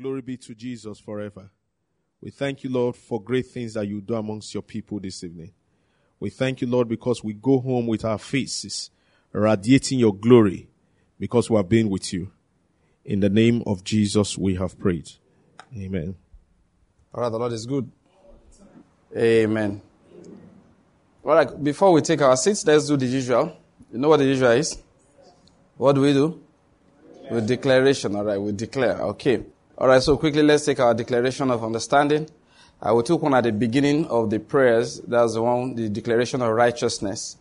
Glory 0.00 0.20
be 0.20 0.36
to 0.36 0.54
Jesus 0.54 1.00
forever. 1.00 1.50
We 2.20 2.30
thank 2.30 2.62
you, 2.62 2.70
Lord, 2.70 2.94
for 2.94 3.20
great 3.20 3.46
things 3.46 3.74
that 3.74 3.88
you 3.88 4.00
do 4.00 4.14
amongst 4.14 4.54
your 4.54 4.62
people 4.62 5.00
this 5.00 5.24
evening. 5.24 5.52
We 6.20 6.30
thank 6.30 6.60
you, 6.60 6.68
Lord, 6.68 6.88
because 6.88 7.24
we 7.24 7.32
go 7.32 7.58
home 7.58 7.88
with 7.88 8.04
our 8.04 8.18
faces 8.18 8.90
radiating 9.32 9.98
your 9.98 10.14
glory 10.14 10.68
because 11.18 11.50
we 11.50 11.56
have 11.56 11.68
been 11.68 11.90
with 11.90 12.12
you. 12.12 12.30
In 13.04 13.18
the 13.18 13.28
name 13.28 13.64
of 13.66 13.82
Jesus, 13.82 14.38
we 14.38 14.54
have 14.54 14.78
prayed. 14.78 15.10
Amen. 15.76 16.14
All 17.12 17.22
right, 17.22 17.30
the 17.30 17.38
Lord 17.38 17.52
is 17.52 17.66
good. 17.66 17.90
Amen. 19.16 19.82
All 21.24 21.34
right, 21.34 21.64
before 21.64 21.90
we 21.90 22.02
take 22.02 22.22
our 22.22 22.36
seats, 22.36 22.64
let's 22.64 22.86
do 22.86 22.96
the 22.96 23.06
usual. 23.06 23.56
You 23.92 23.98
know 23.98 24.10
what 24.10 24.18
the 24.18 24.26
usual 24.26 24.50
is? 24.50 24.78
What 25.76 25.94
do 25.94 26.02
we 26.02 26.12
do? 26.12 26.40
With 27.32 27.48
declaration, 27.48 28.14
all 28.14 28.24
right, 28.24 28.40
we 28.40 28.52
declare. 28.52 29.02
Okay. 29.02 29.42
All 29.80 29.86
right, 29.86 30.02
so 30.02 30.16
quickly 30.16 30.42
let's 30.42 30.64
take 30.64 30.80
our 30.80 30.92
declaration 30.92 31.52
of 31.52 31.62
understanding. 31.62 32.28
Uh, 32.82 32.92
we 32.96 33.04
took 33.04 33.22
one 33.22 33.32
at 33.34 33.44
the 33.44 33.52
beginning 33.52 34.06
of 34.06 34.28
the 34.28 34.40
prayers. 34.40 34.98
That's 35.02 35.34
the 35.34 35.42
one, 35.42 35.76
the 35.76 35.88
declaration 35.88 36.42
of 36.42 36.52
righteousness. 36.52 37.36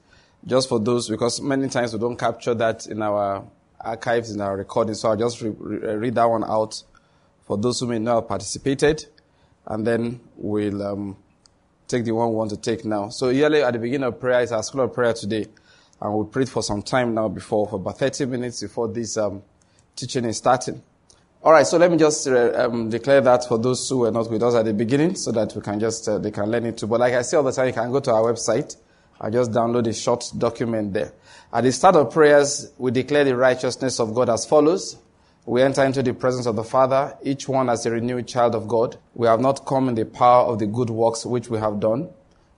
Just 0.46 0.70
for 0.70 0.80
those, 0.80 1.10
because 1.10 1.42
many 1.42 1.68
times 1.68 1.94
we 1.94 2.00
don't 2.00 2.16
capture 2.16 2.54
that 2.54 2.86
in 2.86 3.02
our 3.02 3.44
archives, 3.82 4.30
in 4.30 4.40
our 4.40 4.56
recordings. 4.56 5.00
So 5.00 5.10
I'll 5.10 5.18
just 5.18 5.42
re- 5.42 5.50
re- 5.50 5.96
read 5.96 6.14
that 6.14 6.26
one 6.26 6.44
out 6.44 6.84
for 7.48 7.58
those 7.58 7.80
who 7.80 7.88
may 7.88 7.98
not 7.98 8.14
have 8.18 8.28
participated. 8.28 9.08
And 9.66 9.88
then 9.88 10.20
we'll 10.36 10.84
um, 10.84 11.18
take 11.88 12.06
the 12.06 12.12
one 12.12 12.30
we 12.30 12.36
want 12.36 12.52
to 12.52 12.58
take 12.58 12.86
now. 12.86 13.10
So 13.10 13.30
yearly 13.30 13.64
at 13.64 13.74
the 13.74 13.80
beginning 13.80 14.10
of 14.10 14.20
prayer 14.20 14.42
is 14.42 14.52
our 14.52 14.62
school 14.62 14.82
of 14.82 14.94
prayer 14.94 15.14
today. 15.14 15.48
And 16.00 16.14
we 16.14 16.26
prayed 16.28 16.50
for 16.50 16.62
some 16.62 16.84
time 16.84 17.16
now 17.16 17.30
before, 17.30 17.68
for 17.68 17.78
about 17.78 17.98
30 17.98 18.28
minutes 18.28 18.62
before 18.62 18.90
this 18.90 19.18
um, 19.18 19.42
teaching 19.96 20.26
is 20.26 20.38
starting. 20.38 20.84
All 21.48 21.54
right, 21.54 21.66
so 21.66 21.78
let 21.78 21.90
me 21.90 21.96
just 21.96 22.28
uh, 22.28 22.66
um, 22.66 22.90
declare 22.90 23.22
that 23.22 23.48
for 23.48 23.58
those 23.58 23.88
who 23.88 24.00
were 24.00 24.12
not 24.12 24.30
with 24.30 24.44
us 24.44 24.54
at 24.54 24.66
the 24.66 24.74
beginning, 24.74 25.16
so 25.16 25.32
that 25.32 25.56
we 25.56 25.62
can 25.62 25.80
just 25.80 26.06
uh, 26.10 26.18
they 26.18 26.30
can 26.30 26.52
learn 26.52 26.66
it 26.66 26.78
too. 26.78 26.88
But 26.88 27.00
like 27.00 27.14
I 27.14 27.22
say 27.22 27.38
all 27.38 27.44
the 27.44 27.54
time, 27.54 27.68
you 27.68 27.74
can 27.74 27.90
go 27.90 28.02
to 28.02 28.12
our 28.12 28.34
website 28.34 28.76
and 29.22 29.32
just 29.34 29.52
download 29.52 29.88
a 29.88 29.94
short 29.94 30.26
document 30.38 30.92
there. 30.92 31.14
At 31.54 31.64
the 31.64 31.72
start 31.72 31.96
of 31.96 32.12
prayers, 32.12 32.74
we 32.78 32.92
declare 32.92 33.24
the 33.24 33.38
righteousness 33.38 34.02
of 34.02 34.14
God 34.14 34.28
as 34.30 34.46
follows: 34.46 34.98
We 35.46 35.62
enter 35.62 35.86
into 35.86 36.04
the 36.04 36.14
presence 36.14 36.48
of 36.48 36.58
the 36.58 36.66
Father, 36.66 37.18
each 37.24 37.48
one 37.48 37.70
as 37.70 37.86
a 37.86 37.92
renewed 37.92 38.28
child 38.28 38.54
of 38.54 38.68
God. 38.68 38.98
We 39.14 39.28
have 39.28 39.40
not 39.40 39.66
come 39.66 39.88
in 39.88 39.96
the 39.96 40.04
power 40.04 40.48
of 40.48 40.60
the 40.60 40.68
good 40.68 40.90
works 40.90 41.26
which 41.26 41.48
we 41.48 41.60
have 41.60 41.80
done. 41.80 42.10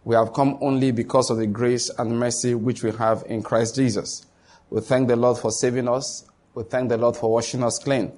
We 0.04 0.16
have 0.16 0.34
come 0.34 0.58
only 0.62 0.90
because 0.94 1.30
of 1.30 1.38
the 1.38 1.46
grace 1.46 1.92
and 2.00 2.20
mercy 2.20 2.56
which 2.56 2.82
we 2.82 2.90
have 2.94 3.24
in 3.28 3.44
Christ 3.44 3.76
Jesus. 3.76 4.26
We 4.72 4.82
thank 4.82 5.10
the 5.10 5.16
Lord 5.16 5.38
for 5.38 5.52
saving 5.52 5.88
us. 5.88 6.26
We 6.56 6.64
thank 6.64 6.90
the 6.90 6.98
Lord 6.98 7.16
for 7.16 7.32
washing 7.32 7.62
us 7.62 7.78
clean. 7.78 8.14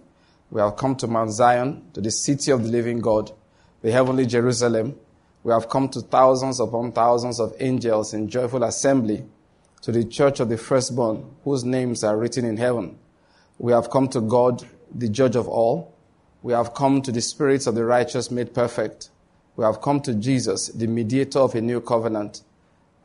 We 0.52 0.60
have 0.60 0.76
come 0.76 0.98
to 0.98 1.08
Mount 1.08 1.32
Zion, 1.32 1.82
to 1.94 2.02
the 2.02 2.12
city 2.12 2.52
of 2.52 2.64
the 2.64 2.70
living 2.70 3.00
God, 3.00 3.32
the 3.82 3.90
heavenly 3.90 4.26
Jerusalem. 4.26 5.00
We 5.44 5.54
have 5.54 5.70
come 5.70 5.88
to 5.90 6.02
thousands 6.02 6.60
upon 6.60 6.92
thousands 6.92 7.40
of 7.40 7.56
angels 7.62 8.14
in 8.14 8.28
joyful 8.28 8.64
assembly, 8.64 9.24
to 9.82 9.94
the 9.94 10.04
church 10.04 10.42
of 10.42 10.50
the 10.50 10.58
firstborn, 10.58 11.26
whose 11.46 11.64
names 11.64 12.04
are 12.04 12.18
written 12.18 12.44
in 12.44 12.58
heaven. 12.58 13.00
We 13.60 13.72
have 13.72 13.90
come 13.90 14.10
to 14.10 14.20
God, 14.20 14.68
the 14.94 15.08
judge 15.08 15.38
of 15.38 15.48
all. 15.48 15.96
We 16.44 16.52
have 16.52 16.74
come 16.74 17.02
to 17.04 17.14
the 17.14 17.22
spirits 17.22 17.66
of 17.66 17.76
the 17.76 17.86
righteous 17.86 18.30
made 18.30 18.54
perfect. 18.54 19.10
We 19.56 19.64
have 19.64 19.80
come 19.80 20.02
to 20.02 20.14
Jesus, 20.14 20.68
the 20.68 20.88
mediator 20.88 21.40
of 21.40 21.56
a 21.56 21.62
new 21.62 21.80
covenant, 21.80 22.42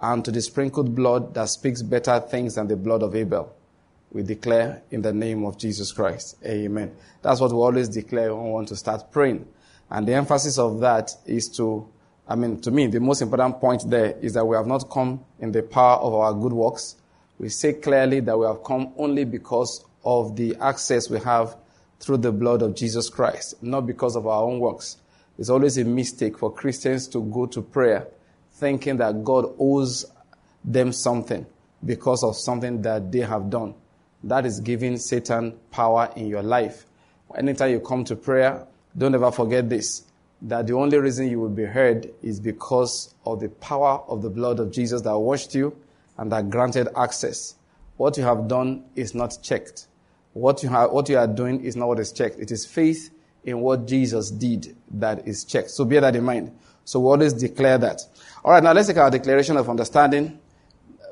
and 0.00 0.24
to 0.24 0.32
the 0.32 0.42
sprinkled 0.42 0.96
blood 0.96 1.34
that 1.34 1.48
speaks 1.48 1.82
better 1.82 2.18
things 2.18 2.56
than 2.56 2.66
the 2.66 2.76
blood 2.76 3.04
of 3.04 3.14
Abel 3.14 3.55
we 4.16 4.22
declare 4.22 4.82
in 4.90 5.02
the 5.02 5.12
name 5.12 5.44
of 5.44 5.58
Jesus 5.58 5.92
Christ. 5.92 6.38
Amen. 6.42 6.96
That's 7.20 7.38
what 7.38 7.50
we 7.50 7.58
always 7.58 7.90
declare 7.90 8.34
when 8.34 8.46
we 8.46 8.50
want 8.50 8.68
to 8.68 8.76
start 8.76 9.12
praying. 9.12 9.46
And 9.90 10.08
the 10.08 10.14
emphasis 10.14 10.56
of 10.56 10.80
that 10.80 11.10
is 11.26 11.50
to, 11.58 11.86
I 12.26 12.34
mean, 12.34 12.58
to 12.62 12.70
me, 12.70 12.86
the 12.86 12.98
most 12.98 13.20
important 13.20 13.60
point 13.60 13.84
there 13.90 14.16
is 14.22 14.32
that 14.32 14.46
we 14.46 14.56
have 14.56 14.66
not 14.66 14.88
come 14.88 15.22
in 15.38 15.52
the 15.52 15.62
power 15.62 15.98
of 15.98 16.14
our 16.14 16.32
good 16.32 16.54
works. 16.54 16.96
We 17.38 17.50
say 17.50 17.74
clearly 17.74 18.20
that 18.20 18.38
we 18.38 18.46
have 18.46 18.64
come 18.64 18.94
only 18.96 19.24
because 19.24 19.84
of 20.02 20.34
the 20.34 20.56
access 20.62 21.10
we 21.10 21.20
have 21.20 21.54
through 22.00 22.16
the 22.16 22.32
blood 22.32 22.62
of 22.62 22.74
Jesus 22.74 23.10
Christ, 23.10 23.62
not 23.62 23.86
because 23.86 24.16
of 24.16 24.26
our 24.26 24.44
own 24.44 24.60
works. 24.60 24.96
It's 25.36 25.50
always 25.50 25.76
a 25.76 25.84
mistake 25.84 26.38
for 26.38 26.50
Christians 26.50 27.06
to 27.08 27.22
go 27.22 27.44
to 27.44 27.60
prayer 27.60 28.08
thinking 28.54 28.96
that 28.96 29.22
God 29.22 29.54
owes 29.58 30.06
them 30.64 30.90
something 30.92 31.44
because 31.84 32.24
of 32.24 32.34
something 32.34 32.80
that 32.80 33.12
they 33.12 33.20
have 33.20 33.50
done. 33.50 33.74
That 34.24 34.46
is 34.46 34.60
giving 34.60 34.96
Satan 34.96 35.58
power 35.70 36.10
in 36.16 36.26
your 36.26 36.42
life. 36.42 36.86
Anytime 37.36 37.70
you 37.70 37.80
come 37.80 38.04
to 38.04 38.16
prayer, 38.16 38.66
don't 38.96 39.14
ever 39.14 39.30
forget 39.30 39.68
this 39.68 40.06
that 40.42 40.66
the 40.66 40.74
only 40.74 40.98
reason 40.98 41.28
you 41.28 41.40
will 41.40 41.48
be 41.48 41.64
heard 41.64 42.10
is 42.22 42.40
because 42.40 43.14
of 43.24 43.40
the 43.40 43.48
power 43.48 44.02
of 44.08 44.22
the 44.22 44.30
blood 44.30 44.60
of 44.60 44.70
Jesus 44.70 45.02
that 45.02 45.18
washed 45.18 45.54
you 45.54 45.76
and 46.18 46.30
that 46.32 46.50
granted 46.50 46.88
access. 46.96 47.54
What 47.96 48.16
you 48.16 48.24
have 48.24 48.46
done 48.46 48.84
is 48.94 49.14
not 49.14 49.38
checked. 49.42 49.86
What 50.34 50.62
you, 50.62 50.68
have, 50.68 50.90
what 50.90 51.08
you 51.08 51.16
are 51.16 51.26
doing 51.26 51.64
is 51.64 51.76
not 51.76 51.88
what 51.88 51.98
is 51.98 52.12
checked. 52.12 52.38
It 52.38 52.50
is 52.50 52.66
faith 52.66 53.10
in 53.44 53.60
what 53.60 53.86
Jesus 53.86 54.30
did 54.30 54.76
that 54.90 55.26
is 55.26 55.44
checked. 55.44 55.70
So 55.70 55.84
bear 55.86 56.02
that 56.02 56.14
in 56.14 56.24
mind. 56.24 56.56
So 56.84 57.00
we 57.00 57.06
always 57.06 57.32
declare 57.32 57.78
that. 57.78 58.02
All 58.44 58.52
right, 58.52 58.62
now 58.62 58.72
let's 58.72 58.88
take 58.88 58.98
our 58.98 59.10
declaration 59.10 59.56
of 59.56 59.70
understanding 59.70 60.38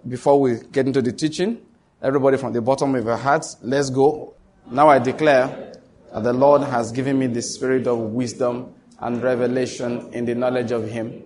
before 0.07 0.39
we 0.39 0.59
get 0.71 0.87
into 0.87 1.01
the 1.01 1.13
teaching. 1.13 1.63
Everybody 2.05 2.37
from 2.37 2.53
the 2.53 2.61
bottom 2.61 2.95
of 2.97 3.07
your 3.07 3.17
hearts, 3.17 3.57
let's 3.63 3.89
go. 3.89 4.35
Now 4.71 4.91
I 4.91 4.99
declare 4.99 5.73
that 6.13 6.23
the 6.23 6.35
Lord 6.35 6.61
has 6.61 6.93
given 6.93 7.19
me 7.19 7.29
the 7.29 7.41
spirit 7.41 7.87
of 7.87 7.99
wisdom 7.99 8.75
and 9.01 9.23
revelation 9.23 10.13
in 10.13 10.27
the 10.27 10.35
knowledge 10.35 10.71
of 10.71 10.87
Him, 10.87 11.23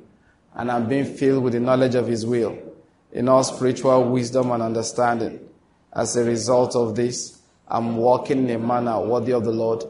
and 0.54 0.70
I'm 0.70 0.88
being 0.88 1.04
filled 1.04 1.42
with 1.42 1.54
the 1.54 1.58
knowledge 1.58 1.96
of 1.96 2.06
His 2.06 2.24
will 2.24 2.56
in 3.10 3.28
all 3.28 3.42
spiritual 3.42 4.04
wisdom 4.04 4.52
and 4.52 4.62
understanding. 4.62 5.40
As 5.92 6.14
a 6.14 6.22
result 6.22 6.76
of 6.76 6.94
this, 6.94 7.42
I'm 7.66 7.96
walking 7.96 8.48
in 8.48 8.54
a 8.54 8.64
manner 8.64 9.00
worthy 9.00 9.32
of 9.32 9.42
the 9.42 9.50
Lord. 9.50 9.82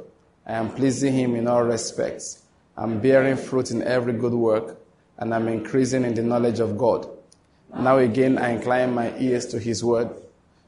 I 0.47 0.55
am 0.55 0.71
pleasing 0.71 1.13
Him 1.13 1.35
in 1.35 1.49
all 1.49 1.65
respects. 1.65 2.45
I'm 2.79 2.99
bearing 2.99 3.37
fruit 3.37 3.73
in 3.73 3.83
every 3.83 4.15
good 4.15 4.33
work, 4.33 4.81
and 5.19 5.35
I'm 5.35 5.49
increasing 5.49 6.05
in 6.05 6.15
the 6.15 6.23
knowledge 6.23 6.61
of 6.61 6.79
God. 6.79 7.07
Now 7.77 7.99
again, 7.99 8.39
I 8.39 8.53
incline 8.53 8.95
my 8.95 9.15
ears 9.19 9.45
to 9.49 9.59
His 9.59 9.85
word 9.85 10.09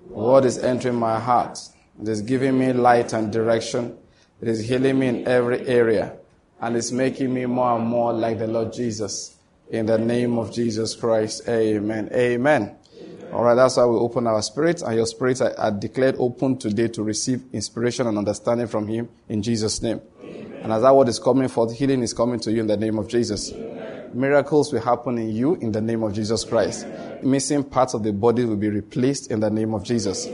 Word 0.09 0.45
is 0.45 0.59
entering 0.59 0.97
my 0.97 1.19
heart. 1.21 1.59
It 2.01 2.09
is 2.09 2.23
giving 2.23 2.59
me 2.59 2.73
light 2.73 3.13
and 3.13 3.33
direction. 3.33 3.97
It 4.41 4.49
is 4.49 4.67
healing 4.67 4.99
me 4.99 5.09
in 5.09 5.29
every 5.29 5.67
area. 5.67 6.17
And 6.61 6.77
it's 6.77 6.93
making 6.93 7.33
me 7.33 7.47
more 7.47 7.77
and 7.77 7.87
more 7.87 8.13
like 8.13 8.39
the 8.39 8.47
Lord 8.47 8.73
Jesus. 8.73 9.37
In 9.71 9.87
the 9.87 9.99
name 9.99 10.39
of 10.39 10.53
Jesus 10.53 10.95
Christ. 10.95 11.49
Amen. 11.49 12.09
Amen. 12.13 12.77
Amen. 13.01 13.33
All 13.33 13.45
right, 13.45 13.55
that's 13.55 13.77
why 13.77 13.85
we 13.85 13.97
open 13.97 14.27
our 14.27 14.43
spirits, 14.43 14.83
and 14.83 14.97
your 14.97 15.07
spirits 15.07 15.41
are, 15.41 15.57
are, 15.57 15.71
declared 15.71 16.17
open 16.19 16.59
today 16.59 16.89
to 16.89 17.05
receive 17.05 17.45
inspiration 17.53 18.09
and 18.09 18.19
understanding 18.19 18.67
from 18.67 18.89
Him 18.89 19.09
in 19.29 19.41
Jesus' 19.41 19.81
name. 19.81 20.01
Amen. 20.21 20.61
And 20.65 20.73
as 20.73 20.83
that 20.83 20.95
word 20.95 21.09
is 21.09 21.21
coming 21.21 21.47
forth, 21.47 21.77
healing 21.77 22.03
is 22.03 22.13
coming 22.13 22.41
to 22.41 22.51
you 22.51 22.61
in 22.61 22.67
the 22.67 22.77
name 22.77 22.99
of 22.99 23.07
Jesus. 23.07 23.53
Amen. 23.53 23.80
Miracles 24.13 24.73
will 24.73 24.81
happen 24.81 25.19
in 25.19 25.31
you 25.31 25.55
in 25.57 25.73
the 25.73 25.81
name 25.81 26.03
of 26.03 26.13
Jesus 26.13 26.45
Christ 26.45 26.87
missing 27.23 27.65
parts 27.65 27.95
of 27.95 28.03
the 28.03 28.13
body 28.13 28.45
will 28.45 28.57
be 28.57 28.69
replaced 28.69 29.31
in 29.31 29.41
the 29.41 29.51
name 29.51 29.75
of 29.75 29.85
Jesus. 29.85 30.27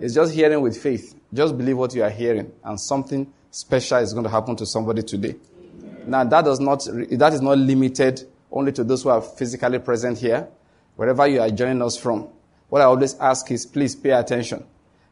It's 0.00 0.14
just 0.14 0.34
hearing 0.34 0.60
with 0.60 0.76
faith. 0.76 1.14
Just 1.32 1.56
believe 1.56 1.78
what 1.78 1.94
you 1.94 2.02
are 2.02 2.10
hearing, 2.10 2.52
and 2.64 2.80
something 2.80 3.32
special 3.50 3.98
is 3.98 4.12
going 4.12 4.24
to 4.24 4.30
happen 4.30 4.56
to 4.56 4.66
somebody 4.66 5.02
today. 5.02 5.36
Now, 6.06 6.24
that 6.24 6.44
does 6.44 6.60
not, 6.60 6.84
that 6.84 7.32
is 7.32 7.40
not 7.40 7.58
limited 7.58 8.22
only 8.52 8.72
to 8.72 8.84
those 8.84 9.02
who 9.02 9.08
are 9.08 9.20
physically 9.20 9.78
present 9.78 10.18
here. 10.18 10.48
Wherever 10.94 11.26
you 11.26 11.40
are 11.40 11.50
joining 11.50 11.82
us 11.82 11.96
from, 11.96 12.28
what 12.68 12.80
I 12.80 12.84
always 12.84 13.14
ask 13.18 13.50
is 13.50 13.66
please 13.66 13.94
pay 13.96 14.10
attention. 14.10 14.64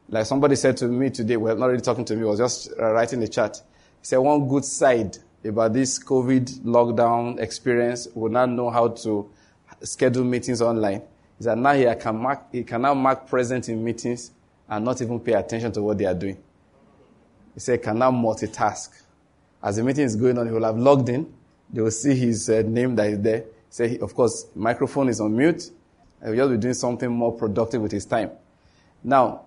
Like 0.09 0.26
somebody 0.26 0.56
said 0.56 0.76
to 0.78 0.86
me 0.86 1.10
today, 1.10 1.36
well, 1.36 1.56
not 1.56 1.66
really 1.66 1.81
talking 1.81 2.04
to 2.04 2.16
me, 2.16 2.25
was 2.25 2.38
just 2.38 2.71
uh, 2.78 2.92
writing 2.92 3.21
the 3.21 3.28
chat. 3.28 3.60
He 4.00 4.06
said 4.06 4.19
one 4.19 4.47
good 4.48 4.65
side 4.65 5.18
about 5.44 5.72
this 5.72 5.98
COVID 5.98 6.60
lockdown 6.60 7.38
experience 7.38 8.08
will 8.14 8.30
not 8.30 8.48
know 8.48 8.70
how 8.70 8.88
to 8.88 9.30
schedule 9.82 10.24
meetings 10.24 10.62
online 10.62 11.02
is 11.38 11.46
that 11.46 11.58
now 11.58 11.72
he 11.74 11.84
can, 11.96 12.16
mark, 12.16 12.52
he 12.52 12.62
now 12.62 12.94
mark 12.94 13.26
present 13.26 13.68
in 13.68 13.82
meetings 13.82 14.30
and 14.68 14.84
not 14.84 15.00
even 15.02 15.20
pay 15.20 15.32
attention 15.32 15.72
to 15.72 15.82
what 15.82 15.98
they 15.98 16.06
are 16.06 16.14
doing. 16.14 16.38
He 17.52 17.60
said, 17.60 17.82
can 17.82 17.98
now 17.98 18.10
multitask. 18.10 18.88
As 19.62 19.76
the 19.76 19.82
meeting 19.82 20.04
is 20.04 20.16
going 20.16 20.38
on, 20.38 20.46
he 20.46 20.52
will 20.52 20.64
have 20.64 20.78
logged 20.78 21.08
in. 21.08 21.32
They 21.70 21.80
will 21.80 21.91
see 21.91 22.14
his 22.14 22.48
uh, 22.50 22.62
name 22.66 22.94
that 22.96 23.08
is 23.08 23.20
there. 23.20 23.44
Say, 23.70 23.98
of 23.98 24.14
course, 24.14 24.46
microphone 24.54 25.08
is 25.08 25.20
on 25.20 25.36
mute. 25.36 25.70
And 26.20 26.34
he'll 26.34 26.48
just 26.48 26.60
be 26.60 26.62
doing 26.62 26.74
something 26.74 27.10
more 27.10 27.32
productive 27.32 27.82
with 27.82 27.92
his 27.92 28.06
time. 28.06 28.30
Now, 29.02 29.42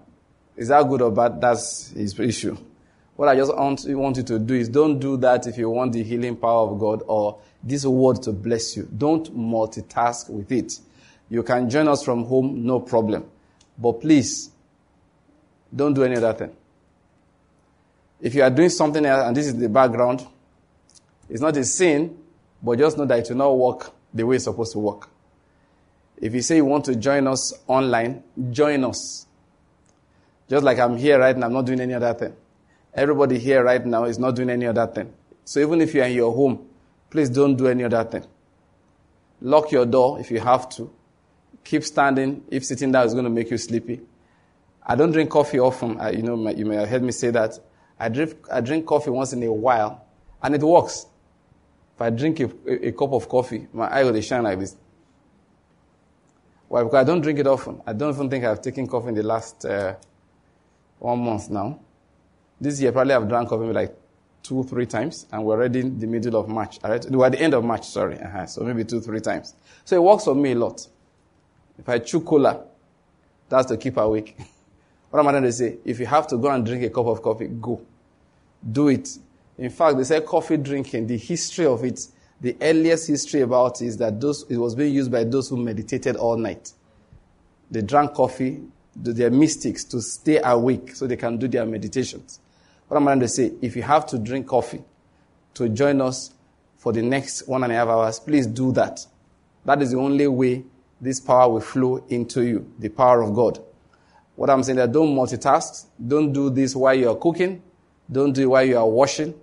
is 0.56 0.70
that 0.70 0.88
good 0.88 1.02
or 1.02 1.12
bad? 1.12 1.40
That's 1.40 1.90
his 1.90 2.20
issue. 2.20 2.58
What 3.18 3.30
I 3.30 3.36
just 3.36 3.54
want, 3.54 3.84
want 3.88 4.18
you 4.18 4.24
to 4.24 4.38
do 4.38 4.54
is 4.54 4.70
don't 4.70 5.00
do 5.00 5.18
that 5.18 5.48
if 5.48 5.58
you 5.58 5.72
want 5.72 5.94
the 5.94 6.04
healing 6.04 6.36
power 6.36 6.70
of 6.70 6.80
God 6.80 7.02
or 7.08 7.40
this 7.64 7.84
word 7.84 8.22
to 8.24 8.32
bless 8.32 8.78
you. 8.78 8.88
Don't 8.96 9.36
multitask 9.36 10.30
with 10.30 10.52
it. 10.52 10.80
You 11.28 11.42
can 11.42 11.68
join 11.68 11.88
us 11.88 12.06
from 12.06 12.26
home, 12.26 12.64
no 12.64 12.80
problem. 12.80 13.26
But 13.76 14.02
please, 14.02 14.52
don't 15.76 15.96
do 15.96 16.04
any 16.04 16.16
other 16.16 16.32
thing. 16.34 16.56
If 18.22 18.36
you 18.36 18.44
are 18.44 18.52
doing 18.52 18.70
something 18.70 19.04
else 19.04 19.26
and 19.26 19.36
this 19.36 19.48
is 19.48 19.58
the 19.58 19.68
background, 19.68 20.26
it's 21.28 21.42
not 21.42 21.58
a 21.58 21.64
sin, 21.64 22.16
but 22.62 22.78
just 22.78 23.00
know 23.00 23.06
that 23.06 23.18
it 23.18 23.30
will 23.30 23.38
not 23.38 23.58
work 23.58 23.92
the 24.14 24.28
way 24.28 24.36
it's 24.36 24.46
supposed 24.46 24.74
to 24.74 24.80
work. 24.80 25.10
If 26.18 26.36
you 26.36 26.44
say 26.44 26.58
you 26.58 26.66
want 26.66 26.86
to 26.86 26.96
join 26.96 27.26
us 27.26 27.52
online, 27.66 28.24
join 28.52 28.84
us. 28.84 29.26
Just 30.48 30.64
like 30.64 30.78
I'm 30.78 30.98
here 30.98 31.20
right 31.20 31.36
now, 31.36 31.48
I'm 31.48 31.54
not 31.54 31.66
doing 31.66 31.82
any 31.82 31.96
other 31.96 32.14
thing. 32.14 32.36
Everybody 32.94 33.38
here 33.38 33.64
right 33.64 33.86
now 33.86 34.06
is 34.06 34.18
not 34.18 34.36
doing 34.36 34.50
any 34.50 34.66
other 34.66 34.88
thing. 34.88 35.14
So 35.46 35.60
even 35.60 35.82
if 35.82 35.94
you're 35.94 36.06
in 36.06 36.14
your 36.14 36.34
home, 36.34 36.68
please 37.10 37.30
don't 37.30 37.56
do 37.56 37.68
any 37.68 37.84
other 37.84 38.04
thing. 38.04 38.26
Lock 39.42 39.72
your 39.72 39.86
door 39.86 40.20
if 40.20 40.32
you 40.32 40.40
have 40.40 40.68
to. 40.70 40.92
Keep 41.64 41.84
standing 41.84 42.44
if 42.50 42.66
sitting 42.66 42.92
down 42.92 43.06
is 43.06 43.14
going 43.14 43.26
to 43.26 43.30
make 43.30 43.52
you 43.52 43.58
sleepy. 43.58 44.02
I 44.86 44.96
don't 44.96 45.12
drink 45.12 45.30
coffee 45.30 45.60
often. 45.60 46.00
I, 46.00 46.12
you 46.12 46.24
know, 46.24 46.50
you 46.50 46.66
may 46.66 46.76
have 46.78 46.90
heard 46.90 47.04
me 47.04 47.12
say 47.12 47.30
that. 47.32 47.60
I 48.00 48.10
drink, 48.10 48.36
I 48.52 48.62
drink 48.62 48.86
coffee 48.86 49.10
once 49.10 49.34
in 49.34 49.44
a 49.44 49.52
while, 49.52 50.06
and 50.42 50.56
it 50.56 50.62
works. 50.62 51.06
If 51.96 52.02
I 52.02 52.10
drink 52.10 52.40
a, 52.40 52.46
a, 52.68 52.88
a 52.88 52.92
cup 52.92 53.12
of 53.12 53.28
coffee, 53.28 53.68
my 53.74 53.88
eye 53.88 54.04
will 54.04 54.20
shine 54.22 54.44
like 54.44 54.60
this. 54.60 54.76
Why? 56.68 56.84
Because 56.84 57.02
I 57.02 57.04
don't 57.04 57.22
drink 57.22 57.40
it 57.40 57.48
often. 57.48 57.82
I 57.86 57.94
don't 57.94 58.14
even 58.14 58.30
think 58.30 58.46
I've 58.46 58.62
taken 58.62 58.88
coffee 58.88 59.10
in 59.10 59.16
the 59.16 59.24
last 59.24 59.66
uh, 59.66 59.96
one 61.00 61.20
month 61.20 61.50
now. 61.50 61.80
This 62.60 62.82
year, 62.82 62.92
probably 62.92 63.14
I've 63.14 63.28
drank 63.28 63.50
coffee 63.50 63.72
like 63.72 63.96
two, 64.44 64.64
three 64.64 64.86
times, 64.86 65.26
and 65.32 65.44
we're 65.44 65.56
already 65.56 65.82
in 65.82 66.00
the 66.00 66.08
middle 66.08 66.40
of 66.40 66.48
March. 66.48 66.80
All 66.84 66.92
right? 66.92 67.06
We're 67.10 67.26
at 67.26 67.34
the 67.34 67.42
end 67.42 67.54
of 67.54 67.64
March, 67.64 67.86
sorry. 67.86 68.20
Uh-huh. 68.20 68.46
So 68.46 68.64
maybe 68.64 68.84
two, 68.86 69.02
three 69.02 69.20
times. 69.20 69.54
So 69.86 69.96
it 69.96 70.04
works 70.04 70.24
for 70.24 70.36
me 70.36 70.54
a 70.54 70.56
lot. 70.56 70.88
If 71.78 71.88
I 71.88 72.00
chew 72.00 72.22
kola, 72.22 72.64
that's 73.50 73.68
to 73.68 73.78
keep 73.78 73.98
awake. 73.98 74.38
what 75.10 75.20
am 75.20 75.28
I 75.28 75.32
trying 75.32 75.44
to 75.44 75.52
say? 75.52 75.78
If 75.86 76.00
you 76.00 76.06
have 76.06 76.28
to 76.28 76.38
go 76.38 76.50
and 76.50 76.66
drink 76.66 76.84
a 76.84 76.90
cup 76.90 77.08
of 77.08 77.22
coffee, 77.22 77.48
go. 77.48 77.82
Do 78.70 78.88
it. 78.88 79.10
In 79.58 79.70
fact, 79.70 79.98
they 79.98 80.04
say 80.04 80.22
coffee 80.22 80.58
drinking, 80.58 81.08
the 81.08 81.18
history 81.18 81.66
of 81.66 81.84
it, 81.84 82.08
the 82.40 82.56
earliest 82.62 83.08
history 83.08 83.42
about 83.42 83.82
it 83.82 83.88
is 83.88 83.98
that 83.98 84.20
those, 84.22 84.46
it 84.50 84.58
was 84.58 84.76
being 84.76 84.94
used 84.94 85.12
by 85.12 85.24
those 85.24 85.50
who 85.50 85.58
meditated 85.58 86.16
all 86.16 86.38
night. 86.38 86.72
They 87.72 87.82
drank 87.82 88.14
coffee, 88.14 88.62
their 88.96 89.32
mystics, 89.32 89.84
to 89.86 90.02
stay 90.02 90.40
awake 90.44 90.96
so 90.96 91.08
they 91.08 91.18
can 91.18 91.38
do 91.38 91.48
their 91.48 91.66
meditations. 91.66 92.40
What 92.88 92.98
I'm 92.98 93.04
trying 93.04 93.20
to 93.20 93.28
say, 93.28 93.52
if 93.62 93.76
you 93.76 93.84
have 93.84 94.06
to 94.08 94.18
drink 94.18 94.48
coffee 94.48 94.84
to 95.56 95.70
join 95.70 96.02
us 96.02 96.34
for 96.78 96.94
the 96.94 97.02
next 97.02 97.48
one 97.48 97.64
and 97.64 97.72
a 97.72 97.76
half 97.76 97.88
hours, 97.88 98.20
please 98.20 98.48
do 98.48 98.72
that. 98.74 99.06
That 99.66 99.82
is 99.82 99.92
the 99.92 99.98
only 99.98 100.28
way 100.28 100.64
this 101.02 101.20
power 101.20 101.50
will 101.50 101.62
flow 101.62 101.98
into 102.10 102.44
you, 102.44 102.72
the 102.80 102.90
power 102.90 103.22
of 103.22 103.34
God. 103.34 103.60
What 104.36 104.50
I'm 104.50 104.64
saying 104.64 104.78
that 104.78 104.92
don't 104.92 105.16
multitask. 105.16 105.86
Don't 106.06 106.32
do 106.32 106.50
this 106.50 106.76
while 106.76 106.94
you 106.94 107.10
are 107.10 107.16
cooking. 107.16 107.62
Don't 108.10 108.34
do 108.34 108.44
it 108.44 108.46
while 108.46 108.64
you 108.64 108.78
are 108.78 108.88
washing. 108.88 109.34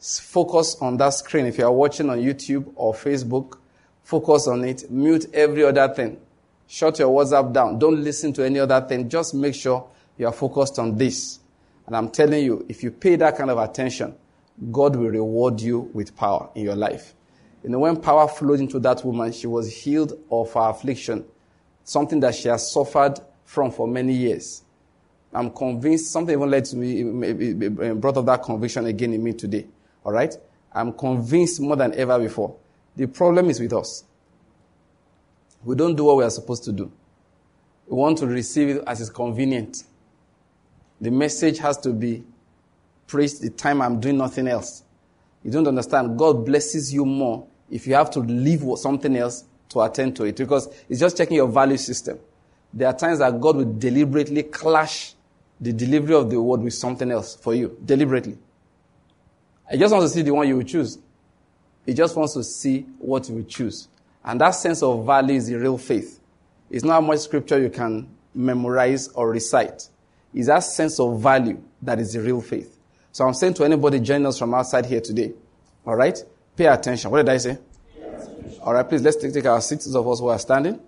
Focus 0.00 0.76
on 0.80 0.96
that 0.96 1.10
screen. 1.10 1.46
If 1.46 1.58
you 1.58 1.64
are 1.64 1.72
watching 1.72 2.08
on 2.08 2.18
YouTube 2.18 2.72
or 2.76 2.94
Facebook, 2.94 3.58
focus 4.04 4.46
on 4.46 4.64
it. 4.64 4.90
Mute 4.90 5.26
every 5.34 5.64
other 5.64 5.92
thing. 5.92 6.20
Shut 6.68 6.98
your 7.00 7.08
WhatsApp 7.08 7.52
down. 7.52 7.78
Don't 7.78 8.02
listen 8.02 8.32
to 8.34 8.44
any 8.44 8.60
other 8.60 8.80
thing. 8.80 9.08
Just 9.08 9.34
make 9.34 9.54
sure 9.54 9.88
you 10.16 10.26
are 10.26 10.32
focused 10.32 10.78
on 10.78 10.96
this. 10.96 11.40
And 11.88 11.96
I'm 11.96 12.10
telling 12.10 12.44
you, 12.44 12.66
if 12.68 12.82
you 12.82 12.90
pay 12.90 13.16
that 13.16 13.38
kind 13.38 13.48
of 13.50 13.56
attention, 13.56 14.14
God 14.70 14.94
will 14.94 15.08
reward 15.08 15.58
you 15.58 15.90
with 15.94 16.14
power 16.14 16.50
in 16.54 16.64
your 16.64 16.76
life. 16.76 17.14
You 17.64 17.70
know, 17.70 17.78
when 17.78 17.96
power 17.96 18.28
flowed 18.28 18.60
into 18.60 18.78
that 18.80 19.02
woman, 19.06 19.32
she 19.32 19.46
was 19.46 19.74
healed 19.74 20.12
of 20.30 20.52
her 20.52 20.68
affliction, 20.68 21.24
something 21.84 22.20
that 22.20 22.34
she 22.34 22.48
has 22.48 22.70
suffered 22.70 23.18
from 23.46 23.70
for 23.70 23.88
many 23.88 24.12
years. 24.12 24.64
I'm 25.32 25.50
convinced 25.50 26.12
something 26.12 26.34
even 26.34 26.50
led 26.50 26.66
to 26.66 26.76
me, 26.76 27.94
brought 27.94 28.18
up 28.18 28.26
that 28.26 28.42
conviction 28.42 28.84
again 28.84 29.14
in 29.14 29.24
me 29.24 29.32
today. 29.32 29.66
All 30.04 30.12
right? 30.12 30.36
I'm 30.70 30.92
convinced 30.92 31.58
more 31.58 31.76
than 31.76 31.94
ever 31.94 32.18
before. 32.18 32.54
The 32.96 33.06
problem 33.06 33.48
is 33.48 33.60
with 33.60 33.72
us. 33.72 34.04
We 35.64 35.74
don't 35.74 35.96
do 35.96 36.04
what 36.04 36.18
we 36.18 36.24
are 36.24 36.30
supposed 36.30 36.64
to 36.64 36.72
do. 36.72 36.92
We 37.86 37.96
want 37.96 38.18
to 38.18 38.26
receive 38.26 38.76
it 38.76 38.84
as 38.86 39.00
is 39.00 39.08
convenient. 39.08 39.84
The 41.00 41.10
message 41.10 41.58
has 41.58 41.76
to 41.78 41.92
be 41.92 42.24
preached 43.06 43.40
the 43.40 43.50
time 43.50 43.80
I'm 43.80 44.00
doing 44.00 44.18
nothing 44.18 44.48
else. 44.48 44.82
You 45.44 45.50
don't 45.50 45.66
understand. 45.66 46.18
God 46.18 46.44
blesses 46.44 46.92
you 46.92 47.04
more 47.04 47.46
if 47.70 47.86
you 47.86 47.94
have 47.94 48.10
to 48.12 48.20
leave 48.20 48.64
something 48.76 49.16
else 49.16 49.44
to 49.70 49.80
attend 49.80 50.16
to 50.16 50.24
it 50.24 50.36
because 50.36 50.68
it's 50.88 51.00
just 51.00 51.16
checking 51.16 51.36
your 51.36 51.48
value 51.48 51.76
system. 51.76 52.18
There 52.72 52.88
are 52.88 52.96
times 52.96 53.20
that 53.20 53.40
God 53.40 53.56
will 53.56 53.78
deliberately 53.78 54.42
clash 54.42 55.14
the 55.60 55.72
delivery 55.72 56.14
of 56.14 56.30
the 56.30 56.40
word 56.40 56.60
with 56.60 56.74
something 56.74 57.10
else 57.10 57.34
for 57.36 57.54
you, 57.54 57.76
deliberately. 57.84 58.38
I 59.70 59.76
just 59.76 59.92
want 59.92 60.02
to 60.02 60.08
see 60.08 60.22
the 60.22 60.32
one 60.32 60.48
you 60.48 60.56
will 60.56 60.64
choose. 60.64 60.98
He 61.84 61.94
just 61.94 62.16
wants 62.16 62.34
to 62.34 62.44
see 62.44 62.82
what 62.98 63.28
you 63.28 63.36
will 63.36 63.44
choose. 63.44 63.88
And 64.24 64.40
that 64.40 64.50
sense 64.50 64.82
of 64.82 65.06
value 65.06 65.36
is 65.36 65.46
the 65.46 65.56
real 65.56 65.78
faith. 65.78 66.20
It's 66.70 66.84
not 66.84 66.94
how 66.94 67.00
much 67.00 67.20
scripture 67.20 67.58
you 67.58 67.70
can 67.70 68.08
memorize 68.34 69.08
or 69.08 69.30
recite 69.30 69.88
is 70.34 70.46
that 70.46 70.60
sense 70.60 71.00
of 71.00 71.20
value 71.20 71.62
that 71.82 71.98
is 71.98 72.12
the 72.12 72.20
real 72.20 72.40
faith. 72.40 72.76
So 73.12 73.26
I'm 73.26 73.34
saying 73.34 73.54
to 73.54 73.64
anybody 73.64 74.00
joining 74.00 74.26
us 74.26 74.38
from 74.38 74.54
outside 74.54 74.86
here 74.86 75.00
today, 75.00 75.32
all 75.84 75.96
right, 75.96 76.16
pay 76.56 76.66
attention. 76.66 77.10
What 77.10 77.18
did 77.18 77.28
I 77.30 77.38
say? 77.38 77.58
All 78.62 78.74
right, 78.74 78.88
please 78.88 79.02
let's 79.02 79.16
take, 79.16 79.32
take 79.32 79.46
our 79.46 79.60
seats, 79.60 79.92
of 79.94 80.06
us 80.06 80.20
who 80.20 80.28
are 80.28 80.38
standing. 80.38 80.78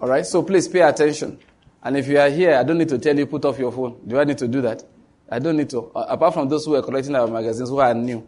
All 0.00 0.08
right, 0.08 0.24
so 0.24 0.42
please 0.42 0.68
pay 0.68 0.80
attention. 0.80 1.38
And 1.82 1.96
if 1.96 2.08
you 2.08 2.18
are 2.18 2.30
here, 2.30 2.54
I 2.56 2.62
don't 2.62 2.78
need 2.78 2.88
to 2.88 2.98
tell 2.98 3.16
you 3.16 3.26
put 3.26 3.44
off 3.44 3.58
your 3.58 3.72
phone. 3.72 4.00
Do 4.06 4.18
I 4.18 4.24
need 4.24 4.38
to 4.38 4.48
do 4.48 4.60
that? 4.62 4.82
I 5.28 5.38
don't 5.38 5.56
need 5.56 5.70
to. 5.70 5.78
Apart 5.94 6.34
from 6.34 6.48
those 6.48 6.64
who 6.64 6.74
are 6.74 6.82
collecting 6.82 7.14
our 7.14 7.26
magazines 7.26 7.68
who 7.68 7.78
are 7.78 7.94
new. 7.94 8.26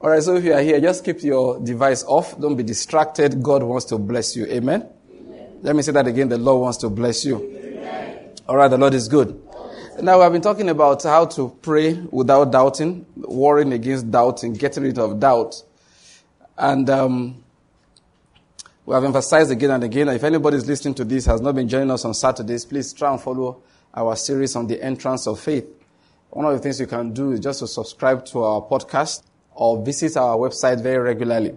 All 0.00 0.10
right, 0.10 0.22
so 0.22 0.36
if 0.36 0.44
you 0.44 0.52
are 0.52 0.60
here, 0.60 0.80
just 0.80 1.04
keep 1.04 1.22
your 1.22 1.58
device 1.58 2.04
off. 2.04 2.38
Don't 2.38 2.56
be 2.56 2.62
distracted. 2.62 3.42
God 3.42 3.62
wants 3.62 3.86
to 3.86 3.98
bless 3.98 4.36
you. 4.36 4.46
Amen. 4.46 4.88
Amen. 5.10 5.58
Let 5.62 5.74
me 5.74 5.82
say 5.82 5.92
that 5.92 6.06
again. 6.06 6.28
The 6.28 6.38
Lord 6.38 6.62
wants 6.62 6.78
to 6.78 6.88
bless 6.88 7.24
you. 7.24 7.57
All 8.48 8.56
right, 8.56 8.68
the 8.68 8.78
Lord 8.78 8.94
is 8.94 9.08
good. 9.08 9.38
Now, 10.00 10.16
we 10.16 10.22
have 10.22 10.32
been 10.32 10.40
talking 10.40 10.70
about 10.70 11.02
how 11.02 11.26
to 11.26 11.54
pray 11.60 11.92
without 11.92 12.50
doubting, 12.50 13.04
warring 13.14 13.74
against 13.74 14.10
doubting, 14.10 14.54
getting 14.54 14.84
rid 14.84 14.98
of 14.98 15.20
doubt. 15.20 15.62
And 16.56 16.88
um, 16.88 17.44
we 18.86 18.94
have 18.94 19.04
emphasized 19.04 19.50
again 19.50 19.72
and 19.72 19.84
again, 19.84 20.08
if 20.08 20.24
anybody 20.24 20.56
is 20.56 20.66
listening 20.66 20.94
to 20.94 21.04
this, 21.04 21.26
has 21.26 21.42
not 21.42 21.56
been 21.56 21.68
joining 21.68 21.90
us 21.90 22.06
on 22.06 22.14
Saturdays, 22.14 22.64
please 22.64 22.94
try 22.94 23.12
and 23.12 23.20
follow 23.20 23.60
our 23.92 24.16
series 24.16 24.56
on 24.56 24.66
the 24.66 24.82
entrance 24.82 25.26
of 25.26 25.38
faith. 25.38 25.68
One 26.30 26.46
of 26.46 26.54
the 26.54 26.58
things 26.58 26.80
you 26.80 26.86
can 26.86 27.12
do 27.12 27.32
is 27.32 27.40
just 27.40 27.60
to 27.60 27.66
subscribe 27.66 28.24
to 28.26 28.44
our 28.44 28.62
podcast 28.62 29.24
or 29.52 29.84
visit 29.84 30.16
our 30.16 30.38
website 30.38 30.82
very 30.82 30.98
regularly. 30.98 31.54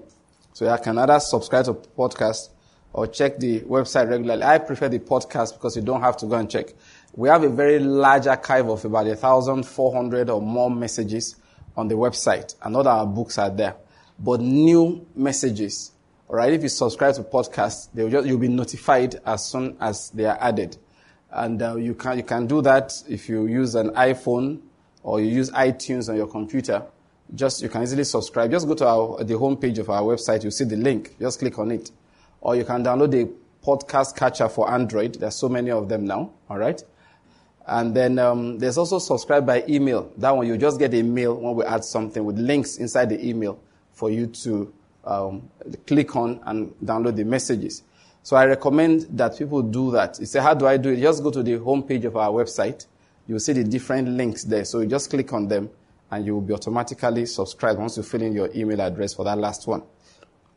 So 0.52 0.70
you 0.70 0.78
can 0.84 0.98
either 0.98 1.22
subscribe 1.22 1.64
to 1.66 1.74
podcast 1.74 2.50
or 2.94 3.08
check 3.08 3.40
the 3.40 3.62
website 3.62 4.10
regularly. 4.10 4.44
I 4.44 4.58
prefer 4.58 4.90
the 4.90 5.00
podcast 5.00 5.54
because 5.54 5.76
you 5.76 5.82
don't 5.82 6.02
have 6.02 6.18
to 6.18 6.26
go 6.26 6.36
and 6.36 6.50
check. 6.50 6.74
We 7.14 7.30
have 7.30 7.44
a 7.44 7.50
very 7.50 7.80
large 7.80 8.28
archive 8.28 8.70
of 8.70 8.84
about 8.86 9.06
1,400 9.06 10.30
or 10.30 10.42
more 10.42 10.70
messages 10.70 11.36
on 11.76 11.88
the 11.88 11.96
website, 11.96 12.56
and 12.62 12.76
all 12.76 12.88
our 12.88 13.06
books 13.06 13.38
are 13.38 13.50
there. 13.50 13.76
But 14.20 14.42
new 14.42 15.06
messages, 15.16 15.92
all 16.28 16.36
right, 16.36 16.54
if 16.54 16.64
you 16.64 16.70
subscribe 16.70 17.16
to 17.16 17.24
podcasts, 17.24 17.88
just, 18.10 18.28
you'll 18.28 18.38
be 18.38 18.48
notified 18.50 19.20
as 19.26 19.46
soon 19.46 19.78
as 19.80 20.10
they 20.12 20.26
are 20.26 20.38
added. 20.40 20.78
And 21.32 21.62
uh, 21.62 21.76
you, 21.78 21.96
can, 21.96 22.18
you 22.18 22.24
can 22.24 22.46
do 22.46 22.62
that 22.62 22.94
if 23.08 23.30
you 23.30 23.48
use 23.48 23.76
an 23.76 23.92
iPhone 23.92 24.60
or 25.02 25.22
you 25.22 25.28
use 25.28 25.50
iTunes 25.52 26.10
on 26.10 26.18
your 26.18 26.28
computer. 26.28 26.84
Just 27.34 27.62
you 27.62 27.70
can 27.70 27.84
easily 27.84 28.04
subscribe. 28.04 28.52
Just 28.52 28.68
go 28.68 28.76
to 28.76 28.86
our, 28.86 29.24
the 29.24 29.36
homepage 29.36 29.78
of 29.78 29.90
our 29.90 30.02
website. 30.02 30.44
You 30.44 30.52
see 30.52 30.66
the 30.66 30.76
link. 30.76 31.18
Just 31.18 31.40
click 31.40 31.58
on 31.58 31.72
it 31.72 31.90
or 32.42 32.56
you 32.56 32.66
can 32.66 32.84
download 32.84 33.12
the 33.12 33.32
podcast 33.66 34.16
catcher 34.16 34.50
for 34.50 34.70
Android. 34.70 35.16
There's 35.16 35.36
so 35.36 35.48
many 35.48 35.72
of 35.72 35.88
them 35.88 36.06
now. 36.06 36.32
All 36.50 36.58
right. 36.58 36.82
And 37.68 37.96
then 37.96 38.18
um, 38.20 38.58
there's 38.58 38.78
also 38.78 39.00
subscribe 39.00 39.46
by 39.46 39.64
email. 39.70 40.12
That 40.18 40.36
one 40.36 40.48
you 40.48 40.58
just 40.58 40.80
get 40.80 40.94
a 40.94 41.04
mail 41.04 41.36
when 41.36 41.56
we 41.56 41.64
add 41.64 41.86
something 41.86 42.26
with 42.26 42.38
links 42.38 42.78
inside 42.78 43.10
the 43.10 43.26
email 43.26 43.60
for 43.94 44.10
you 44.10 44.28
to 44.28 44.74
um, 45.06 45.50
click 45.86 46.16
on 46.16 46.40
and 46.46 46.74
download 46.84 47.16
the 47.16 47.24
messages. 47.24 47.84
So 48.24 48.36
I 48.36 48.46
recommend 48.46 49.08
that 49.12 49.38
people 49.38 49.62
do 49.62 49.92
that. 49.92 50.20
You 50.20 50.26
say, 50.26 50.40
how 50.40 50.54
do 50.54 50.68
I 50.68 50.78
do 50.78 50.90
it? 50.90 51.00
Just 51.00 51.24
go 51.24 51.32
to 51.32 51.42
the 51.42 51.54
homepage 51.58 52.06
of 52.06 52.18
our 52.18 52.30
website. 52.30 52.86
You'll 53.28 53.40
see 53.40 53.54
the 53.54 53.64
different 53.64 54.10
links 54.10 54.44
there. 54.44 54.66
So 54.66 54.80
you 54.82 54.88
just 54.88 55.10
click 55.10 55.32
on 55.34 55.48
them 55.48 55.70
and 56.10 56.26
you 56.26 56.34
will 56.34 56.42
be 56.42 56.54
automatically 56.54 57.26
subscribed 57.26 57.80
once 57.80 57.98
you 57.98 58.04
fill 58.04 58.22
in 58.22 58.34
your 58.34 58.50
email 58.56 58.82
address 58.82 59.14
for 59.14 59.24
that 59.26 59.38
last 59.38 59.68
one. 59.68 59.82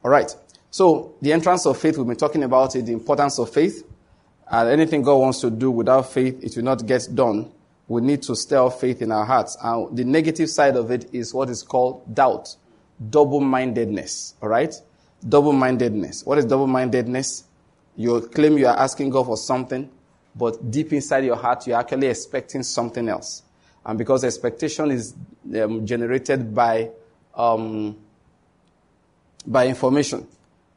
All 0.02 0.10
right. 0.10 0.34
So, 0.74 1.14
the 1.22 1.32
entrance 1.32 1.66
of 1.66 1.78
faith, 1.78 1.96
we've 1.98 2.06
been 2.08 2.16
talking 2.16 2.42
about 2.42 2.74
it, 2.74 2.84
the 2.84 2.92
importance 2.92 3.38
of 3.38 3.48
faith. 3.48 3.88
And 4.50 4.68
anything 4.68 5.02
God 5.02 5.18
wants 5.18 5.40
to 5.42 5.48
do 5.48 5.70
without 5.70 6.12
faith, 6.12 6.42
it 6.42 6.56
will 6.56 6.64
not 6.64 6.84
get 6.84 7.06
done. 7.14 7.52
We 7.86 8.00
need 8.00 8.22
to 8.22 8.34
stir 8.34 8.68
faith 8.70 9.00
in 9.00 9.12
our 9.12 9.24
hearts. 9.24 9.56
And 9.62 9.96
the 9.96 10.02
negative 10.02 10.50
side 10.50 10.74
of 10.74 10.90
it 10.90 11.14
is 11.14 11.32
what 11.32 11.48
is 11.48 11.62
called 11.62 12.12
doubt, 12.12 12.56
double 13.08 13.38
mindedness. 13.38 14.34
All 14.42 14.48
right? 14.48 14.74
Double 15.28 15.52
mindedness. 15.52 16.26
What 16.26 16.38
is 16.38 16.44
double 16.44 16.66
mindedness? 16.66 17.44
You 17.94 18.22
claim 18.22 18.58
you 18.58 18.66
are 18.66 18.76
asking 18.76 19.10
God 19.10 19.26
for 19.26 19.36
something, 19.36 19.88
but 20.34 20.72
deep 20.72 20.92
inside 20.92 21.24
your 21.24 21.36
heart, 21.36 21.68
you're 21.68 21.78
actually 21.78 22.08
expecting 22.08 22.64
something 22.64 23.08
else. 23.08 23.44
And 23.86 23.96
because 23.96 24.24
expectation 24.24 24.90
is 24.90 25.14
um, 25.56 25.86
generated 25.86 26.52
by, 26.52 26.90
um, 27.36 27.96
by 29.46 29.68
information, 29.68 30.26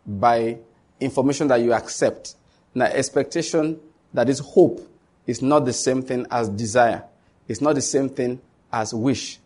by 0.07 0.57
information 0.99 1.47
that 1.49 1.61
you 1.61 1.73
accept. 1.73 2.35
Now, 2.73 2.85
expectation, 2.85 3.79
that 4.13 4.29
is 4.29 4.39
hope, 4.39 4.87
is 5.25 5.41
not 5.41 5.65
the 5.65 5.73
same 5.73 6.01
thing 6.01 6.25
as 6.31 6.47
desire. 6.49 7.03
It's 7.47 7.61
not 7.61 7.75
the 7.75 7.81
same 7.81 8.09
thing 8.09 8.41
as 8.71 8.93
wish. 8.93 9.39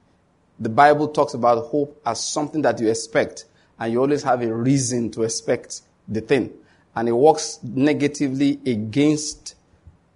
The 0.59 0.69
Bible 0.69 1.07
talks 1.07 1.33
about 1.33 1.65
hope 1.65 1.99
as 2.05 2.23
something 2.23 2.61
that 2.61 2.79
you 2.79 2.89
expect, 2.89 3.45
and 3.79 3.91
you 3.91 3.99
always 3.99 4.21
have 4.23 4.41
a 4.41 4.53
reason 4.53 5.09
to 5.11 5.23
expect 5.23 5.81
the 6.07 6.21
thing. 6.21 6.51
And 6.95 7.07
it 7.09 7.13
works 7.13 7.59
negatively 7.63 8.59
against 8.65 9.55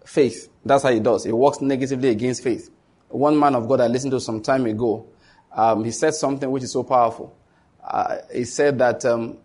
faith. 0.06 0.50
That's 0.64 0.84
how 0.84 0.90
it 0.90 1.02
does. 1.02 1.26
It 1.26 1.36
works 1.36 1.62
negatively 1.62 2.10
against 2.10 2.44
faith. 2.44 2.70
One 3.10 3.40
man 3.40 3.56
of 3.56 3.68
God 3.68 3.82
I 3.82 3.88
listened 3.88 4.12
to 4.12 4.20
some 4.20 4.42
time 4.42 4.66
ago, 4.66 5.08
um, 5.52 5.84
he 5.84 5.92
said 5.92 6.14
something 6.14 6.52
which 6.52 6.64
is 6.64 6.72
so 6.74 6.84
powerful. 6.84 7.36
Uh, 7.84 8.18
he 8.34 8.44
said 8.44 8.78
that 8.80 9.06
um, 9.06 9.38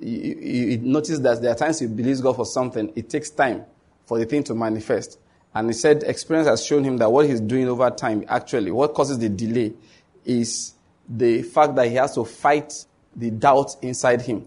you, 0.00 0.34
you 0.34 0.78
notice 0.78 1.18
that 1.20 1.42
there 1.42 1.52
are 1.52 1.56
times 1.56 1.80
you 1.80 1.88
believe 1.88 2.20
God 2.22 2.36
for 2.36 2.46
something, 2.46 2.92
it 2.96 3.10
takes 3.10 3.30
time 3.30 3.64
for 4.06 4.18
the 4.18 4.24
thing 4.24 4.42
to 4.44 4.54
manifest. 4.54 5.18
And 5.54 5.68
he 5.68 5.72
said 5.72 6.04
experience 6.04 6.48
has 6.48 6.64
shown 6.64 6.84
him 6.84 6.96
that 6.98 7.10
what 7.10 7.26
he's 7.26 7.40
doing 7.40 7.68
over 7.68 7.90
time, 7.90 8.24
actually, 8.28 8.70
what 8.70 8.94
causes 8.94 9.18
the 9.18 9.28
delay 9.28 9.72
is 10.24 10.74
the 11.08 11.42
fact 11.42 11.74
that 11.74 11.88
he 11.88 11.96
has 11.96 12.14
to 12.14 12.24
fight 12.24 12.72
the 13.16 13.30
doubt 13.30 13.76
inside 13.82 14.22
him. 14.22 14.46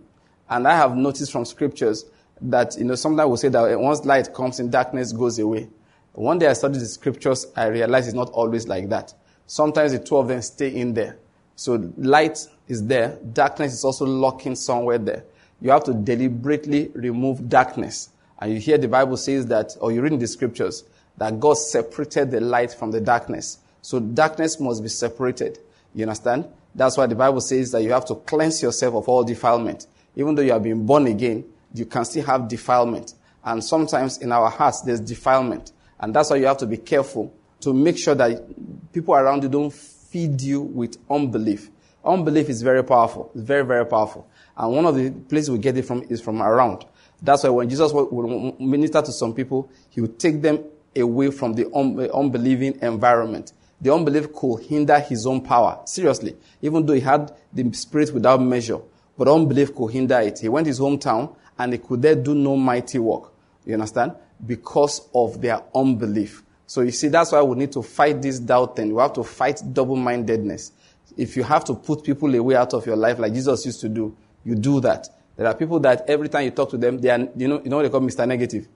And 0.49 0.67
I 0.67 0.75
have 0.75 0.95
noticed 0.95 1.31
from 1.31 1.45
scriptures 1.45 2.05
that, 2.41 2.77
you 2.77 2.85
know, 2.85 2.95
sometimes 2.95 3.29
we 3.29 3.37
say 3.37 3.49
that 3.49 3.79
once 3.79 4.05
light 4.05 4.33
comes 4.33 4.59
in, 4.59 4.69
darkness 4.69 5.11
goes 5.11 5.39
away. 5.39 5.69
One 6.13 6.39
day 6.39 6.47
I 6.47 6.53
studied 6.53 6.79
the 6.79 6.85
scriptures, 6.85 7.47
I 7.55 7.67
realized 7.67 8.07
it's 8.07 8.15
not 8.15 8.29
always 8.29 8.67
like 8.67 8.89
that. 8.89 9.13
Sometimes 9.45 9.91
the 9.91 9.99
two 9.99 10.17
of 10.17 10.27
them 10.27 10.41
stay 10.41 10.73
in 10.73 10.93
there. 10.93 11.17
So 11.55 11.91
light 11.97 12.47
is 12.67 12.85
there, 12.85 13.17
darkness 13.33 13.73
is 13.73 13.83
also 13.83 14.05
locking 14.05 14.55
somewhere 14.55 14.97
there. 14.97 15.23
You 15.63 15.71
have 15.71 15.85
to 15.85 15.93
deliberately 15.93 16.91
remove 16.93 17.47
darkness. 17.47 18.09
And 18.37 18.51
you 18.51 18.59
hear 18.59 18.77
the 18.77 18.89
Bible 18.89 19.15
says 19.15 19.47
that, 19.47 19.71
or 19.79 19.93
you 19.93 20.01
read 20.01 20.11
in 20.11 20.19
the 20.19 20.27
scriptures, 20.27 20.83
that 21.17 21.39
God 21.39 21.57
separated 21.57 22.31
the 22.31 22.41
light 22.41 22.73
from 22.73 22.91
the 22.91 22.99
darkness. 22.99 23.59
So 23.81 24.01
darkness 24.01 24.59
must 24.59 24.83
be 24.83 24.89
separated. 24.89 25.59
You 25.95 26.03
understand? 26.03 26.49
That's 26.75 26.97
why 26.97 27.05
the 27.05 27.15
Bible 27.15 27.39
says 27.39 27.71
that 27.71 27.81
you 27.81 27.91
have 27.93 28.03
to 28.07 28.15
cleanse 28.15 28.61
yourself 28.61 28.93
of 28.95 29.07
all 29.07 29.23
defilement. 29.23 29.87
Even 30.17 30.35
though 30.35 30.41
you 30.41 30.51
have 30.51 30.63
been 30.63 30.85
born 30.85 31.07
again, 31.07 31.45
you 31.73 31.85
can 31.85 32.03
still 32.03 32.25
have 32.25 32.49
defilement. 32.49 33.13
And 33.45 33.63
sometimes 33.63 34.17
in 34.17 34.33
our 34.33 34.49
hearts, 34.49 34.81
there's 34.81 34.99
defilement. 34.99 35.71
And 35.97 36.13
that's 36.13 36.29
why 36.29 36.35
you 36.35 36.45
have 36.45 36.57
to 36.57 36.65
be 36.65 36.77
careful 36.77 37.33
to 37.61 37.73
make 37.73 37.97
sure 37.97 38.15
that 38.15 38.91
people 38.91 39.15
around 39.15 39.43
you 39.43 39.49
don't 39.49 39.71
feed 39.71 40.41
you 40.41 40.61
with 40.61 40.97
unbelief. 41.09 41.69
Unbelief 42.03 42.49
is 42.49 42.61
very 42.61 42.83
powerful. 42.83 43.31
It's 43.33 43.43
very, 43.43 43.63
very 43.63 43.85
powerful. 43.85 44.27
And 44.57 44.73
one 44.73 44.85
of 44.85 44.95
the 44.95 45.09
places 45.11 45.49
we 45.49 45.57
get 45.57 45.77
it 45.77 45.83
from 45.83 46.03
is 46.09 46.21
from 46.21 46.41
around. 46.41 46.85
That's 47.21 47.43
why 47.43 47.49
when 47.49 47.69
Jesus 47.69 47.91
would 47.93 48.59
minister 48.59 49.01
to 49.01 49.11
some 49.11 49.33
people, 49.33 49.69
he 49.89 50.01
would 50.01 50.19
take 50.19 50.41
them 50.41 50.63
away 50.95 51.31
from 51.31 51.53
the 51.53 51.67
uh, 51.69 52.17
unbelieving 52.17 52.77
environment. 52.81 53.53
The 53.81 53.93
unbelief 53.93 54.31
could 54.33 54.63
hinder 54.63 54.99
his 54.99 55.25
own 55.25 55.41
power. 55.41 55.81
Seriously. 55.85 56.35
Even 56.61 56.85
though 56.85 56.93
he 56.93 57.01
had 57.01 57.35
the 57.51 57.71
spirit 57.73 58.13
without 58.13 58.41
measure. 58.41 58.79
But 59.17 59.27
unbelief 59.27 59.73
could 59.75 59.91
hinder 59.91 60.19
it. 60.19 60.39
He 60.39 60.49
went 60.49 60.65
to 60.65 60.69
his 60.69 60.79
hometown 60.79 61.35
and 61.57 61.73
he 61.73 61.79
could 61.79 62.01
there 62.01 62.15
do 62.15 62.33
no 62.33 62.55
mighty 62.55 62.99
work. 62.99 63.31
You 63.65 63.73
understand? 63.73 64.13
Because 64.45 65.09
of 65.13 65.41
their 65.41 65.61
unbelief. 65.73 66.43
So 66.65 66.81
you 66.81 66.91
see, 66.91 67.07
that's 67.07 67.31
why 67.31 67.41
we 67.41 67.57
need 67.57 67.71
to 67.73 67.83
fight 67.83 68.21
this 68.21 68.39
doubt 68.39 68.75
thing. 68.75 68.93
We 68.93 69.01
have 69.01 69.13
to 69.13 69.23
fight 69.23 69.61
double-mindedness. 69.71 70.71
If 71.15 71.37
you 71.37 71.43
have 71.43 71.63
to 71.65 71.75
put 71.75 72.03
people 72.03 72.33
away 72.33 72.55
out 72.55 72.73
of 72.73 72.85
your 72.85 72.95
life 72.95 73.19
like 73.19 73.33
Jesus 73.33 73.65
used 73.65 73.81
to 73.81 73.89
do, 73.89 74.15
you 74.43 74.55
do 74.55 74.79
that. 74.81 75.09
There 75.35 75.47
are 75.47 75.55
people 75.55 75.79
that 75.81 76.09
every 76.09 76.29
time 76.29 76.45
you 76.45 76.51
talk 76.51 76.69
to 76.71 76.77
them, 76.77 76.99
they 76.99 77.09
are, 77.09 77.19
you 77.35 77.47
know, 77.47 77.61
you 77.63 77.69
know 77.69 77.77
what 77.77 77.83
they 77.83 77.89
call 77.89 78.01
Mr. 78.01 78.27
Negative? 78.27 78.67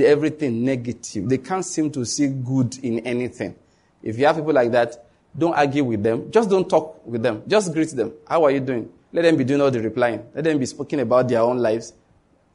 Everything 0.00 0.64
negative. 0.64 1.28
They 1.28 1.38
can't 1.38 1.64
seem 1.64 1.90
to 1.92 2.04
see 2.04 2.28
good 2.28 2.78
in 2.82 3.00
anything. 3.00 3.54
If 4.02 4.18
you 4.18 4.26
have 4.26 4.36
people 4.36 4.52
like 4.52 4.72
that, 4.72 5.04
don't 5.36 5.54
argue 5.54 5.84
with 5.84 6.02
them. 6.02 6.30
Just 6.30 6.50
don't 6.50 6.68
talk 6.68 7.06
with 7.06 7.22
them. 7.22 7.42
Just 7.46 7.72
greet 7.72 7.90
them. 7.90 8.12
How 8.28 8.44
are 8.44 8.50
you 8.50 8.60
doing? 8.60 8.90
Let 9.12 9.22
them 9.22 9.36
be 9.36 9.44
doing 9.44 9.60
all 9.60 9.70
the 9.70 9.80
replying. 9.80 10.26
Let 10.34 10.44
them 10.44 10.58
be 10.58 10.66
speaking 10.66 11.00
about 11.00 11.28
their 11.28 11.40
own 11.40 11.58
lives, 11.58 11.92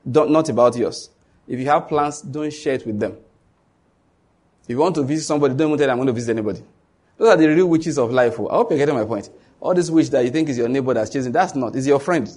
don't, 0.09 0.31
not 0.31 0.49
about 0.49 0.75
yours. 0.75 1.09
If 1.47 1.59
you 1.59 1.65
have 1.67 1.87
plans, 1.87 2.21
don't 2.21 2.51
share 2.51 2.75
it 2.75 2.85
with 2.85 2.99
them. 2.99 3.17
If 4.63 4.69
you 4.69 4.77
want 4.77 4.95
to 4.95 5.03
visit 5.03 5.25
somebody, 5.25 5.55
don't 5.55 5.69
tell 5.69 5.87
them 5.87 5.89
I'm 5.91 5.97
going 5.97 6.07
to 6.07 6.13
visit 6.13 6.31
anybody. 6.31 6.63
Those 7.17 7.29
are 7.29 7.37
the 7.37 7.47
real 7.47 7.67
witches 7.67 7.97
of 7.97 8.11
life. 8.11 8.35
Oh. 8.39 8.47
I 8.47 8.55
hope 8.55 8.71
you're 8.71 8.79
getting 8.79 8.95
my 8.95 9.05
point. 9.05 9.29
All 9.63 9.73
this 9.73 9.89
witch 9.89 10.09
that 10.09 10.25
you 10.25 10.29
think 10.29 10.49
is 10.49 10.57
your 10.57 10.67
neighbor 10.67 10.93
that's 10.93 11.09
chasing, 11.09 11.31
that's 11.31 11.55
not. 11.55 11.73
It's 11.73 11.87
your 11.87 11.97
friend. 12.01 12.29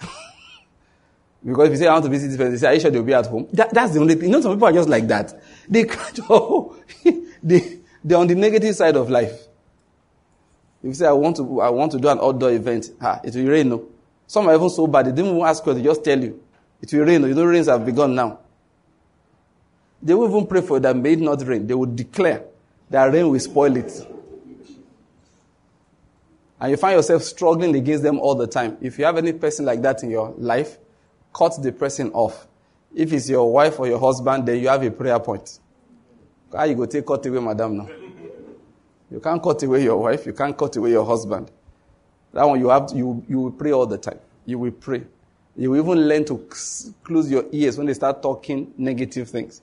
because 1.46 1.66
if 1.66 1.70
you 1.70 1.76
say, 1.76 1.86
I 1.86 1.92
want 1.92 2.04
to 2.06 2.10
visit 2.10 2.26
this 2.26 2.36
person, 2.36 2.50
they 2.50 2.58
say, 2.58 2.66
Are 2.66 2.74
you 2.74 2.80
sure 2.80 2.90
they'll 2.90 3.04
be 3.04 3.14
at 3.14 3.26
home? 3.26 3.46
That, 3.52 3.72
that's 3.72 3.92
the 3.94 4.00
only 4.00 4.16
thing. 4.16 4.24
You 4.24 4.30
know, 4.30 4.40
some 4.40 4.54
people 4.54 4.66
are 4.66 4.72
just 4.72 4.88
like 4.88 5.06
that. 5.06 5.40
They 5.68 5.84
can't, 5.84 6.18
oh, 6.28 6.76
they, 7.44 7.78
they're 8.02 8.18
on 8.18 8.26
the 8.26 8.34
negative 8.34 8.74
side 8.74 8.96
of 8.96 9.08
life. 9.08 9.46
If 10.82 10.88
you 10.88 10.94
say, 10.94 11.06
I 11.06 11.12
want 11.12 11.36
to, 11.36 11.60
I 11.60 11.70
want 11.70 11.92
to 11.92 11.98
do 12.00 12.08
an 12.08 12.18
outdoor 12.20 12.50
event, 12.50 12.90
it 13.22 13.34
will 13.36 13.46
rain. 13.46 13.68
No. 13.68 13.88
Some 14.26 14.48
are 14.48 14.54
even 14.56 14.68
so 14.68 14.88
bad, 14.88 15.06
they 15.06 15.12
didn't 15.12 15.36
even 15.36 15.42
ask 15.42 15.64
you, 15.64 15.74
they 15.74 15.82
just 15.82 16.02
tell 16.02 16.20
you. 16.20 16.42
It 16.82 16.92
will 16.92 17.04
rain. 17.04 17.22
You 17.22 17.34
know, 17.34 17.44
rains 17.44 17.68
have 17.68 17.86
begun 17.86 18.16
now. 18.16 18.40
They 20.02 20.12
will 20.12 20.28
even 20.28 20.44
pray 20.48 20.62
for 20.62 20.80
that 20.80 20.96
may 20.96 21.12
it 21.12 21.20
not 21.20 21.40
rain. 21.46 21.68
They 21.68 21.74
will 21.74 21.86
declare 21.86 22.42
that 22.90 23.12
rain 23.12 23.28
will 23.28 23.38
spoil 23.38 23.76
it. 23.76 24.17
And 26.60 26.70
you 26.70 26.76
find 26.76 26.96
yourself 26.96 27.22
struggling 27.22 27.74
against 27.76 28.02
them 28.02 28.18
all 28.18 28.34
the 28.34 28.46
time. 28.46 28.76
If 28.80 28.98
you 28.98 29.04
have 29.04 29.16
any 29.16 29.32
person 29.32 29.64
like 29.64 29.82
that 29.82 30.02
in 30.02 30.10
your 30.10 30.34
life, 30.38 30.78
cut 31.32 31.60
the 31.62 31.72
person 31.72 32.10
off. 32.12 32.46
If 32.94 33.12
it's 33.12 33.28
your 33.28 33.52
wife 33.52 33.78
or 33.78 33.86
your 33.86 34.00
husband, 34.00 34.46
then 34.46 34.60
you 34.60 34.68
have 34.68 34.82
a 34.82 34.90
prayer 34.90 35.20
point. 35.20 35.60
How 36.52 36.64
you 36.64 36.74
go 36.74 36.86
take 36.86 37.06
cut 37.06 37.24
away, 37.26 37.40
madam, 37.40 37.76
now? 37.76 37.88
You 39.10 39.20
can't 39.20 39.42
cut 39.42 39.62
away 39.62 39.84
your 39.84 39.98
wife. 39.98 40.26
You 40.26 40.32
can't 40.32 40.56
cut 40.56 40.76
away 40.76 40.90
your 40.90 41.04
husband. 41.04 41.50
That 42.32 42.44
one 42.44 42.58
you 42.60 42.68
have 42.68 42.88
to, 42.88 42.96
you, 42.96 43.24
you 43.28 43.40
will 43.40 43.52
pray 43.52 43.72
all 43.72 43.86
the 43.86 43.98
time. 43.98 44.18
You 44.44 44.58
will 44.58 44.72
pray. 44.72 45.04
You 45.56 45.70
will 45.70 45.82
even 45.82 46.08
learn 46.08 46.24
to 46.26 46.46
close 47.04 47.30
your 47.30 47.44
ears 47.52 47.78
when 47.78 47.86
they 47.86 47.94
start 47.94 48.22
talking 48.22 48.72
negative 48.76 49.28
things. 49.28 49.62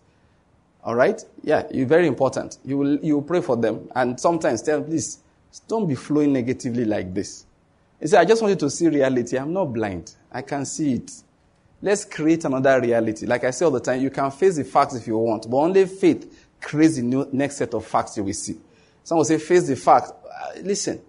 All 0.84 0.96
right? 0.96 1.24
Yeah, 1.44 1.64
it's 1.70 1.90
very 1.90 2.08
important. 2.08 2.58
You 2.64 2.78
will, 2.78 3.00
you 3.00 3.16
will 3.16 3.24
pray 3.24 3.42
for 3.42 3.58
them. 3.58 3.90
And 3.96 4.20
sometimes 4.20 4.62
tell 4.62 4.80
them, 4.80 4.90
please, 4.90 5.20
don't 5.68 5.88
be 5.88 5.96
flowing 5.96 6.34
negatively 6.34 6.86
like 6.86 7.14
this. 7.14 7.46
You 8.02 8.08
say, 8.08 8.18
I 8.18 8.26
just 8.26 8.42
want 8.42 8.52
you 8.52 8.60
to 8.60 8.70
see 8.70 8.88
reality. 8.88 9.38
I'm 9.38 9.54
not 9.54 9.66
blind. 9.66 10.14
I 10.32 10.42
can 10.42 10.66
see 10.66 10.96
it. 10.96 11.12
Let's 11.82 12.06
create 12.06 12.46
another 12.46 12.82
reality. 12.82 13.26
Like 13.26 13.44
I 13.44 13.52
say 13.52 13.66
all 13.66 13.72
the 13.72 13.80
time, 13.80 14.02
you 14.02 14.10
can 14.10 14.32
face 14.32 14.56
the 14.56 14.64
facts 14.64 14.96
if 14.96 15.08
you 15.08 15.18
want, 15.18 15.50
but 15.50 15.58
only 15.58 15.86
faith 15.86 16.50
creates 16.62 16.96
the 16.96 17.04
new, 17.04 17.28
next 17.32 17.58
set 17.58 17.74
of 17.74 17.86
facts 17.86 18.18
you 18.18 18.24
will 18.24 18.34
see. 18.34 18.58
Some 19.04 19.18
will 19.18 19.26
say, 19.26 19.38
face 19.38 19.68
the 19.68 19.76
fact. 19.76 20.10
Uh, 20.10 20.60
listen, 20.62 21.00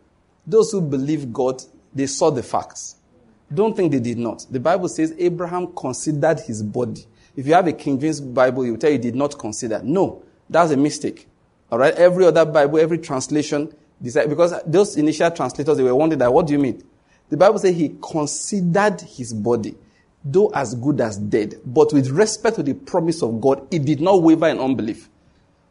those 0.46 0.70
who 0.70 0.80
believe 0.80 1.32
God, 1.32 1.62
they 1.94 2.06
saw 2.06 2.30
the 2.30 2.42
facts. 2.42 2.96
Don't 3.52 3.74
think 3.76 3.92
they 3.92 4.00
did 4.00 4.18
not. 4.18 4.44
The 4.50 4.60
Bible 4.60 4.88
says 4.88 5.14
Abraham 5.18 5.72
considered 5.74 6.40
his 6.40 6.62
body. 6.62 7.06
If 7.36 7.46
you 7.46 7.54
have 7.54 7.66
a 7.66 7.72
King 7.72 7.98
James 7.98 8.20
Bible, 8.20 8.62
will 8.62 8.76
tell 8.76 8.90
you 8.90 8.98
did 8.98 9.14
not 9.14 9.38
consider. 9.38 9.80
No, 9.82 10.22
that's 10.48 10.72
a 10.72 10.76
mistake. 10.76 11.28
All 11.70 11.78
right. 11.78 11.94
Every 11.94 12.26
other 12.26 12.44
Bible, 12.44 12.78
every 12.78 12.98
translation, 12.98 13.72
because 14.00 14.54
those 14.66 14.96
initial 14.96 15.30
translators, 15.30 15.76
they 15.76 15.82
were 15.82 15.94
wondering 15.94 16.18
that, 16.18 16.32
what 16.32 16.46
do 16.46 16.52
you 16.52 16.58
mean? 16.58 16.82
The 17.28 17.36
Bible 17.36 17.58
says 17.58 17.74
he 17.74 17.96
considered 18.00 19.00
his 19.00 19.32
body, 19.32 19.74
though 20.24 20.48
as 20.48 20.74
good 20.74 21.00
as 21.00 21.18
dead, 21.18 21.60
but 21.64 21.92
with 21.92 22.10
respect 22.10 22.56
to 22.56 22.62
the 22.62 22.74
promise 22.74 23.22
of 23.22 23.40
God, 23.40 23.66
he 23.70 23.78
did 23.78 24.00
not 24.00 24.22
waver 24.22 24.48
in 24.48 24.58
unbelief. 24.58 25.08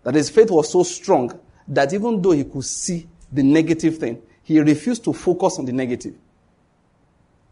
That 0.03 0.15
his 0.15 0.29
faith 0.29 0.51
was 0.51 0.71
so 0.71 0.83
strong 0.83 1.39
that 1.67 1.93
even 1.93 2.21
though 2.21 2.31
he 2.31 2.43
could 2.43 2.63
see 2.63 3.07
the 3.31 3.43
negative 3.43 3.97
thing, 3.97 4.21
he 4.43 4.59
refused 4.59 5.03
to 5.05 5.13
focus 5.13 5.57
on 5.57 5.65
the 5.65 5.73
negative. 5.73 6.15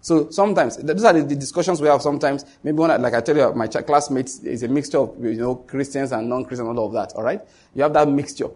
So 0.01 0.29
sometimes, 0.29 0.77
these 0.77 1.03
are 1.05 1.13
the, 1.13 1.35
discussions 1.35 1.81
we 1.81 1.87
have 1.87 2.01
sometimes. 2.01 2.45
Maybe 2.61 2.83
I, 2.83 2.97
like 2.97 3.13
I 3.13 3.21
tell 3.21 3.37
you, 3.37 3.53
my 3.53 3.67
classmates 3.67 4.39
is 4.39 4.61
a 4.63 4.67
mixture 4.67 4.99
of, 4.99 5.15
you 5.23 5.35
know, 5.35 5.55
Christians 5.55 6.11
and 6.11 6.27
non-Christians 6.27 6.67
and 6.67 6.77
all 6.77 6.87
of 6.87 6.93
that, 6.93 7.13
alright? 7.13 7.41
You 7.73 7.83
have 7.83 7.93
that 7.93 8.07
mixture. 8.09 8.49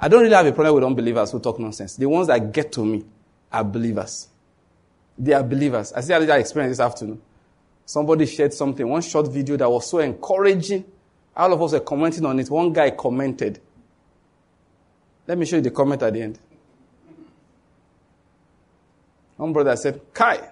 I 0.00 0.08
don't 0.08 0.22
really 0.22 0.34
have 0.34 0.46
a 0.46 0.52
problem 0.52 0.76
with 0.76 0.84
unbelievers 0.84 1.30
who 1.30 1.40
talk 1.40 1.58
nonsense. 1.60 1.96
The 1.96 2.06
ones 2.06 2.28
that 2.28 2.52
get 2.52 2.72
to 2.72 2.84
me 2.84 3.04
are 3.52 3.62
believers. 3.62 4.28
They 5.18 5.34
are 5.34 5.42
believers. 5.42 5.92
I 5.92 6.00
see 6.00 6.08
that 6.08 6.40
experience 6.40 6.78
this 6.78 6.84
afternoon. 6.84 7.20
Somebody 7.84 8.24
shared 8.24 8.54
something, 8.54 8.88
one 8.88 9.02
short 9.02 9.30
video 9.30 9.56
that 9.58 9.68
was 9.68 9.90
so 9.90 9.98
encouraging. 9.98 10.84
All 11.36 11.52
of 11.52 11.60
us 11.60 11.72
were 11.72 11.80
commenting 11.80 12.24
on 12.24 12.38
it. 12.40 12.48
One 12.48 12.72
guy 12.72 12.90
commented. 12.92 13.60
Let 15.26 15.36
me 15.36 15.44
show 15.44 15.56
you 15.56 15.62
the 15.62 15.70
comment 15.70 16.02
at 16.02 16.12
the 16.14 16.22
end. 16.22 16.38
One 19.36 19.52
brother 19.52 19.76
said, 19.76 20.00
Kai, 20.14 20.48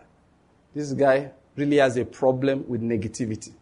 this 0.74 0.92
guy 0.92 1.30
really 1.56 1.78
has 1.78 1.96
a 1.96 2.04
problem 2.04 2.64
with 2.68 2.82
negativity. 2.82 3.52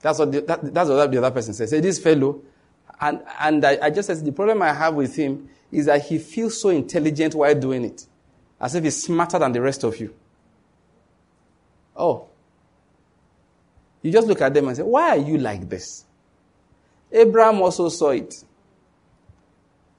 That's 0.00 0.18
what 0.18 0.32
the, 0.32 0.40
that, 0.42 0.74
that's 0.74 0.88
what 0.88 1.10
the 1.10 1.18
other 1.18 1.30
person 1.30 1.54
said. 1.54 1.68
Say, 1.68 1.80
this 1.80 1.98
fellow 1.98 2.42
And, 3.00 3.22
and 3.40 3.64
I, 3.64 3.78
I 3.82 3.90
just 3.90 4.08
said, 4.08 4.24
the 4.24 4.32
problem 4.32 4.62
I 4.62 4.72
have 4.72 4.94
with 4.94 5.16
him 5.16 5.48
is 5.72 5.86
that 5.86 6.04
he 6.04 6.18
feels 6.18 6.60
so 6.60 6.68
intelligent 6.68 7.34
while 7.34 7.54
doing 7.54 7.84
it, 7.84 8.06
as 8.60 8.74
if 8.74 8.84
he's 8.84 9.02
smarter 9.02 9.38
than 9.38 9.52
the 9.52 9.60
rest 9.60 9.84
of 9.84 9.98
you. 9.98 10.14
Oh. 11.96 12.26
You 14.02 14.10
just 14.10 14.26
look 14.26 14.40
at 14.40 14.54
them 14.54 14.68
and 14.68 14.76
say, 14.76 14.82
Why 14.82 15.10
are 15.10 15.18
you 15.18 15.38
like 15.38 15.68
this? 15.68 16.04
Abraham 17.12 17.60
also 17.60 17.88
saw 17.88 18.10
it. 18.10 18.42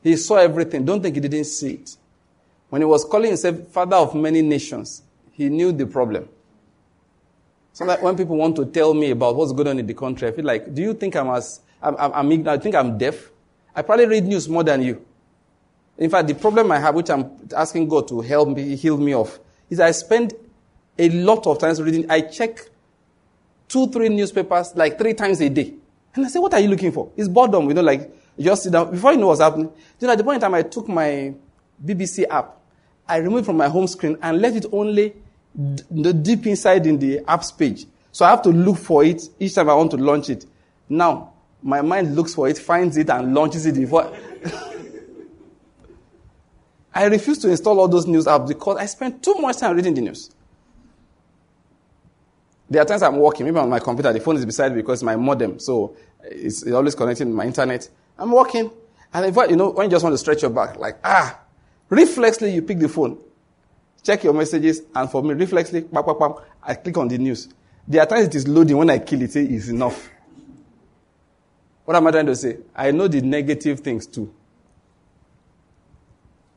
He 0.01 0.15
saw 0.15 0.37
everything. 0.37 0.85
Don't 0.85 1.01
think 1.01 1.15
he 1.15 1.21
didn't 1.21 1.45
see 1.45 1.73
it. 1.73 1.95
When 2.69 2.81
he 2.81 2.85
was 2.85 3.05
calling 3.05 3.27
himself 3.27 3.67
father 3.67 3.97
of 3.97 4.15
many 4.15 4.41
nations, 4.41 5.03
he 5.31 5.49
knew 5.49 5.71
the 5.71 5.85
problem. 5.85 6.27
So 7.73 7.85
that 7.85 8.01
when 8.01 8.17
people 8.17 8.37
want 8.37 8.55
to 8.57 8.65
tell 8.65 8.93
me 8.93 9.11
about 9.11 9.35
what's 9.35 9.51
going 9.51 9.67
on 9.67 9.79
in 9.79 9.85
the 9.85 9.93
country, 9.93 10.27
I 10.27 10.31
feel 10.31 10.45
like, 10.45 10.73
do 10.73 10.81
you 10.81 10.93
think 10.93 11.15
I'm 11.15 11.29
as, 11.29 11.61
I'm, 11.81 11.95
I'm, 11.97 12.31
ignorant? 12.31 12.59
I 12.59 12.63
think 12.63 12.75
I'm 12.75 12.97
deaf? 12.97 13.31
I 13.75 13.81
probably 13.81 14.05
read 14.05 14.25
news 14.25 14.47
more 14.47 14.63
than 14.63 14.81
you. 14.81 15.05
In 15.97 16.09
fact, 16.09 16.27
the 16.27 16.35
problem 16.35 16.71
I 16.71 16.79
have, 16.79 16.95
which 16.95 17.09
I'm 17.09 17.29
asking 17.55 17.87
God 17.87 18.07
to 18.09 18.21
help 18.21 18.49
me, 18.49 18.75
heal 18.75 18.97
me 18.97 19.13
of, 19.13 19.39
is 19.69 19.79
I 19.79 19.91
spend 19.91 20.33
a 20.97 21.09
lot 21.09 21.47
of 21.47 21.59
times 21.59 21.81
reading. 21.81 22.09
I 22.09 22.21
check 22.21 22.59
two, 23.67 23.87
three 23.87 24.09
newspapers 24.09 24.75
like 24.75 24.97
three 24.97 25.13
times 25.13 25.41
a 25.41 25.49
day. 25.49 25.73
And 26.13 26.25
I 26.25 26.29
say, 26.29 26.39
what 26.39 26.53
are 26.53 26.59
you 26.59 26.67
looking 26.67 26.91
for? 26.91 27.11
It's 27.15 27.27
boredom, 27.27 27.67
you 27.69 27.73
know, 27.73 27.81
like, 27.81 28.11
just 28.39 28.63
sit 28.63 28.71
down. 28.71 28.91
Before 28.91 29.13
you 29.13 29.17
know 29.17 29.27
what's 29.27 29.39
happening, 29.41 29.71
you 29.99 30.07
know, 30.07 30.13
at 30.13 30.17
the 30.17 30.23
point 30.23 30.35
in 30.35 30.41
time 30.41 30.53
I 30.53 30.63
took 30.63 30.87
my 30.87 31.33
BBC 31.83 32.25
app, 32.29 32.57
I 33.07 33.17
removed 33.17 33.45
from 33.45 33.57
my 33.57 33.67
home 33.67 33.87
screen 33.87 34.17
and 34.21 34.41
left 34.41 34.57
it 34.57 34.65
only 34.71 35.13
d- 35.75 36.13
deep 36.13 36.47
inside 36.47 36.85
in 36.85 36.97
the 36.97 37.19
apps 37.19 37.57
page. 37.57 37.85
So 38.11 38.25
I 38.25 38.29
have 38.29 38.41
to 38.43 38.49
look 38.49 38.77
for 38.77 39.03
it 39.03 39.21
each 39.39 39.55
time 39.55 39.69
I 39.69 39.73
want 39.73 39.91
to 39.91 39.97
launch 39.97 40.29
it. 40.29 40.45
Now, 40.89 41.33
my 41.61 41.81
mind 41.81 42.15
looks 42.15 42.33
for 42.33 42.47
it, 42.47 42.57
finds 42.57 42.97
it, 42.97 43.09
and 43.09 43.33
launches 43.33 43.65
it 43.65 43.75
before. 43.75 44.11
I 46.93 47.05
refuse 47.05 47.37
to 47.39 47.49
install 47.49 47.79
all 47.79 47.87
those 47.87 48.05
news 48.05 48.25
apps 48.25 48.47
because 48.47 48.77
I 48.77 48.85
spend 48.85 49.23
too 49.23 49.35
much 49.35 49.57
time 49.57 49.75
reading 49.75 49.93
the 49.93 50.01
news. 50.01 50.29
There 52.69 52.81
are 52.81 52.85
times 52.85 53.03
I'm 53.03 53.17
working, 53.17 53.45
maybe 53.45 53.59
on 53.59 53.69
my 53.69 53.79
computer, 53.79 54.13
the 54.13 54.19
phone 54.19 54.37
is 54.37 54.45
beside 54.45 54.71
me 54.71 54.81
because 54.81 55.03
my 55.03 55.15
modem, 55.15 55.59
so 55.59 55.95
it's, 56.23 56.63
it's 56.63 56.71
always 56.71 56.95
connected 56.95 57.25
to 57.25 57.31
my 57.31 57.45
internet. 57.45 57.89
I'm 58.17 58.31
working, 58.31 58.71
and 59.13 59.25
if 59.25 59.37
I, 59.37 59.45
you 59.45 59.55
know, 59.55 59.71
when 59.71 59.85
you 59.85 59.91
just 59.91 60.03
want 60.03 60.13
to 60.13 60.17
stretch 60.17 60.41
your 60.41 60.51
back, 60.51 60.77
like, 60.77 60.97
ah, 61.03 61.39
reflexly 61.89 62.53
you 62.53 62.61
pick 62.61 62.79
the 62.79 62.87
phone, 62.87 63.17
check 64.03 64.23
your 64.23 64.33
messages, 64.33 64.81
and 64.95 65.09
for 65.09 65.21
me, 65.21 65.33
reflexly, 65.33 65.91
bam, 65.91 66.05
bam, 66.05 66.17
bam, 66.17 66.33
I 66.63 66.75
click 66.75 66.97
on 66.97 67.07
the 67.09 67.17
news. 67.17 67.49
There 67.87 68.01
are 68.01 68.05
times 68.05 68.27
it 68.27 68.35
is 68.35 68.47
loading, 68.47 68.77
when 68.77 68.89
I 68.89 68.99
kill 68.99 69.21
it, 69.21 69.35
it's 69.35 69.67
enough. 69.67 70.09
What 71.91 71.97
am 71.97 72.07
I 72.07 72.11
trying 72.11 72.27
to 72.27 72.35
say? 72.37 72.57
I 72.73 72.91
know 72.91 73.09
the 73.09 73.19
negative 73.19 73.81
things 73.81 74.07
too. 74.07 74.33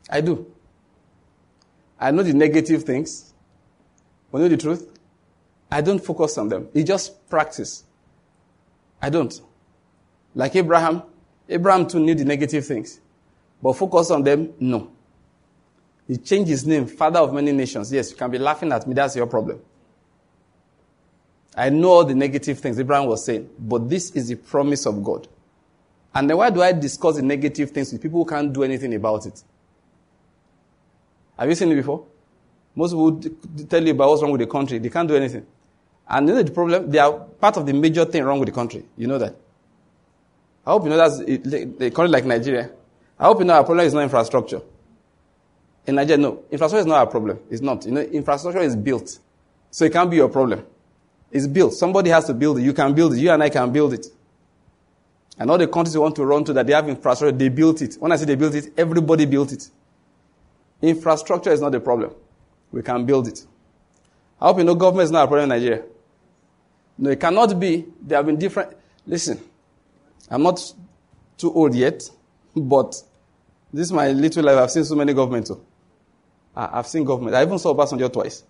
I 0.09 0.21
do. 0.21 0.49
I 1.99 2.11
know 2.11 2.23
the 2.23 2.33
negative 2.33 2.83
things. 2.85 3.33
But 4.31 4.37
know 4.37 4.47
the 4.47 4.55
truth? 4.55 4.97
I 5.69 5.81
don't 5.81 5.99
focus 5.99 6.37
on 6.37 6.47
them. 6.47 6.69
It's 6.73 6.87
just 6.87 7.27
practice. 7.29 7.83
I 9.01 9.09
don't. 9.09 9.41
Like 10.35 10.55
Abraham, 10.55 11.03
Abraham 11.49 11.85
too 11.85 11.99
knew 11.99 12.15
the 12.15 12.23
negative 12.23 12.65
things. 12.65 13.01
But 13.61 13.73
focus 13.73 14.11
on 14.11 14.23
them? 14.23 14.53
No. 14.57 14.89
He 16.07 16.15
changed 16.15 16.47
his 16.47 16.65
name, 16.65 16.87
father 16.87 17.19
of 17.19 17.33
many 17.33 17.51
nations. 17.51 17.91
Yes, 17.91 18.11
you 18.11 18.15
can 18.15 18.31
be 18.31 18.37
laughing 18.37 18.71
at 18.71 18.87
me. 18.87 18.93
That's 18.93 19.17
your 19.17 19.27
problem. 19.27 19.59
I 21.55 21.69
know 21.69 21.89
all 21.89 22.05
the 22.05 22.15
negative 22.15 22.59
things 22.59 22.77
Abraham 22.79 23.05
was 23.07 23.23
saying, 23.23 23.49
but 23.57 23.89
this 23.89 24.11
is 24.11 24.27
the 24.27 24.35
promise 24.35 24.85
of 24.85 25.01
God. 25.03 25.27
And 26.13 26.29
then 26.29 26.37
why 26.37 26.49
do 26.49 26.61
I 26.61 26.73
discuss 26.73 27.15
the 27.15 27.21
negative 27.21 27.71
things 27.71 27.91
with 27.91 28.01
people 28.01 28.23
who 28.23 28.29
can't 28.29 28.51
do 28.51 28.63
anything 28.63 28.93
about 28.93 29.25
it? 29.25 29.41
Have 31.37 31.49
you 31.49 31.55
seen 31.55 31.71
it 31.71 31.75
before? 31.75 32.05
Most 32.75 32.91
people 32.91 33.21
tell 33.67 33.83
you 33.83 33.91
about 33.91 34.09
what's 34.09 34.21
wrong 34.21 34.31
with 34.31 34.41
the 34.41 34.47
country. 34.47 34.79
They 34.79 34.89
can't 34.89 35.07
do 35.07 35.15
anything. 35.15 35.45
And 36.07 36.27
you 36.27 36.35
know 36.35 36.43
the 36.43 36.51
problem? 36.51 36.89
They 36.89 36.99
are 36.99 37.11
part 37.13 37.57
of 37.57 37.65
the 37.65 37.73
major 37.73 38.05
thing 38.05 38.23
wrong 38.23 38.39
with 38.39 38.49
the 38.49 38.55
country. 38.55 38.83
You 38.97 39.07
know 39.07 39.17
that. 39.17 39.35
I 40.65 40.71
hope 40.71 40.83
you 40.83 40.89
know 40.89 40.97
that's 40.97 41.19
a 41.19 41.89
country 41.91 42.09
like 42.09 42.25
Nigeria. 42.25 42.69
I 43.19 43.25
hope 43.25 43.39
you 43.39 43.45
know 43.45 43.53
our 43.53 43.63
problem 43.63 43.85
is 43.85 43.93
not 43.93 44.03
infrastructure. 44.03 44.61
In 45.87 45.95
Nigeria, 45.95 46.17
no. 46.17 46.43
Infrastructure 46.51 46.79
is 46.79 46.85
not 46.85 46.97
our 46.97 47.07
problem. 47.07 47.39
It's 47.49 47.61
not. 47.61 47.85
You 47.85 47.91
know, 47.91 48.01
infrastructure 48.01 48.61
is 48.61 48.75
built. 48.75 49.19
So 49.71 49.85
it 49.85 49.93
can't 49.93 50.09
be 50.09 50.17
your 50.17 50.29
problem. 50.29 50.65
It's 51.35 51.47
built. 51.47 51.73
Somebody 51.73 52.11
has 52.11 52.23
to 52.27 52.33
build 52.33 52.59
it. 52.59 52.61
You 52.61 52.71
can 52.71 52.93
build 52.93 53.13
it. 53.13 53.17
You 53.19 53.29
and 53.29 53.43
I 53.43 53.49
can 53.49 53.69
build 53.69 53.91
it. 53.93 54.07
And 55.37 55.51
all 55.51 55.57
the 55.57 55.67
countries 55.67 55.93
you 55.93 55.99
want 55.99 56.15
to 56.15 56.25
run 56.25 56.45
to 56.45 56.53
that 56.53 56.65
they 56.65 56.71
have 56.71 56.87
infrastructure, 56.87 57.35
they 57.37 57.49
built 57.49 57.81
it. 57.81 57.95
When 57.95 58.13
I 58.13 58.15
say 58.15 58.23
they 58.23 58.35
built 58.35 58.55
it, 58.55 58.71
everybody 58.77 59.25
built 59.25 59.51
it. 59.51 59.69
Infrastructure 60.81 61.51
is 61.51 61.59
not 61.59 61.73
the 61.73 61.81
problem. 61.81 62.11
We 62.71 62.81
can 62.83 63.05
build 63.05 63.27
it. 63.27 63.45
I 64.39 64.45
hope 64.47 64.59
you 64.59 64.63
know 64.63 64.75
government 64.75 65.03
is 65.07 65.11
not 65.11 65.25
a 65.25 65.27
problem 65.27 65.51
in 65.51 65.59
Nigeria. 65.59 65.83
No, 66.97 67.09
it 67.09 67.19
cannot 67.19 67.59
be. 67.59 67.83
There 68.01 68.17
have 68.17 68.25
been 68.27 68.37
different. 68.39 68.71
Listen, 69.05 69.41
I'm 70.31 70.41
not 70.41 70.61
too 71.37 71.51
old 71.53 71.75
yet, 71.75 72.09
but 72.55 72.91
this 73.73 73.87
is 73.87 73.91
my 73.91 74.09
little 74.13 74.41
life. 74.45 74.57
I've 74.57 74.71
seen 74.71 74.85
so 74.85 74.95
many 74.95 75.13
governments. 75.13 75.51
Oh. 75.51 75.59
I've 76.55 76.87
seen 76.87 77.03
government. 77.03 77.35
I 77.35 77.41
even 77.41 77.59
saw 77.59 77.75
Obasanjo 77.75 78.13
twice. 78.13 78.41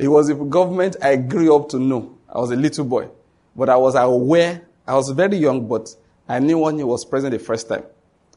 It 0.00 0.08
was 0.08 0.28
a 0.28 0.34
government 0.34 0.96
I 1.02 1.16
grew 1.16 1.54
up 1.54 1.68
to 1.70 1.78
know. 1.78 2.16
I 2.28 2.38
was 2.38 2.50
a 2.50 2.56
little 2.56 2.84
boy. 2.84 3.08
But 3.54 3.68
I 3.68 3.76
was 3.76 3.94
aware, 3.94 4.62
I 4.86 4.94
was 4.94 5.10
very 5.10 5.36
young, 5.36 5.66
but 5.66 5.94
I 6.28 6.38
knew 6.38 6.58
when 6.58 6.78
he 6.78 6.84
was 6.84 7.04
present 7.04 7.32
the 7.32 7.38
first 7.38 7.68
time. 7.68 7.84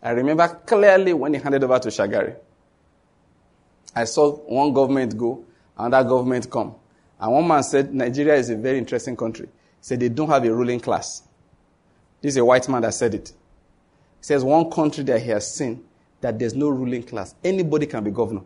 I 0.01 0.11
remember 0.11 0.47
clearly 0.65 1.13
when 1.13 1.33
he 1.33 1.39
handed 1.39 1.63
over 1.63 1.79
to 1.79 1.87
Shagari. 1.89 2.35
I 3.95 4.03
saw 4.05 4.31
one 4.31 4.73
government 4.73 5.17
go, 5.17 5.45
another 5.77 6.07
government 6.09 6.49
come. 6.49 6.75
And 7.19 7.31
one 7.31 7.47
man 7.47 7.63
said, 7.63 7.93
Nigeria 7.93 8.35
is 8.35 8.49
a 8.49 8.57
very 8.57 8.77
interesting 8.77 9.15
country. 9.15 9.45
He 9.45 9.51
said, 9.81 9.99
they 9.99 10.09
don't 10.09 10.29
have 10.29 10.43
a 10.43 10.53
ruling 10.53 10.79
class. 10.79 11.23
This 12.21 12.33
is 12.33 12.37
a 12.37 12.45
white 12.45 12.67
man 12.67 12.81
that 12.81 12.93
said 12.93 13.13
it. 13.13 13.29
He 13.29 14.23
says, 14.25 14.43
one 14.43 14.69
country 14.69 15.03
that 15.05 15.21
he 15.21 15.29
has 15.29 15.53
seen 15.55 15.83
that 16.21 16.39
there's 16.39 16.55
no 16.55 16.69
ruling 16.69 17.03
class. 17.03 17.35
Anybody 17.43 17.85
can 17.85 18.03
be 18.03 18.11
governor. 18.11 18.41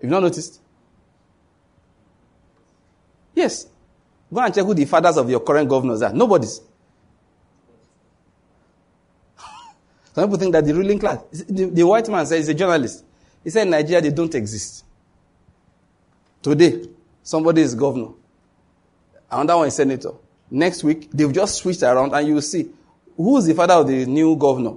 You've 0.00 0.04
you 0.04 0.10
not 0.10 0.22
noticed? 0.22 0.61
Yes. 3.34 3.66
Go 4.32 4.40
and 4.40 4.54
check 4.54 4.64
who 4.64 4.74
the 4.74 4.84
fathers 4.84 5.16
of 5.16 5.28
your 5.28 5.40
current 5.40 5.68
governors 5.68 6.02
are. 6.02 6.12
Nobody's. 6.12 6.60
Some 10.14 10.24
people 10.24 10.38
think 10.38 10.52
that 10.52 10.64
the 10.64 10.74
ruling 10.74 10.98
class, 10.98 11.18
the, 11.48 11.66
the 11.66 11.82
white 11.86 12.08
man 12.08 12.24
says 12.26 12.38
he's 12.46 12.48
a 12.48 12.54
journalist. 12.54 13.04
He 13.44 13.50
said 13.50 13.62
in 13.62 13.70
Nigeria 13.70 14.00
they 14.00 14.10
don't 14.10 14.34
exist. 14.34 14.84
Today, 16.42 16.86
somebody 17.22 17.62
is 17.62 17.74
governor. 17.74 18.08
And 19.30 19.42
another 19.42 19.58
one 19.58 19.68
is 19.68 19.76
senator. 19.76 20.12
Next 20.50 20.84
week, 20.84 21.10
they've 21.12 21.32
just 21.32 21.56
switched 21.56 21.82
around 21.82 22.12
and 22.14 22.26
you 22.26 22.34
will 22.34 22.42
see 22.42 22.68
who 23.16 23.36
is 23.38 23.46
the 23.46 23.54
father 23.54 23.74
of 23.74 23.86
the 23.86 24.06
new 24.06 24.36
governor. 24.36 24.74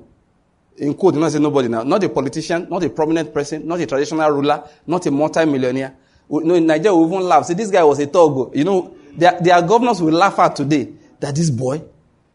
In 0.77 0.93
quote, 0.93 1.15
not 1.15 1.31
say 1.31 1.39
nobody 1.39 1.69
now. 1.69 1.83
Not 1.83 2.03
a 2.03 2.09
politician, 2.09 2.67
not 2.69 2.83
a 2.83 2.89
prominent 2.89 3.33
person, 3.33 3.65
not 3.67 3.79
a 3.79 3.85
traditional 3.85 4.29
ruler, 4.31 4.63
not 4.85 5.05
a 5.05 5.11
multi-millionaire. 5.11 5.95
Know, 6.29 6.55
in 6.55 6.65
Nigeria, 6.65 6.95
we 6.95 7.05
even 7.05 7.21
laugh. 7.27 7.45
Say, 7.45 7.53
this 7.53 7.69
guy 7.69 7.83
was 7.83 7.99
a 7.99 8.07
Togo. 8.07 8.49
Oh. 8.49 8.51
You 8.53 8.63
know, 8.63 8.95
there 9.15 9.53
are 9.53 9.61
governors 9.61 9.99
who 9.99 10.11
laugh 10.11 10.37
at 10.39 10.55
today 10.55 10.91
that 11.19 11.35
this 11.35 11.49
boy, 11.49 11.83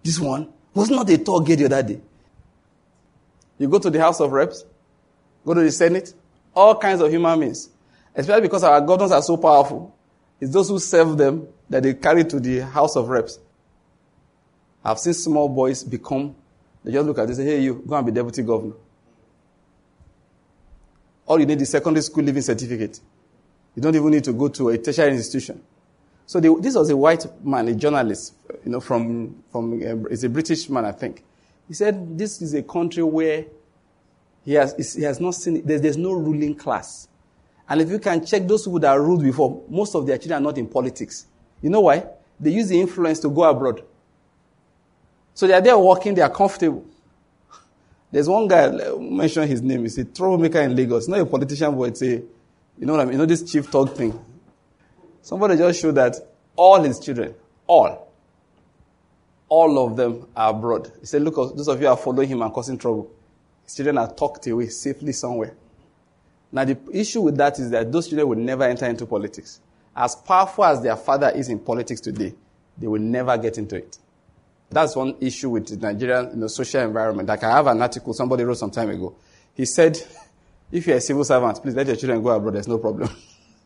this 0.02 0.18
one, 0.18 0.48
was 0.74 0.90
not 0.90 1.08
a 1.10 1.18
Togo 1.18 1.54
the 1.54 1.64
other 1.66 1.82
day. 1.82 2.00
You 3.58 3.68
go 3.68 3.78
to 3.78 3.90
the 3.90 4.00
House 4.00 4.20
of 4.20 4.32
Reps, 4.32 4.64
go 5.44 5.54
to 5.54 5.60
the 5.60 5.72
Senate, 5.72 6.14
all 6.54 6.76
kinds 6.76 7.00
of 7.00 7.10
human 7.10 7.38
beings. 7.40 7.68
Especially 8.14 8.42
because 8.42 8.64
our 8.64 8.80
governors 8.80 9.12
are 9.12 9.22
so 9.22 9.36
powerful. 9.36 9.94
It's 10.40 10.52
those 10.52 10.68
who 10.68 10.78
serve 10.78 11.18
them 11.18 11.46
that 11.68 11.82
they 11.82 11.94
carry 11.94 12.24
to 12.24 12.40
the 12.40 12.60
House 12.60 12.96
of 12.96 13.08
Reps. 13.08 13.38
I've 14.84 14.98
seen 14.98 15.12
small 15.12 15.48
boys 15.48 15.84
become, 15.84 16.34
they 16.82 16.92
just 16.92 17.06
look 17.06 17.18
at 17.18 17.28
this 17.28 17.38
and 17.38 17.46
say, 17.46 17.56
hey, 17.56 17.62
you, 17.62 17.82
go 17.86 17.96
and 17.96 18.06
be 18.06 18.12
deputy 18.12 18.42
governor. 18.42 18.74
All 21.26 21.38
you 21.38 21.46
need 21.46 21.60
is 21.60 21.68
secondary 21.68 22.02
school 22.02 22.24
living 22.24 22.42
certificate. 22.42 22.98
You 23.74 23.82
don't 23.82 23.94
even 23.94 24.10
need 24.10 24.24
to 24.24 24.32
go 24.32 24.48
to 24.48 24.70
a 24.70 24.78
tertiary 24.78 25.12
institution. 25.12 25.62
So 26.26 26.38
this 26.38 26.76
was 26.76 26.90
a 26.90 26.96
white 26.96 27.26
man, 27.44 27.68
a 27.68 27.74
journalist, 27.74 28.34
you 28.64 28.70
know, 28.70 28.80
from, 28.80 29.42
from, 29.50 29.74
uh, 29.74 30.08
it's 30.10 30.22
a 30.22 30.28
British 30.28 30.68
man, 30.68 30.84
I 30.84 30.92
think. 30.92 31.24
He 31.66 31.74
said, 31.74 32.16
This 32.16 32.40
is 32.40 32.54
a 32.54 32.62
country 32.62 33.02
where 33.02 33.46
he 34.44 34.54
has, 34.54 34.94
he 34.94 35.02
has 35.02 35.20
not 35.20 35.34
seen, 35.34 35.64
there's, 35.64 35.80
there's 35.80 35.96
no 35.96 36.12
ruling 36.12 36.54
class. 36.54 37.08
And 37.68 37.80
if 37.80 37.90
you 37.90 37.98
can 37.98 38.24
check 38.24 38.46
those 38.46 38.64
who 38.64 38.78
that 38.80 38.94
ruled 38.94 39.22
before, 39.22 39.62
most 39.68 39.94
of 39.94 40.06
their 40.06 40.18
children 40.18 40.42
are 40.42 40.44
not 40.44 40.58
in 40.58 40.66
politics. 40.66 41.26
You 41.62 41.70
know 41.70 41.80
why? 41.80 42.04
They 42.38 42.50
use 42.50 42.68
the 42.68 42.80
influence 42.80 43.20
to 43.20 43.28
go 43.28 43.44
abroad. 43.44 43.84
So 45.34 45.46
they 45.46 45.52
are 45.54 45.60
there 45.60 45.78
working, 45.78 46.14
they 46.14 46.22
are 46.22 46.30
comfortable. 46.30 46.84
There's 48.10 48.28
one 48.28 48.48
guy, 48.48 48.70
mention 48.98 49.46
his 49.46 49.62
name, 49.62 49.82
he's 49.82 49.98
a 49.98 50.04
troublemaker 50.04 50.60
in 50.60 50.74
Lagos. 50.74 51.06
Not 51.06 51.20
a 51.20 51.26
politician, 51.26 51.76
but 51.76 51.84
it's 51.84 52.02
a, 52.02 52.22
you 52.80 52.86
know 52.86 52.94
what 52.94 53.02
I 53.02 53.04
mean? 53.04 53.12
You 53.12 53.18
know 53.18 53.26
this 53.26 53.42
chief 53.50 53.70
talk 53.70 53.94
thing. 53.94 54.18
Somebody 55.20 55.56
just 55.58 55.82
showed 55.82 55.96
that 55.96 56.16
all 56.56 56.82
his 56.82 56.98
children, 56.98 57.34
all, 57.66 58.10
all 59.50 59.86
of 59.86 59.96
them 59.96 60.26
are 60.34 60.50
abroad. 60.50 60.90
He 60.98 61.04
said, 61.04 61.20
Look, 61.20 61.34
those 61.34 61.68
of 61.68 61.78
you 61.80 61.88
are 61.88 61.96
following 61.96 62.30
him 62.30 62.40
and 62.40 62.50
causing 62.52 62.78
trouble. 62.78 63.10
His 63.64 63.74
children 63.74 63.98
are 63.98 64.10
tucked 64.10 64.46
away 64.46 64.68
safely 64.68 65.12
somewhere. 65.12 65.54
Now, 66.50 66.64
the 66.64 66.78
issue 66.92 67.20
with 67.20 67.36
that 67.36 67.58
is 67.58 67.70
that 67.70 67.92
those 67.92 68.08
children 68.08 68.26
will 68.28 68.38
never 68.38 68.64
enter 68.64 68.86
into 68.86 69.04
politics. 69.04 69.60
As 69.94 70.16
powerful 70.16 70.64
as 70.64 70.82
their 70.82 70.96
father 70.96 71.28
is 71.30 71.50
in 71.50 71.58
politics 71.58 72.00
today, 72.00 72.34
they 72.78 72.86
will 72.86 73.00
never 73.00 73.36
get 73.36 73.58
into 73.58 73.76
it. 73.76 73.98
That's 74.70 74.96
one 74.96 75.16
issue 75.20 75.50
with 75.50 75.66
the 75.66 75.76
Nigerian 75.76 76.30
you 76.30 76.36
know, 76.36 76.46
social 76.46 76.80
environment. 76.80 77.28
Like 77.28 77.44
I 77.44 77.50
have 77.56 77.66
an 77.66 77.82
article 77.82 78.14
somebody 78.14 78.44
wrote 78.44 78.56
some 78.56 78.70
time 78.70 78.88
ago. 78.88 79.14
He 79.52 79.66
said, 79.66 79.98
if 80.72 80.86
you're 80.86 80.96
a 80.96 81.00
civil 81.00 81.24
servant, 81.24 81.60
please 81.62 81.74
let 81.74 81.86
your 81.86 81.96
children 81.96 82.22
go 82.22 82.30
abroad. 82.30 82.54
There's 82.54 82.68
no 82.68 82.78
problem. 82.78 83.10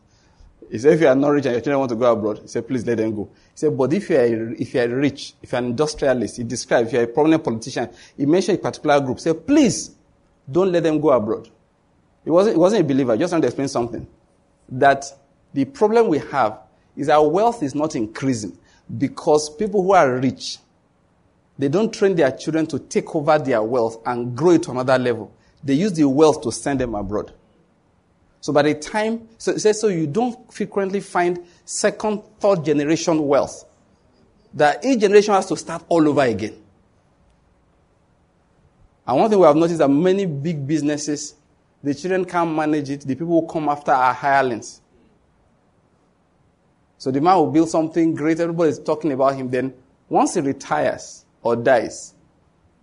he 0.71 0.79
said, 0.79 0.93
if 0.93 1.01
you 1.01 1.07
are 1.07 1.15
not 1.15 1.29
rich 1.29 1.45
and 1.45 1.53
your 1.53 1.61
children 1.61 1.79
want 1.79 1.89
to 1.89 1.95
go 1.95 2.11
abroad, 2.11 2.39
he 2.39 2.47
said, 2.47 2.67
please 2.67 2.85
let 2.85 2.97
them 2.97 3.15
go. 3.15 3.29
He 3.33 3.57
said, 3.57 3.77
but 3.77 3.93
if 3.93 4.09
you 4.09 4.17
are, 4.17 4.53
if 4.53 4.73
you 4.73 4.81
are 4.81 4.87
rich, 4.87 5.33
if 5.41 5.51
you're 5.51 5.59
an 5.59 5.65
industrialist, 5.65 6.37
he 6.37 6.43
described, 6.43 6.87
if 6.87 6.93
you're 6.93 7.03
a 7.03 7.07
prominent 7.07 7.43
politician, 7.43 7.89
he 8.17 8.25
mentioned 8.25 8.57
a 8.57 8.61
particular 8.61 8.99
group. 8.99 9.17
He 9.17 9.23
said, 9.23 9.45
please 9.45 9.91
don't 10.51 10.71
let 10.71 10.83
them 10.83 10.99
go 10.99 11.11
abroad. 11.11 11.49
He 12.23 12.31
wasn't, 12.31 12.55
he 12.55 12.59
wasn't 12.59 12.81
a 12.81 12.85
believer. 12.85 13.15
Just 13.15 13.31
wanted 13.31 13.43
to 13.43 13.47
explain 13.47 13.67
something. 13.67 14.07
That 14.69 15.05
the 15.53 15.65
problem 15.65 16.07
we 16.07 16.17
have 16.17 16.59
is 16.95 17.07
our 17.09 17.27
wealth 17.27 17.61
is 17.61 17.75
not 17.75 17.95
increasing 17.95 18.57
because 18.97 19.55
people 19.55 19.83
who 19.83 19.93
are 19.93 20.17
rich, 20.17 20.57
they 21.57 21.67
don't 21.67 21.93
train 21.93 22.15
their 22.15 22.31
children 22.31 22.65
to 22.67 22.79
take 22.79 23.15
over 23.15 23.37
their 23.37 23.61
wealth 23.61 24.01
and 24.05 24.35
grow 24.35 24.51
it 24.51 24.63
to 24.63 24.71
another 24.71 24.97
level. 24.97 25.31
They 25.65 25.73
use 25.73 25.93
the 25.93 26.07
wealth 26.07 26.41
to 26.43 26.51
send 26.51 26.79
them 26.79 26.93
abroad. 26.93 27.33
So 28.39 28.53
by 28.53 28.61
the 28.61 28.75
time, 28.75 29.27
so, 29.39 29.57
so 29.57 29.87
you 29.87 30.05
don't 30.05 30.53
frequently 30.53 30.99
find 30.99 31.43
second, 31.65 32.21
third 32.39 32.63
generation 32.63 33.27
wealth. 33.27 33.65
That 34.53 34.85
each 34.85 34.99
generation 34.99 35.33
has 35.33 35.47
to 35.47 35.57
start 35.57 35.83
all 35.89 36.07
over 36.07 36.21
again. 36.21 36.55
And 39.07 39.17
one 39.17 39.29
thing 39.29 39.39
we 39.39 39.45
have 39.45 39.55
noticed 39.55 39.79
that 39.79 39.89
many 39.89 40.27
big 40.27 40.65
businesses, 40.65 41.33
the 41.83 41.95
children 41.95 42.25
can't 42.25 42.55
manage 42.55 42.91
it. 42.91 43.01
The 43.01 43.15
people 43.15 43.41
who 43.41 43.47
come 43.47 43.67
after 43.67 43.91
are 43.91 44.13
hirelings. 44.13 44.81
So 46.99 47.11
the 47.11 47.21
man 47.21 47.35
will 47.37 47.51
build 47.51 47.69
something 47.69 48.13
great. 48.13 48.39
Everybody 48.39 48.69
is 48.69 48.79
talking 48.79 49.11
about 49.11 49.35
him. 49.35 49.49
Then 49.49 49.73
once 50.07 50.35
he 50.35 50.41
retires 50.41 51.25
or 51.41 51.55
dies, 51.55 52.13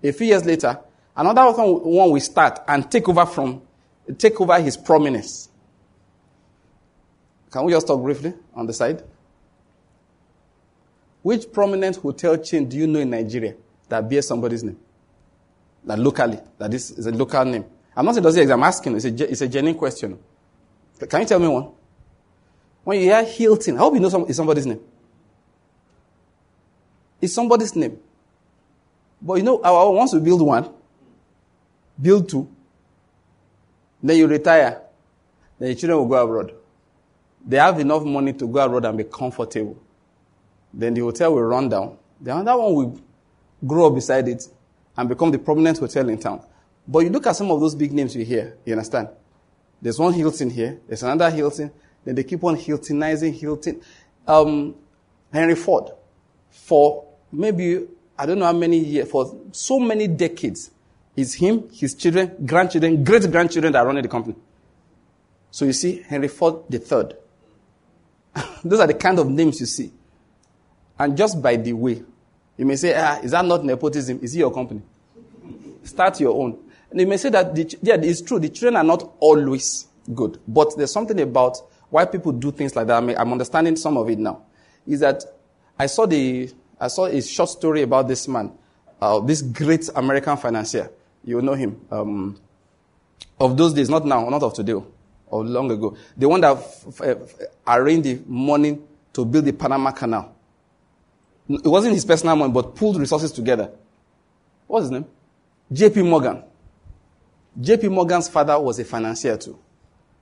a 0.02 0.12
few 0.12 0.26
years 0.26 0.44
later, 0.44 0.78
another 1.16 1.50
one 1.52 2.10
will 2.10 2.20
start 2.20 2.60
and 2.68 2.90
take 2.90 3.08
over 3.08 3.26
from, 3.26 3.62
take 4.18 4.40
over 4.40 4.60
his 4.60 4.76
prominence. 4.76 5.48
Can 7.50 7.64
we 7.64 7.72
just 7.72 7.86
talk 7.86 8.02
briefly 8.02 8.32
on 8.54 8.66
the 8.66 8.72
side? 8.72 9.02
Which 11.22 11.52
prominent 11.52 11.96
hotel 11.96 12.36
chain 12.38 12.68
do 12.68 12.76
you 12.76 12.86
know 12.86 12.98
in 12.98 13.10
Nigeria 13.10 13.54
that 13.88 14.08
bears 14.08 14.26
somebody's 14.26 14.64
name? 14.64 14.78
That 15.84 15.98
locally, 15.98 16.38
that 16.58 16.70
this 16.70 16.90
is 16.90 17.06
a 17.06 17.12
local 17.12 17.44
name. 17.44 17.64
I'm 17.94 18.04
not 18.06 18.14
saying 18.14 18.22
does 18.24 18.36
it 18.36 18.50
I'm 18.50 18.62
asking. 18.62 18.96
It's 18.96 19.04
a, 19.04 19.30
it's 19.30 19.40
a 19.42 19.48
genuine 19.48 19.78
question. 19.78 20.18
Can 21.08 21.20
you 21.20 21.26
tell 21.26 21.38
me 21.38 21.48
one? 21.48 21.68
When 22.84 22.98
you 22.98 23.04
hear 23.04 23.24
Hilton, 23.24 23.76
I 23.76 23.78
hope 23.78 23.94
you 23.94 24.00
know 24.00 24.08
some, 24.08 24.22
it's 24.22 24.36
somebody's 24.36 24.66
name. 24.66 24.80
It's 27.20 27.32
somebody's 27.32 27.76
name. 27.76 27.98
But 29.20 29.34
you 29.34 29.42
know, 29.44 29.62
our 29.62 29.90
once 29.92 30.12
you 30.12 30.20
build 30.20 30.42
one, 30.42 30.68
build 32.00 32.28
two, 32.28 32.48
then 34.02 34.16
you 34.16 34.26
retire, 34.26 34.82
then 35.58 35.68
your 35.68 35.76
children 35.76 35.98
will 35.98 36.06
go 36.06 36.22
abroad. 36.22 36.54
They 37.46 37.56
have 37.56 37.78
enough 37.80 38.04
money 38.04 38.32
to 38.34 38.46
go 38.46 38.64
abroad 38.64 38.84
and 38.84 38.98
be 38.98 39.04
comfortable. 39.04 39.76
Then 40.72 40.94
the 40.94 41.00
hotel 41.00 41.34
will 41.34 41.42
run 41.42 41.68
down. 41.68 41.98
The 42.20 42.34
other 42.34 42.56
one 42.56 42.74
will 42.74 43.00
grow 43.66 43.88
up 43.88 43.94
beside 43.94 44.28
it 44.28 44.46
and 44.96 45.08
become 45.08 45.30
the 45.30 45.38
prominent 45.38 45.78
hotel 45.78 46.08
in 46.08 46.18
town. 46.18 46.42
But 46.86 47.00
you 47.00 47.10
look 47.10 47.26
at 47.26 47.36
some 47.36 47.50
of 47.50 47.60
those 47.60 47.74
big 47.74 47.92
names 47.92 48.14
you 48.16 48.24
hear, 48.24 48.56
you 48.64 48.72
understand? 48.72 49.08
There's 49.80 49.98
one 49.98 50.12
Hilton 50.12 50.50
here, 50.50 50.80
there's 50.86 51.02
another 51.02 51.30
Hilton, 51.30 51.70
then 52.04 52.14
they 52.14 52.24
keep 52.24 52.42
on 52.44 52.56
Hiltonizing 52.56 53.38
Hilton. 53.38 53.80
Um, 54.26 54.74
Henry 55.32 55.54
Ford, 55.54 55.90
for 56.50 57.04
maybe, 57.30 57.86
I 58.18 58.26
don't 58.26 58.38
know 58.38 58.44
how 58.44 58.52
many 58.52 58.78
years, 58.78 59.10
for 59.10 59.36
so 59.52 59.78
many 59.78 60.06
decades, 60.06 60.70
it's 61.16 61.34
him, 61.34 61.68
his 61.72 61.94
children, 61.94 62.46
grandchildren, 62.46 63.04
great 63.04 63.30
grandchildren 63.30 63.72
that 63.72 63.80
are 63.80 63.86
running 63.86 64.02
the 64.02 64.08
company. 64.08 64.36
So 65.50 65.66
you 65.66 65.72
see, 65.74 66.02
Henry 66.02 66.28
Ford 66.28 66.64
the 66.70 66.78
third. 66.78 67.16
Those 68.64 68.80
are 68.80 68.86
the 68.86 68.94
kind 68.94 69.18
of 69.18 69.28
names 69.28 69.60
you 69.60 69.66
see. 69.66 69.92
And 70.98 71.16
just 71.16 71.42
by 71.42 71.56
the 71.56 71.72
way, 71.74 72.02
you 72.56 72.64
may 72.64 72.76
say, 72.76 72.94
ah, 72.96 73.18
is 73.22 73.32
that 73.32 73.44
not 73.44 73.64
nepotism? 73.64 74.20
Is 74.22 74.34
it 74.34 74.38
your 74.38 74.52
company? 74.52 74.82
Start 75.84 76.20
your 76.20 76.34
own. 76.40 76.58
And 76.90 77.00
you 77.00 77.06
may 77.06 77.16
say 77.16 77.28
that, 77.30 77.54
the, 77.54 77.76
yeah, 77.82 77.96
it's 77.96 78.22
true, 78.22 78.38
the 78.38 78.48
children 78.48 78.76
are 78.76 78.84
not 78.84 79.14
always 79.20 79.86
good. 80.14 80.38
But 80.46 80.76
there's 80.76 80.92
something 80.92 81.20
about 81.20 81.58
why 81.90 82.04
people 82.06 82.32
do 82.32 82.50
things 82.52 82.74
like 82.74 82.86
that. 82.86 82.96
I 82.96 83.00
mean, 83.04 83.16
I'm 83.18 83.32
understanding 83.32 83.76
some 83.76 83.96
of 83.96 84.08
it 84.08 84.18
now. 84.18 84.42
Is 84.86 85.00
that 85.00 85.24
I 85.78 85.86
saw 85.86 86.06
the, 86.06 86.50
I 86.80 86.88
saw 86.88 87.06
a 87.06 87.20
short 87.20 87.50
story 87.50 87.82
about 87.82 88.08
this 88.08 88.26
man, 88.28 88.52
uh, 89.00 89.20
this 89.20 89.42
great 89.42 89.88
American 89.94 90.36
financier. 90.36 90.90
You 91.24 91.40
know 91.42 91.54
him. 91.54 91.80
Um, 91.90 92.40
of 93.38 93.56
those 93.56 93.74
days, 93.74 93.88
not 93.88 94.04
now, 94.06 94.28
not 94.28 94.42
of 94.42 94.54
today, 94.54 94.74
or 95.26 95.44
long 95.44 95.70
ago. 95.70 95.96
The 96.16 96.28
one 96.28 96.40
that 96.40 96.56
f- 96.56 97.00
f- 97.00 97.32
arranged 97.66 98.04
the 98.04 98.20
money 98.26 98.78
to 99.12 99.24
build 99.24 99.44
the 99.44 99.52
Panama 99.52 99.90
Canal. 99.90 100.34
It 101.48 101.66
wasn't 101.66 101.94
his 101.94 102.04
personal 102.04 102.36
money, 102.36 102.52
but 102.52 102.74
pulled 102.74 102.98
resources 102.98 103.32
together. 103.32 103.70
What's 104.66 104.84
his 104.84 104.90
name? 104.90 105.06
J.P. 105.72 106.02
Morgan. 106.02 106.44
J.P. 107.60 107.88
Morgan's 107.88 108.28
father 108.28 108.58
was 108.58 108.78
a 108.78 108.84
financier 108.84 109.36
too. 109.36 109.58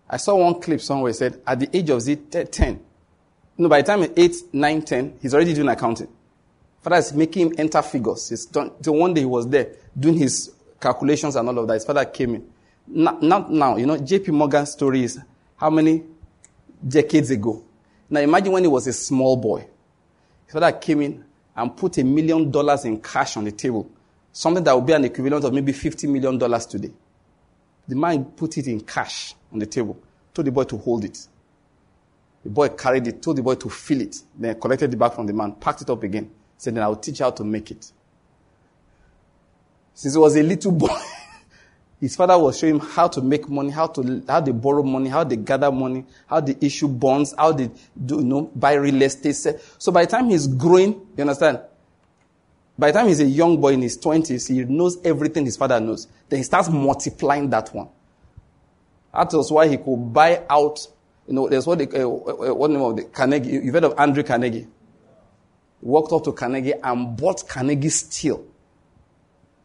I 0.09 0.17
saw 0.17 0.37
one 0.37 0.61
clip 0.61 0.81
somewhere 0.81 1.13
said 1.13 1.41
at 1.47 1.61
the 1.61 1.77
age 1.77 1.91
of 1.91 2.03
10, 2.51 2.81
no, 3.59 3.69
by 3.69 3.83
the 3.83 3.87
time 3.87 4.01
he's 4.01 4.43
8, 4.49 4.55
9, 4.55 4.83
10, 4.83 5.19
he's 5.23 5.35
already 5.35 5.55
doing 5.55 5.69
accounting. 5.69 6.09
Father 6.81 6.97
is 6.97 7.13
making 7.13 7.49
him 7.49 7.55
enter 7.59 7.83
figures. 7.83 8.31
He's 8.31 8.47
done, 8.47 8.73
so 8.81 8.93
one 8.93 9.15
day 9.15 9.21
he 9.21 9.27
was 9.27 9.47
there 9.49 9.75
doing 9.99 10.17
his 10.17 10.51
calculations 10.81 11.37
and 11.37 11.49
all 11.49 11.59
of 11.59 11.69
that. 11.69 11.75
His 11.75 11.85
father 11.85 12.05
came 12.07 12.37
in. 12.37 12.51
Not, 12.89 13.51
now, 13.51 13.77
you 13.77 13.87
know, 13.87 13.97
JP 13.97 14.29
Morgan's 14.29 14.73
story 14.73 15.05
is 15.05 15.21
how 15.57 15.71
many 15.71 16.03
decades 16.87 17.31
ago. 17.31 17.63
Now 18.09 18.21
imagine 18.21 18.53
when 18.53 18.65
he 18.65 18.69
was 18.69 18.87
a 18.87 18.93
small 18.93 19.37
boy. 19.37 19.67
His 20.47 20.53
father 20.53 20.73
came 20.73 21.03
in 21.03 21.25
and 21.55 21.77
put 21.77 21.99
a 21.99 22.05
million 22.05 22.51
dollars 22.51 22.85
in 22.85 23.01
cash 23.01 23.37
on 23.37 23.45
the 23.45 23.53
table. 23.53 23.89
Something 24.33 24.65
that 24.65 24.75
would 24.75 24.87
be 24.87 24.93
an 24.93 25.05
equivalent 25.05 25.45
of 25.45 25.53
maybe 25.53 25.73
$50 25.73 26.09
million 26.09 26.39
today. 26.61 26.93
The 27.87 27.97
man 27.97 28.25
put 28.25 28.57
it 28.59 28.67
in 28.67 28.81
cash 28.81 29.35
on 29.53 29.59
the 29.59 29.67
table, 29.67 29.99
told 30.33 30.47
the 30.47 30.53
boy 30.53 30.65
to 30.65 30.79
hold 30.79 31.05
it. 31.05 31.27
The 32.45 32.51
boy 32.51 32.69
carried 32.69 33.07
it, 33.07 33.21
told 33.21 33.37
the 33.37 33.43
boy 33.43 33.57
to 33.57 33.69
fill 33.69 34.01
it, 34.01 34.17
then 34.39 34.59
collected 34.59 34.93
it 34.93 34.97
back 34.97 35.15
from 35.15 35.27
the 35.27 35.33
man, 35.33 35.53
packed 35.53 35.83
it 35.83 35.91
up 35.91 36.03
again, 36.03 36.31
said, 36.57 36.75
then 36.75 36.83
I'll 36.83 36.97
teach 36.97 37.19
you 37.19 37.25
how 37.25 37.31
to 37.33 37.45
make 37.45 37.71
it. 37.71 37.93
Since 40.01 40.15
he 40.15 40.19
was 40.19 40.35
a 40.35 40.43
little 40.43 40.73
boy, 40.73 40.97
his 42.01 42.17
father 42.17 42.39
was 42.39 42.59
showing 42.59 42.77
him 42.77 42.81
how 42.81 43.07
to 43.09 43.21
make 43.21 43.51
money, 43.51 43.69
how 43.69 43.87
to, 43.89 44.25
how 44.27 44.41
they 44.41 44.51
borrow 44.51 44.83
money, 44.83 45.11
how 45.11 45.25
they 45.25 45.37
gather 45.37 45.71
money, 45.71 46.07
how 46.27 46.41
they 46.41 46.57
issue 46.59 46.89
bonds, 46.89 47.35
how 47.37 47.53
they 47.53 47.71
do, 48.03 48.17
you 48.17 48.25
know, 48.25 48.51
buy 48.57 48.73
real 48.73 49.03
estate. 49.03 49.37
So 49.77 49.93
by 49.93 50.07
the 50.07 50.11
time 50.11 50.31
he's 50.31 50.47
growing, 50.47 50.95
you 50.95 51.21
understand? 51.21 51.61
By 52.79 52.93
the 52.93 52.99
time 52.99 53.09
he's 53.09 53.21
a 53.21 53.27
young 53.27 53.61
boy 53.61 53.75
in 53.75 53.83
his 53.83 53.99
twenties, 53.99 54.47
he 54.47 54.65
knows 54.65 54.97
everything 55.05 55.45
his 55.45 55.59
father 55.59 55.79
knows. 55.79 56.09
Then 56.31 56.39
he 56.39 56.45
starts 56.45 56.71
multiplying 56.71 57.51
that 57.51 57.69
one. 57.75 57.91
That 59.13 59.31
was 59.35 59.53
why 59.53 59.69
he 59.69 59.77
could 59.77 60.15
buy 60.15 60.45
out, 60.49 60.89
you 61.29 61.35
know, 61.35 61.47
there's 61.47 61.67
what 61.67 61.77
they, 61.77 62.01
uh, 62.01 62.09
what 62.09 62.71
name 62.71 62.81
of 62.81 62.97
the 62.97 63.05
Carnegie, 63.05 63.51
you've 63.51 63.75
heard 63.75 63.85
of 63.85 63.99
Andrew 63.99 64.23
Carnegie. 64.23 64.67
Walked 65.83 66.13
up 66.15 66.25
to 66.25 66.33
Carnegie 66.33 66.73
and 66.83 67.19
bought 67.19 67.47
Carnegie 67.47 67.91
steel. 67.91 68.47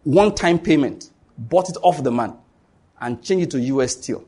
One 0.06 0.34
time 0.34 0.60
payment. 0.60 1.10
Bought 1.38 1.70
it 1.70 1.78
off 1.82 2.02
the 2.02 2.12
man 2.12 2.36
and 3.02 3.22
changed 3.22 3.48
it 3.48 3.52
to 3.52 3.60
US 3.60 3.94
steel. 3.94 4.24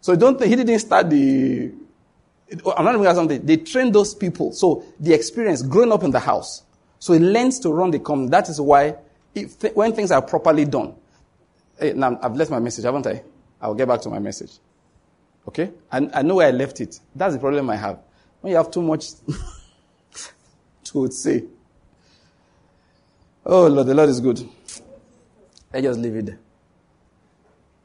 So 0.00 0.16
don't 0.16 0.38
think 0.38 0.48
he 0.48 0.56
didn't 0.56 0.78
start 0.78 1.10
the, 1.10 1.70
I'm 2.76 2.84
not 2.84 2.94
remember 2.94 3.14
something. 3.14 3.44
They 3.44 3.58
trained 3.58 3.94
those 3.94 4.14
people. 4.14 4.52
So 4.52 4.84
the 4.98 5.12
experience 5.12 5.62
growing 5.62 5.92
up 5.92 6.02
in 6.04 6.10
the 6.10 6.20
house. 6.20 6.62
So 6.98 7.12
he 7.12 7.18
learns 7.18 7.58
to 7.60 7.70
run 7.70 7.90
the 7.90 7.98
company. 7.98 8.30
That 8.30 8.48
is 8.48 8.60
why 8.60 8.96
if, 9.34 9.60
when 9.74 9.92
things 9.92 10.10
are 10.10 10.22
properly 10.22 10.64
done, 10.64 10.94
hey, 11.78 11.92
now 11.94 12.18
I've 12.22 12.36
left 12.36 12.50
my 12.50 12.60
message, 12.60 12.84
haven't 12.84 13.06
I? 13.06 13.22
I'll 13.60 13.74
get 13.74 13.88
back 13.88 14.00
to 14.02 14.08
my 14.08 14.20
message. 14.20 14.52
Okay? 15.48 15.70
I, 15.90 16.08
I 16.14 16.22
know 16.22 16.36
where 16.36 16.46
I 16.46 16.52
left 16.52 16.80
it. 16.80 17.00
That's 17.14 17.34
the 17.34 17.40
problem 17.40 17.70
I 17.70 17.76
have. 17.76 17.98
When 18.40 18.52
you 18.52 18.56
have 18.56 18.70
too 18.70 18.82
much 18.82 19.10
to 20.84 21.10
say. 21.10 21.44
Oh, 23.44 23.66
Lord, 23.66 23.86
the 23.86 23.94
Lord 23.94 24.08
is 24.08 24.20
good. 24.20 24.48
I 25.72 25.80
just 25.80 25.98
leave 25.98 26.16
it 26.16 26.26
there. 26.26 26.38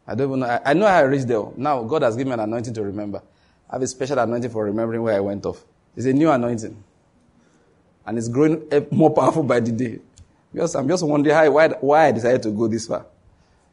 I 0.06 0.16
don't 0.16 0.28
even 0.28 0.40
know. 0.42 0.46
I, 0.46 0.62
I 0.72 0.74
know 0.74 0.86
I 0.86 1.02
reached 1.02 1.28
there. 1.28 1.44
Now, 1.56 1.84
God 1.84 2.04
has 2.04 2.16
given 2.16 2.30
me 2.30 2.34
an 2.36 2.42
anointing 2.42 2.74
to 2.76 2.84
remember. 2.84 3.22
I 3.70 3.76
have 3.76 3.82
a 3.82 3.88
special 3.88 4.20
anointing 4.20 4.52
for 4.52 4.64
remembering 4.66 5.02
where 5.02 5.16
I 5.16 5.20
went 5.20 5.46
off. 5.46 5.64
It's 5.96 6.06
a 6.06 6.14
new 6.14 6.30
anointing. 6.30 6.84
And 8.06 8.18
it's 8.18 8.30
growing 8.30 8.68
more 8.92 9.14
powerful 9.14 9.44
by 9.44 9.60
the 9.60 9.72
day. 9.72 10.00
Because 10.54 10.76
I'm 10.76 10.88
just 10.88 11.06
wondering 11.06 11.36
how, 11.36 11.50
why, 11.52 11.68
why 11.70 12.08
I 12.08 12.12
decided 12.12 12.44
to 12.44 12.52
go 12.52 12.68
this 12.68 12.88
far. 12.88 13.06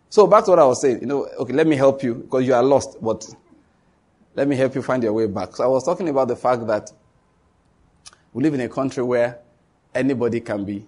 So 0.08 0.26
back 0.26 0.44
to 0.44 0.50
what 0.50 0.58
I 0.58 0.64
was 0.64 0.80
saying, 0.80 1.00
you 1.00 1.06
know, 1.06 1.26
okay, 1.26 1.52
let 1.52 1.66
me 1.66 1.76
help 1.76 2.02
you 2.02 2.14
because 2.14 2.46
you 2.46 2.54
are 2.54 2.62
lost, 2.62 3.02
but 3.02 3.26
let 4.34 4.48
me 4.48 4.56
help 4.56 4.74
you 4.74 4.82
find 4.82 5.02
your 5.02 5.12
way 5.12 5.26
back. 5.26 5.54
So 5.54 5.64
I 5.64 5.66
was 5.66 5.84
talking 5.84 6.08
about 6.08 6.28
the 6.28 6.36
fact 6.36 6.66
that 6.66 6.90
we 8.32 8.42
live 8.42 8.54
in 8.54 8.60
a 8.60 8.68
country 8.68 9.02
where 9.02 9.38
anybody 9.94 10.40
can 10.40 10.64
be 10.64 10.86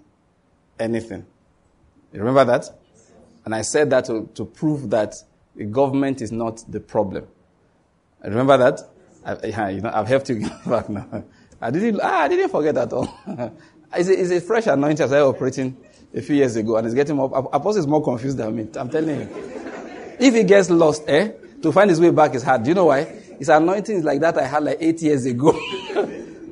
anything. 0.79 1.27
You 2.12 2.21
remember 2.21 2.45
that? 2.45 2.69
And 3.45 3.55
I 3.55 3.62
said 3.62 3.91
that 3.91 4.07
to, 4.07 4.29
to 4.35 4.45
prove 4.45 4.91
that 4.91 5.15
the 5.55 5.65
government 5.65 6.21
is 6.21 6.33
not 6.33 6.65
the 6.69 6.81
problem. 6.81 7.27
I 8.23 8.29
Remember 8.29 8.57
that? 8.57 8.81
I, 9.25 9.69
you 9.71 9.81
know, 9.81 9.91
I've 9.93 10.07
helped 10.07 10.29
you 10.29 10.49
back 10.67 10.89
now. 10.89 11.25
I 11.61 11.71
didn't, 11.71 12.01
ah, 12.03 12.23
I 12.23 12.29
didn't 12.29 12.51
forget 12.51 12.77
at 12.77 12.93
all. 12.93 13.09
it's, 13.95 14.09
a, 14.09 14.21
it's 14.21 14.31
a 14.31 14.41
fresh 14.41 14.67
anointing 14.67 15.05
as 15.05 15.12
I 15.12 15.21
operating 15.21 15.77
a 16.15 16.23
few 16.23 16.37
years 16.37 16.57
ago, 16.57 16.77
and 16.77 16.87
it's 16.87 16.95
getting 16.95 17.17
more. 17.17 17.27
Apostle 17.53 17.79
is 17.79 17.87
more 17.87 18.03
confused 18.03 18.39
than 18.39 18.55
me. 18.55 18.69
I'm 18.77 18.89
telling 18.89 19.21
you. 19.21 19.29
If 20.19 20.35
he 20.35 20.45
gets 20.45 20.71
lost, 20.71 21.05
eh, 21.09 21.33
to 21.62 21.73
find 21.73 21.91
his 21.91 22.01
way 22.01 22.11
back 22.11 22.35
is 22.35 22.43
hard. 22.43 22.62
Do 22.62 22.71
you 22.71 22.75
know 22.75 22.87
why? 22.87 23.05
His 23.05 23.49
anointing 23.49 23.97
is 23.97 24.05
like 24.05 24.21
that 24.21 24.39
I 24.39 24.47
had 24.47 24.65
like 24.65 24.79
eight 24.81 25.03
years 25.03 25.27
ago. 25.27 25.53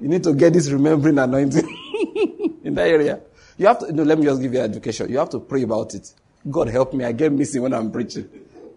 you 0.01 0.09
need 0.09 0.23
to 0.25 0.35
get 0.35 0.53
this 0.53 0.71
remembering 0.71 1.19
anointing 1.19 2.61
in 2.65 2.75
that 2.75 2.89
area. 2.89 3.21
You 3.57 3.67
have 3.67 3.79
to, 3.81 3.93
no, 3.93 4.03
let 4.03 4.19
me 4.19 4.25
just 4.25 4.41
give 4.41 4.53
you 4.53 4.61
an 4.61 4.71
education. 4.71 5.11
You 5.11 5.19
have 5.19 5.31
to 5.31 5.41
pray 5.41 5.63
about 5.63 5.95
it. 5.95 6.13
God 6.51 6.69
help 6.69 6.93
me, 6.93 7.05
I 7.05 7.13
get 7.13 7.33
missing 7.33 7.63
when 7.63 7.73
I'm 7.73 7.91
preaching. 7.91 8.29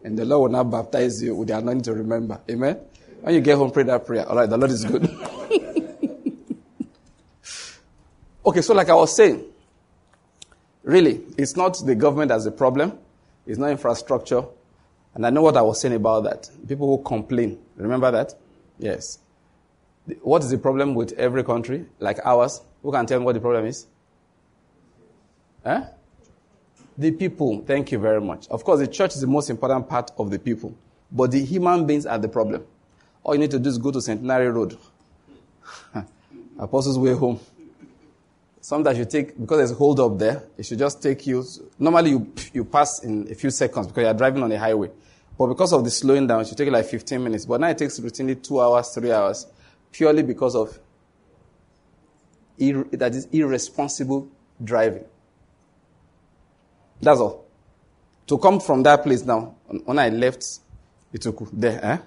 And 0.04 0.18
the 0.18 0.24
Lord 0.26 0.52
will 0.52 0.58
now 0.58 0.63
baptize 0.63 1.22
you 1.22 1.36
with 1.36 1.50
the 1.50 1.58
anointing 1.58 1.84
to 1.84 1.94
remember. 1.94 2.40
Amen? 2.50 2.80
When 3.22 3.34
you 3.34 3.42
get 3.42 3.58
home, 3.58 3.72
pray 3.72 3.84
that 3.84 4.06
prayer. 4.06 4.28
All 4.28 4.36
right, 4.36 4.50
the 4.50 4.58
Lord 4.58 4.72
is 4.72 4.86
good. 4.86 5.04
okay, 8.46 8.62
so 8.62 8.74
like 8.74 8.90
I 8.90 8.94
was 8.94 9.16
saying, 9.16 9.44
really, 10.84 11.22
it's 11.38 11.58
not 11.58 11.78
the 11.84 11.96
government 11.96 12.30
that's 12.30 12.46
the 12.46 12.52
problem. 12.52 12.98
It's 13.46 13.58
not 13.58 13.72
infrastructure. 13.72 14.44
And 15.16 15.26
I 15.26 15.32
know 15.32 15.42
what 15.42 15.58
I 15.58 15.62
was 15.63 15.82
saying 15.82 15.96
about 15.96 16.26
that. 16.26 16.50
People 16.68 16.96
who 16.96 17.04
complain. 17.04 17.58
Remember 17.76 18.12
that? 18.12 18.36
Yes. 18.78 19.20
What 20.22 20.44
is 20.44 20.52
the 20.52 20.58
problem 20.58 20.94
with 20.94 21.13
every 21.13 21.44
country 21.44 21.86
like 22.00 22.20
ours? 22.24 22.62
Who 22.84 22.92
can 22.92 23.06
tell 23.08 23.20
me 23.20 23.26
what 23.26 23.34
the 23.34 23.42
problem 23.42 23.66
is? 23.66 23.88
Eh? 25.68 25.84
The 26.98 27.12
people. 27.12 27.62
Thank 27.68 27.92
you 27.92 28.00
very 28.00 28.22
much. 28.22 28.48
Of 28.48 28.64
course, 28.64 28.80
the 28.80 28.88
church 28.88 29.16
is 29.16 29.22
the 29.22 29.28
most 29.28 29.50
important 29.50 29.88
part 29.90 30.12
of 30.18 30.32
the 30.32 30.40
people. 30.40 30.74
But 31.12 31.32
the 31.32 31.44
human 31.44 31.86
beings 31.86 32.06
are 32.06 32.18
the 32.18 32.30
problem. 32.30 32.66
All 33.24 33.36
you 33.36 33.40
need 33.40 33.52
to 33.52 33.60
do 33.60 33.70
is 33.70 33.78
go 33.78 33.92
to 33.92 34.02
Centenary 34.02 34.50
Road. 34.50 34.78
Apostles' 36.60 36.98
Way 36.98 37.14
Home. 37.14 37.40
Sometimes 38.62 38.98
you 38.98 39.06
take, 39.06 39.40
because 39.40 39.58
there's 39.58 39.72
a 39.72 39.76
hold 39.76 40.00
up 40.00 40.18
there, 40.18 40.44
it 40.58 40.66
should 40.66 40.80
just 40.80 41.02
take 41.02 41.28
you. 41.28 41.44
Normally, 41.78 42.12
you, 42.12 42.34
you 42.54 42.66
pass 42.66 43.04
in 43.04 43.30
a 43.30 43.36
few 43.36 43.50
seconds 43.50 43.88
because 43.88 44.04
you're 44.04 44.14
driving 44.14 44.44
on 44.44 44.52
a 44.52 44.58
highway. 44.58 44.90
But 45.38 45.48
because 45.48 45.74
of 45.74 45.84
the 45.84 45.92
slowing 45.92 46.28
down, 46.28 46.42
it 46.42 46.48
should 46.48 46.58
take 46.58 46.72
like 46.72 46.86
15 46.86 47.24
minutes. 47.24 47.46
But 47.46 47.62
now 47.62 47.68
it 47.68 47.78
takes 47.78 48.00
routinely 48.00 48.42
two 48.42 48.60
hours, 48.60 48.90
three 48.90 49.12
hours, 49.12 49.46
purely 49.92 50.24
because 50.24 50.56
of 50.56 50.80
ir- 52.58 52.88
that 52.94 53.14
is 53.14 53.28
irresponsible 53.32 54.28
driving. 54.64 55.06
That's 57.02 57.20
all. 57.20 57.46
To 58.28 58.38
come 58.38 58.60
from 58.60 58.84
that 58.84 59.04
place 59.04 59.24
now, 59.24 59.56
when 59.86 60.00
I 60.00 60.10
left 60.10 60.46
Ituku 61.14 61.50
there, 61.54 61.84
eh? 61.84 61.98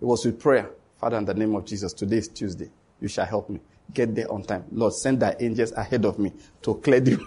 It 0.00 0.04
was 0.04 0.24
with 0.24 0.40
prayer. 0.40 0.70
Father, 0.98 1.18
in 1.18 1.24
the 1.24 1.34
name 1.34 1.54
of 1.54 1.64
Jesus, 1.64 1.92
today 1.92 2.18
is 2.18 2.28
Tuesday. 2.28 2.70
You 3.00 3.08
shall 3.08 3.26
help 3.26 3.50
me. 3.50 3.60
Get 3.92 4.14
there 4.14 4.30
on 4.30 4.42
time. 4.42 4.64
Lord, 4.70 4.92
send 4.94 5.20
thy 5.20 5.36
angels 5.38 5.72
ahead 5.72 6.04
of 6.04 6.18
me 6.18 6.32
to 6.62 6.74
clear 6.74 7.00
the 7.00 7.18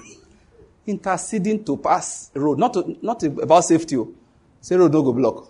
Interceding 0.88 1.64
to 1.64 1.78
pass 1.78 2.32
road. 2.34 2.58
Not, 2.58 2.74
to, 2.74 2.98
not 3.02 3.22
about 3.24 3.62
safety. 3.62 3.98
Oh. 3.98 4.14
Say 4.60 4.76
road 4.76 4.92
don't 4.92 5.04
go 5.04 5.14
block. 5.14 5.48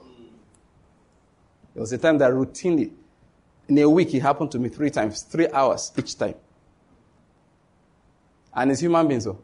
There 1.73 1.81
was 1.81 1.91
a 1.93 1.97
time 1.97 2.17
that 2.17 2.31
routinely, 2.31 2.91
in 3.67 3.77
a 3.77 3.89
week, 3.89 4.13
it 4.13 4.21
happened 4.21 4.51
to 4.51 4.59
me 4.59 4.67
three 4.69 4.89
times, 4.89 5.21
three 5.21 5.47
hours 5.49 5.93
each 5.97 6.17
time. 6.17 6.35
And 8.53 8.71
it's 8.71 8.81
human 8.81 9.07
beings. 9.07 9.23
So. 9.23 9.39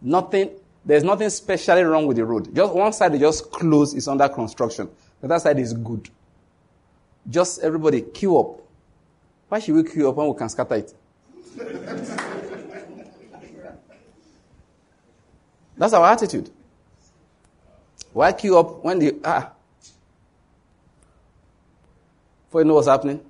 Nothing, 0.00 0.50
there's 0.84 1.04
nothing 1.04 1.30
specially 1.30 1.82
wrong 1.82 2.06
with 2.06 2.16
the 2.16 2.24
road. 2.24 2.54
Just 2.54 2.74
one 2.74 2.92
side 2.92 3.14
is 3.14 3.20
just 3.20 3.50
closed, 3.50 3.96
it's 3.96 4.08
under 4.08 4.28
construction. 4.28 4.88
The 5.20 5.26
other 5.26 5.38
side 5.38 5.58
is 5.58 5.72
good. 5.72 6.08
Just 7.28 7.62
everybody 7.62 8.02
queue 8.02 8.38
up. 8.38 8.60
Why 9.48 9.58
should 9.58 9.74
we 9.74 9.84
queue 9.84 10.08
up 10.08 10.16
when 10.16 10.28
we 10.28 10.34
can 10.34 10.48
scatter 10.48 10.74
it? 10.74 10.94
That's 15.76 15.92
our 15.92 16.06
attitude. 16.06 16.50
Why 18.12 18.32
queue 18.32 18.58
up 18.58 18.84
when 18.84 18.98
the 18.98 19.16
ah? 19.24 19.50
For 22.50 22.60
you 22.60 22.64
know 22.66 22.74
what's 22.74 22.86
happening? 22.86 23.20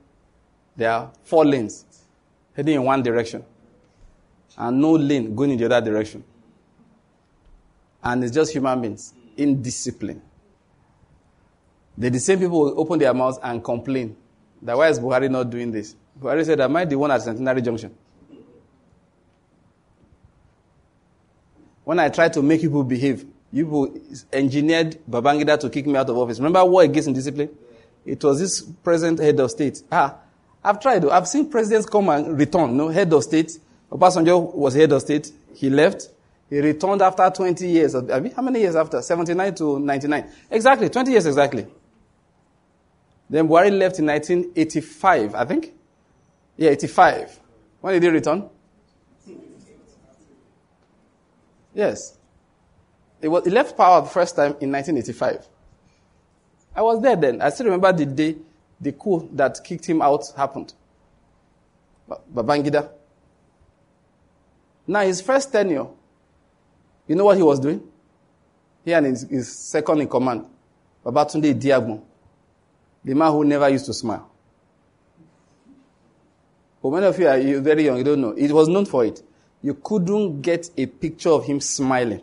There 0.76 0.90
are 0.90 1.10
four 1.22 1.44
lanes 1.44 1.84
heading 2.54 2.74
in 2.74 2.82
one 2.82 3.02
direction, 3.02 3.44
and 4.58 4.80
no 4.80 4.92
lane 4.92 5.34
going 5.34 5.52
in 5.52 5.58
the 5.58 5.64
other 5.64 5.80
direction. 5.80 6.22
And 8.04 8.22
it's 8.22 8.34
just 8.34 8.52
human 8.52 8.80
beings 8.82 9.14
in 9.36 9.62
discipline. 9.62 10.20
The 11.96 12.18
same 12.18 12.40
people 12.40 12.68
who 12.68 12.76
open 12.76 12.98
their 12.98 13.14
mouths 13.14 13.38
and 13.42 13.62
complain 13.62 14.16
that 14.62 14.76
why 14.76 14.88
is 14.88 14.98
Buhari 14.98 15.30
not 15.30 15.48
doing 15.50 15.70
this? 15.70 15.94
Buhari 16.20 16.44
said, 16.44 16.60
Am 16.60 16.74
I 16.76 16.84
the 16.84 16.96
one 16.98 17.10
at 17.10 17.22
Centenary 17.22 17.62
Junction? 17.62 17.94
When 21.84 21.98
I 22.00 22.08
tried 22.08 22.32
to 22.32 22.42
make 22.42 22.62
people 22.62 22.82
behave, 22.82 23.26
you 23.52 23.64
people 23.64 24.00
engineered 24.32 24.98
Babangida 25.08 25.58
to 25.60 25.70
kick 25.70 25.86
me 25.86 25.96
out 25.96 26.08
of 26.08 26.16
office. 26.16 26.38
Remember 26.38 26.64
war 26.64 26.82
against 26.82 27.08
indiscipline? 27.08 27.50
It 28.04 28.22
was 28.24 28.40
this 28.40 28.62
present 28.62 29.18
head 29.18 29.38
of 29.38 29.50
state. 29.50 29.82
Ah, 29.92 30.16
I've 30.62 30.80
tried. 30.80 31.04
I've 31.06 31.28
seen 31.28 31.50
presidents 31.50 31.86
come 31.86 32.08
and 32.08 32.38
return. 32.38 32.76
No, 32.76 32.88
head 32.88 33.12
of 33.12 33.22
state. 33.22 33.58
Obasanjo 33.92 34.54
was 34.54 34.74
head 34.74 34.92
of 34.92 35.02
state. 35.02 35.30
He 35.54 35.70
left. 35.70 36.08
He 36.54 36.60
returned 36.60 37.02
after 37.02 37.28
20 37.28 37.66
years. 37.66 37.94
How 37.94 38.42
many 38.42 38.60
years 38.60 38.76
after? 38.76 39.02
79 39.02 39.56
to 39.56 39.80
99. 39.80 40.30
Exactly, 40.52 40.88
20 40.88 41.10
years 41.10 41.26
exactly. 41.26 41.66
Then 43.28 43.48
Buhari 43.48 43.76
left 43.76 43.98
in 43.98 44.06
1985, 44.06 45.34
I 45.34 45.44
think. 45.46 45.72
Yeah, 46.56 46.70
85. 46.70 47.40
When 47.80 47.94
did 47.94 48.04
he 48.04 48.08
return? 48.08 48.48
Yes. 51.74 52.18
Was, 53.20 53.42
he 53.44 53.50
left 53.50 53.76
power 53.76 54.02
the 54.02 54.08
first 54.10 54.36
time 54.36 54.54
in 54.60 54.70
1985. 54.70 55.48
I 56.76 56.82
was 56.82 57.02
there 57.02 57.16
then. 57.16 57.42
I 57.42 57.48
still 57.50 57.66
remember 57.66 57.92
the 57.92 58.06
day 58.06 58.36
the 58.80 58.92
coup 58.92 59.28
that 59.32 59.58
kicked 59.64 59.86
him 59.86 60.00
out 60.00 60.32
happened. 60.36 60.72
Babangida. 62.32 62.90
Now, 64.86 65.00
his 65.00 65.20
first 65.20 65.50
tenure, 65.50 65.88
you 67.06 67.14
know 67.14 67.24
what 67.24 67.36
he 67.36 67.42
was 67.42 67.60
doing? 67.60 67.82
He 68.84 68.92
and 68.92 69.06
his, 69.06 69.22
his 69.22 69.56
second 69.56 70.00
in 70.00 70.08
command, 70.08 70.46
Babatunde 71.04 71.54
Idiagbon, 71.54 72.02
the 73.04 73.14
man 73.14 73.32
who 73.32 73.44
never 73.44 73.68
used 73.68 73.86
to 73.86 73.94
smile. 73.94 74.30
For 76.80 76.92
many 76.92 77.06
of 77.06 77.18
you 77.18 77.28
are 77.28 77.60
very 77.60 77.84
young, 77.86 77.96
you 77.96 78.04
don't 78.04 78.20
know. 78.20 78.32
It 78.32 78.52
was 78.52 78.68
known 78.68 78.84
for 78.84 79.04
it. 79.04 79.22
You 79.62 79.74
couldn't 79.74 80.42
get 80.42 80.70
a 80.76 80.84
picture 80.84 81.30
of 81.30 81.44
him 81.46 81.60
smiling. 81.60 82.20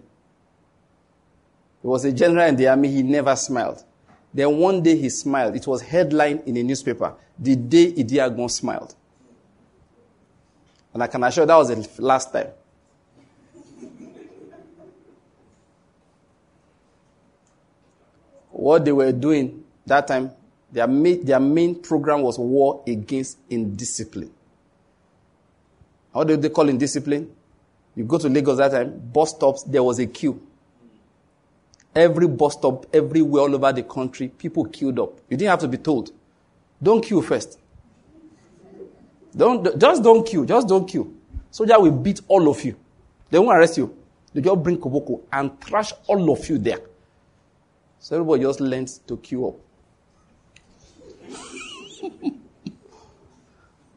He 1.81 1.87
was 1.87 2.05
a 2.05 2.11
general 2.11 2.47
in 2.47 2.55
the 2.55 2.67
army, 2.67 2.89
he 2.89 3.01
never 3.01 3.35
smiled. 3.35 3.83
Then 4.33 4.57
one 4.57 4.81
day 4.83 4.95
he 4.95 5.09
smiled. 5.09 5.55
It 5.55 5.65
was 5.65 5.81
headline 5.81 6.43
in 6.45 6.57
a 6.57 6.63
newspaper. 6.63 7.15
The 7.39 7.55
day 7.55 7.91
Idiagbon 7.93 8.49
smiled. 8.51 8.95
And 10.93 11.01
I 11.01 11.07
can 11.07 11.23
assure 11.23 11.45
that 11.45 11.55
was 11.55 11.69
the 11.69 12.01
last 12.01 12.31
time. 12.31 12.47
What 18.51 18.85
they 18.85 18.91
were 18.91 19.11
doing 19.11 19.63
that 19.85 20.07
time 20.07 20.31
their 20.71 20.87
main, 20.87 21.25
their 21.25 21.39
main 21.39 21.75
program 21.81 22.21
was 22.21 22.39
war 22.39 22.83
against 22.87 23.37
indiscipline. 23.49 24.31
What 26.13 26.27
do 26.27 26.37
they 26.37 26.49
call 26.49 26.69
indiscipline? 26.69 27.29
You 27.95 28.05
go 28.05 28.17
to 28.17 28.29
Lagos 28.29 28.57
that 28.57 28.71
time, 28.71 28.97
bus 29.11 29.31
stops, 29.31 29.63
there 29.63 29.83
was 29.83 29.99
a 29.99 30.07
queue. 30.07 30.41
Every 31.93 32.27
bus 32.27 32.53
stop, 32.53 32.85
everywhere 32.93 33.43
all 33.43 33.53
over 33.53 33.73
the 33.73 33.83
country, 33.83 34.29
people 34.29 34.65
queued 34.65 34.97
up. 34.97 35.19
You 35.29 35.35
didn't 35.35 35.49
have 35.51 35.59
to 35.59 35.67
be 35.67 35.77
told. 35.77 36.11
Don't 36.81 37.03
queue 37.03 37.21
first. 37.21 37.59
Don't, 39.35 39.77
just 39.77 40.01
don't 40.01 40.25
queue. 40.25 40.45
Just 40.45 40.69
don't 40.69 40.85
queue. 40.87 41.17
Soldier 41.49 41.79
will 41.79 41.91
beat 41.91 42.21
all 42.29 42.49
of 42.49 42.63
you. 42.63 42.77
They 43.29 43.39
won't 43.39 43.57
arrest 43.57 43.77
you. 43.77 43.95
They 44.33 44.41
just 44.41 44.63
bring 44.63 44.77
Koboko 44.77 45.21
and 45.31 45.59
trash 45.59 45.91
all 46.07 46.31
of 46.31 46.49
you 46.49 46.57
there. 46.57 46.79
So 48.01 48.15
everybody 48.15 48.41
just 48.41 48.59
learns 48.59 48.97
to 48.97 49.15
queue 49.17 49.47
up. 49.47 49.55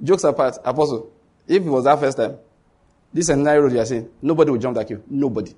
Jokes 0.02 0.24
apart, 0.24 0.58
Apostle, 0.62 1.10
If 1.48 1.64
it 1.64 1.68
was 1.70 1.86
our 1.86 1.96
first 1.96 2.18
time, 2.18 2.36
this 3.14 3.28
Centenary 3.28 3.62
road 3.62 3.72
you 3.72 3.80
are 3.80 3.86
saying, 3.86 4.10
nobody 4.20 4.50
will 4.50 4.58
jump 4.58 4.76
that 4.76 4.86
queue. 4.86 5.02
Nobody. 5.08 5.54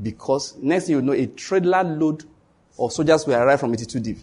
Because 0.00 0.56
next 0.58 0.86
thing 0.86 0.94
you 0.94 1.02
know, 1.02 1.12
a 1.12 1.26
trailer 1.26 1.82
load 1.82 2.22
of 2.78 2.92
soldiers 2.92 3.26
will 3.26 3.34
arrive 3.34 3.58
from 3.58 3.74
82 3.74 3.98
deep. 3.98 4.18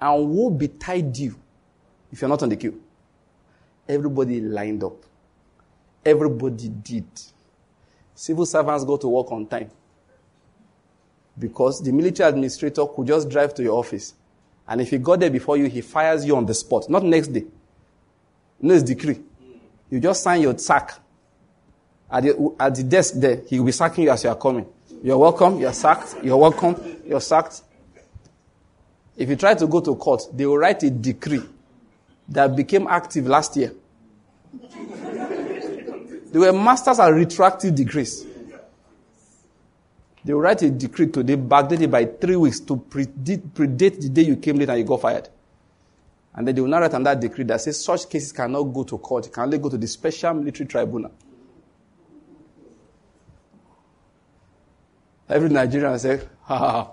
And 0.00 0.28
woe 0.30 0.50
betide 0.50 1.16
you 1.16 1.34
if 2.12 2.20
you're 2.20 2.28
not 2.28 2.44
on 2.44 2.48
the 2.48 2.56
queue. 2.56 2.80
Everybody 3.88 4.40
lined 4.40 4.84
up. 4.84 5.02
Everybody 6.04 6.68
did. 6.68 7.06
Civil 8.14 8.46
servants 8.46 8.84
go 8.84 8.96
to 8.98 9.08
work 9.08 9.32
on 9.32 9.46
time. 9.48 9.68
Because 11.42 11.82
the 11.82 11.90
military 11.90 12.28
administrator 12.28 12.86
could 12.86 13.08
just 13.08 13.28
drive 13.28 13.52
to 13.54 13.62
your 13.64 13.76
office. 13.76 14.14
And 14.68 14.80
if 14.80 14.90
he 14.90 14.98
got 14.98 15.18
there 15.18 15.28
before 15.28 15.56
you, 15.56 15.66
he 15.66 15.80
fires 15.80 16.24
you 16.24 16.36
on 16.36 16.46
the 16.46 16.54
spot. 16.54 16.88
Not 16.88 17.02
next 17.02 17.28
day. 17.28 17.44
No, 18.60 18.74
it's 18.74 18.84
decree. 18.84 19.20
You 19.90 19.98
just 19.98 20.22
sign 20.22 20.40
your 20.40 20.56
sack. 20.56 20.92
At 22.08 22.22
the, 22.22 22.54
at 22.60 22.74
the 22.76 22.84
desk 22.84 23.14
there, 23.16 23.42
he 23.48 23.58
will 23.58 23.66
be 23.66 23.72
sacking 23.72 24.04
you 24.04 24.10
as 24.10 24.22
you 24.22 24.30
are 24.30 24.36
coming. 24.36 24.66
You're 25.02 25.18
welcome, 25.18 25.58
you're 25.58 25.72
sacked, 25.72 26.14
you're 26.22 26.36
welcome, 26.36 26.76
you're 27.04 27.20
sacked. 27.20 27.62
If 29.16 29.28
you 29.28 29.34
try 29.36 29.54
to 29.54 29.66
go 29.66 29.80
to 29.80 29.96
court, 29.96 30.22
they 30.32 30.46
will 30.46 30.58
write 30.58 30.82
a 30.84 30.90
decree 30.90 31.42
that 32.28 32.54
became 32.54 32.86
active 32.86 33.26
last 33.26 33.56
year. 33.56 33.72
they 36.32 36.38
were 36.38 36.52
masters 36.52 37.00
at 37.00 37.08
retroactive 37.08 37.74
decrees. 37.74 38.24
They 40.24 40.32
will 40.32 40.40
write 40.40 40.62
a 40.62 40.70
decree 40.70 41.08
today, 41.08 41.36
backdate 41.36 41.80
it 41.82 41.90
by 41.90 42.04
three 42.04 42.36
weeks 42.36 42.60
to 42.60 42.76
predate, 42.76 44.00
the 44.00 44.08
day 44.08 44.22
you 44.22 44.36
came 44.36 44.56
late 44.56 44.68
and 44.68 44.78
you 44.78 44.84
got 44.84 45.00
fired. 45.00 45.28
And 46.34 46.46
then 46.46 46.54
they 46.54 46.60
will 46.60 46.68
now 46.68 46.80
write 46.80 46.94
on 46.94 47.02
that 47.02 47.20
decree 47.20 47.44
that 47.44 47.60
says 47.60 47.84
such 47.84 48.08
cases 48.08 48.32
cannot 48.32 48.62
go 48.64 48.84
to 48.84 48.98
court, 48.98 49.30
can 49.32 49.44
only 49.44 49.58
go 49.58 49.68
to 49.68 49.76
the 49.76 49.86
special 49.86 50.32
military 50.34 50.66
tribunal. 50.68 51.10
Every 55.28 55.48
Nigerian 55.48 55.98
say, 55.98 56.20
ha 56.42 56.58
ha 56.58 56.70
ha. 56.70 56.90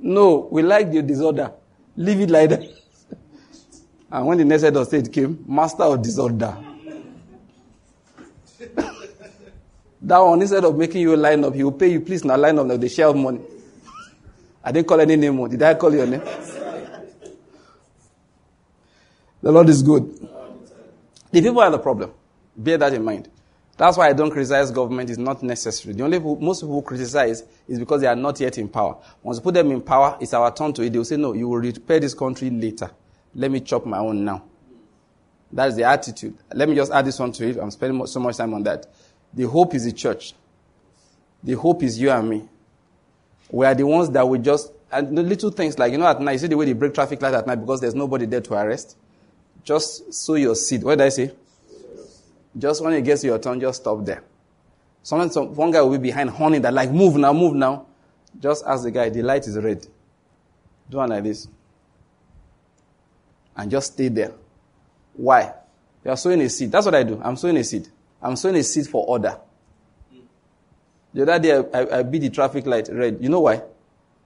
No, 0.00 0.48
we 0.50 0.62
like 0.62 0.90
the 0.90 1.02
disorder. 1.02 1.52
Leave 1.96 2.20
it 2.20 2.30
like 2.30 2.50
that. 2.50 2.62
and 4.12 4.26
when 4.26 4.38
the 4.38 4.44
next 4.44 4.62
head 4.62 4.76
of 4.76 4.86
state 4.86 5.12
came, 5.12 5.44
master 5.46 5.82
of 5.82 6.00
disorder. 6.00 6.56
that 10.08 10.18
one, 10.18 10.40
instead 10.40 10.64
of 10.64 10.76
making 10.76 11.02
you 11.02 11.14
line 11.16 11.44
up, 11.44 11.54
he 11.54 11.62
will 11.62 11.72
pay 11.72 11.88
you, 11.92 12.00
please 12.00 12.24
now 12.24 12.36
line 12.36 12.58
up 12.58 12.66
now, 12.66 12.76
the 12.78 12.88
share 12.88 13.08
of 13.08 13.16
money. 13.16 13.40
I 14.64 14.72
didn't 14.72 14.88
call 14.88 15.00
any 15.00 15.16
name. 15.16 15.38
Oh, 15.38 15.46
did 15.46 15.62
I 15.62 15.74
call 15.74 15.94
your 15.94 16.06
name? 16.06 16.22
the 19.42 19.52
Lord 19.52 19.68
is 19.68 19.82
good. 19.82 20.06
The 21.30 21.42
people 21.42 21.60
are 21.60 21.70
the 21.70 21.78
problem. 21.78 22.12
Bear 22.56 22.78
that 22.78 22.94
in 22.94 23.04
mind. 23.04 23.28
That's 23.76 23.98
why 23.98 24.08
I 24.08 24.12
don't 24.14 24.30
criticize 24.30 24.70
government. 24.70 25.10
It's 25.10 25.18
not 25.18 25.42
necessary. 25.42 25.94
The 25.94 26.02
only 26.02 26.18
most 26.18 26.62
people 26.62 26.82
criticize 26.82 27.44
is 27.68 27.78
because 27.78 28.00
they 28.00 28.06
are 28.06 28.16
not 28.16 28.40
yet 28.40 28.56
in 28.58 28.68
power. 28.68 28.96
Once 29.22 29.38
you 29.38 29.42
put 29.42 29.54
them 29.54 29.70
in 29.70 29.82
power, 29.82 30.16
it's 30.20 30.32
our 30.32 30.52
turn 30.54 30.72
to 30.72 30.82
it. 30.82 30.90
They 30.90 30.98
will 30.98 31.04
say, 31.04 31.16
no, 31.16 31.34
you 31.34 31.48
will 31.48 31.58
repair 31.58 32.00
this 32.00 32.14
country 32.14 32.48
later. 32.50 32.90
Let 33.34 33.50
me 33.50 33.60
chop 33.60 33.84
my 33.84 33.98
own 33.98 34.24
now. 34.24 34.42
That 35.52 35.68
is 35.68 35.76
the 35.76 35.84
attitude. 35.84 36.36
Let 36.52 36.68
me 36.68 36.74
just 36.74 36.92
add 36.92 37.04
this 37.04 37.18
one 37.18 37.30
to 37.32 37.48
it. 37.48 37.56
I'm 37.58 37.70
spending 37.70 38.04
so 38.06 38.20
much 38.20 38.36
time 38.36 38.52
on 38.54 38.62
that. 38.64 38.86
The 39.34 39.44
hope 39.44 39.74
is 39.74 39.84
the 39.84 39.92
church. 39.92 40.34
The 41.42 41.54
hope 41.54 41.82
is 41.82 41.98
you 42.00 42.10
and 42.10 42.28
me. 42.28 42.48
We 43.50 43.64
are 43.66 43.74
the 43.74 43.86
ones 43.86 44.10
that 44.10 44.28
will 44.28 44.40
just, 44.40 44.72
and 44.90 45.16
the 45.16 45.22
little 45.22 45.50
things 45.50 45.78
like, 45.78 45.92
you 45.92 45.98
know, 45.98 46.06
at 46.06 46.20
night, 46.20 46.32
you 46.32 46.38
see 46.38 46.46
the 46.48 46.56
way 46.56 46.66
they 46.66 46.72
break 46.72 46.94
traffic 46.94 47.20
lights 47.22 47.36
at 47.36 47.46
night 47.46 47.56
because 47.56 47.80
there's 47.80 47.94
nobody 47.94 48.26
there 48.26 48.40
to 48.40 48.54
arrest? 48.54 48.96
Just 49.64 50.12
sow 50.12 50.34
your 50.34 50.54
seed. 50.54 50.82
What 50.82 50.98
did 50.98 51.04
I 51.04 51.08
say? 51.10 51.32
Just 52.56 52.82
when 52.82 52.92
it 52.94 53.02
gets 53.02 53.20
to 53.22 53.28
your 53.28 53.38
turn, 53.38 53.60
just 53.60 53.82
stop 53.82 54.04
there. 54.04 54.22
Sometimes 55.02 55.34
some, 55.34 55.54
one 55.54 55.70
guy 55.70 55.80
will 55.80 55.90
be 55.90 55.98
behind 55.98 56.30
horning 56.30 56.62
that 56.62 56.74
like, 56.74 56.90
move 56.90 57.16
now, 57.16 57.32
move 57.32 57.54
now. 57.54 57.86
Just 58.38 58.64
ask 58.66 58.82
the 58.82 58.90
guy, 58.90 59.08
the 59.08 59.22
light 59.22 59.46
is 59.46 59.56
red. 59.56 59.86
Do 60.90 60.96
one 60.98 61.10
like 61.10 61.24
this. 61.24 61.48
And 63.56 63.70
just 63.70 63.94
stay 63.94 64.08
there. 64.08 64.32
Why? 65.14 65.52
You 66.04 66.10
are 66.10 66.16
sowing 66.16 66.40
a 66.40 66.48
seed. 66.48 66.70
That's 66.70 66.86
what 66.86 66.94
I 66.94 67.02
do. 67.02 67.20
I'm 67.22 67.36
sowing 67.36 67.56
a 67.56 67.64
seed. 67.64 67.88
I'm 68.22 68.36
sowing 68.36 68.56
a 68.56 68.62
seed 68.62 68.86
for 68.88 69.04
order. 69.06 69.38
The 71.14 71.22
other 71.22 71.38
day, 71.38 71.56
I, 71.56 71.80
I, 71.80 71.98
I 71.98 72.02
beat 72.02 72.20
the 72.20 72.30
traffic 72.30 72.66
light 72.66 72.88
red. 72.90 73.18
You 73.20 73.28
know 73.28 73.40
why? 73.40 73.62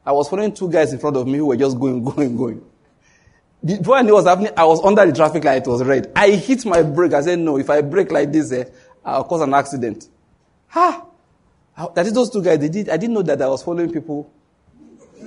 I 0.04 0.12
was 0.12 0.28
following 0.28 0.52
two 0.52 0.68
guys 0.70 0.92
in 0.92 0.98
front 0.98 1.16
of 1.16 1.26
me 1.26 1.38
who 1.38 1.46
were 1.46 1.56
just 1.56 1.78
going, 1.78 2.02
going, 2.08 2.36
going. 2.36 2.64
Before 3.64 3.94
I 3.96 4.02
knew 4.02 4.12
what 4.14 4.24
was 4.24 4.26
happening, 4.26 4.52
I 4.56 4.64
was 4.64 4.84
under 4.84 5.06
the 5.06 5.12
traffic 5.12 5.44
light. 5.44 5.62
It 5.66 5.68
was 5.68 5.84
red. 5.84 6.10
I 6.16 6.30
hit 6.30 6.66
my 6.66 6.82
brake. 6.82 7.12
I 7.12 7.20
said, 7.20 7.38
no, 7.38 7.58
if 7.58 7.70
I 7.70 7.80
brake 7.80 8.10
like 8.10 8.32
this, 8.32 8.50
eh, 8.50 8.64
I'll 9.04 9.22
cause 9.24 9.40
an 9.40 9.54
accident. 9.54 10.08
Ha! 10.68 11.06
That 11.94 12.06
is 12.06 12.12
those 12.12 12.30
two 12.30 12.42
guys. 12.42 12.58
They 12.58 12.68
did. 12.68 12.88
I 12.88 12.96
didn't 12.96 13.14
know 13.14 13.22
that 13.22 13.40
I 13.40 13.46
was 13.48 13.62
following 13.62 13.92
people. 13.92 14.30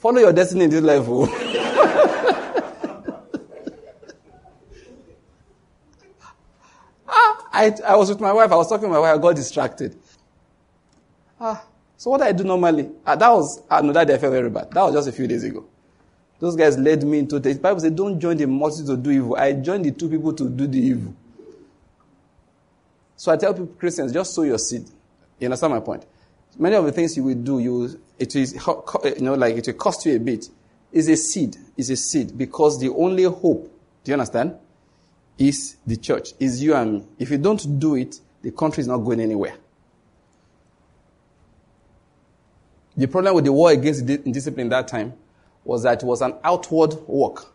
Follow 0.00 0.18
your 0.18 0.32
destiny 0.32 0.64
in 0.64 0.70
this 0.70 0.82
life. 0.82 1.06
Oh. 7.12 7.12
ah, 7.12 7.39
I, 7.52 7.74
I 7.84 7.96
was 7.96 8.08
with 8.08 8.20
my 8.20 8.32
wife. 8.32 8.50
I 8.52 8.56
was 8.56 8.68
talking 8.68 8.88
to 8.88 8.92
my 8.92 8.98
wife. 8.98 9.16
I 9.16 9.18
got 9.20 9.36
distracted. 9.36 9.96
Ah, 11.40 11.64
so 11.96 12.10
what 12.10 12.22
I 12.22 12.32
do 12.32 12.44
normally? 12.44 12.90
Ah, 13.06 13.16
that 13.16 13.28
was, 13.30 13.62
ah, 13.70 13.80
no, 13.80 13.92
that 13.92 14.06
day 14.06 14.14
I 14.14 14.18
felt 14.18 14.32
very 14.32 14.50
bad. 14.50 14.70
That 14.72 14.82
was 14.82 14.94
just 14.94 15.08
a 15.08 15.12
few 15.12 15.26
days 15.26 15.44
ago. 15.44 15.64
Those 16.38 16.56
guys 16.56 16.78
led 16.78 17.04
me 17.04 17.18
into 17.18 17.38
the 17.38 17.54
Bible 17.54 17.80
says, 17.80 17.92
don't 17.92 18.18
join 18.18 18.36
the 18.36 18.46
multitude 18.46 18.86
to 18.86 18.96
do 18.96 19.10
evil. 19.10 19.36
I 19.36 19.52
joined 19.52 19.84
the 19.84 19.90
two 19.90 20.08
people 20.08 20.32
to 20.32 20.48
do 20.48 20.66
the 20.66 20.78
evil. 20.78 21.14
So 23.16 23.30
I 23.30 23.36
tell 23.36 23.52
people, 23.52 23.66
Christians, 23.78 24.12
just 24.12 24.34
sow 24.34 24.42
your 24.42 24.58
seed. 24.58 24.86
You 25.38 25.46
understand 25.46 25.74
my 25.74 25.80
point? 25.80 26.06
Many 26.58 26.76
of 26.76 26.84
the 26.86 26.92
things 26.92 27.16
you 27.16 27.24
will 27.24 27.34
do, 27.34 27.58
you 27.58 28.00
it 28.18 28.34
is 28.34 28.54
you 28.54 29.20
know 29.20 29.34
like 29.34 29.56
it 29.56 29.66
will 29.66 29.74
cost 29.74 30.06
you 30.06 30.16
a 30.16 30.18
bit. 30.18 30.48
Is 30.92 31.08
a 31.08 31.16
seed. 31.16 31.56
Is 31.76 31.90
a 31.90 31.96
seed 31.96 32.36
because 32.36 32.80
the 32.80 32.88
only 32.88 33.24
hope. 33.24 33.70
Do 34.02 34.10
you 34.10 34.14
understand? 34.14 34.56
Is 35.40 35.78
the 35.86 35.96
church. 35.96 36.34
Is 36.38 36.62
you 36.62 36.74
and 36.74 36.92
me. 36.92 37.04
If 37.18 37.30
you 37.30 37.38
don't 37.38 37.80
do 37.80 37.94
it, 37.94 38.20
the 38.42 38.50
country 38.50 38.82
is 38.82 38.86
not 38.86 38.98
going 38.98 39.20
anywhere. 39.20 39.54
The 42.94 43.08
problem 43.08 43.34
with 43.34 43.46
the 43.46 43.52
war 43.52 43.70
against 43.70 44.02
indiscipline 44.02 44.68
that 44.68 44.86
time 44.86 45.14
was 45.64 45.84
that 45.84 46.02
it 46.02 46.06
was 46.06 46.20
an 46.20 46.34
outward 46.44 46.92
work. 47.08 47.46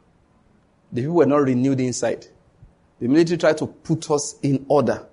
The 0.91 1.01
people 1.01 1.15
were 1.17 1.27
not 1.27 1.43
renewed 1.43 1.79
inside. 1.79 2.25
The 2.99 3.07
military 3.07 3.37
tried 3.37 3.59
to 3.59 3.67
put 3.67 4.09
us 4.09 4.39
in 4.41 4.65
order. 4.67 5.05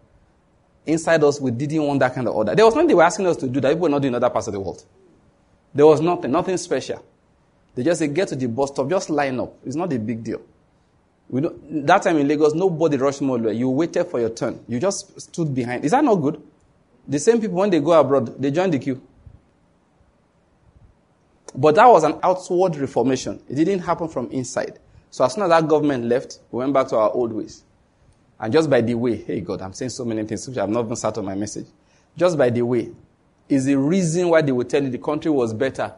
Inside 0.87 1.23
us, 1.25 1.39
we 1.39 1.51
didn't 1.51 1.83
want 1.83 2.01
that 2.01 2.15
kind 2.15 2.27
of 2.27 2.35
order. 2.35 2.55
There 2.55 2.65
was 2.65 2.75
nothing 2.75 2.89
they 2.89 2.95
were 2.95 3.03
asking 3.03 3.27
us 3.27 3.37
to 3.37 3.49
do 3.49 3.61
that 3.61 3.69
people 3.69 3.83
were 3.83 3.89
not 3.91 4.01
doing 4.01 4.13
in 4.13 4.17
other 4.17 4.31
parts 4.31 4.47
of 4.47 4.55
the 4.55 4.61
world. 4.61 4.83
There 5.75 5.87
was 5.87 6.01
nothing, 6.01 6.31
nothing 6.31 6.57
special. 6.57 7.05
They 7.75 7.83
just 7.83 7.99
said, 7.99 8.15
get 8.15 8.29
to 8.29 8.37
the 8.37 8.47
bus 8.47 8.71
stop, 8.71 8.89
just 8.89 9.11
line 9.11 9.39
up. 9.41 9.55
It's 9.67 9.77
not 9.77 9.93
a 9.93 9.99
big 9.99 10.25
deal. 10.25 10.41
That 11.31 12.03
time 12.03 12.19
in 12.19 12.29
Lagos, 12.29 12.55
nobody 12.55 12.97
rushed 12.97 13.23
more. 13.23 13.39
You 13.39 13.71
waited 13.71 14.05
for 14.05 14.21
your 14.21 14.31
turn. 14.31 14.63
You 14.69 14.79
just 14.79 15.19
stood 15.21 15.55
behind. 15.55 15.85
Is 15.85 15.93
that 15.93 16.05
not 16.05 16.17
good? 16.17 16.43
The 17.09 17.19
same 17.19 17.41
people, 17.41 17.57
when 17.57 17.71
they 17.71 17.81
go 17.81 17.99
abroad, 17.99 18.41
they 18.41 18.51
join 18.51 18.71
the 18.71 18.79
queue. 18.79 19.01
But 21.55 21.75
that 21.75 21.87
was 21.87 22.05
an 22.05 22.19
outward 22.23 22.77
reformation. 22.77 23.43
It 23.49 23.55
didn't 23.55 23.81
happen 23.81 24.09
from 24.09 24.31
inside. 24.31 24.79
So 25.11 25.25
as 25.25 25.35
soon 25.35 25.45
as 25.45 25.51
that 25.51 25.69
government 25.69 26.05
left, 26.05 26.39
we 26.51 26.59
went 26.59 26.73
back 26.73 26.89
to 26.89 26.97
our 26.97 27.11
old 27.11 27.33
ways. 27.33 27.65
And 28.41 28.53
just 28.53 28.69
by 28.71 28.81
the 28.81 28.95
way, 28.95 29.17
hey 29.17 29.41
God, 29.41 29.61
I'm 29.63 29.73
saying 29.73 29.91
so 29.91 30.05
many 30.05 30.25
things 30.25 30.49
which 30.49 30.59
I've 30.59 30.69
not 30.69 30.85
even 30.87 30.97
started 30.97 31.21
on 31.21 31.27
my 31.27 31.35
message. 31.35 31.67
Just 32.17 32.39
by 32.39 32.51
the 32.51 32.63
way, 32.63 32.91
is 33.49 33.67
the 33.67 33.77
reason 33.77 34.29
why 34.29 34.43
they 34.43 34.53
would 34.53 34.69
tell 34.71 34.83
you 34.83 34.89
the 34.89 34.99
country 34.99 35.31
was 35.31 35.53
better 35.53 35.95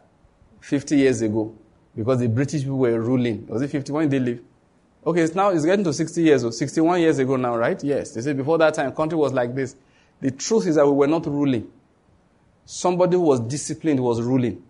50 0.60 0.96
years 0.96 1.22
ago. 1.22 1.54
Because 1.94 2.18
the 2.18 2.28
British 2.28 2.62
people 2.62 2.78
were 2.78 3.00
ruling. 3.00 3.46
Was 3.46 3.62
it 3.62 3.68
50? 3.68 3.92
When 3.92 4.08
did 4.08 4.20
they 4.22 4.26
leave? 4.32 4.42
Okay, 5.06 5.20
it's 5.20 5.34
now 5.34 5.50
it's 5.50 5.64
getting 5.66 5.84
to 5.84 5.92
60 5.92 6.22
years 6.22 6.44
or 6.44 6.52
61 6.52 7.00
years 7.00 7.18
ago 7.18 7.36
now, 7.36 7.56
right? 7.56 7.82
Yes. 7.84 8.12
They 8.12 8.22
said 8.22 8.36
before 8.36 8.56
that 8.58 8.74
time, 8.74 8.92
country 8.92 9.18
was 9.18 9.32
like 9.32 9.54
this. 9.54 9.76
The 10.20 10.30
truth 10.30 10.66
is 10.66 10.76
that 10.76 10.86
we 10.86 10.92
were 10.92 11.06
not 11.06 11.26
ruling. 11.26 11.70
Somebody 12.64 13.16
who 13.16 13.22
was 13.22 13.40
disciplined 13.40 14.00
was 14.00 14.22
ruling. 14.22 14.62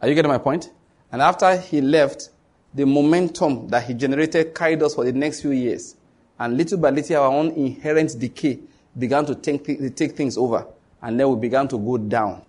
Are 0.00 0.08
you 0.08 0.14
getting 0.14 0.30
my 0.30 0.38
point? 0.38 0.70
And 1.12 1.20
after 1.20 1.54
he 1.58 1.82
left, 1.82 2.30
the 2.72 2.86
momentum 2.86 3.68
that 3.68 3.84
he 3.84 3.94
generated 3.94 4.54
carried 4.54 4.82
us 4.82 4.94
for 4.94 5.04
the 5.04 5.12
next 5.12 5.42
few 5.42 5.50
years. 5.50 5.96
And 6.38 6.56
little 6.56 6.78
by 6.78 6.90
little, 6.90 7.22
our 7.22 7.32
own 7.32 7.50
inherent 7.50 8.18
decay 8.18 8.60
began 8.96 9.26
to 9.26 9.34
take, 9.34 9.94
take 9.96 10.12
things 10.12 10.38
over. 10.38 10.66
And 11.02 11.20
then 11.20 11.28
we 11.28 11.36
began 11.36 11.68
to 11.68 11.78
go 11.78 11.98
down 11.98 12.42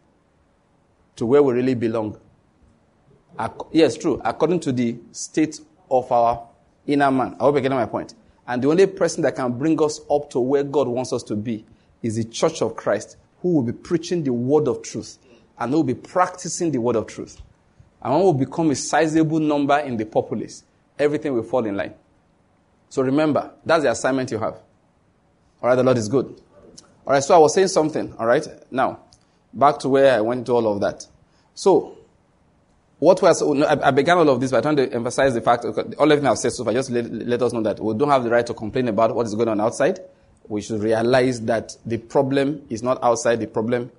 to 1.17 1.25
where 1.25 1.43
we 1.43 1.53
really 1.53 1.75
belong. 1.75 2.17
Yes, 3.71 3.97
true. 3.97 4.21
According 4.23 4.61
to 4.61 4.71
the 4.71 4.97
state 5.11 5.59
of 5.91 6.11
our 6.11 6.46
inner 6.87 7.11
man. 7.11 7.35
I 7.39 7.43
hope 7.43 7.55
you're 7.55 7.61
getting 7.61 7.77
my 7.77 7.85
point. 7.85 8.15
And 8.47 8.61
the 8.63 8.69
only 8.69 8.87
person 8.87 9.21
that 9.23 9.35
can 9.35 9.57
bring 9.57 9.81
us 9.81 9.99
up 10.09 10.29
to 10.31 10.39
where 10.39 10.63
God 10.63 10.87
wants 10.87 11.11
us 11.13 11.23
to 11.23 11.35
be 11.35 11.65
is 12.01 12.15
the 12.15 12.23
church 12.23 12.61
of 12.61 12.75
Christ, 12.75 13.17
who 13.41 13.55
will 13.55 13.63
be 13.63 13.73
preaching 13.73 14.23
the 14.23 14.33
word 14.33 14.67
of 14.67 14.81
truth 14.81 15.17
and 15.59 15.71
they 15.71 15.75
will 15.75 15.83
be 15.83 15.95
practicing 15.95 16.71
the 16.71 16.79
word 16.79 16.95
of 16.95 17.07
truth. 17.07 17.41
And 18.01 18.13
when 18.13 18.37
we 18.37 18.45
become 18.45 18.69
a 18.69 18.75
sizable 18.75 19.39
number 19.39 19.77
in 19.79 19.97
the 19.97 20.05
populace, 20.05 20.63
everything 20.97 21.33
will 21.33 21.43
fall 21.43 21.65
in 21.65 21.75
line. 21.75 21.93
So 22.89 23.01
remember, 23.01 23.51
that's 23.65 23.83
the 23.83 23.91
assignment 23.91 24.31
you 24.31 24.37
have. 24.37 24.53
All 25.61 25.69
right, 25.69 25.75
the 25.75 25.83
Lord 25.83 25.97
is 25.97 26.07
good. 26.07 26.25
All 27.05 27.13
right, 27.13 27.23
so 27.23 27.35
I 27.35 27.37
was 27.37 27.53
saying 27.53 27.69
something. 27.69 28.13
All 28.17 28.25
right, 28.25 28.47
now 28.71 28.99
back 29.53 29.79
to 29.79 29.89
where 29.89 30.13
I 30.15 30.21
went 30.21 30.45
to 30.45 30.53
all 30.53 30.71
of 30.71 30.81
that. 30.81 31.07
So, 31.55 31.96
what 32.99 33.21
was 33.21 33.43
I 33.63 33.91
began 33.91 34.17
all 34.17 34.29
of 34.29 34.41
this 34.41 34.51
by 34.51 34.61
trying 34.61 34.77
to 34.77 34.91
emphasize 34.91 35.35
the 35.35 35.41
fact 35.41 35.65
all 35.65 36.11
everything 36.11 36.27
I've 36.27 36.39
said 36.39 36.51
so 36.51 36.63
far. 36.63 36.73
Just 36.73 36.89
let, 36.89 37.11
let 37.11 37.41
us 37.41 37.53
know 37.53 37.61
that 37.61 37.79
we 37.79 37.93
don't 37.93 38.09
have 38.09 38.23
the 38.23 38.31
right 38.31 38.45
to 38.47 38.53
complain 38.53 38.87
about 38.87 39.13
what 39.13 39.27
is 39.27 39.35
going 39.35 39.49
on 39.49 39.61
outside. 39.61 39.99
We 40.47 40.61
should 40.61 40.81
realize 40.81 41.41
that 41.41 41.75
the 41.85 41.97
problem 41.99 42.65
is 42.69 42.81
not 42.81 43.03
outside. 43.03 43.39
The 43.39 43.47
problem 43.47 43.91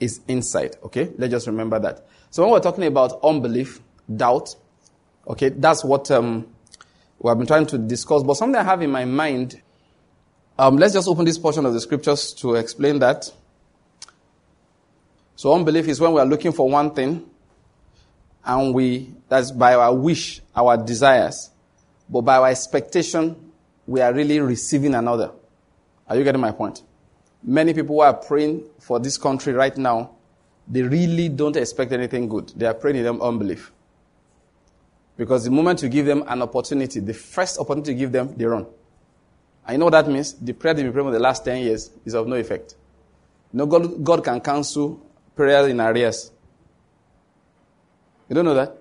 is 0.00 0.20
inside. 0.28 0.76
Okay, 0.84 1.10
let's 1.16 1.30
just 1.30 1.46
remember 1.46 1.78
that. 1.78 2.06
So 2.30 2.42
when 2.42 2.52
we're 2.52 2.60
talking 2.60 2.84
about 2.84 3.18
unbelief, 3.22 3.80
doubt, 4.14 4.54
okay, 5.26 5.48
that's 5.48 5.82
what 5.82 6.10
um, 6.10 6.46
we 7.20 7.28
have 7.28 7.38
been 7.38 7.46
trying 7.46 7.66
to 7.66 7.78
discuss. 7.78 8.22
But 8.22 8.34
something 8.34 8.60
I 8.60 8.64
have 8.64 8.82
in 8.82 8.90
my 8.90 9.06
mind, 9.06 9.62
um, 10.58 10.76
let's 10.76 10.92
just 10.92 11.08
open 11.08 11.24
this 11.24 11.38
portion 11.38 11.64
of 11.64 11.72
the 11.72 11.80
scriptures 11.80 12.34
to 12.34 12.56
explain 12.56 12.98
that. 12.98 13.32
So 15.36 15.54
unbelief 15.54 15.88
is 15.88 16.00
when 16.00 16.12
we 16.12 16.20
are 16.20 16.26
looking 16.26 16.52
for 16.52 16.68
one 16.68 16.94
thing 16.94 17.30
and 18.44 18.74
we, 18.74 19.14
that's 19.28 19.50
by 19.50 19.74
our 19.74 19.94
wish, 19.94 20.40
our 20.54 20.76
desires, 20.76 21.50
but 22.08 22.22
by 22.22 22.36
our 22.36 22.48
expectation, 22.48 23.52
we 23.86 24.00
are 24.00 24.12
really 24.12 24.40
receiving 24.40 24.94
another. 24.94 25.32
Are 26.08 26.16
you 26.16 26.24
getting 26.24 26.40
my 26.40 26.52
point? 26.52 26.82
Many 27.42 27.74
people 27.74 27.96
who 27.96 28.02
are 28.02 28.14
praying 28.14 28.64
for 28.78 29.00
this 29.00 29.16
country 29.18 29.52
right 29.52 29.76
now, 29.76 30.10
they 30.68 30.82
really 30.82 31.28
don't 31.28 31.56
expect 31.56 31.92
anything 31.92 32.28
good. 32.28 32.52
They 32.56 32.66
are 32.66 32.74
praying 32.74 32.98
in 32.98 33.04
them 33.04 33.20
unbelief. 33.20 33.72
Because 35.16 35.44
the 35.44 35.50
moment 35.50 35.82
you 35.82 35.88
give 35.88 36.06
them 36.06 36.24
an 36.26 36.42
opportunity, 36.42 37.00
the 37.00 37.14
first 37.14 37.58
opportunity 37.58 37.92
you 37.92 37.98
give 37.98 38.12
them, 38.12 38.34
they 38.36 38.44
run. 38.44 38.66
I 39.66 39.76
know 39.76 39.86
what 39.86 39.92
that 39.92 40.08
means. 40.08 40.32
The 40.34 40.52
prayer 40.52 40.74
they've 40.74 40.84
been 40.84 40.92
praying 40.92 41.08
for 41.08 41.12
the 41.12 41.20
last 41.20 41.44
10 41.44 41.62
years 41.62 41.90
is 42.04 42.14
of 42.14 42.26
no 42.26 42.36
effect. 42.36 42.74
You 43.52 43.58
know, 43.58 43.66
God, 43.66 44.02
God 44.02 44.24
can 44.24 44.40
cancel 44.40 45.04
prayer 45.36 45.68
in 45.68 45.80
arrears. 45.80 46.30
You 48.32 48.36
don't 48.36 48.46
know 48.46 48.54
that? 48.54 48.78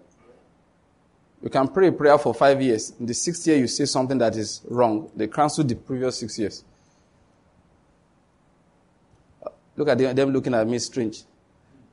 You 1.44 1.50
can 1.50 1.68
pray 1.68 1.90
a 1.90 1.92
prayer 1.92 2.18
for 2.18 2.34
five 2.34 2.62
years. 2.62 2.94
In 2.98 3.06
the 3.06 3.14
sixth 3.14 3.46
year, 3.46 3.58
you 3.58 3.68
say 3.68 3.84
something 3.84 4.18
that 4.20 4.34
is 4.38 4.62
wrong. 4.70 5.12
They 5.14 5.28
cancel 5.28 5.66
the 5.66 5.76
previous 5.76 6.20
six 6.20 6.40
years. 6.40 6.64
Look 9.76 9.90
at 9.90 9.98
them, 9.98 10.30
looking 10.30 10.54
at 10.54 10.66
me 10.66 10.80
strange. 10.80 11.24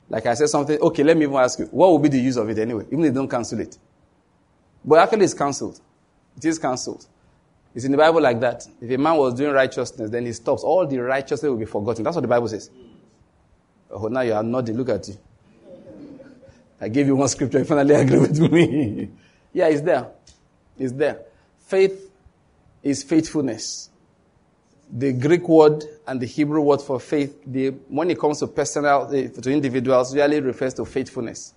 Like 0.07 0.25
I 0.25 0.35
said 0.35 0.47
something, 0.47 0.79
okay, 0.79 1.03
let 1.03 1.17
me 1.17 1.23
even 1.23 1.35
ask 1.35 1.59
you, 1.59 1.65
what 1.65 1.89
will 1.89 1.99
be 1.99 2.07
the 2.07 2.21
use 2.21 2.37
of 2.37 2.49
it 2.49 2.59
anyway? 2.59 2.85
Even 2.93 3.03
if 3.03 3.13
they 3.13 3.19
don't 3.19 3.29
cancel 3.29 3.59
it. 3.59 3.77
But 4.85 4.99
actually, 4.99 5.25
it's 5.25 5.33
cancelled. 5.33 5.81
It 6.37 6.45
is 6.45 6.57
cancelled. 6.57 7.07
It's 7.75 7.83
in 7.83 7.91
the 7.91 7.97
Bible 7.97 8.21
like 8.21 8.39
that. 8.39 8.65
If 8.79 8.89
a 8.89 8.97
man 8.97 9.17
was 9.17 9.33
doing 9.33 9.51
righteousness, 9.51 10.09
then 10.09 10.25
he 10.25 10.31
stops. 10.31 10.63
All 10.63 10.87
the 10.87 10.97
righteousness 10.99 11.49
will 11.49 11.57
be 11.57 11.65
forgotten. 11.65 12.05
That's 12.05 12.15
what 12.15 12.21
the 12.21 12.29
Bible 12.29 12.47
says. 12.47 12.69
Oh, 13.91 14.07
now 14.07 14.21
you 14.21 14.31
are 14.31 14.43
nodding. 14.43 14.77
Look 14.77 14.87
at 14.87 15.09
you. 15.09 15.17
I 16.81 16.87
gave 16.89 17.07
you 17.07 17.15
one 17.15 17.27
scripture. 17.27 17.59
You 17.59 17.65
finally 17.65 17.95
agree 18.01 18.19
with 18.19 18.39
me. 18.39 19.09
yeah, 19.53 19.67
it's 19.67 19.81
there. 19.81 20.07
It's 20.77 20.93
there. 20.93 21.21
Faith 21.67 22.09
is 22.83 23.03
faithfulness. 23.03 23.89
The 24.91 25.13
Greek 25.13 25.47
word 25.47 25.83
and 26.07 26.19
the 26.19 26.25
Hebrew 26.25 26.61
word 26.61 26.81
for 26.81 26.99
faith, 26.99 27.43
the, 27.45 27.69
when 27.89 28.09
it 28.09 28.19
comes 28.19 28.39
to 28.39 28.47
personal, 28.47 29.13
eh, 29.13 29.27
to 29.27 29.51
individuals, 29.51 30.15
really 30.15 30.39
refers 30.39 30.73
to 30.75 30.85
faithfulness. 30.85 31.53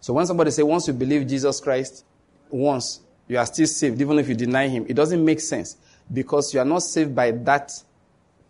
So 0.00 0.14
when 0.14 0.24
somebody 0.24 0.50
says, 0.50 0.64
once 0.64 0.86
you 0.86 0.94
believe 0.94 1.26
Jesus 1.26 1.60
Christ, 1.60 2.04
once, 2.48 3.00
you 3.28 3.36
are 3.38 3.46
still 3.46 3.66
saved, 3.66 4.00
even 4.00 4.18
if 4.18 4.28
you 4.28 4.34
deny 4.34 4.68
him, 4.68 4.86
it 4.88 4.94
doesn't 4.94 5.22
make 5.22 5.40
sense 5.40 5.76
because 6.12 6.54
you 6.54 6.60
are 6.60 6.64
not 6.64 6.82
saved 6.82 7.14
by 7.14 7.30
that. 7.30 7.72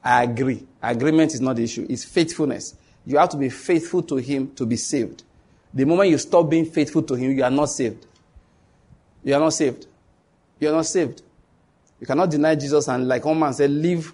I 0.02 0.22
agree. 0.22 0.66
Agreement 0.82 1.34
is 1.34 1.40
not 1.40 1.56
the 1.56 1.64
issue. 1.64 1.86
It's 1.90 2.04
faithfulness. 2.04 2.76
You 3.04 3.18
have 3.18 3.28
to 3.30 3.36
be 3.36 3.48
faithful 3.48 4.02
to 4.04 4.16
Him 4.16 4.54
to 4.54 4.66
be 4.66 4.76
saved. 4.76 5.24
The 5.72 5.84
moment 5.84 6.10
you 6.10 6.18
stop 6.18 6.50
being 6.50 6.66
faithful 6.66 7.02
to 7.02 7.14
Him, 7.14 7.32
you 7.36 7.44
are 7.44 7.50
not 7.50 7.66
saved. 7.66 8.06
You 9.22 9.34
are 9.34 9.40
not 9.40 9.52
saved. 9.52 9.86
You 10.58 10.68
are 10.68 10.72
not 10.72 10.86
saved. 10.86 11.22
You 12.00 12.06
cannot 12.06 12.30
deny 12.30 12.54
Jesus 12.54 12.88
and, 12.88 13.06
like 13.06 13.24
one 13.24 13.38
man 13.38 13.52
said, 13.52 13.70
live 13.70 14.12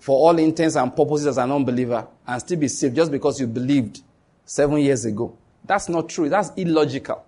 for 0.00 0.16
all 0.16 0.38
intents 0.38 0.76
and 0.76 0.94
purposes 0.94 1.26
as 1.26 1.38
an 1.38 1.50
unbeliever 1.50 2.06
and 2.26 2.40
still 2.40 2.58
be 2.58 2.68
saved 2.68 2.94
just 2.94 3.10
because 3.10 3.40
you 3.40 3.46
believed 3.46 4.00
seven 4.44 4.78
years 4.78 5.04
ago. 5.04 5.36
That's 5.64 5.88
not 5.88 6.08
true. 6.08 6.28
That's 6.28 6.50
illogical. 6.56 7.24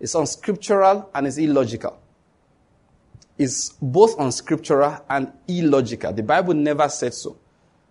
It's 0.00 0.14
unscriptural 0.14 1.08
and 1.14 1.26
it's 1.26 1.38
illogical. 1.38 1.98
It's 3.38 3.70
both 3.80 4.18
unscriptural 4.18 5.04
and 5.08 5.32
illogical. 5.46 6.12
The 6.12 6.24
Bible 6.24 6.54
never 6.54 6.88
said 6.88 7.14
so. 7.14 7.36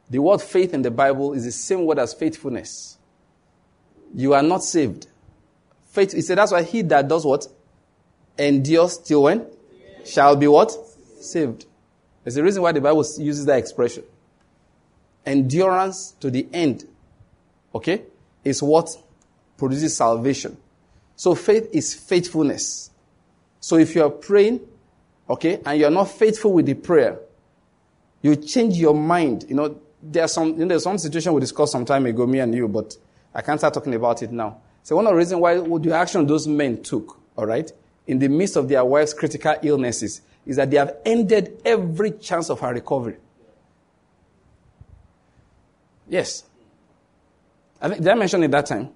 The 0.10 0.20
word 0.20 0.42
faith 0.42 0.74
in 0.74 0.82
the 0.82 0.92
Bible 0.92 1.34
is 1.34 1.46
the 1.46 1.52
same 1.52 1.86
word 1.86 2.00
as 2.00 2.14
faithfulness. 2.14 2.97
You 4.14 4.34
are 4.34 4.44
not 4.44 4.64
saved. 4.64 5.08
Faith, 5.90 6.14
he 6.14 6.22
said 6.22 6.38
that's 6.38 6.52
why 6.52 6.64
he 6.64 6.82
that 6.84 7.08
does 7.08 7.26
what? 7.26 7.48
Endures 8.38 8.98
till 8.98 9.24
when? 9.24 9.46
Shall 10.06 10.36
be 10.36 10.48
what? 10.48 10.72
Saved. 11.20 11.66
There's 12.24 12.38
a 12.38 12.44
reason 12.44 12.62
why 12.62 12.72
the 12.72 12.82
Bible 12.82 13.06
uses 13.18 13.46
that 13.46 13.58
expression. 13.58 14.04
Endurance 15.26 16.12
to 16.20 16.30
the 16.30 16.48
end, 16.54 16.88
okay, 17.74 18.04
is 18.44 18.62
what 18.64 18.90
produces 19.58 19.96
salvation. 19.96 20.58
So 21.16 21.36
faith 21.36 21.70
is 21.74 21.94
faithfulness. 21.94 22.92
So 23.60 23.78
if 23.78 23.96
you 23.96 24.04
are 24.04 24.10
praying, 24.10 24.62
okay, 25.30 25.60
and 25.66 25.80
you're 25.80 25.90
not 25.90 26.10
faithful 26.10 26.54
with 26.54 26.66
the 26.66 26.76
prayer, 26.76 27.20
you 28.22 28.36
change 28.36 28.78
your 28.78 28.94
mind. 28.94 29.46
You 29.50 29.56
know, 29.56 29.82
there's 30.02 30.34
some, 30.34 30.50
you 30.50 30.60
know, 30.60 30.68
there's 30.68 30.84
some 30.84 30.98
situation 30.98 31.34
we 31.34 31.42
discussed 31.42 31.72
some 31.72 31.86
time 31.86 32.06
ago, 32.06 32.26
me 32.28 32.40
and 32.40 32.54
you, 32.54 32.68
but 32.68 32.96
I 33.34 33.42
can't 33.42 33.60
start 33.60 33.74
talking 33.74 33.94
about 33.94 34.22
it 34.24 34.32
now. 34.32 34.62
So 34.84 34.96
one 34.96 35.06
of 35.06 35.12
the 35.12 35.18
reasons 35.18 35.42
why 35.42 35.56
the 35.56 35.94
action 35.94 36.26
those 36.26 36.48
men 36.48 36.82
took, 36.82 37.20
all 37.36 37.46
right, 37.46 37.72
in 38.08 38.20
the 38.20 38.28
midst 38.30 38.56
of 38.56 38.70
their 38.70 38.84
wives' 38.86 39.14
critical 39.14 39.56
illnesses, 39.62 40.22
is 40.46 40.56
that 40.56 40.72
they 40.72 40.78
have 40.78 40.96
ended 41.06 41.62
every 41.66 42.12
chance 42.12 42.50
of 42.50 42.62
her 42.62 42.74
recovery. 42.74 43.18
Yes. 46.08 46.44
I 47.82 47.90
think, 47.90 48.02
did 48.02 48.10
I 48.10 48.16
mention 48.16 48.44
it 48.44 48.52
that 48.52 48.66
time? 48.66 48.90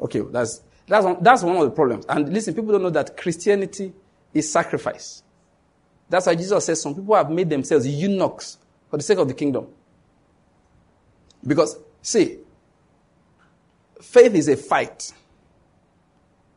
Okay, 0.00 0.20
that's, 0.20 0.60
that's, 0.86 1.04
one, 1.04 1.16
that's 1.22 1.42
one 1.42 1.56
of 1.56 1.62
the 1.64 1.70
problems. 1.70 2.04
And 2.06 2.32
listen, 2.32 2.54
people 2.54 2.72
don't 2.72 2.82
know 2.82 2.90
that 2.90 3.16
Christianity 3.16 3.92
is 4.34 4.52
sacrifice. 4.52 5.22
That's 6.10 6.26
why 6.26 6.34
Jesus 6.34 6.66
says 6.66 6.82
some 6.82 6.94
people 6.94 7.14
have 7.14 7.30
made 7.30 7.48
themselves 7.48 7.86
eunuchs 7.86 8.58
for 8.90 8.98
the 8.98 9.02
sake 9.02 9.18
of 9.18 9.26
the 9.26 9.34
kingdom. 9.34 9.68
Because, 11.46 11.78
see, 12.02 12.38
faith 14.00 14.34
is 14.34 14.48
a 14.48 14.56
fight. 14.56 15.12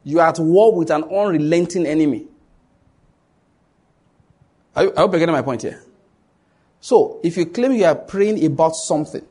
You 0.03 0.19
are 0.19 0.29
at 0.29 0.39
war 0.39 0.75
with 0.75 0.89
an 0.91 1.03
unrelenting 1.03 1.85
enemy. 1.85 2.27
I, 4.75 4.83
hope 4.83 5.11
you're 5.11 5.19
getting 5.19 5.33
my 5.33 5.41
point 5.41 5.63
here. 5.63 5.83
So, 6.79 7.19
if 7.23 7.35
you 7.35 7.47
claim 7.47 7.71
you 7.73 7.85
are 7.85 7.95
praying 7.95 8.45
about 8.45 8.75
something, 8.75 9.25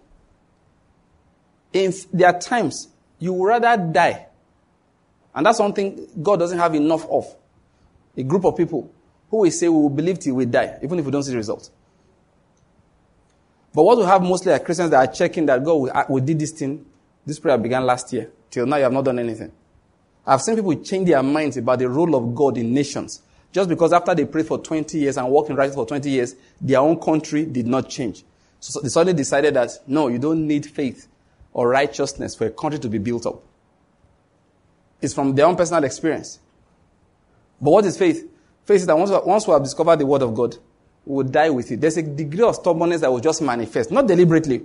if 1.73 2.11
there 2.11 2.29
are 2.29 2.39
times 2.39 2.89
you 3.19 3.33
would 3.33 3.47
rather 3.47 3.91
die, 3.93 4.27
and 5.35 5.47
that's 5.47 5.59
something 5.59 6.09
God 6.21 6.39
doesn't 6.39 6.59
have 6.59 6.75
enough 6.75 7.07
of. 7.09 7.27
A 8.17 8.23
group 8.23 8.45
of 8.45 8.57
people 8.57 8.91
who 9.31 9.39
will 9.39 9.51
say 9.51 9.69
we 9.69 9.77
will 9.77 9.91
believe 9.91 10.19
till 10.19 10.35
we 10.35 10.47
die, 10.47 10.79
even 10.83 10.99
if 10.99 11.05
we 11.05 11.11
don't 11.11 11.23
see 11.23 11.31
the 11.31 11.37
result. 11.37 11.71
But 13.75 13.85
what 13.85 13.99
we 13.99 14.05
have 14.05 14.23
mostly 14.23 14.53
are 14.53 14.59
Christians 14.59 14.91
that 14.91 15.07
are 15.07 15.13
checking 15.13 15.45
that 15.47 15.63
God, 15.63 16.07
we 16.09 16.21
did 16.23 16.39
this 16.39 16.53
thing. 16.53 16.87
This 17.27 17.41
prayer 17.41 17.59
began 17.59 17.85
last 17.85 18.13
year. 18.13 18.31
Till 18.51 18.67
now, 18.67 18.77
you 18.77 18.85
have 18.85 18.93
not 18.93 19.05
done 19.05 19.19
anything. 19.19 19.53
I've 20.25 20.41
seen 20.41 20.55
people 20.55 20.77
change 20.77 21.09
their 21.09 21.23
minds 21.23 21.57
about 21.57 21.81
the 21.81 21.89
role 21.89 22.15
of 22.15 22.35
God 22.35 22.57
in 22.57 22.73
nations. 22.73 23.23
Just 23.53 23.69
because 23.69 23.93
after 23.93 24.15
they 24.15 24.25
prayed 24.25 24.47
for 24.47 24.59
20 24.59 24.99
years 24.99 25.17
and 25.17 25.29
worked 25.29 25.51
in 25.51 25.57
righteousness 25.57 25.83
for 25.83 25.89
20 25.89 26.11
years, 26.11 26.35
their 26.61 26.81
own 26.81 27.01
country 27.01 27.45
did 27.45 27.67
not 27.67 27.89
change. 27.89 28.25
So 28.61 28.81
they 28.81 28.89
suddenly 28.89 29.17
decided 29.17 29.55
that, 29.55 29.71
no, 29.87 30.09
you 30.09 30.19
don't 30.19 30.47
need 30.47 30.67
faith 30.67 31.09
or 31.53 31.69
righteousness 31.69 32.35
for 32.35 32.47
a 32.47 32.51
country 32.51 32.79
to 32.81 32.89
be 32.89 32.99
built 32.99 33.27
up. 33.27 33.43
It's 35.01 35.15
from 35.15 35.35
their 35.35 35.47
own 35.47 35.57
personal 35.57 35.85
experience. 35.85 36.39
But 37.61 37.71
what 37.71 37.85
is 37.85 37.97
faith? 37.97 38.29
Faith 38.65 38.81
is 38.81 38.87
that 38.87 38.99
once, 38.99 39.11
once 39.25 39.47
we 39.47 39.53
have 39.53 39.63
discovered 39.63 39.97
the 39.97 40.07
word 40.07 40.23
of 40.23 40.35
God, 40.35 40.57
we 41.05 41.17
will 41.17 41.31
die 41.31 41.51
with 41.51 41.71
it. 41.71 41.81
There's 41.81 41.97
a 41.97 42.03
degree 42.03 42.43
of 42.43 42.57
stubbornness 42.57 43.01
that 43.03 43.11
will 43.11 43.21
just 43.21 43.41
manifest, 43.41 43.91
not 43.91 44.07
deliberately. 44.07 44.63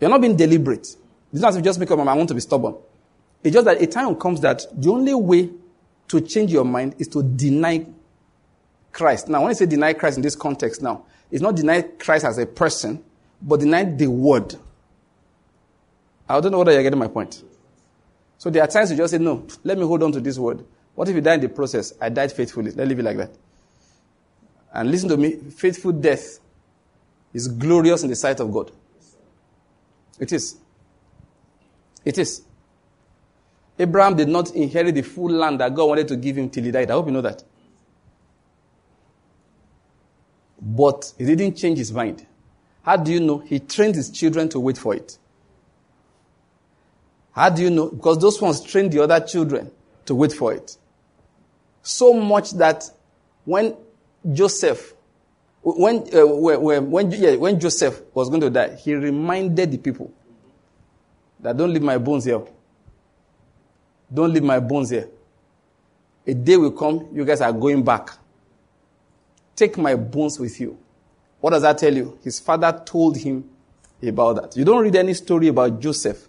You're 0.00 0.10
not 0.10 0.20
being 0.20 0.36
deliberate. 0.36 0.86
It's 1.32 1.40
not 1.40 1.50
as 1.50 1.56
if 1.56 1.60
you 1.60 1.64
just 1.64 1.78
make 1.78 1.90
up 1.90 1.98
I 1.98 2.14
want 2.14 2.28
to 2.28 2.34
be 2.34 2.40
stubborn. 2.40 2.76
It's 3.42 3.54
just 3.54 3.64
that 3.66 3.80
a 3.80 3.86
time 3.86 4.14
comes 4.16 4.40
that 4.40 4.64
the 4.72 4.90
only 4.90 5.14
way 5.14 5.50
to 6.08 6.20
change 6.20 6.50
your 6.50 6.64
mind 6.64 6.96
is 6.98 7.08
to 7.08 7.22
deny 7.22 7.86
Christ. 8.92 9.28
Now, 9.28 9.42
when 9.42 9.50
I 9.50 9.54
say 9.54 9.66
deny 9.66 9.92
Christ 9.92 10.16
in 10.16 10.22
this 10.22 10.34
context 10.34 10.82
now, 10.82 11.04
it's 11.30 11.42
not 11.42 11.54
deny 11.54 11.82
Christ 11.82 12.24
as 12.24 12.38
a 12.38 12.46
person, 12.46 13.04
but 13.40 13.60
deny 13.60 13.84
the 13.84 14.08
word. 14.08 14.56
I 16.28 16.40
don't 16.40 16.52
know 16.52 16.58
whether 16.58 16.72
you're 16.72 16.82
getting 16.82 16.98
my 16.98 17.08
point. 17.08 17.42
So 18.38 18.50
there 18.50 18.62
are 18.62 18.66
times 18.66 18.90
you 18.90 18.96
just 18.96 19.12
say, 19.12 19.18
no, 19.18 19.46
let 19.64 19.78
me 19.78 19.84
hold 19.84 20.02
on 20.02 20.12
to 20.12 20.20
this 20.20 20.38
word. 20.38 20.64
What 20.94 21.08
if 21.08 21.14
you 21.14 21.20
die 21.20 21.34
in 21.34 21.40
the 21.40 21.48
process? 21.48 21.92
I 22.00 22.08
died 22.08 22.32
faithfully. 22.32 22.72
Let's 22.72 22.88
leave 22.88 22.98
it 22.98 23.04
like 23.04 23.16
that. 23.16 23.30
And 24.72 24.90
listen 24.90 25.08
to 25.08 25.16
me, 25.16 25.36
faithful 25.36 25.92
death 25.92 26.38
is 27.32 27.48
glorious 27.48 28.02
in 28.02 28.10
the 28.10 28.16
sight 28.16 28.40
of 28.40 28.52
God. 28.52 28.72
It 30.20 30.32
is. 30.32 30.56
It 32.04 32.18
is. 32.18 32.42
Abraham 33.78 34.14
did 34.14 34.28
not 34.28 34.54
inherit 34.54 34.94
the 34.94 35.02
full 35.02 35.30
land 35.30 35.60
that 35.60 35.74
God 35.74 35.86
wanted 35.86 36.08
to 36.08 36.16
give 36.16 36.36
him 36.36 36.50
till 36.50 36.62
he 36.62 36.70
died. 36.70 36.90
I 36.90 36.94
hope 36.94 37.06
you 37.06 37.12
know 37.12 37.22
that. 37.22 37.42
But 40.60 41.14
he 41.16 41.24
didn't 41.24 41.56
change 41.56 41.78
his 41.78 41.90
mind. 41.90 42.26
How 42.82 42.96
do 42.96 43.10
you 43.10 43.20
know? 43.20 43.38
He 43.38 43.58
trained 43.58 43.94
his 43.94 44.10
children 44.10 44.50
to 44.50 44.60
wait 44.60 44.76
for 44.76 44.94
it. 44.94 45.16
How 47.32 47.48
do 47.48 47.62
you 47.62 47.70
know? 47.70 47.88
Because 47.88 48.18
those 48.18 48.40
ones 48.42 48.60
trained 48.60 48.92
the 48.92 49.02
other 49.02 49.20
children 49.20 49.70
to 50.04 50.14
wait 50.14 50.32
for 50.32 50.52
it. 50.52 50.76
So 51.82 52.12
much 52.12 52.50
that 52.52 52.84
when 53.46 53.74
Joseph, 54.30 54.92
when, 55.62 56.08
uh, 56.14 56.26
when, 56.26 56.90
when, 56.90 57.10
yeah, 57.10 57.36
when 57.36 57.60
Joseph 57.60 58.00
was 58.14 58.28
going 58.28 58.40
to 58.40 58.50
die, 58.50 58.76
he 58.76 58.94
reminded 58.94 59.70
the 59.72 59.78
people 59.78 60.12
that 61.40 61.56
don't 61.56 61.72
leave 61.72 61.82
my 61.82 61.98
bones 61.98 62.24
here. 62.24 62.42
Don't 64.12 64.32
leave 64.32 64.42
my 64.42 64.58
bones 64.58 64.90
here. 64.90 65.08
A 66.26 66.34
day 66.34 66.56
will 66.56 66.72
come, 66.72 67.08
you 67.12 67.24
guys 67.24 67.40
are 67.40 67.52
going 67.52 67.82
back. 67.82 68.10
Take 69.54 69.76
my 69.76 69.94
bones 69.94 70.38
with 70.38 70.58
you. 70.60 70.78
What 71.40 71.50
does 71.50 71.62
that 71.62 71.78
tell 71.78 71.94
you? 71.94 72.18
His 72.22 72.40
father 72.40 72.82
told 72.84 73.16
him 73.16 73.48
about 74.02 74.36
that. 74.36 74.56
You 74.56 74.64
don't 74.64 74.82
read 74.82 74.96
any 74.96 75.14
story 75.14 75.48
about 75.48 75.80
Joseph 75.80 76.28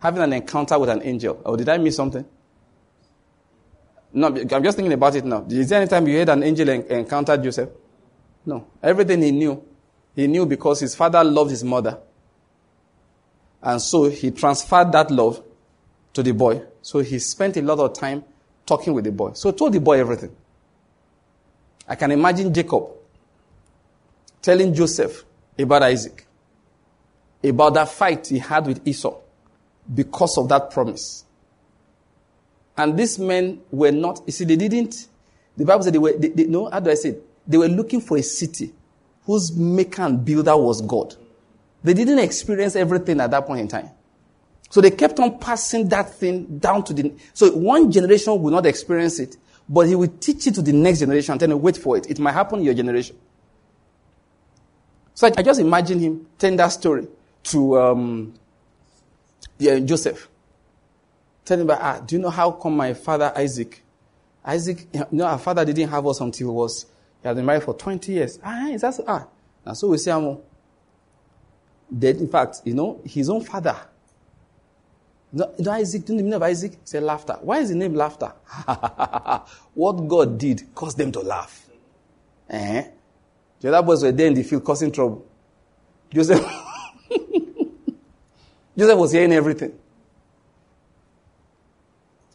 having 0.00 0.22
an 0.22 0.32
encounter 0.32 0.78
with 0.78 0.90
an 0.90 1.02
angel. 1.02 1.40
Oh, 1.44 1.56
did 1.56 1.68
I 1.68 1.78
miss 1.78 1.96
something? 1.96 2.24
No, 4.12 4.28
I'm 4.28 4.62
just 4.62 4.76
thinking 4.76 4.92
about 4.92 5.14
it 5.16 5.24
now. 5.24 5.44
Is 5.48 5.68
there 5.68 5.80
any 5.80 5.88
time 5.88 6.06
you 6.06 6.18
had 6.18 6.28
an 6.30 6.42
angel 6.42 6.68
encounter 6.68 7.36
Joseph? 7.36 7.68
No. 8.48 8.66
Everything 8.82 9.20
he 9.20 9.30
knew, 9.30 9.62
he 10.16 10.26
knew 10.26 10.46
because 10.46 10.80
his 10.80 10.94
father 10.94 11.22
loved 11.22 11.50
his 11.50 11.62
mother. 11.62 11.98
And 13.62 13.80
so 13.82 14.08
he 14.08 14.30
transferred 14.30 14.90
that 14.92 15.10
love 15.10 15.42
to 16.14 16.22
the 16.22 16.32
boy. 16.32 16.62
So 16.80 17.00
he 17.00 17.18
spent 17.18 17.58
a 17.58 17.60
lot 17.60 17.78
of 17.78 17.92
time 17.92 18.24
talking 18.64 18.94
with 18.94 19.04
the 19.04 19.12
boy. 19.12 19.32
So 19.34 19.50
told 19.50 19.74
the 19.74 19.80
boy 19.80 20.00
everything. 20.00 20.34
I 21.86 21.94
can 21.94 22.10
imagine 22.10 22.54
Jacob 22.54 22.88
telling 24.40 24.72
Joseph 24.72 25.26
about 25.58 25.82
Isaac, 25.82 26.26
about 27.44 27.74
that 27.74 27.90
fight 27.90 28.28
he 28.28 28.38
had 28.38 28.66
with 28.66 28.88
Esau 28.88 29.14
because 29.94 30.38
of 30.38 30.48
that 30.48 30.70
promise. 30.70 31.26
And 32.78 32.98
these 32.98 33.18
men 33.18 33.60
were 33.70 33.92
not, 33.92 34.22
you 34.24 34.32
see, 34.32 34.46
they 34.46 34.56
didn't, 34.56 35.06
the 35.54 35.66
Bible 35.66 35.82
said 35.82 35.92
they 35.92 35.98
were, 35.98 36.16
they, 36.16 36.28
they, 36.28 36.44
no, 36.44 36.70
how 36.70 36.80
do 36.80 36.90
I 36.90 36.94
say 36.94 37.10
it? 37.10 37.27
They 37.48 37.58
were 37.58 37.68
looking 37.68 38.00
for 38.00 38.16
a 38.16 38.22
city 38.22 38.72
whose 39.24 39.56
maker 39.56 40.02
and 40.02 40.24
builder 40.24 40.56
was 40.56 40.80
God. 40.82 41.16
They 41.82 41.94
didn't 41.94 42.18
experience 42.20 42.76
everything 42.76 43.20
at 43.20 43.30
that 43.30 43.46
point 43.46 43.60
in 43.62 43.68
time. 43.68 43.90
So 44.70 44.80
they 44.80 44.90
kept 44.90 45.18
on 45.18 45.38
passing 45.38 45.88
that 45.88 46.14
thing 46.14 46.58
down 46.58 46.84
to 46.84 46.92
the, 46.92 47.12
so 47.32 47.50
one 47.52 47.90
generation 47.90 48.40
will 48.40 48.50
not 48.52 48.66
experience 48.66 49.18
it, 49.18 49.36
but 49.68 49.86
he 49.86 49.94
will 49.94 50.12
teach 50.20 50.46
it 50.46 50.54
to 50.54 50.62
the 50.62 50.72
next 50.72 50.98
generation 51.00 51.32
and 51.32 51.40
then 51.40 51.60
wait 51.60 51.76
for 51.78 51.96
it. 51.96 52.10
It 52.10 52.18
might 52.18 52.32
happen 52.32 52.58
in 52.58 52.66
your 52.66 52.74
generation. 52.74 53.16
So 55.14 55.26
I, 55.26 55.32
I 55.38 55.42
just 55.42 55.58
imagine 55.58 55.98
him 55.98 56.26
telling 56.38 56.56
that 56.58 56.68
story 56.68 57.08
to 57.44 57.78
um, 57.78 58.34
yeah, 59.58 59.78
Joseph. 59.80 60.28
Telling 61.44 61.68
him, 61.68 61.76
ah, 61.78 62.00
do 62.04 62.16
you 62.16 62.22
know 62.22 62.30
how 62.30 62.52
come 62.52 62.76
my 62.76 62.94
father 62.94 63.32
Isaac, 63.34 63.82
Isaac, 64.44 64.86
you 64.92 65.06
know, 65.12 65.24
our 65.26 65.38
father 65.38 65.64
didn't 65.64 65.88
have 65.88 66.06
us 66.06 66.20
until 66.20 66.48
he 66.48 66.52
was, 66.52 66.86
he 67.22 67.28
had 67.28 67.36
been 67.36 67.46
married 67.46 67.62
for 67.62 67.74
20 67.74 68.12
years. 68.12 68.38
Ah, 68.42 68.68
is 68.68 68.80
that 68.82 68.94
so? 68.94 69.04
Ah, 69.06 69.26
and 69.64 69.76
so 69.76 69.88
we 69.88 69.98
say, 69.98 70.10
um, 70.10 70.38
that 71.90 72.16
in 72.16 72.28
fact, 72.28 72.62
you 72.64 72.74
know, 72.74 73.00
his 73.04 73.28
own 73.30 73.42
father 73.44 73.76
you 75.32 75.44
know, 75.58 75.72
Isaac, 75.72 76.04
do 76.06 76.12
you 76.12 76.16
know 76.16 76.18
the 76.18 76.24
meaning 76.24 76.34
of 76.34 76.42
Isaac? 76.42 76.78
Say 76.84 77.00
laughter. 77.00 77.38
Why 77.42 77.58
is 77.58 77.68
the 77.68 77.74
name 77.74 77.94
laughter? 77.94 78.32
what 79.74 79.92
God 80.08 80.38
did 80.38 80.74
caused 80.74 80.96
them 80.96 81.12
to 81.12 81.20
laugh. 81.20 81.66
Eh? 82.48 82.84
The 83.60 83.68
other 83.68 83.86
boys 83.86 84.02
were 84.02 84.12
there 84.12 84.28
in 84.28 84.34
the 84.34 84.42
field 84.42 84.64
causing 84.64 84.90
trouble. 84.90 85.26
Joseph, 86.10 86.40
Joseph 88.78 88.98
was 88.98 89.12
hearing 89.12 89.32
everything. 89.32 89.78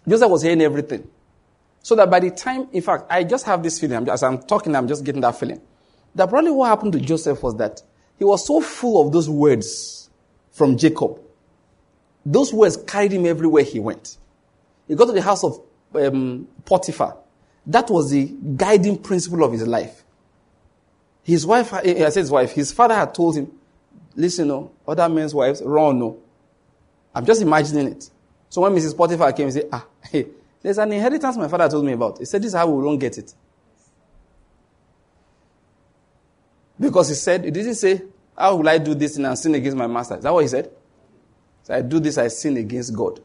Joseph 0.08 0.30
was 0.30 0.44
hearing 0.44 0.62
everything. 0.62 1.08
So 1.84 1.96
that 1.96 2.10
by 2.10 2.20
the 2.20 2.32
time, 2.32 2.68
in 2.72 2.82
fact, 2.82 3.06
I 3.10 3.24
just 3.24 3.46
have 3.46 3.62
this 3.62 3.80
feeling, 3.80 4.10
as 4.10 4.24
I'm 4.24 4.40
talking, 4.40 4.76
I'm 4.76 4.88
just 4.88 5.04
getting 5.04 5.22
that 5.22 5.38
feeling. 5.38 5.62
That 6.16 6.30
probably 6.30 6.52
what 6.52 6.70
happened 6.70 6.94
to 6.94 7.00
Joseph 7.00 7.44
was 7.44 7.56
that 7.58 7.82
he 8.18 8.24
was 8.24 8.48
so 8.48 8.60
full 8.62 9.06
of 9.06 9.14
those 9.14 9.30
words 9.30 10.10
from 10.52 10.78
Jacob 10.78 11.20
those 12.26 12.54
words 12.54 12.78
carried 12.78 13.12
him 13.12 13.26
everywhere 13.26 13.64
he 13.64 13.80
went. 13.80 14.18
He 14.88 14.96
got 14.96 15.06
to 15.06 15.12
the 15.12 15.22
house 15.22 15.44
of 15.44 15.62
um, 15.96 16.48
Potiphar. 16.66 17.18
That 17.66 17.90
was 17.90 18.12
the 18.12 18.26
guiding 18.56 18.98
principle 18.98 19.44
of 19.44 19.52
his 19.52 19.68
life. 19.68 20.04
His 21.24 21.46
wife, 21.46 21.74
I 21.74 21.82
said 22.10 22.22
his 22.22 22.32
wife, 22.32 22.52
his 22.52 22.72
father 22.72 22.96
had 22.96 23.14
told 23.14 23.38
him, 23.38 23.52
listen, 24.16 24.50
no, 24.50 24.72
other 24.88 25.08
men's 25.08 25.34
wives, 25.34 25.62
run, 25.64 26.00
no. 26.00 26.20
I'm 27.16 27.26
just 27.26 27.42
imagining 27.42 27.88
it. 27.88 28.10
So 28.50 28.62
when 28.62 28.74
Mrs. 28.74 28.96
Potiphar 28.96 29.32
came, 29.32 29.48
he 29.48 29.52
said, 29.52 29.70
ah, 29.72 29.86
hey, 30.12 30.28
there's 30.64 30.78
an 30.78 30.94
inheritance 30.94 31.36
my 31.36 31.50
father 31.50 31.68
told 31.68 31.86
me 31.86 31.92
about. 31.92 32.20
He 32.20 32.26
said, 32.26 32.42
this 32.42 32.50
is 32.50 32.56
how 32.56 32.68
we 32.68 32.84
won't 32.84 33.00
get 33.00 33.18
it. 33.18 33.34
Because 36.80 37.10
he 37.10 37.16
said, 37.16 37.44
He 37.44 37.52
didn't 37.52 37.76
say, 37.76 38.02
how 38.38 38.56
will 38.56 38.68
I 38.68 38.78
do 38.78 38.96
this 38.96 39.18
and 39.18 39.38
sin 39.38 39.54
against 39.56 39.78
my 39.78 39.88
master? 39.88 40.16
Is 40.18 40.24
that 40.24 40.34
what 40.34 40.42
he 40.42 40.48
said? 40.48 40.72
So 41.64 41.74
I 41.76 41.82
do 41.82 42.00
this, 42.00 42.18
I 42.18 42.30
sin 42.30 42.58
against 42.58 42.96
God. 42.96 43.22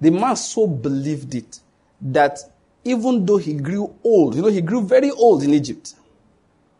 The 0.00 0.10
man 0.10 0.36
so 0.36 0.66
believed 0.66 1.34
it 1.34 1.60
that 2.00 2.38
even 2.84 3.26
though 3.26 3.36
he 3.36 3.54
grew 3.54 3.94
old, 4.02 4.36
you 4.36 4.42
know, 4.42 4.48
he 4.48 4.60
grew 4.60 4.80
very 4.80 5.10
old 5.10 5.42
in 5.42 5.52
Egypt. 5.52 5.94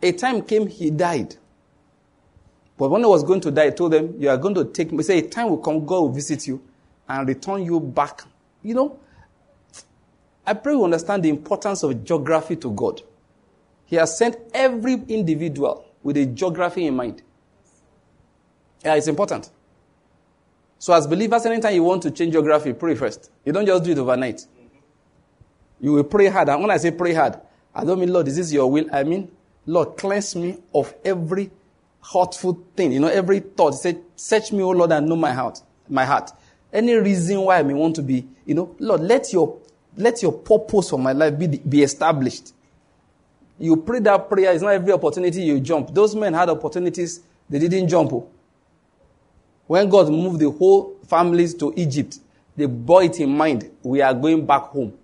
A 0.00 0.12
time 0.12 0.42
came, 0.42 0.66
he 0.66 0.90
died. 0.90 1.34
But 2.78 2.88
when 2.88 3.02
he 3.02 3.08
was 3.08 3.24
going 3.24 3.40
to 3.40 3.50
die, 3.50 3.66
he 3.66 3.70
told 3.72 3.92
them, 3.92 4.14
You 4.18 4.30
are 4.30 4.36
going 4.36 4.54
to 4.54 4.64
take 4.64 4.92
me. 4.92 5.02
Say, 5.02 5.18
a 5.18 5.28
time 5.28 5.50
will 5.50 5.58
come, 5.58 5.84
God 5.84 6.00
will 6.00 6.12
visit 6.12 6.46
you 6.46 6.62
and 7.08 7.26
return 7.26 7.64
you 7.64 7.80
back. 7.80 8.22
You 8.62 8.74
know, 8.74 8.98
I 10.46 10.54
pray 10.54 10.72
you 10.72 10.84
understand 10.84 11.24
the 11.24 11.28
importance 11.28 11.82
of 11.82 12.04
geography 12.04 12.56
to 12.56 12.70
God. 12.70 13.02
He 13.84 13.96
has 13.96 14.16
sent 14.18 14.36
every 14.52 14.94
individual 15.08 15.84
with 16.02 16.16
a 16.16 16.26
geography 16.26 16.86
in 16.86 16.96
mind. 16.96 17.22
Yeah, 18.84 18.94
it's 18.94 19.08
important. 19.08 19.50
So, 20.78 20.92
as 20.92 21.06
believers, 21.06 21.44
anytime 21.46 21.74
you 21.74 21.82
want 21.82 22.02
to 22.02 22.10
change 22.10 22.32
geography, 22.32 22.72
pray 22.72 22.94
first. 22.94 23.30
You 23.44 23.52
don't 23.52 23.66
just 23.66 23.84
do 23.84 23.90
it 23.90 23.98
overnight. 23.98 24.46
You 25.80 25.92
will 25.92 26.04
pray 26.04 26.26
hard. 26.26 26.48
And 26.48 26.60
when 26.60 26.70
I 26.70 26.76
say 26.76 26.92
pray 26.92 27.14
hard, 27.14 27.40
I 27.74 27.84
don't 27.84 27.98
mean, 27.98 28.12
Lord, 28.12 28.26
this 28.26 28.38
is 28.38 28.52
your 28.52 28.70
will? 28.70 28.86
I 28.92 29.04
mean, 29.04 29.30
Lord, 29.66 29.96
cleanse 29.96 30.36
me 30.36 30.58
of 30.74 30.94
every 31.04 31.50
hurtful 32.00 32.64
thing. 32.76 32.92
You 32.92 33.00
know, 33.00 33.08
every 33.08 33.40
thought. 33.40 33.72
Say, 33.72 33.98
search 34.16 34.52
me, 34.52 34.62
O 34.62 34.70
Lord, 34.70 34.92
and 34.92 35.08
know 35.08 35.16
my 35.16 35.32
heart. 35.32 35.60
My 35.88 36.04
heart. 36.04 36.30
Any 36.72 36.94
reason 36.94 37.40
why 37.40 37.58
I 37.58 37.62
may 37.62 37.74
want 37.74 37.96
to 37.96 38.02
be, 38.02 38.26
you 38.44 38.54
know, 38.54 38.74
Lord, 38.78 39.00
let 39.00 39.32
your 39.32 39.58
let 39.96 40.22
your 40.22 40.32
purpose 40.32 40.90
for 40.90 40.98
my 40.98 41.12
life 41.12 41.38
be, 41.38 41.46
be 41.46 41.82
established. 41.82 42.52
You 43.58 43.76
pray 43.76 43.98
that 44.00 44.28
prayer. 44.28 44.52
It's 44.52 44.62
not 44.62 44.72
every 44.72 44.92
opportunity 44.92 45.42
you 45.42 45.58
jump. 45.60 45.92
Those 45.92 46.14
men 46.14 46.32
had 46.34 46.48
opportunities, 46.48 47.20
they 47.50 47.58
didn't 47.58 47.88
jump. 47.88 48.12
Oh. 48.12 48.28
When 49.66 49.88
God 49.88 50.08
moved 50.10 50.38
the 50.38 50.50
whole 50.50 50.96
families 51.06 51.54
to 51.54 51.72
Egypt, 51.76 52.18
they 52.56 52.66
bore 52.66 53.02
it 53.02 53.18
in 53.18 53.36
mind. 53.36 53.70
We 53.82 54.00
are 54.00 54.14
going 54.14 54.46
back 54.46 54.62
home. 54.62 54.96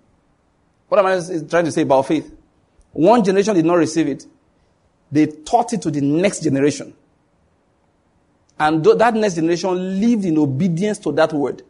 What 0.87 0.99
am 0.99 1.05
I 1.07 1.19
trying 1.49 1.65
to 1.65 1.71
say 1.71 1.81
about 1.81 2.07
faith? 2.07 2.31
One 2.93 3.23
generation 3.23 3.55
did 3.55 3.65
not 3.65 3.75
receive 3.75 4.07
it. 4.07 4.25
They 5.11 5.27
taught 5.27 5.73
it 5.73 5.81
to 5.81 5.91
the 5.91 6.01
next 6.01 6.41
generation. 6.43 6.93
And 8.59 8.83
that 8.83 9.13
next 9.13 9.35
generation 9.35 9.99
lived 9.99 10.25
in 10.25 10.37
obedience 10.37 10.97
to 10.99 11.11
that 11.13 11.33
word 11.33 11.63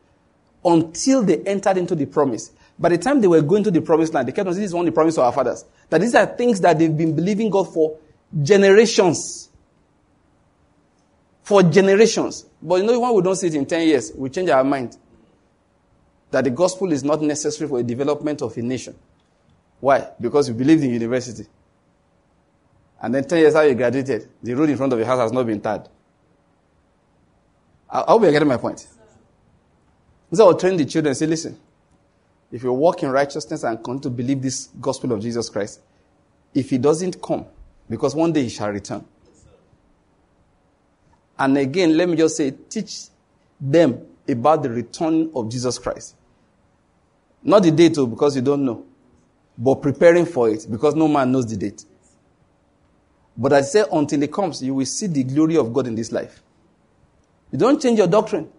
until 0.64 1.24
they 1.24 1.40
entered 1.40 1.78
into 1.78 1.96
the 1.96 2.06
promise. 2.06 2.52
By 2.78 2.90
the 2.90 2.98
time 2.98 3.22
they 3.22 3.28
were 3.28 3.42
going 3.42 3.64
to 3.64 3.72
the 3.72 3.82
promised 3.82 4.14
land, 4.14 4.28
they 4.28 4.32
kept 4.32 4.48
on 4.48 4.54
saying, 4.54 4.64
This 4.64 4.70
is 4.72 4.76
one 4.76 4.88
of 4.88 4.94
the 4.94 4.96
promise 4.96 5.18
of 5.18 5.24
our 5.24 5.32
fathers. 5.32 5.66
That 5.90 6.02
these 6.02 6.14
are 6.14 6.26
things 6.26 6.62
that 6.62 6.78
they've 6.78 6.96
been 6.96 7.16
believing 7.16 7.50
God 7.50 7.74
for 7.74 7.98
generations 8.44 9.50
for 11.46 11.62
generations. 11.62 12.44
But 12.60 12.82
you 12.82 12.88
know, 12.88 13.00
when 13.00 13.14
we 13.14 13.22
don't 13.22 13.36
see 13.36 13.48
it 13.48 13.54
in 13.54 13.68
10 13.68 13.88
years, 13.88 14.12
we 14.16 14.32
change 14.32 14.50
our 14.50 14.64
mind. 14.64 14.98
That 16.32 16.44
the 16.44 16.50
gospel 16.50 16.92
is 16.92 17.04
not 17.04 17.22
necessary 17.22 17.70
for 17.70 17.78
the 17.78 17.84
development 17.84 18.42
of 18.42 18.58
a 18.58 18.62
nation. 18.64 18.96
Why? 19.80 20.10
Because 20.20 20.50
we 20.50 20.58
believed 20.58 20.84
in 20.84 20.90
university. 20.90 21.46
And 23.00 23.14
then 23.14 23.26
10 23.26 23.38
years 23.38 23.54
after 23.54 23.70
you 23.70 23.76
graduated, 23.76 24.28
the 24.42 24.56
road 24.56 24.72
in 24.72 24.78
front 24.78 24.92
of 24.92 24.98
your 24.98 25.08
house 25.08 25.20
has 25.20 25.32
not 25.32 25.46
been 25.46 25.62
tarred. 25.62 25.88
I 27.96 28.12
hope 28.12 28.24
you're 28.24 28.32
getting 28.32 28.48
my 28.48 28.58
point. 28.58 28.88
So 30.34 30.44
oh, 30.44 30.48
I'll 30.50 30.58
train 30.58 30.76
the 30.76 30.84
children 30.84 31.12
and 31.12 31.18
say, 31.18 31.28
listen, 31.28 31.58
if 32.52 32.62
you 32.62 32.74
walk 32.74 33.04
in 33.04 33.10
righteousness 33.10 33.64
and 33.64 33.82
continue 33.82 34.02
to 34.02 34.10
believe 34.10 34.42
this 34.42 34.68
gospel 34.82 35.14
of 35.14 35.22
Jesus 35.22 35.50
Christ, 35.50 35.80
if 36.54 36.70
he 36.70 36.78
doesn't 36.78 37.22
come, 37.22 37.46
because 37.90 38.16
one 38.16 38.34
day 38.34 38.44
he 38.44 38.50
shall 38.50 38.70
return. 38.70 39.06
And 41.38 41.58
again, 41.58 41.96
let 41.96 42.10
me 42.10 42.18
just 42.18 42.36
say, 42.36 42.52
teach 42.52 43.06
them 43.60 44.06
about 44.28 44.64
the 44.64 44.70
return 44.70 45.32
of 45.34 45.50
Jesus 45.50 45.80
Christ. 45.80 46.16
Not 47.44 47.64
the 47.64 47.72
date, 47.72 47.94
too, 47.94 48.08
because 48.08 48.36
you 48.36 48.42
don't 48.42 48.66
know, 48.66 48.86
but 49.58 49.76
preparing 49.76 50.26
for 50.26 50.50
it, 50.50 50.66
because 50.70 50.96
no 50.96 51.08
man 51.08 51.32
knows 51.32 51.46
the 51.46 51.56
date. 51.56 51.86
But 53.38 53.54
I 53.54 53.62
say, 53.62 53.86
until 53.92 54.24
it 54.24 54.34
comes, 54.34 54.62
you 54.62 54.74
will 54.74 54.86
see 54.86 55.08
the 55.08 55.24
glory 55.24 55.56
of 55.56 55.72
God 55.72 55.88
in 55.88 55.96
this 55.96 56.12
life. 56.12 56.42
You 57.52 57.58
don't 57.58 57.82
change 57.82 57.98
your 57.98 58.08
doctrine. 58.08 58.50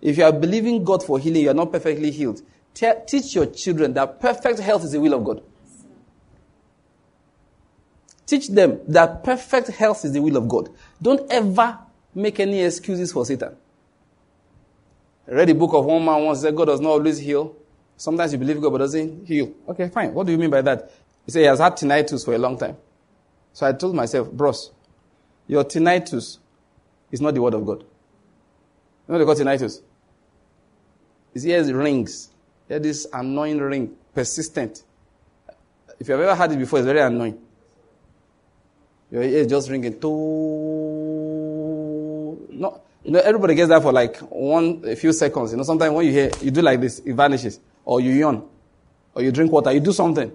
If 0.00 0.18
you 0.18 0.24
are 0.24 0.32
believing 0.32 0.84
God 0.84 1.02
for 1.02 1.18
healing, 1.18 1.42
you 1.42 1.50
are 1.50 1.54
not 1.54 1.70
perfectly 1.70 2.10
healed. 2.10 2.42
Te- 2.74 2.92
teach 3.06 3.34
your 3.34 3.46
children 3.46 3.94
that 3.94 4.20
perfect 4.20 4.58
health 4.58 4.84
is 4.84 4.92
the 4.92 5.00
will 5.00 5.14
of 5.14 5.24
God. 5.24 5.42
Teach 8.26 8.48
them 8.48 8.80
that 8.88 9.22
perfect 9.22 9.68
health 9.68 10.04
is 10.04 10.12
the 10.12 10.20
will 10.20 10.36
of 10.36 10.48
God. 10.48 10.70
Don't 11.00 11.30
ever 11.30 11.78
make 12.14 12.40
any 12.40 12.62
excuses 12.62 13.12
for 13.12 13.26
Satan. 13.26 13.56
I 15.28 15.32
read 15.32 15.48
the 15.48 15.54
book 15.54 15.72
of 15.74 15.84
one 15.84 16.04
man 16.04 16.24
once 16.24 16.40
said 16.40 16.56
God 16.56 16.66
does 16.66 16.80
not 16.80 16.90
always 16.90 17.18
heal. 17.18 17.54
Sometimes 17.96 18.32
you 18.32 18.38
believe 18.38 18.60
God 18.60 18.70
but 18.70 18.78
doesn't 18.78 19.26
heal. 19.26 19.52
Okay, 19.68 19.88
fine. 19.88 20.12
What 20.14 20.26
do 20.26 20.32
you 20.32 20.38
mean 20.38 20.50
by 20.50 20.62
that? 20.62 20.90
He 21.24 21.30
said 21.30 21.40
he 21.40 21.46
has 21.46 21.60
had 21.60 21.74
tinnitus 21.74 22.24
for 22.24 22.34
a 22.34 22.38
long 22.38 22.58
time. 22.58 22.76
So 23.52 23.66
I 23.66 23.72
told 23.72 23.94
myself, 23.94 24.30
bros, 24.32 24.72
your 25.46 25.64
tinnitus 25.64 26.38
is 27.12 27.20
not 27.20 27.34
the 27.34 27.42
word 27.42 27.54
of 27.54 27.64
God. 27.64 27.84
You 29.06 29.12
know 29.12 29.18
they 29.18 29.24
call 29.24 29.34
tinnitus? 29.36 29.80
His 31.32 31.46
ears 31.46 31.72
rings. 31.72 32.30
He 32.66 32.74
had 32.74 32.82
this 32.82 33.06
annoying 33.12 33.58
ring, 33.58 33.94
persistent. 34.14 34.82
If 36.00 36.08
you've 36.08 36.18
ever 36.20 36.34
had 36.34 36.50
it 36.52 36.58
before, 36.58 36.80
it's 36.80 36.86
very 36.86 37.00
annoying. 37.00 37.38
Your 39.10 39.22
ear 39.22 39.40
is 39.40 39.46
just 39.46 39.70
ringing. 39.70 40.00
To 40.00 40.08
no, 42.50 42.80
you 43.04 43.10
know, 43.10 43.20
everybody 43.20 43.54
gets 43.54 43.68
that 43.68 43.82
for 43.82 43.92
like 43.92 44.16
one, 44.18 44.82
a 44.86 44.96
few 44.96 45.12
seconds. 45.12 45.52
You 45.52 45.58
know, 45.58 45.64
sometimes 45.64 45.92
when 45.92 46.06
you 46.06 46.12
hear, 46.12 46.30
you 46.40 46.50
do 46.50 46.62
like 46.62 46.80
this, 46.80 47.00
it 47.00 47.12
vanishes. 47.12 47.60
Or 47.84 48.00
you 48.00 48.12
yawn. 48.12 48.48
Or 49.14 49.22
you 49.22 49.30
drink 49.32 49.52
water. 49.52 49.70
You 49.72 49.80
do 49.80 49.92
something. 49.92 50.32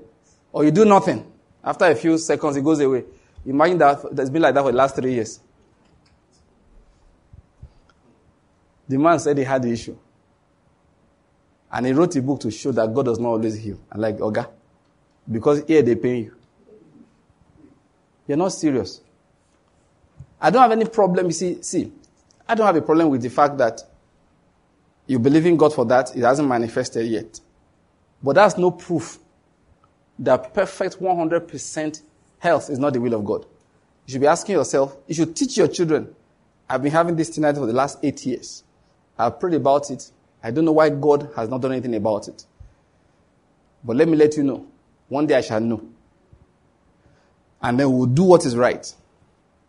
Or 0.52 0.64
you 0.64 0.72
do 0.72 0.86
nothing. 0.86 1.26
After 1.64 1.86
a 1.86 1.96
few 1.96 2.18
seconds, 2.18 2.56
it 2.58 2.64
goes 2.64 2.80
away. 2.80 3.04
Imagine 3.46 3.78
that 3.80 4.16
that's 4.16 4.30
been 4.30 4.42
like 4.42 4.54
that 4.54 4.62
for 4.62 4.72
the 4.72 4.78
last 4.78 4.96
three 4.96 5.14
years. 5.14 5.40
The 8.88 8.98
man 8.98 9.20
said 9.20 9.38
he 9.38 9.44
had 9.44 9.64
the 9.64 9.72
issue. 9.72 9.98
And 11.72 11.86
he 11.86 11.92
wrote 11.92 12.16
a 12.16 12.22
book 12.22 12.40
to 12.42 12.52
show 12.52 12.72
that 12.72 12.94
God 12.94 13.06
does 13.06 13.20
not 13.20 13.30
always 13.30 13.56
heal. 13.56 13.80
And 13.92 14.02
like, 14.02 14.18
Oga, 14.18 14.50
because 15.30 15.64
here 15.66 15.82
they 15.82 15.96
pay 15.96 16.20
you. 16.20 16.36
You're 18.28 18.38
not 18.38 18.50
serious. 18.50 19.02
I 20.40 20.50
don't 20.50 20.62
have 20.62 20.72
any 20.72 20.86
problem. 20.86 21.26
You 21.28 21.32
see, 21.32 21.62
see, 21.62 21.92
I 22.48 22.56
don't 22.56 22.66
have 22.66 22.76
a 22.76 22.82
problem 22.82 23.10
with 23.10 23.22
the 23.22 23.30
fact 23.30 23.58
that 23.58 23.82
you 25.06 25.20
believe 25.20 25.46
in 25.46 25.58
God 25.58 25.74
for 25.74 25.86
that. 25.86 26.16
It 26.16 26.24
hasn't 26.24 26.48
manifested 26.48 27.06
yet. 27.08 27.40
But 28.22 28.34
that's 28.34 28.58
no 28.58 28.72
proof 28.72 29.20
that 30.20 30.54
perfect 30.54 31.00
100% 31.00 32.02
health 32.40 32.70
is 32.70 32.80
not 32.80 32.94
the 32.94 33.02
will 33.02 33.14
of 33.14 33.24
God. 33.24 33.46
You 34.06 34.14
should 34.14 34.22
be 34.22 34.28
asking 34.28 34.56
yourself, 34.56 34.98
you 35.08 35.16
should 35.16 35.36
teach 35.36 35.58
your 35.58 35.68
children. 35.68 36.14
I've 36.70 36.82
been 36.82 36.92
having 36.92 37.16
this 37.16 37.30
tinnitus 37.30 37.58
for 37.58 37.66
the 37.66 37.74
last 37.74 38.00
eight 38.04 38.26
years. 38.26 38.64
I've 39.18 39.40
prayed 39.40 39.56
about 39.56 39.90
it. 39.90 40.12
I 40.44 40.52
don't 40.52 40.66
know 40.66 40.72
why 40.72 40.90
God 40.90 41.30
has 41.36 41.50
not 41.50 41.62
done 41.62 41.72
anything 41.72 41.96
about 41.96 42.28
it. 42.28 42.46
But 43.84 43.96
let 43.96 44.08
me 44.08 44.16
let 44.16 44.38
you 44.38 44.44
know. 44.44 44.68
One 45.10 45.26
day 45.26 45.36
I 45.36 45.42
shall 45.42 45.60
know. 45.60 45.84
And 47.62 47.80
then 47.80 47.92
we'll 47.92 48.06
do 48.06 48.24
what 48.24 48.46
is 48.46 48.56
right. 48.56 48.94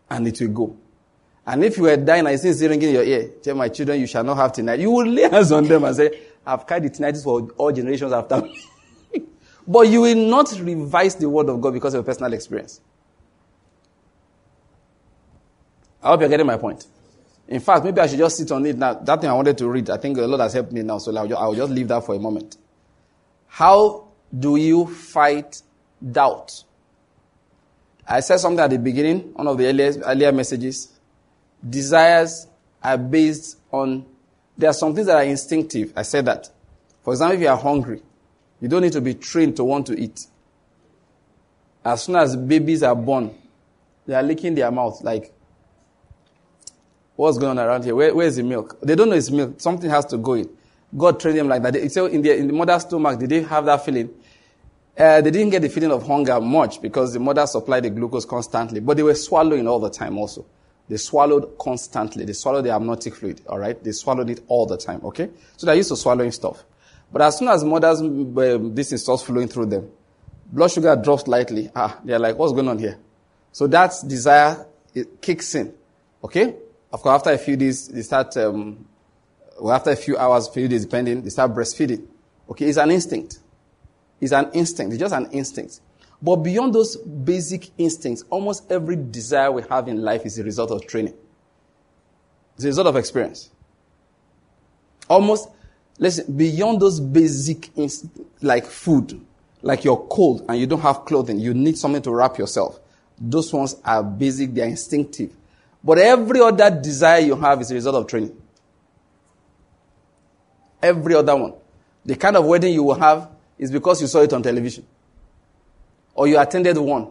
And 0.09 0.27
it 0.27 0.39
will 0.41 0.49
go. 0.49 0.77
And 1.45 1.63
if 1.63 1.77
you 1.77 1.87
are 1.87 1.97
dying 1.97 2.27
and 2.27 2.35
it's 2.35 2.57
still 2.57 2.69
ringing 2.69 2.89
in 2.89 2.95
your 2.95 3.03
ear, 3.03 3.29
tell 3.41 3.55
my 3.55 3.69
children 3.69 3.99
you 3.99 4.07
shall 4.07 4.23
not 4.23 4.37
have 4.37 4.51
tinnitus. 4.51 4.81
You 4.81 4.91
will 4.91 5.07
lay 5.07 5.29
hands 5.29 5.51
on 5.51 5.63
them 5.67 5.83
and 5.83 5.95
say, 5.95 6.19
I've 6.45 6.67
carried 6.67 6.83
the 6.83 6.89
tinnitus 6.91 7.23
for 7.23 7.49
all 7.57 7.71
generations 7.71 8.11
after 8.11 8.41
me. 8.41 8.63
but 9.67 9.87
you 9.87 10.01
will 10.01 10.15
not 10.15 10.51
revise 10.59 11.15
the 11.15 11.27
word 11.27 11.49
of 11.49 11.59
God 11.59 11.73
because 11.73 11.93
of 11.95 12.01
a 12.01 12.03
personal 12.03 12.33
experience. 12.33 12.81
I 16.03 16.09
hope 16.09 16.19
you're 16.21 16.29
getting 16.29 16.45
my 16.45 16.57
point. 16.57 16.85
In 17.49 17.59
fact, 17.59 17.83
maybe 17.83 17.99
I 17.99 18.05
should 18.05 18.19
just 18.19 18.37
sit 18.37 18.51
on 18.51 18.63
it 18.67 18.77
now. 18.77 18.93
That 18.93 19.21
thing 19.21 19.29
I 19.29 19.33
wanted 19.33 19.57
to 19.57 19.67
read, 19.67 19.89
I 19.89 19.97
think 19.97 20.15
the 20.17 20.27
Lord 20.27 20.39
has 20.39 20.53
helped 20.53 20.71
me 20.71 20.83
now, 20.83 20.99
so 20.99 21.15
I'll 21.17 21.55
just, 21.55 21.71
leave 21.71 21.87
that 21.87 22.05
for 22.05 22.13
a 22.13 22.19
moment. 22.19 22.57
How 23.47 24.07
do 24.37 24.55
you 24.55 24.85
fight 24.85 25.63
doubt? 26.11 26.63
I 28.07 28.19
said 28.19 28.37
something 28.37 28.59
at 28.59 28.69
the 28.69 28.77
beginning, 28.77 29.33
one 29.33 29.47
of 29.47 29.57
the 29.57 29.65
earlier, 29.65 29.93
earlier 30.05 30.31
messages. 30.31 30.93
Desires 31.67 32.45
are 32.83 32.99
based 32.99 33.57
on, 33.71 34.05
there 34.55 34.69
are 34.69 34.73
some 34.73 34.93
things 34.93 35.07
that 35.07 35.17
are 35.17 35.23
instinctive. 35.23 35.91
I 35.95 36.03
said 36.03 36.25
that. 36.25 36.49
For 37.01 37.13
example, 37.13 37.37
if 37.37 37.41
you 37.41 37.47
are 37.47 37.57
hungry, 37.57 38.03
you 38.61 38.67
don't 38.67 38.83
need 38.83 38.93
to 38.93 39.01
be 39.01 39.15
trained 39.15 39.55
to 39.55 39.63
want 39.63 39.87
to 39.87 39.99
eat. 39.99 40.19
As 41.83 42.03
soon 42.03 42.15
as 42.15 42.35
babies 42.35 42.83
are 42.83 42.95
born, 42.95 43.33
they 44.05 44.13
are 44.13 44.21
licking 44.21 44.53
their 44.53 44.69
mouth 44.69 45.01
like, 45.01 45.33
what's 47.19 47.37
going 47.37 47.57
on 47.57 47.59
around 47.59 47.83
here? 47.83 47.93
Where, 47.93 48.15
where's 48.15 48.37
the 48.37 48.43
milk? 48.43 48.79
They 48.81 48.95
don't 48.95 49.09
know 49.09 49.15
it's 49.15 49.29
milk. 49.29 49.59
Something 49.59 49.89
has 49.89 50.05
to 50.05 50.17
go 50.17 50.35
in. 50.35 50.49
God 50.97 51.19
trained 51.19 51.37
them 51.37 51.49
like 51.49 51.61
that. 51.63 51.91
So 51.91 52.05
in 52.05 52.21
the, 52.21 52.33
in 52.33 52.47
the 52.47 52.53
mother's 52.53 52.83
stomach, 52.83 53.19
did 53.19 53.29
they 53.29 53.41
have 53.43 53.65
that 53.65 53.83
feeling? 53.83 54.09
Uh, 54.97 55.19
they 55.19 55.29
didn't 55.29 55.49
get 55.49 55.61
the 55.61 55.67
feeling 55.67 55.91
of 55.91 56.07
hunger 56.07 56.39
much 56.39 56.81
because 56.81 57.11
the 57.11 57.19
mother 57.19 57.45
supplied 57.45 57.83
the 57.83 57.89
glucose 57.89 58.23
constantly, 58.23 58.79
but 58.79 58.95
they 58.95 59.03
were 59.03 59.15
swallowing 59.15 59.67
all 59.67 59.79
the 59.79 59.89
time 59.89 60.17
also. 60.17 60.45
They 60.87 60.95
swallowed 60.95 61.57
constantly. 61.57 62.23
They 62.23 62.31
swallowed 62.31 62.63
the 62.63 62.73
amniotic 62.73 63.15
fluid, 63.15 63.41
all 63.47 63.59
right? 63.59 63.81
They 63.83 63.91
swallowed 63.91 64.29
it 64.29 64.39
all 64.47 64.65
the 64.65 64.77
time, 64.77 65.01
okay? 65.03 65.29
So 65.57 65.65
they're 65.65 65.75
used 65.75 65.89
to 65.89 65.97
swallowing 65.97 66.31
stuff. 66.31 66.63
But 67.11 67.21
as 67.23 67.37
soon 67.37 67.49
as 67.49 67.65
mothers, 67.65 68.01
uh, 68.01 68.59
this 68.73 69.01
starts 69.01 69.23
flowing 69.23 69.49
through 69.49 69.65
them, 69.65 69.91
blood 70.49 70.71
sugar 70.71 70.95
drops 70.95 71.23
slightly. 71.23 71.69
Ah, 71.75 71.99
they're 72.01 72.17
like, 72.17 72.37
what's 72.37 72.53
going 72.53 72.69
on 72.69 72.79
here? 72.79 72.97
So 73.51 73.67
that 73.67 73.93
desire, 74.07 74.65
it 74.93 75.21
kicks 75.21 75.53
in, 75.55 75.73
okay? 76.23 76.55
Of 76.91 77.01
course, 77.01 77.15
after 77.15 77.31
a 77.31 77.37
few 77.37 77.55
days, 77.55 77.87
they 77.87 78.01
start, 78.01 78.35
um, 78.37 78.85
well, 79.59 79.75
after 79.75 79.91
a 79.91 79.95
few 79.95 80.17
hours, 80.17 80.47
a 80.47 80.51
few 80.51 80.67
days, 80.67 80.85
depending, 80.85 81.21
they 81.21 81.29
start 81.29 81.53
breastfeeding. 81.53 82.05
Okay, 82.49 82.65
it's 82.65 82.77
an 82.77 82.91
instinct. 82.91 83.39
It's 84.19 84.31
an 84.31 84.49
instinct. 84.53 84.93
It's 84.93 84.99
just 84.99 85.13
an 85.13 85.29
instinct. 85.31 85.81
But 86.21 86.37
beyond 86.37 86.73
those 86.73 86.97
basic 86.97 87.69
instincts, 87.77 88.23
almost 88.29 88.69
every 88.71 88.95
desire 88.95 89.51
we 89.51 89.61
have 89.69 89.87
in 89.87 90.01
life 90.01 90.25
is 90.25 90.37
a 90.39 90.43
result 90.43 90.71
of 90.71 90.85
training. 90.85 91.13
It's 92.55 92.65
a 92.65 92.67
result 92.67 92.87
of 92.87 92.95
experience. 92.97 93.49
Almost, 95.07 95.49
listen, 95.97 96.35
beyond 96.35 96.81
those 96.81 96.99
basic, 96.99 97.69
inst- 97.77 98.07
like 98.41 98.65
food, 98.65 99.21
like 99.61 99.85
you're 99.85 100.05
cold 100.09 100.45
and 100.49 100.59
you 100.59 100.67
don't 100.67 100.81
have 100.81 101.05
clothing, 101.05 101.39
you 101.39 101.53
need 101.53 101.77
something 101.77 102.01
to 102.01 102.11
wrap 102.11 102.37
yourself. 102.37 102.79
Those 103.17 103.53
ones 103.53 103.75
are 103.85 104.03
basic, 104.03 104.53
they're 104.53 104.67
instinctive. 104.67 105.35
But 105.83 105.97
every 105.97 106.41
other 106.41 106.69
desire 106.69 107.19
you 107.19 107.35
have 107.35 107.61
is 107.61 107.71
a 107.71 107.75
result 107.75 107.95
of 107.95 108.07
training. 108.07 108.35
Every 110.81 111.15
other 111.15 111.35
one. 111.35 111.53
The 112.05 112.15
kind 112.15 112.37
of 112.37 112.45
wedding 112.45 112.73
you 112.73 112.83
will 112.83 112.99
have 112.99 113.29
is 113.57 113.71
because 113.71 114.01
you 114.01 114.07
saw 114.07 114.19
it 114.19 114.33
on 114.33 114.41
television. 114.41 114.85
Or 116.13 116.27
you 116.27 116.39
attended 116.39 116.77
one. 116.77 117.09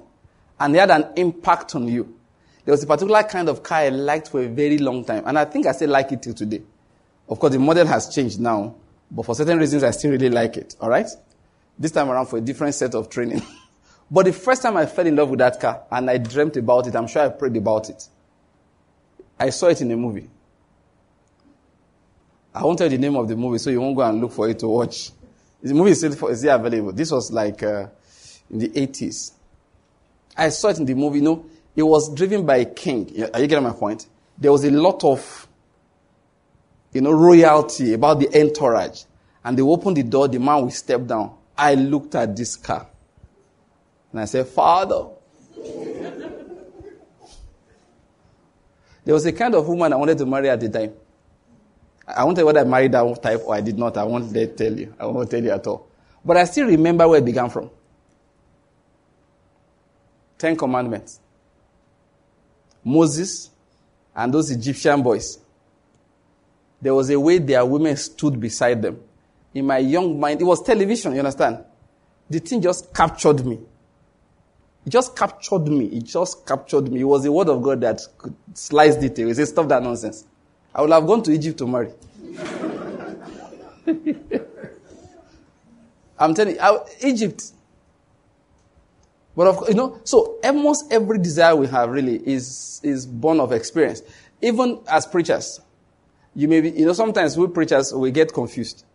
And 0.60 0.74
it 0.74 0.80
had 0.80 0.90
an 0.90 1.12
impact 1.16 1.74
on 1.74 1.86
you. 1.88 2.14
There 2.64 2.72
was 2.72 2.82
a 2.82 2.86
particular 2.86 3.22
kind 3.22 3.48
of 3.48 3.62
car 3.62 3.78
I 3.78 3.88
liked 3.88 4.28
for 4.28 4.42
a 4.42 4.48
very 4.48 4.78
long 4.78 5.04
time. 5.04 5.24
And 5.26 5.38
I 5.38 5.44
think 5.44 5.66
I 5.66 5.72
still 5.72 5.90
like 5.90 6.12
it 6.12 6.22
till 6.22 6.34
today. 6.34 6.62
Of 7.28 7.38
course, 7.38 7.52
the 7.52 7.58
model 7.58 7.86
has 7.86 8.14
changed 8.14 8.40
now. 8.40 8.74
But 9.10 9.24
for 9.24 9.34
certain 9.34 9.58
reasons, 9.58 9.82
I 9.84 9.90
still 9.90 10.10
really 10.10 10.28
like 10.28 10.56
it. 10.56 10.76
All 10.80 10.90
right? 10.90 11.08
This 11.78 11.92
time 11.92 12.10
around 12.10 12.26
for 12.26 12.38
a 12.38 12.40
different 12.40 12.74
set 12.74 12.94
of 12.94 13.08
training. 13.08 13.42
but 14.10 14.26
the 14.26 14.32
first 14.32 14.62
time 14.62 14.76
I 14.76 14.86
fell 14.86 15.06
in 15.06 15.16
love 15.16 15.30
with 15.30 15.38
that 15.38 15.60
car 15.60 15.82
and 15.90 16.10
I 16.10 16.18
dreamt 16.18 16.56
about 16.56 16.86
it, 16.86 16.96
I'm 16.96 17.06
sure 17.06 17.22
I 17.22 17.28
prayed 17.28 17.56
about 17.56 17.88
it. 17.88 18.06
I 19.38 19.50
saw 19.50 19.66
it 19.68 19.80
in 19.80 19.90
a 19.90 19.96
movie. 19.96 20.28
I 22.54 22.64
won't 22.64 22.78
tell 22.78 22.90
you 22.90 22.96
the 22.96 23.02
name 23.02 23.16
of 23.16 23.28
the 23.28 23.36
movie, 23.36 23.58
so 23.58 23.70
you 23.70 23.80
won't 23.80 23.96
go 23.96 24.02
and 24.02 24.20
look 24.20 24.32
for 24.32 24.48
it 24.48 24.58
to 24.60 24.68
watch. 24.68 25.12
The 25.62 25.74
movie 25.74 25.92
is 25.92 25.98
still, 25.98 26.26
is 26.28 26.40
still 26.40 26.54
available. 26.54 26.92
This 26.92 27.10
was 27.10 27.30
like 27.30 27.62
uh, 27.62 27.86
in 28.50 28.58
the 28.58 28.68
80s. 28.68 29.32
I 30.36 30.48
saw 30.48 30.68
it 30.68 30.78
in 30.78 30.84
the 30.84 30.94
movie. 30.94 31.18
You 31.18 31.24
know, 31.24 31.46
it 31.76 31.82
was 31.82 32.12
driven 32.14 32.44
by 32.44 32.56
a 32.56 32.64
king. 32.64 33.10
Are 33.32 33.40
you 33.40 33.46
getting 33.46 33.64
my 33.64 33.72
point? 33.72 34.06
There 34.36 34.50
was 34.50 34.64
a 34.64 34.70
lot 34.70 35.04
of, 35.04 35.46
you 36.92 37.00
know, 37.00 37.12
royalty 37.12 37.92
about 37.92 38.20
the 38.20 38.28
entourage. 38.40 39.04
And 39.44 39.56
they 39.56 39.62
opened 39.62 39.96
the 39.96 40.02
door, 40.02 40.28
the 40.28 40.38
man 40.38 40.62
will 40.62 40.70
step 40.70 41.06
down. 41.06 41.36
I 41.56 41.74
looked 41.74 42.14
at 42.14 42.36
this 42.36 42.56
car. 42.56 42.86
And 44.12 44.20
I 44.20 44.24
said, 44.24 44.46
Father. 44.46 45.06
There 49.08 49.14
was 49.14 49.24
a 49.24 49.32
kind 49.32 49.54
of 49.54 49.66
woman 49.66 49.90
I 49.90 49.96
wanted 49.96 50.18
to 50.18 50.26
marry 50.26 50.50
at 50.50 50.60
the 50.60 50.68
time. 50.68 50.92
I 52.06 52.24
won't 52.24 52.36
tell 52.36 52.42
you 52.42 52.46
whether 52.48 52.60
I 52.60 52.64
married 52.64 52.92
that 52.92 53.22
type 53.22 53.40
or 53.46 53.54
I 53.54 53.62
did 53.62 53.78
not. 53.78 53.96
I 53.96 54.04
won't 54.04 54.30
tell 54.34 54.78
you. 54.78 54.94
I 55.00 55.06
won't 55.06 55.30
tell 55.30 55.42
you 55.42 55.50
at 55.50 55.66
all. 55.66 55.88
But 56.22 56.36
I 56.36 56.44
still 56.44 56.66
remember 56.66 57.08
where 57.08 57.18
it 57.18 57.24
began 57.24 57.48
from. 57.48 57.70
Ten 60.36 60.54
Commandments. 60.54 61.20
Moses 62.84 63.48
and 64.14 64.34
those 64.34 64.50
Egyptian 64.50 65.02
boys. 65.02 65.38
There 66.82 66.94
was 66.94 67.08
a 67.08 67.18
way 67.18 67.38
their 67.38 67.64
women 67.64 67.96
stood 67.96 68.38
beside 68.38 68.82
them. 68.82 69.00
In 69.54 69.64
my 69.64 69.78
young 69.78 70.20
mind, 70.20 70.42
it 70.42 70.44
was 70.44 70.62
television, 70.62 71.14
you 71.14 71.20
understand? 71.20 71.64
The 72.28 72.40
thing 72.40 72.60
just 72.60 72.92
captured 72.92 73.42
me. 73.46 73.58
It 74.88 74.92
just 74.92 75.14
captured 75.14 75.68
me. 75.68 75.84
It 75.84 76.04
just 76.04 76.46
captured 76.46 76.90
me. 76.90 77.00
It 77.00 77.04
was 77.04 77.22
the 77.22 77.30
word 77.30 77.50
of 77.50 77.60
God 77.60 77.82
that 77.82 78.00
could 78.16 78.34
slice 78.54 78.96
detail. 78.96 79.28
He 79.28 79.34
said, 79.34 79.48
stop 79.48 79.68
that 79.68 79.82
nonsense. 79.82 80.24
I 80.74 80.80
would 80.80 80.90
have 80.90 81.06
gone 81.06 81.22
to 81.24 81.30
Egypt 81.30 81.58
to 81.58 81.66
marry. 81.66 81.92
I'm 86.18 86.32
telling 86.32 86.54
you, 86.54 86.60
I, 86.62 86.78
Egypt. 87.02 87.52
But 89.36 89.48
of 89.48 89.58
course, 89.58 89.68
you 89.68 89.74
know, 89.74 90.00
so 90.04 90.38
almost 90.42 90.90
every 90.90 91.18
desire 91.18 91.54
we 91.54 91.66
have 91.66 91.90
really 91.90 92.26
is, 92.26 92.80
is 92.82 93.04
born 93.04 93.40
of 93.40 93.52
experience. 93.52 94.00
Even 94.40 94.80
as 94.90 95.04
preachers, 95.04 95.60
you 96.34 96.48
may 96.48 96.62
be, 96.62 96.70
you 96.70 96.86
know, 96.86 96.94
sometimes 96.94 97.36
we 97.36 97.46
preachers, 97.48 97.92
we 97.92 98.10
get 98.10 98.32
confused. 98.32 98.86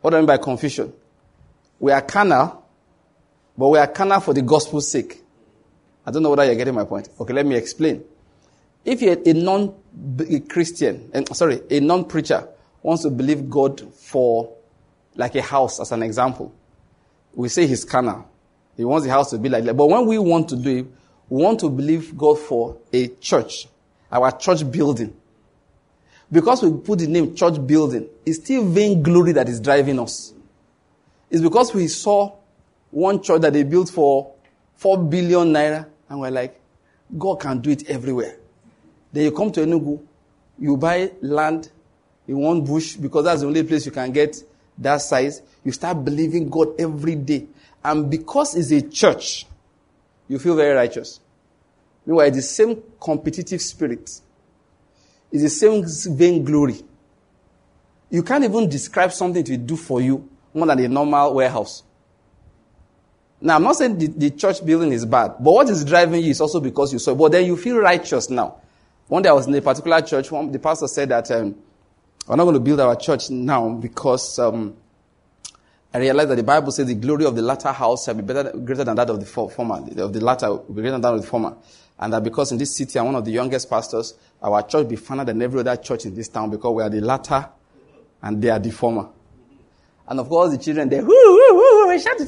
What 0.00 0.12
do 0.12 0.16
I 0.16 0.20
mean 0.20 0.28
by 0.28 0.38
confusion? 0.38 0.94
We 1.78 1.92
are 1.92 2.00
carnal, 2.00 2.64
but 3.58 3.68
we 3.68 3.78
are 3.78 3.86
carnal 3.86 4.20
for 4.20 4.32
the 4.32 4.40
gospel's 4.40 4.90
sake. 4.90 5.24
I 6.06 6.12
don't 6.12 6.22
know 6.22 6.30
whether 6.30 6.44
you're 6.44 6.54
getting 6.54 6.74
my 6.74 6.84
point. 6.84 7.08
Okay, 7.20 7.32
let 7.32 7.44
me 7.44 7.56
explain. 7.56 8.04
If 8.84 9.02
you're 9.02 9.18
a 9.26 9.32
non-Christian, 9.32 11.10
eh, 11.12 11.24
sorry, 11.32 11.60
a 11.68 11.80
non-preacher 11.80 12.48
wants 12.82 13.02
to 13.02 13.10
believe 13.10 13.50
God 13.50 13.92
for 13.92 14.54
like 15.16 15.34
a 15.34 15.42
house 15.42 15.80
as 15.80 15.90
an 15.90 16.04
example, 16.04 16.54
we 17.34 17.48
say 17.48 17.66
he's 17.66 17.84
carnal. 17.84 18.28
He 18.76 18.84
wants 18.84 19.04
the 19.04 19.12
house 19.12 19.30
to 19.30 19.38
be 19.38 19.48
like 19.48 19.64
that. 19.64 19.74
But 19.74 19.88
when 19.88 20.06
we 20.06 20.18
want 20.18 20.48
to 20.50 20.56
do 20.56 20.78
it, 20.78 20.86
we 21.28 21.42
want 21.42 21.58
to 21.60 21.68
believe 21.68 22.16
God 22.16 22.38
for 22.38 22.78
a 22.92 23.08
church, 23.08 23.66
our 24.12 24.30
church 24.30 24.70
building. 24.70 25.16
Because 26.30 26.62
we 26.62 26.70
put 26.78 27.00
the 27.00 27.08
name 27.08 27.34
church 27.34 27.64
building, 27.66 28.08
it's 28.24 28.38
still 28.38 28.64
vainglory 28.64 29.32
that 29.32 29.48
is 29.48 29.60
driving 29.60 29.98
us. 29.98 30.32
It's 31.30 31.42
because 31.42 31.74
we 31.74 31.88
saw 31.88 32.36
one 32.90 33.20
church 33.20 33.40
that 33.40 33.52
they 33.52 33.64
built 33.64 33.90
for 33.90 34.32
4 34.76 35.04
billion 35.04 35.52
naira 35.52 35.86
and 36.08 36.20
we're 36.20 36.30
like, 36.30 36.60
God 37.16 37.40
can 37.40 37.60
do 37.60 37.70
it 37.70 37.88
everywhere. 37.88 38.36
Then 39.12 39.24
you 39.24 39.32
come 39.32 39.52
to 39.52 39.60
Enugu, 39.60 40.00
you 40.58 40.76
buy 40.76 41.12
land 41.20 41.70
in 42.26 42.38
one 42.38 42.64
bush 42.64 42.96
because 42.96 43.24
that's 43.24 43.40
the 43.42 43.46
only 43.46 43.62
place 43.62 43.86
you 43.86 43.92
can 43.92 44.12
get 44.12 44.36
that 44.78 44.98
size. 44.98 45.42
You 45.64 45.72
start 45.72 46.04
believing 46.04 46.48
God 46.48 46.78
every 46.78 47.14
day. 47.14 47.46
And 47.84 48.10
because 48.10 48.56
it's 48.56 48.70
a 48.72 48.82
church, 48.88 49.46
you 50.28 50.38
feel 50.38 50.56
very 50.56 50.74
righteous. 50.74 51.20
Meanwhile, 52.04 52.30
the 52.30 52.42
same 52.42 52.82
competitive 53.00 53.60
spirit. 53.60 54.20
It's 55.32 55.42
the 55.42 55.48
same 55.48 55.84
vainglory. 56.16 56.82
You 58.10 58.22
can't 58.22 58.44
even 58.44 58.68
describe 58.68 59.12
something 59.12 59.44
to 59.44 59.56
do 59.56 59.76
for 59.76 60.00
you 60.00 60.28
more 60.54 60.66
than 60.66 60.78
a 60.78 60.88
normal 60.88 61.34
warehouse. 61.34 61.82
Now, 63.46 63.54
I'm 63.54 63.62
not 63.62 63.76
saying 63.76 63.96
the, 63.96 64.08
the, 64.08 64.30
church 64.30 64.66
building 64.66 64.90
is 64.90 65.06
bad, 65.06 65.36
but 65.38 65.52
what 65.52 65.68
is 65.70 65.84
driving 65.84 66.20
you 66.20 66.30
is 66.30 66.40
also 66.40 66.58
because 66.58 66.92
you 66.92 66.98
saw 66.98 67.12
it. 67.12 67.14
But 67.14 67.30
then 67.30 67.46
you 67.46 67.56
feel 67.56 67.78
righteous 67.78 68.28
now. 68.28 68.56
One 69.06 69.22
day 69.22 69.28
I 69.28 69.34
was 69.34 69.46
in 69.46 69.54
a 69.54 69.62
particular 69.62 70.00
church, 70.00 70.32
one, 70.32 70.50
the 70.50 70.58
pastor 70.58 70.88
said 70.88 71.10
that 71.10 71.30
um, 71.30 71.54
we're 72.26 72.34
not 72.34 72.42
going 72.42 72.54
to 72.54 72.60
build 72.60 72.80
our 72.80 72.96
church 72.96 73.30
now 73.30 73.68
because 73.68 74.36
um, 74.40 74.76
I 75.94 75.98
realized 75.98 76.30
that 76.30 76.34
the 76.34 76.42
Bible 76.42 76.72
says 76.72 76.88
the 76.88 76.96
glory 76.96 77.24
of 77.24 77.36
the 77.36 77.42
latter 77.42 77.70
house 77.70 78.06
shall 78.06 78.14
be 78.14 78.22
better, 78.22 78.50
greater 78.50 78.82
than 78.82 78.96
that 78.96 79.08
of 79.10 79.20
the 79.20 79.26
former, 79.26 79.76
of 79.76 80.12
the 80.12 80.20
latter 80.24 80.48
will 80.48 80.74
be 80.74 80.82
greater 80.82 80.90
than 80.90 81.02
that 81.02 81.14
of 81.14 81.20
the 81.20 81.26
former. 81.28 81.56
And 82.00 82.12
that 82.14 82.24
because 82.24 82.50
in 82.50 82.58
this 82.58 82.76
city 82.76 82.98
I'm 82.98 83.06
one 83.06 83.14
of 83.14 83.24
the 83.24 83.30
youngest 83.30 83.70
pastors, 83.70 84.14
our 84.42 84.62
church 84.62 84.82
will 84.82 84.90
be 84.90 84.96
finer 84.96 85.24
than 85.24 85.40
every 85.40 85.60
other 85.60 85.76
church 85.76 86.04
in 86.04 86.16
this 86.16 86.26
town 86.26 86.50
because 86.50 86.74
we 86.74 86.82
are 86.82 86.90
the 86.90 87.00
latter 87.00 87.48
and 88.22 88.42
they 88.42 88.50
are 88.50 88.58
the 88.58 88.72
former. 88.72 89.08
And 90.08 90.18
of 90.18 90.28
course 90.28 90.50
the 90.50 90.58
children, 90.58 90.88
they, 90.88 91.00
whoo, 91.00 91.06
whoo, 91.08 91.86
whoo, 91.86 91.98
shout 92.00 92.18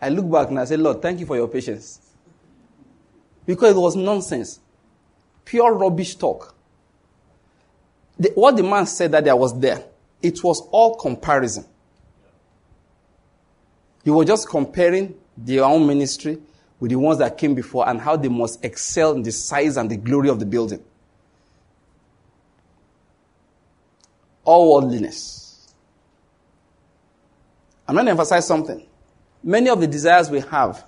I 0.00 0.08
look 0.08 0.30
back 0.30 0.48
and 0.48 0.58
I 0.58 0.64
say, 0.64 0.76
Lord, 0.76 1.00
thank 1.00 1.20
you 1.20 1.26
for 1.26 1.36
your 1.36 1.48
patience. 1.48 2.00
Because 3.46 3.76
it 3.76 3.80
was 3.80 3.96
nonsense. 3.96 4.60
Pure 5.44 5.74
rubbish 5.74 6.16
talk. 6.16 6.54
The, 8.18 8.30
what 8.34 8.56
the 8.56 8.62
man 8.62 8.86
said 8.86 9.12
that 9.12 9.24
there 9.24 9.36
was 9.36 9.58
there, 9.58 9.84
it 10.22 10.42
was 10.42 10.66
all 10.70 10.96
comparison. 10.96 11.64
He 14.04 14.10
was 14.10 14.26
just 14.26 14.48
comparing 14.48 15.14
their 15.36 15.64
own 15.64 15.86
ministry 15.86 16.38
with 16.78 16.90
the 16.90 16.96
ones 16.96 17.18
that 17.18 17.36
came 17.38 17.54
before 17.54 17.88
and 17.88 18.00
how 18.00 18.16
they 18.16 18.28
must 18.28 18.64
excel 18.64 19.12
in 19.12 19.22
the 19.22 19.32
size 19.32 19.76
and 19.76 19.90
the 19.90 19.96
glory 19.96 20.28
of 20.28 20.38
the 20.38 20.46
building. 20.46 20.82
All 24.44 24.74
worldliness. 24.74 25.72
I'm 27.88 27.94
going 27.94 28.06
to 28.06 28.10
emphasize 28.10 28.46
something. 28.46 28.86
Many 29.46 29.70
of 29.70 29.80
the 29.80 29.86
desires 29.86 30.28
we 30.28 30.40
have, 30.40 30.84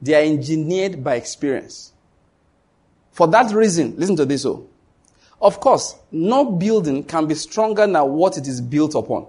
they 0.00 0.14
are 0.14 0.24
engineered 0.24 1.04
by 1.04 1.16
experience. 1.16 1.92
For 3.12 3.28
that 3.28 3.52
reason, 3.52 3.96
listen 3.98 4.16
to 4.16 4.24
this. 4.24 4.46
Oh, 4.46 4.66
of 5.42 5.60
course, 5.60 5.94
no 6.10 6.52
building 6.52 7.04
can 7.04 7.26
be 7.26 7.34
stronger 7.34 7.86
than 7.86 8.12
what 8.12 8.38
it 8.38 8.46
is 8.46 8.62
built 8.62 8.94
upon. 8.94 9.26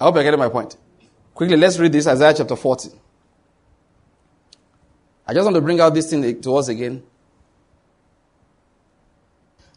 I 0.00 0.04
hope 0.04 0.14
you're 0.14 0.24
getting 0.24 0.40
my 0.40 0.48
point. 0.48 0.74
Quickly, 1.34 1.58
let's 1.58 1.78
read 1.78 1.92
this 1.92 2.06
Isaiah 2.06 2.32
chapter 2.34 2.56
40. 2.56 2.88
I 5.26 5.34
just 5.34 5.44
want 5.44 5.54
to 5.56 5.60
bring 5.60 5.80
out 5.80 5.92
this 5.92 6.08
thing 6.08 6.40
to 6.40 6.56
us 6.56 6.68
again. 6.68 7.02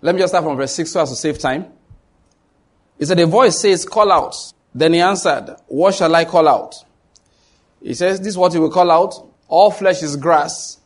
Let 0.01 0.15
me 0.15 0.21
just 0.21 0.32
start 0.32 0.45
from 0.45 0.55
verse 0.55 0.73
6 0.73 0.89
so 0.89 1.01
as 1.01 1.09
to 1.09 1.17
save 1.17 1.38
time. 1.38 1.65
It 2.97 3.07
said, 3.07 3.19
A 3.19 3.25
voice 3.25 3.59
says, 3.59 3.84
Call 3.84 4.09
out. 4.09 4.53
Then 4.78 4.93
he 4.93 4.99
answered, 4.99 5.55
What 5.65 5.95
shall 5.95 6.13
I 6.13 6.25
call 6.25 6.47
out? 6.47 6.75
He 7.82 7.95
says, 7.95 8.19
This 8.19 8.30
is 8.30 8.38
what 8.38 8.53
he 8.53 8.59
will 8.59 8.69
call 8.69 8.91
out. 8.91 9.15
All 9.47 9.71
flesh 9.71 10.03
is 10.03 10.15
grass, 10.15 10.78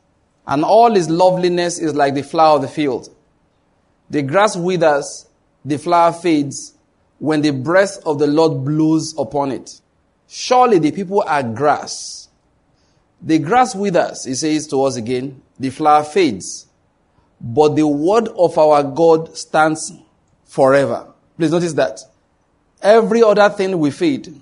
and 0.48 0.64
all 0.64 0.96
his 0.96 1.10
loveliness 1.10 1.78
is 1.78 1.94
like 1.94 2.14
the 2.16 2.24
flower 2.24 2.56
of 2.56 2.62
the 2.62 2.70
field. 2.70 3.14
The 4.10 4.22
grass 4.22 4.56
withers, 4.56 5.28
the 5.66 5.78
flower 5.78 6.14
fades, 6.14 6.74
when 7.20 7.42
the 7.42 7.52
breath 7.52 7.98
of 8.06 8.18
the 8.18 8.28
Lord 8.28 8.64
blows 8.64 9.14
upon 9.18 9.52
it. 9.52 9.82
Surely 10.26 10.80
the 10.80 10.92
people 10.92 11.22
are 11.28 11.44
grass. 11.44 12.30
The 13.22 13.40
grass 13.40 13.76
withers, 13.76 14.24
he 14.24 14.36
says 14.36 14.68
to 14.68 14.84
us 14.84 14.96
again, 14.96 15.42
the 15.60 15.70
flower 15.70 16.06
fades, 16.06 16.66
but 17.42 17.76
the 17.76 17.86
word 17.86 18.30
of 18.38 18.58
our 18.58 18.84
God 18.84 19.36
stands 19.36 19.92
forever. 20.46 21.12
Please 21.38 21.52
notice 21.52 21.74
that. 21.74 22.00
Every 22.82 23.22
other 23.24 23.50
thing 23.50 23.78
we 23.78 23.92
feed. 23.92 24.42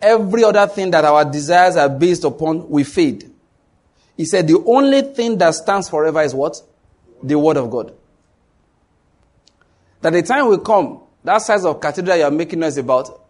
Every 0.00 0.42
other 0.42 0.66
thing 0.66 0.90
that 0.90 1.04
our 1.04 1.24
desires 1.24 1.76
are 1.76 1.88
based 1.88 2.24
upon, 2.24 2.68
we 2.68 2.82
feed. 2.82 3.30
He 4.16 4.24
said 4.24 4.48
the 4.48 4.62
only 4.66 5.02
thing 5.02 5.38
that 5.38 5.54
stands 5.54 5.88
forever 5.88 6.22
is 6.22 6.34
what? 6.34 6.60
The 7.22 7.38
Word 7.38 7.56
of 7.56 7.70
God. 7.70 7.94
That 10.00 10.12
the 10.12 10.22
time 10.22 10.48
will 10.48 10.58
come, 10.58 11.00
that 11.22 11.38
size 11.38 11.64
of 11.64 11.80
cathedral 11.80 12.16
you 12.16 12.24
are 12.24 12.30
making 12.30 12.58
noise 12.58 12.76
about 12.76 13.20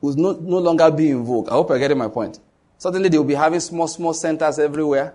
will 0.00 0.14
no, 0.16 0.32
no 0.32 0.58
longer 0.58 0.90
be 0.90 1.10
in 1.10 1.24
vogue. 1.24 1.48
I 1.48 1.52
hope 1.52 1.70
you're 1.70 1.78
getting 1.78 1.98
my 1.98 2.08
point. 2.08 2.40
Suddenly 2.78 3.08
they 3.08 3.16
will 3.16 3.24
be 3.24 3.34
having 3.34 3.60
small, 3.60 3.86
small 3.86 4.12
centers 4.12 4.58
everywhere 4.58 5.14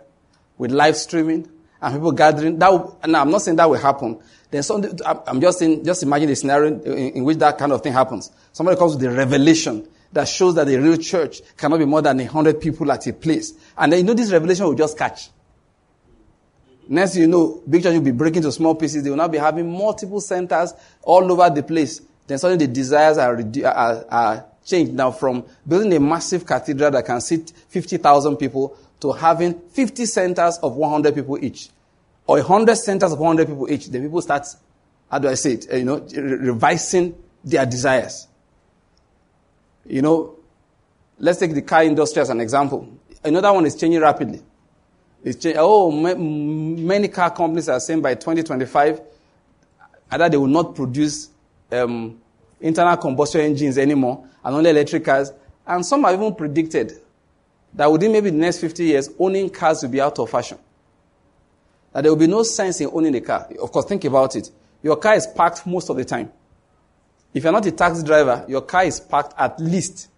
with 0.58 0.72
live 0.72 0.96
streaming 0.96 1.50
and 1.82 1.94
people 1.94 2.14
gathering. 2.14 2.58
That 2.58 2.72
will, 2.72 2.98
now, 3.06 3.22
I'm 3.22 3.30
not 3.30 3.42
saying 3.42 3.58
that 3.58 3.70
will 3.70 3.78
happen, 3.78 4.20
then 4.52 4.64
somebody, 4.64 4.98
I'm 5.06 5.40
just 5.40 5.60
saying, 5.60 5.86
just 5.86 6.02
imagine 6.02 6.28
the 6.28 6.36
scenario 6.36 6.74
in, 6.74 6.82
in, 7.12 7.24
which 7.24 7.38
that 7.38 7.58
kind 7.58 7.72
of 7.72 7.84
thing 7.84 7.94
happens. 7.94 8.32
Somebody 8.52 8.78
comes 8.78 8.96
with 8.96 9.04
a 9.04 9.12
revelation 9.12 9.88
that 10.12 10.28
shows 10.28 10.56
that 10.56 10.66
the 10.66 10.78
real 10.78 10.98
church 10.98 11.42
cannot 11.56 11.78
be 11.78 11.86
more 11.86 12.02
than 12.02 12.20
a 12.20 12.26
hundred 12.26 12.60
people 12.60 12.92
at 12.92 13.06
a 13.06 13.14
place. 13.14 13.54
And 13.78 13.92
then 13.92 14.00
you 14.00 14.06
know 14.06 14.14
this 14.14 14.32
revelation 14.32 14.66
will 14.66 14.74
just 14.74 14.98
catch. 14.98 15.30
Next 16.88 17.16
you 17.16 17.28
know, 17.28 17.62
big 17.70 17.84
church 17.84 17.94
will 17.94 18.02
be 18.02 18.12
breaking 18.12 18.42
to 18.42 18.52
small 18.52 18.74
pieces. 18.74 19.04
They 19.04 19.12
will 19.12 19.18
now 19.18 19.28
be 19.28 19.38
having 19.38 19.72
multiple 19.72 20.20
centers 20.20 20.74
all 21.04 21.32
over 21.32 21.48
the 21.54 21.62
place. 21.62 22.02
Then 22.26 22.40
suddenly 22.40 22.66
the 22.66 22.74
desires 22.74 23.20
are, 23.20 23.40
are, 23.66 24.06
are 24.10 24.46
changed 24.66 24.94
now 24.94 25.12
from 25.12 25.46
building 25.68 25.94
a 25.94 26.00
massive 26.00 26.48
cathedral 26.48 26.90
that 26.90 27.06
can 27.06 27.22
seat 27.22 27.54
50,000 27.68 28.38
people 28.38 28.76
to 29.02 29.12
having 29.12 29.60
50 29.60 30.06
centers 30.08 30.58
of 30.58 30.76
100 30.76 31.14
people 31.14 31.38
each 31.44 31.70
or 32.30 32.38
100 32.38 32.76
centers 32.76 33.12
of 33.12 33.18
100 33.18 33.48
people 33.48 33.72
each, 33.72 33.88
then 33.88 34.04
people 34.04 34.22
start, 34.22 34.46
how 35.10 35.18
do 35.18 35.28
I 35.28 35.34
say 35.34 35.54
it, 35.54 35.66
uh, 35.74 35.78
you 35.78 35.84
know, 35.84 35.98
revising 35.98 37.18
their 37.44 37.66
desires. 37.66 38.28
You 39.88 40.04
know, 40.04 40.36
let's 41.18 41.40
take 41.40 41.56
the 41.56 41.64
car 41.64 41.84
industry 41.84 42.22
as 42.22 42.30
an 42.30 42.40
example. 42.40 42.88
Another 43.24 43.52
one 43.52 43.66
is 43.66 43.76
changing 43.76 44.00
rapidly. 44.02 44.44
It's 45.24 45.42
change, 45.42 45.56
oh, 45.58 45.90
many 45.90 47.08
car 47.08 47.32
companies 47.32 47.68
are 47.68 47.80
saying 47.80 48.04
by 48.04 48.14
2025, 48.14 49.02
either 50.12 50.30
they 50.30 50.38
will 50.38 50.46
not 50.46 50.76
produce 50.76 51.30
um, 51.72 52.22
internal 52.62 52.96
combustion 52.98 53.42
engines 53.42 53.80
anymore 53.80 54.24
and 54.44 54.56
only 54.56 54.70
electric 54.70 55.04
cars. 55.04 55.32
And 55.66 55.84
some 55.84 56.04
have 56.04 56.14
even 56.14 56.36
predicted 56.36 56.94
that 57.74 57.92
within 57.92 58.12
maybe 58.12 58.30
the 58.30 58.38
next 58.38 58.60
50 58.60 58.84
years, 58.84 59.10
owning 59.18 59.50
cars 59.50 59.82
will 59.82 59.90
be 59.90 60.00
out 60.00 60.20
of 60.20 60.30
fashion. 60.30 60.60
That 61.94 62.02
there 62.02 62.12
will 62.12 62.20
be 62.20 62.28
no 62.28 62.44
sense 62.44 62.82
in 62.82 62.90
owning 62.92 63.16
a 63.16 63.22
car. 63.22 63.48
Of 63.62 63.72
course, 63.72 63.86
think 63.86 64.06
about 64.06 64.36
it. 64.36 64.50
Your 64.84 64.96
car 64.96 65.16
is 65.16 65.28
parked 65.28 65.66
most 65.66 65.90
of 65.90 65.98
the 65.98 66.06
time. 66.06 66.32
If 67.34 67.44
you're 67.44 67.52
not 67.52 67.66
a 67.66 67.72
taxi 67.72 68.04
driver, 68.04 68.46
your 68.48 68.62
car 68.62 68.86
is 68.86 69.00
parked 69.00 69.34
at 69.38 69.60
least 69.60 70.10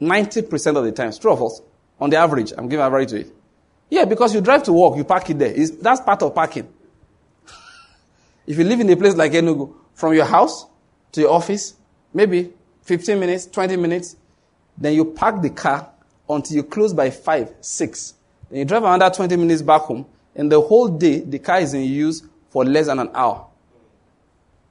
90% 0.00 0.76
of 0.76 0.84
the 0.84 0.92
time. 0.92 1.08
It's 1.08 1.18
true. 1.18 1.50
On 2.00 2.10
the 2.10 2.16
average, 2.16 2.52
I'm 2.56 2.68
giving 2.68 2.84
average 2.84 3.10
to 3.10 3.20
it. 3.20 3.32
Yeah, 3.88 4.04
because 4.04 4.34
you 4.34 4.40
drive 4.40 4.62
to 4.64 4.72
work, 4.72 4.96
you 4.96 5.04
park 5.04 5.30
it 5.30 5.38
there. 5.38 5.52
It's, 5.54 5.70
that's 5.70 6.00
part 6.00 6.22
of 6.22 6.34
parking. 6.34 6.68
if 8.46 8.58
you 8.58 8.64
live 8.64 8.80
in 8.80 8.90
a 8.90 8.96
place 8.96 9.14
like 9.14 9.32
Enugu, 9.32 9.74
from 9.94 10.14
your 10.14 10.24
house 10.24 10.66
to 11.12 11.20
your 11.20 11.30
office, 11.30 11.74
maybe 12.12 12.52
15 12.82 13.20
minutes, 13.20 13.46
20 13.46 13.76
minutes, 13.76 14.16
then 14.76 14.94
you 14.94 15.04
park 15.04 15.42
the 15.42 15.50
car 15.50 15.90
until 16.28 16.56
you 16.56 16.62
close 16.64 16.92
by 16.92 17.10
5, 17.10 17.54
6. 17.60 18.14
Then 18.52 18.58
you 18.58 18.64
drive 18.66 18.84
another 18.84 19.14
20 19.14 19.34
minutes 19.36 19.62
back 19.62 19.80
home, 19.80 20.04
and 20.34 20.52
the 20.52 20.60
whole 20.60 20.88
day, 20.88 21.20
the 21.20 21.38
car 21.38 21.60
is 21.60 21.72
in 21.72 21.84
use 21.84 22.22
for 22.50 22.66
less 22.66 22.84
than 22.86 22.98
an 22.98 23.08
hour. 23.14 23.46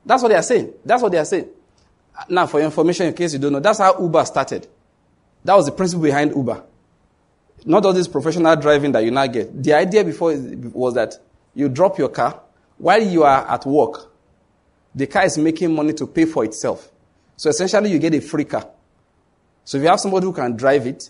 That's 0.06 0.22
what 0.22 0.30
they 0.30 0.36
are 0.36 0.44
saying. 0.44 0.72
That's 0.86 1.02
what 1.02 1.12
they 1.12 1.18
are 1.18 1.26
saying. 1.26 1.50
Now, 2.30 2.46
for 2.46 2.60
your 2.60 2.66
information, 2.66 3.08
in 3.08 3.14
case 3.16 3.34
you 3.34 3.40
don't 3.40 3.54
know, 3.54 3.60
that's 3.60 3.80
how 3.80 4.00
Uber 4.00 4.24
started. 4.26 4.68
That 5.44 5.56
was 5.56 5.66
the 5.66 5.72
principle 5.72 6.04
behind 6.04 6.36
Uber. 6.36 6.64
Not 7.66 7.84
all 7.84 7.94
this 7.94 8.08
professional 8.08 8.56
driving 8.56 8.92
that 8.92 9.04
you 9.04 9.10
now 9.10 9.26
get. 9.26 9.64
The 9.64 9.74
idea 9.74 10.04
before 10.04 10.36
was 10.74 10.94
that 10.94 11.16
you 11.56 11.68
drop 11.68 11.98
your 11.98 12.10
car 12.10 12.40
while 12.78 13.02
you 13.02 13.24
are 13.24 13.50
at 13.50 13.66
work. 13.66 14.12
The 14.94 15.08
car 15.08 15.26
is 15.26 15.40
making 15.40 15.74
money 15.74 15.94
to 15.94 16.06
pay 16.06 16.26
for 16.26 16.46
itself. 16.46 16.92
So 17.36 17.50
essentially, 17.50 17.92
you 17.92 17.98
get 17.98 18.14
a 18.14 18.22
free 18.22 18.46
car. 18.46 18.68
So 19.64 19.78
if 19.78 19.84
you 19.84 19.90
have 19.90 20.00
somebody 20.00 20.28
who 20.28 20.34
can 20.34 20.56
drive 20.56 20.86
it, 20.86 21.10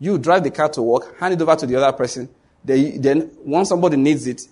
you 0.00 0.18
drive 0.18 0.42
the 0.42 0.50
car 0.50 0.68
to 0.70 0.82
work, 0.82 1.18
hand 1.20 1.34
it 1.34 1.42
over 1.42 1.54
to 1.54 1.66
the 1.66 1.76
other 1.76 1.96
person. 1.96 2.28
They, 2.64 2.96
then, 2.98 3.30
once 3.44 3.68
somebody 3.68 3.96
needs 3.96 4.26
it, 4.26 4.42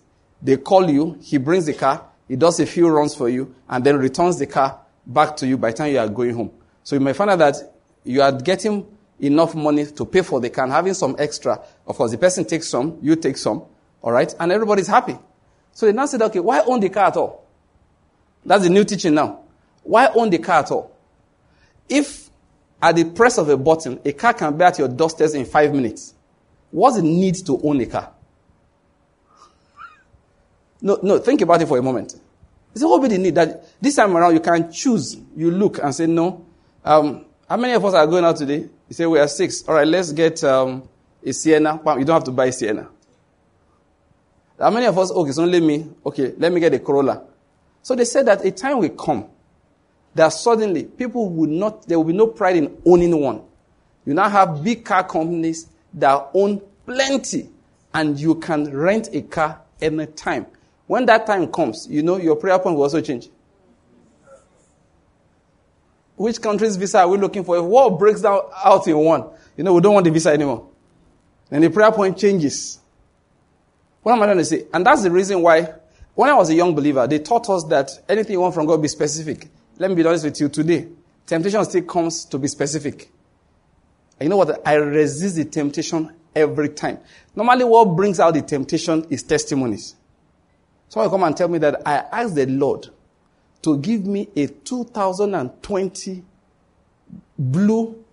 they 0.40 0.56
call 0.56 0.88
you, 0.88 1.18
he 1.20 1.38
brings 1.38 1.66
the 1.66 1.74
car, 1.74 2.04
he 2.28 2.36
does 2.36 2.60
a 2.60 2.66
few 2.66 2.88
runs 2.88 3.14
for 3.14 3.28
you, 3.28 3.54
and 3.68 3.82
then 3.82 3.96
returns 3.98 4.38
the 4.38 4.46
car 4.46 4.80
back 5.06 5.36
to 5.38 5.46
you 5.46 5.56
by 5.56 5.70
the 5.70 5.76
time 5.78 5.92
you 5.92 5.98
are 5.98 6.08
going 6.08 6.34
home. 6.34 6.52
So 6.84 6.94
you 6.94 7.00
may 7.00 7.14
find 7.14 7.30
out 7.30 7.38
that 7.40 7.56
you 8.04 8.22
are 8.22 8.32
getting 8.32 8.86
enough 9.18 9.54
money 9.54 9.86
to 9.86 10.04
pay 10.04 10.22
for 10.22 10.40
the 10.40 10.50
car 10.50 10.64
and 10.64 10.72
having 10.72 10.94
some 10.94 11.16
extra. 11.18 11.60
Of 11.86 11.96
course, 11.96 12.12
the 12.12 12.18
person 12.18 12.44
takes 12.44 12.68
some, 12.68 12.98
you 13.02 13.16
take 13.16 13.36
some, 13.36 13.64
all 14.02 14.12
right, 14.12 14.32
and 14.38 14.52
everybody's 14.52 14.86
happy. 14.86 15.18
So 15.72 15.86
they 15.86 15.92
now 15.92 16.06
said, 16.06 16.22
okay, 16.22 16.40
why 16.40 16.60
own 16.60 16.80
the 16.80 16.88
car 16.88 17.06
at 17.06 17.16
all? 17.16 17.44
That's 18.44 18.64
the 18.64 18.70
new 18.70 18.84
teaching 18.84 19.14
now. 19.14 19.40
Why 19.82 20.08
own 20.14 20.30
the 20.30 20.38
car 20.38 20.60
at 20.60 20.70
all? 20.70 20.94
If 21.88 22.27
at 22.80 22.96
the 22.96 23.04
press 23.04 23.38
of 23.38 23.48
a 23.48 23.56
button, 23.56 24.00
a 24.04 24.12
car 24.12 24.34
can 24.34 24.56
be 24.56 24.64
at 24.64 24.78
your 24.78 24.88
doorstep 24.88 25.30
in 25.34 25.44
five 25.44 25.72
minutes, 25.72 26.14
what's 26.70 26.96
the 26.96 27.02
need 27.02 27.34
to 27.46 27.60
own 27.62 27.80
a 27.80 27.86
car? 27.86 28.12
No, 30.80 30.98
no, 31.02 31.18
think 31.18 31.40
about 31.40 31.60
it 31.60 31.66
for 31.66 31.78
a 31.78 31.82
moment. 31.82 32.14
It's 32.72 32.84
what 32.84 33.02
be 33.02 33.08
the 33.08 33.18
need 33.18 33.34
that 33.34 33.64
this 33.80 33.96
time 33.96 34.16
around 34.16 34.34
you 34.34 34.40
can 34.40 34.70
choose, 34.70 35.16
you 35.36 35.50
look 35.50 35.78
and 35.78 35.92
say, 35.92 36.06
no. 36.06 36.46
Um, 36.84 37.24
how 37.48 37.56
many 37.56 37.72
of 37.72 37.84
us 37.84 37.94
are 37.94 38.06
going 38.06 38.24
out 38.24 38.36
today? 38.36 38.58
You 38.88 38.94
say, 38.94 39.06
we 39.06 39.18
are 39.18 39.26
six. 39.26 39.66
All 39.66 39.74
right, 39.74 39.86
let's 39.86 40.12
get 40.12 40.44
um, 40.44 40.88
a 41.24 41.32
Sienna. 41.32 41.80
You 41.98 42.04
don't 42.04 42.14
have 42.14 42.24
to 42.24 42.30
buy 42.30 42.46
a 42.46 42.52
Sienna. 42.52 42.88
How 44.60 44.70
many 44.70 44.86
of 44.86 44.96
us, 44.98 45.10
okay, 45.10 45.30
it's 45.30 45.38
only 45.38 45.60
me. 45.60 45.86
Okay, 46.06 46.34
let 46.36 46.52
me 46.52 46.60
get 46.60 46.74
a 46.74 46.78
Corolla. 46.78 47.24
So 47.82 47.94
they 47.94 48.04
said 48.04 48.26
that 48.26 48.44
a 48.44 48.50
time 48.52 48.78
will 48.78 48.88
come 48.90 49.28
that 50.18 50.32
suddenly 50.32 50.84
people 50.84 51.30
will 51.30 51.48
not, 51.48 51.86
there 51.86 51.96
will 51.96 52.04
be 52.04 52.12
no 52.12 52.26
pride 52.26 52.56
in 52.56 52.76
owning 52.84 53.20
one. 53.20 53.40
You 54.04 54.14
now 54.14 54.28
have 54.28 54.64
big 54.64 54.84
car 54.84 55.04
companies 55.04 55.68
that 55.94 56.30
own 56.34 56.60
plenty 56.84 57.48
and 57.94 58.18
you 58.18 58.34
can 58.34 58.76
rent 58.76 59.10
a 59.12 59.22
car 59.22 59.60
anytime. 59.80 60.46
When 60.88 61.06
that 61.06 61.24
time 61.26 61.46
comes, 61.52 61.86
you 61.88 62.02
know, 62.02 62.16
your 62.16 62.34
prayer 62.34 62.58
point 62.58 62.76
will 62.76 62.82
also 62.82 63.00
change. 63.00 63.28
Which 66.16 66.42
country's 66.42 66.74
visa 66.74 67.00
are 67.00 67.08
we 67.08 67.16
looking 67.16 67.44
for? 67.44 67.56
If 67.56 67.62
war 67.62 67.96
breaks 67.96 68.20
down 68.20 68.40
out 68.64 68.88
in 68.88 68.98
one, 68.98 69.24
you 69.56 69.62
know, 69.62 69.72
we 69.72 69.80
don't 69.80 69.94
want 69.94 70.04
the 70.04 70.10
visa 70.10 70.30
anymore. 70.30 70.68
Then 71.48 71.60
the 71.60 71.70
prayer 71.70 71.92
point 71.92 72.18
changes. 72.18 72.80
What 74.02 74.14
am 74.14 74.22
I 74.22 74.26
trying 74.26 74.38
to 74.38 74.44
say? 74.44 74.66
And 74.74 74.84
that's 74.84 75.04
the 75.04 75.12
reason 75.12 75.42
why, 75.42 75.74
when 76.16 76.28
I 76.28 76.34
was 76.34 76.50
a 76.50 76.54
young 76.54 76.74
believer, 76.74 77.06
they 77.06 77.20
taught 77.20 77.48
us 77.50 77.62
that 77.64 77.90
anything 78.08 78.32
you 78.32 78.40
want 78.40 78.54
from 78.54 78.66
God, 78.66 78.82
be 78.82 78.88
specific. 78.88 79.48
Let 79.78 79.90
me 79.90 79.96
be 79.96 80.06
honest 80.06 80.24
with 80.24 80.40
you 80.40 80.48
today. 80.48 80.88
Temptation 81.24 81.64
still 81.64 81.82
comes 81.82 82.24
to 82.24 82.38
be 82.38 82.48
specific. 82.48 83.10
And 84.18 84.26
you 84.26 84.28
know 84.28 84.38
what? 84.38 84.66
I 84.66 84.74
resist 84.74 85.36
the 85.36 85.44
temptation 85.44 86.12
every 86.34 86.70
time. 86.70 86.98
Normally, 87.36 87.64
what 87.64 87.84
brings 87.84 88.18
out 88.18 88.34
the 88.34 88.42
temptation 88.42 89.06
is 89.10 89.22
testimonies. 89.22 89.94
Someone 90.88 91.10
come 91.10 91.22
and 91.24 91.36
tell 91.36 91.48
me 91.48 91.58
that 91.58 91.86
I 91.86 92.04
asked 92.10 92.34
the 92.34 92.46
Lord 92.46 92.88
to 93.62 93.78
give 93.78 94.06
me 94.06 94.28
a 94.34 94.46
2020 94.46 96.24
blue 97.38 98.04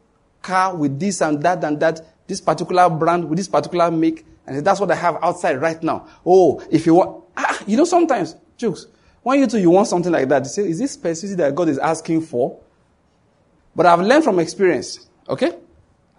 car 0.42 0.76
with 0.76 1.00
this 1.00 1.22
and 1.22 1.42
that 1.42 1.64
and 1.64 1.80
that, 1.80 2.02
this 2.28 2.42
particular 2.42 2.90
brand 2.90 3.28
with 3.28 3.38
this 3.38 3.48
particular 3.48 3.90
make, 3.90 4.26
and 4.46 4.64
that's 4.66 4.80
what 4.80 4.92
I 4.92 4.96
have 4.96 5.18
outside 5.24 5.60
right 5.62 5.82
now. 5.82 6.08
Oh, 6.26 6.62
if 6.70 6.86
you 6.86 6.96
want, 6.96 7.24
ah, 7.36 7.64
you 7.66 7.78
know, 7.78 7.86
sometimes, 7.86 8.36
jokes, 8.58 8.88
when 9.26 9.40
you 9.40 9.48
two 9.48 9.58
you 9.58 9.72
want 9.72 9.88
something 9.88 10.12
like 10.12 10.30
that, 10.30 10.44
you 10.44 10.50
say, 10.50 10.70
is 10.70 10.78
this 10.78 10.92
specific 10.92 11.38
that 11.38 11.56
God 11.56 11.68
is 11.68 11.80
asking 11.80 12.22
for? 12.22 12.60
But 13.76 13.88
I've 13.88 14.02
learned 14.02 14.24
from 14.24 14.38
experience, 14.38 15.10
okay? 15.28 15.52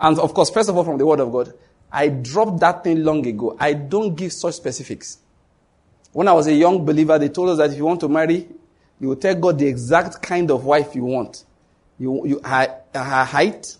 And 0.00 0.18
of 0.18 0.34
course, 0.34 0.50
first 0.50 0.68
of 0.68 0.76
all, 0.76 0.82
from 0.82 0.98
the 0.98 1.06
Word 1.06 1.20
of 1.20 1.30
God, 1.30 1.54
I 1.92 2.08
dropped 2.08 2.58
that 2.58 2.82
thing 2.82 3.04
long 3.04 3.24
ago. 3.24 3.56
I 3.60 3.74
don't 3.74 4.16
give 4.16 4.32
such 4.32 4.54
specifics. 4.54 5.18
When 6.10 6.26
I 6.26 6.32
was 6.32 6.48
a 6.48 6.52
young 6.52 6.84
believer, 6.84 7.16
they 7.16 7.28
told 7.28 7.50
us 7.50 7.58
that 7.58 7.70
if 7.70 7.76
you 7.76 7.84
want 7.84 8.00
to 8.00 8.08
marry, 8.08 8.48
you 8.98 9.08
will 9.08 9.16
tell 9.16 9.36
God 9.36 9.60
the 9.60 9.68
exact 9.68 10.20
kind 10.20 10.50
of 10.50 10.64
wife 10.64 10.96
you 10.96 11.04
want. 11.04 11.44
You, 12.00 12.26
you, 12.26 12.40
her, 12.44 12.76
her 12.92 13.24
height, 13.24 13.76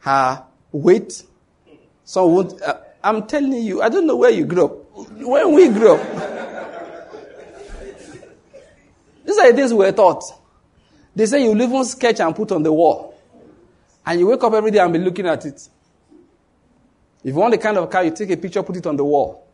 her 0.00 0.44
weight. 0.72 1.22
So 2.04 2.42
uh, 2.42 2.82
I'm 3.02 3.26
telling 3.26 3.54
you, 3.54 3.80
I 3.80 3.88
don't 3.88 4.06
know 4.06 4.16
where 4.16 4.30
you 4.30 4.44
grew 4.44 4.66
up. 4.66 5.10
When 5.12 5.54
we 5.54 5.68
grew 5.68 5.94
up, 5.94 6.37
these 9.28 9.36
are 9.36 9.50
the 9.50 9.56
things 9.58 9.74
we 9.74 9.80
were 9.80 9.92
taught. 9.92 10.24
They 11.14 11.26
say 11.26 11.44
you 11.44 11.54
even 11.54 11.84
sketch 11.84 12.18
and 12.20 12.34
put 12.34 12.50
on 12.50 12.62
the 12.62 12.72
wall. 12.72 13.14
And 14.06 14.18
you 14.18 14.26
wake 14.26 14.42
up 14.42 14.54
every 14.54 14.70
day 14.70 14.78
and 14.78 14.90
be 14.90 14.98
looking 14.98 15.26
at 15.26 15.44
it. 15.44 15.68
If 17.22 17.34
you 17.34 17.34
want 17.34 17.52
the 17.52 17.58
kind 17.58 17.76
of 17.76 17.90
car, 17.90 18.04
you 18.04 18.10
take 18.10 18.30
a 18.30 18.38
picture, 18.38 18.62
put 18.62 18.76
it 18.76 18.86
on 18.86 18.96
the 18.96 19.04
wall. 19.04 19.46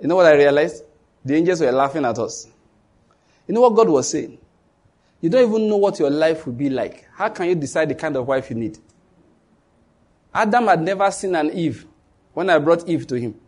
You 0.00 0.08
know 0.08 0.16
what 0.16 0.24
I 0.24 0.32
realized? 0.32 0.82
The 1.22 1.34
angels 1.34 1.60
were 1.60 1.70
laughing 1.70 2.06
at 2.06 2.18
us. 2.18 2.48
You 3.46 3.52
know 3.54 3.60
what 3.60 3.74
God 3.74 3.90
was 3.90 4.08
saying? 4.08 4.38
You 5.20 5.28
don't 5.28 5.46
even 5.46 5.68
know 5.68 5.76
what 5.76 5.98
your 5.98 6.08
life 6.08 6.46
will 6.46 6.54
be 6.54 6.70
like. 6.70 7.06
How 7.12 7.28
can 7.28 7.50
you 7.50 7.54
decide 7.54 7.90
the 7.90 7.94
kind 7.96 8.16
of 8.16 8.26
wife 8.26 8.48
you 8.48 8.56
need? 8.56 8.78
Adam 10.32 10.68
had 10.68 10.80
never 10.80 11.10
seen 11.10 11.34
an 11.34 11.50
Eve 11.50 11.84
when 12.32 12.48
I 12.48 12.58
brought 12.60 12.88
Eve 12.88 13.06
to 13.08 13.16
him. 13.16 13.38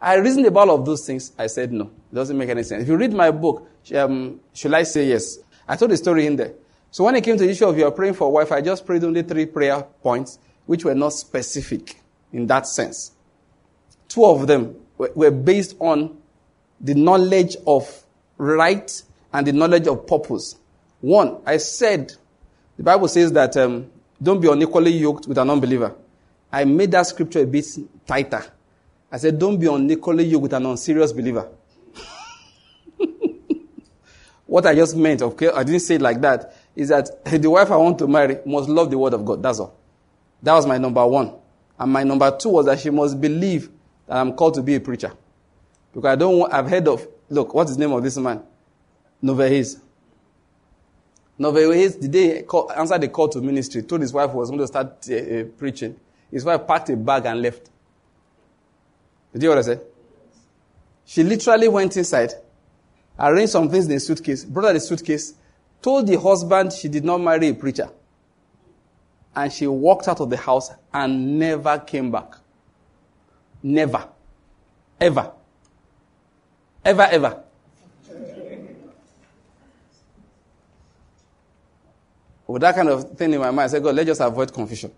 I 0.00 0.14
reasoned 0.14 0.46
about 0.46 0.68
all 0.68 0.76
of 0.76 0.86
those 0.86 1.06
things. 1.06 1.32
I 1.38 1.46
said 1.46 1.72
no. 1.72 1.84
It 1.84 2.14
doesn't 2.14 2.36
make 2.36 2.48
any 2.48 2.62
sense. 2.62 2.82
If 2.82 2.88
you 2.88 2.96
read 2.96 3.12
my 3.12 3.30
book, 3.30 3.68
um, 3.94 4.40
should 4.54 4.72
I 4.72 4.84
say 4.84 5.08
yes? 5.08 5.38
I 5.68 5.76
told 5.76 5.90
the 5.90 5.96
story 5.96 6.26
in 6.26 6.36
there. 6.36 6.54
So 6.90 7.04
when 7.04 7.14
it 7.14 7.22
came 7.22 7.36
to 7.36 7.44
the 7.44 7.50
issue 7.50 7.66
of 7.66 7.78
you're 7.78 7.90
praying 7.90 8.14
for 8.14 8.32
wife, 8.32 8.50
I 8.50 8.60
just 8.60 8.86
prayed 8.86 9.04
only 9.04 9.22
three 9.22 9.46
prayer 9.46 9.82
points, 10.02 10.38
which 10.66 10.84
were 10.84 10.94
not 10.94 11.12
specific 11.12 12.00
in 12.32 12.46
that 12.46 12.66
sense. 12.66 13.12
Two 14.08 14.24
of 14.24 14.46
them 14.46 14.74
were 14.96 15.30
based 15.30 15.76
on 15.78 16.18
the 16.80 16.94
knowledge 16.94 17.56
of 17.66 18.04
right 18.38 19.02
and 19.32 19.46
the 19.46 19.52
knowledge 19.52 19.86
of 19.86 20.06
purpose. 20.06 20.56
One, 21.00 21.38
I 21.46 21.58
said, 21.58 22.14
the 22.76 22.82
Bible 22.82 23.08
says 23.08 23.32
that 23.32 23.56
um, 23.56 23.90
don't 24.20 24.40
be 24.40 24.48
unequally 24.48 24.92
yoked 24.92 25.28
with 25.28 25.38
an 25.38 25.48
unbeliever. 25.48 25.94
I 26.52 26.64
made 26.64 26.90
that 26.90 27.06
scripture 27.06 27.40
a 27.40 27.46
bit 27.46 27.66
tighter. 28.06 28.44
I 29.10 29.18
said, 29.18 29.38
don't 29.38 29.58
be 29.58 29.66
on 29.66 29.82
unequally 29.82 30.24
yoked 30.24 30.42
with 30.42 30.52
an 30.52 30.66
unserious 30.66 31.12
believer. 31.12 31.48
what 34.46 34.66
I 34.66 34.74
just 34.74 34.96
meant, 34.96 35.22
okay, 35.22 35.50
I 35.50 35.64
didn't 35.64 35.80
say 35.80 35.96
it 35.96 36.00
like 36.00 36.20
that, 36.20 36.54
is 36.76 36.88
that 36.88 37.24
the 37.24 37.50
wife 37.50 37.70
I 37.70 37.76
want 37.76 37.98
to 37.98 38.06
marry 38.06 38.38
must 38.46 38.68
love 38.68 38.90
the 38.90 38.98
word 38.98 39.14
of 39.14 39.24
God. 39.24 39.42
That's 39.42 39.58
all. 39.60 39.76
That 40.42 40.54
was 40.54 40.66
my 40.66 40.78
number 40.78 41.04
one. 41.06 41.34
And 41.78 41.92
my 41.92 42.04
number 42.04 42.30
two 42.36 42.50
was 42.50 42.66
that 42.66 42.78
she 42.78 42.90
must 42.90 43.20
believe 43.20 43.70
that 44.06 44.16
I'm 44.16 44.34
called 44.34 44.54
to 44.54 44.62
be 44.62 44.76
a 44.76 44.80
preacher. 44.80 45.12
Because 45.92 46.12
I 46.12 46.16
don't 46.16 46.38
want, 46.38 46.52
I've 46.52 46.68
heard 46.68 46.86
of 46.86 47.06
Look, 47.30 47.54
what's 47.54 47.76
the 47.76 47.78
name 47.78 47.92
of 47.92 48.02
this 48.02 48.16
man? 48.16 48.42
Novehiz. 49.22 49.80
Novehiz, 51.38 52.00
the 52.00 52.08
day 52.08 52.42
call, 52.42 52.70
answered 52.72 53.00
the 53.02 53.08
call 53.08 53.28
to 53.28 53.40
ministry, 53.40 53.82
told 53.82 54.00
his 54.00 54.12
wife 54.12 54.30
he 54.30 54.36
was 54.36 54.50
going 54.50 54.60
to 54.60 54.66
start 54.66 55.06
uh, 55.08 55.14
uh, 55.14 55.44
preaching. 55.56 55.98
His 56.30 56.44
wife 56.44 56.66
packed 56.66 56.90
a 56.90 56.96
bag 56.96 57.26
and 57.26 57.40
left. 57.40 57.70
Did 59.32 59.42
you 59.42 59.48
hear 59.48 59.56
what 59.56 59.58
I 59.58 59.66
said? 59.66 59.82
She 61.04 61.22
literally 61.22 61.68
went 61.68 61.96
inside, 61.96 62.32
arranged 63.18 63.52
some 63.52 63.68
things 63.68 63.86
in 63.86 63.92
a 63.92 64.00
suitcase, 64.00 64.44
brought 64.44 64.68
out 64.68 64.72
the 64.74 64.80
suitcase, 64.80 65.34
told 65.82 66.06
the 66.06 66.18
husband 66.20 66.72
she 66.72 66.88
did 66.88 67.04
not 67.04 67.18
marry 67.20 67.48
a 67.48 67.54
preacher. 67.54 67.90
and 69.34 69.52
she 69.52 69.66
walked 69.66 70.08
out 70.08 70.20
of 70.20 70.30
the 70.30 70.36
house 70.36 70.70
and 70.92 71.38
never 71.38 71.78
came 71.78 72.10
back. 72.10 72.34
Never. 73.62 74.08
Ever. 75.00 75.32
Ever, 76.84 77.02
ever. 77.02 77.42
With 82.46 82.62
that 82.62 82.74
kind 82.74 82.88
of 82.88 83.16
thing 83.16 83.32
in 83.32 83.38
my 83.38 83.50
mind, 83.50 83.60
I 83.60 83.66
said, 83.68 83.82
God, 83.82 83.94
let's 83.94 84.08
just 84.08 84.20
avoid 84.20 84.52
confusion. 84.52 84.90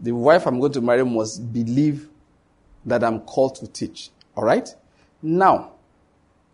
The 0.00 0.12
wife 0.12 0.46
I'm 0.46 0.60
going 0.60 0.72
to 0.72 0.80
marry 0.80 1.04
must 1.04 1.52
believe 1.52 2.08
that 2.86 3.02
I'm 3.04 3.20
called 3.20 3.56
to 3.56 3.66
teach. 3.68 4.10
All 4.36 4.44
right? 4.44 4.68
Now, 5.22 5.72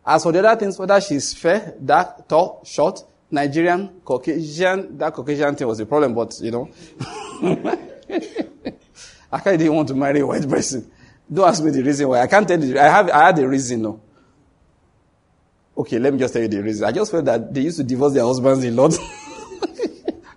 as 0.07 0.23
for 0.23 0.33
the 0.33 0.39
other 0.47 0.59
things, 0.59 0.79
whether 0.79 1.01
she's 1.01 1.35
fair, 1.35 1.75
dark, 1.85 2.29
tall, 2.29 2.63
short, 2.65 3.03
Nigerian, 3.31 4.01
Caucasian, 4.05 4.99
that 4.99 5.13
Caucasian 5.15 5.55
thing 5.55 5.69
was 5.69 5.81
a 5.81 5.87
problem, 5.87 6.15
but 6.15 6.39
you 6.41 6.51
know. 6.51 6.69
I 9.33 9.39
kind 9.39 9.55
of 9.55 9.61
didn't 9.61 9.75
want 9.75 9.89
to 9.89 9.95
marry 9.95 10.21
a 10.21 10.27
white 10.27 10.49
person. 10.49 10.91
Don't 11.33 11.49
ask 11.49 11.63
me 11.63 11.71
the 11.71 11.83
reason 11.83 12.09
why. 12.09 12.21
I 12.21 12.27
can't 12.27 12.47
tell 12.47 12.63
you. 12.63 12.79
I 12.79 12.85
have, 12.85 13.09
I 13.11 13.27
had 13.27 13.39
a 13.39 13.49
reason, 13.49 13.83
no. 13.83 14.01
Okay, 15.77 15.99
let 15.99 16.13
me 16.13 16.19
just 16.19 16.35
tell 16.35 16.43
you 16.43 16.49
the 16.49 16.61
reason. 16.61 16.85
I 16.85 16.93
just 16.93 17.13
felt 17.13 17.25
that 17.27 17.55
they 17.55 17.61
used 17.61 17.77
to 17.77 17.85
divorce 17.85 18.13
their 18.13 18.25
husbands 18.25 18.65
a 18.65 18.71
lot. 18.71 18.91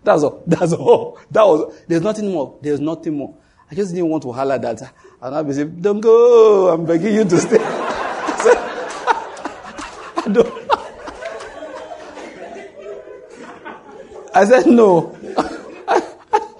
That's 0.03 0.23
all. 0.23 0.43
That's 0.45 0.73
all. 0.73 1.19
That 1.31 1.43
was, 1.43 1.75
there's 1.87 2.01
nothing 2.01 2.31
more. 2.31 2.59
There's 2.61 2.79
nothing 2.79 3.17
more. 3.17 3.35
I 3.71 3.75
just 3.75 3.93
didn't 3.93 4.09
want 4.09 4.21
to 4.23 4.31
holler 4.31 4.59
that. 4.59 4.93
And 5.23 5.35
I'll 5.35 5.43
be 5.45 5.53
saying, 5.53 5.77
don't 5.79 6.01
go. 6.01 6.67
I'm 6.67 6.85
begging 6.85 7.15
you 7.15 7.23
to 7.23 7.37
stay. 7.37 7.57
I 7.57 8.35
said, 8.43 8.57
I 10.17 10.27
don't. 10.33 10.53
I 14.35 14.45
said, 14.45 14.65
no. 14.67 15.17
I, 15.87 16.01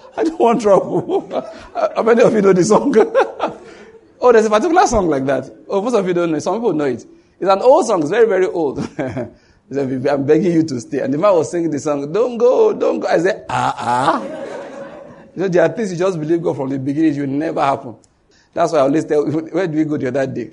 I 0.16 0.24
don't 0.24 0.40
want 0.40 0.62
trouble. 0.62 1.28
How 1.74 2.02
many 2.02 2.22
of 2.22 2.32
you 2.32 2.40
know 2.40 2.54
the 2.54 2.64
song? 2.64 2.94
oh, 4.22 4.32
there's 4.32 4.46
a 4.46 4.50
particular 4.50 4.86
song 4.86 5.08
like 5.08 5.26
that. 5.26 5.50
Oh, 5.68 5.82
most 5.82 5.94
of 5.94 6.08
you 6.08 6.14
don't 6.14 6.32
know. 6.32 6.38
Some 6.38 6.54
people 6.54 6.72
know 6.72 6.86
it. 6.86 7.04
It's 7.38 7.50
an 7.50 7.60
old 7.60 7.86
song. 7.86 8.00
It's 8.00 8.08
very, 8.08 8.26
very 8.26 8.46
old. 8.46 8.80
He 8.80 9.74
said, 9.74 10.06
I'm 10.06 10.24
begging 10.24 10.52
you 10.52 10.62
to 10.62 10.80
stay. 10.80 11.00
And 11.00 11.12
the 11.12 11.18
man 11.18 11.34
was 11.34 11.50
singing 11.50 11.70
the 11.70 11.78
song, 11.78 12.10
don't 12.10 12.38
go, 12.38 12.72
don't 12.72 13.00
go. 13.00 13.08
I 13.08 13.18
said, 13.18 13.44
ah, 13.50 13.74
ah. 13.78 14.22
You 15.36 15.42
know, 15.42 15.48
there 15.48 15.64
are 15.64 15.68
things 15.68 15.92
you 15.92 15.98
just 15.98 16.18
believe 16.18 16.42
God 16.42 16.56
from 16.56 16.70
the 16.70 16.78
beginning, 16.78 17.14
it 17.14 17.20
will 17.20 17.26
never 17.26 17.60
happen. 17.60 17.96
That's 18.54 18.72
why 18.72 18.78
I 18.78 18.82
always 18.82 19.04
tell, 19.04 19.26
where 19.26 19.66
do 19.66 19.76
we 19.76 19.84
go 19.84 19.96
the 19.98 20.08
other 20.08 20.26
day? 20.26 20.52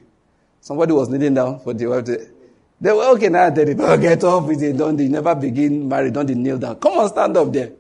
Somebody 0.60 0.92
was 0.92 1.08
kneeling 1.08 1.36
down 1.36 1.60
for 1.60 1.74
the 1.74 1.86
wife. 1.86 2.06
They 2.82 2.92
were, 2.92 3.06
okay, 3.14 3.30
now 3.30 3.54
you, 3.56 3.76
oh, 3.80 3.98
get 3.98 4.24
off 4.24 4.48
with 4.48 4.64
it. 4.64 4.76
Don't 4.76 4.98
they 4.98 5.08
never 5.08 5.36
begin 5.36 5.88
married, 5.88 6.14
don't 6.14 6.26
they 6.26 6.34
kneel 6.34 6.58
down. 6.58 6.78
Come 6.78 6.98
on, 6.98 7.10
stand 7.10 7.38
up 7.38 7.54
there. 7.54 7.74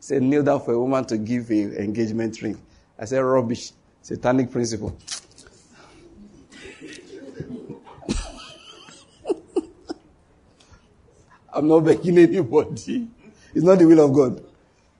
Say, 0.00 0.18
kneel 0.18 0.42
down 0.42 0.60
for 0.60 0.72
a 0.72 0.80
woman 0.80 1.04
to 1.06 1.16
give 1.16 1.48
a 1.50 1.80
engagement 1.80 2.42
ring. 2.42 2.60
I 2.98 3.04
said, 3.04 3.20
rubbish. 3.20 3.70
Satanic 4.02 4.50
principle. 4.50 4.98
I'm 11.52 11.68
not 11.68 11.80
begging 11.80 12.18
anybody. 12.18 13.06
It's 13.54 13.64
not 13.64 13.78
the 13.78 13.84
will 13.86 14.04
of 14.04 14.12
God. 14.12 14.44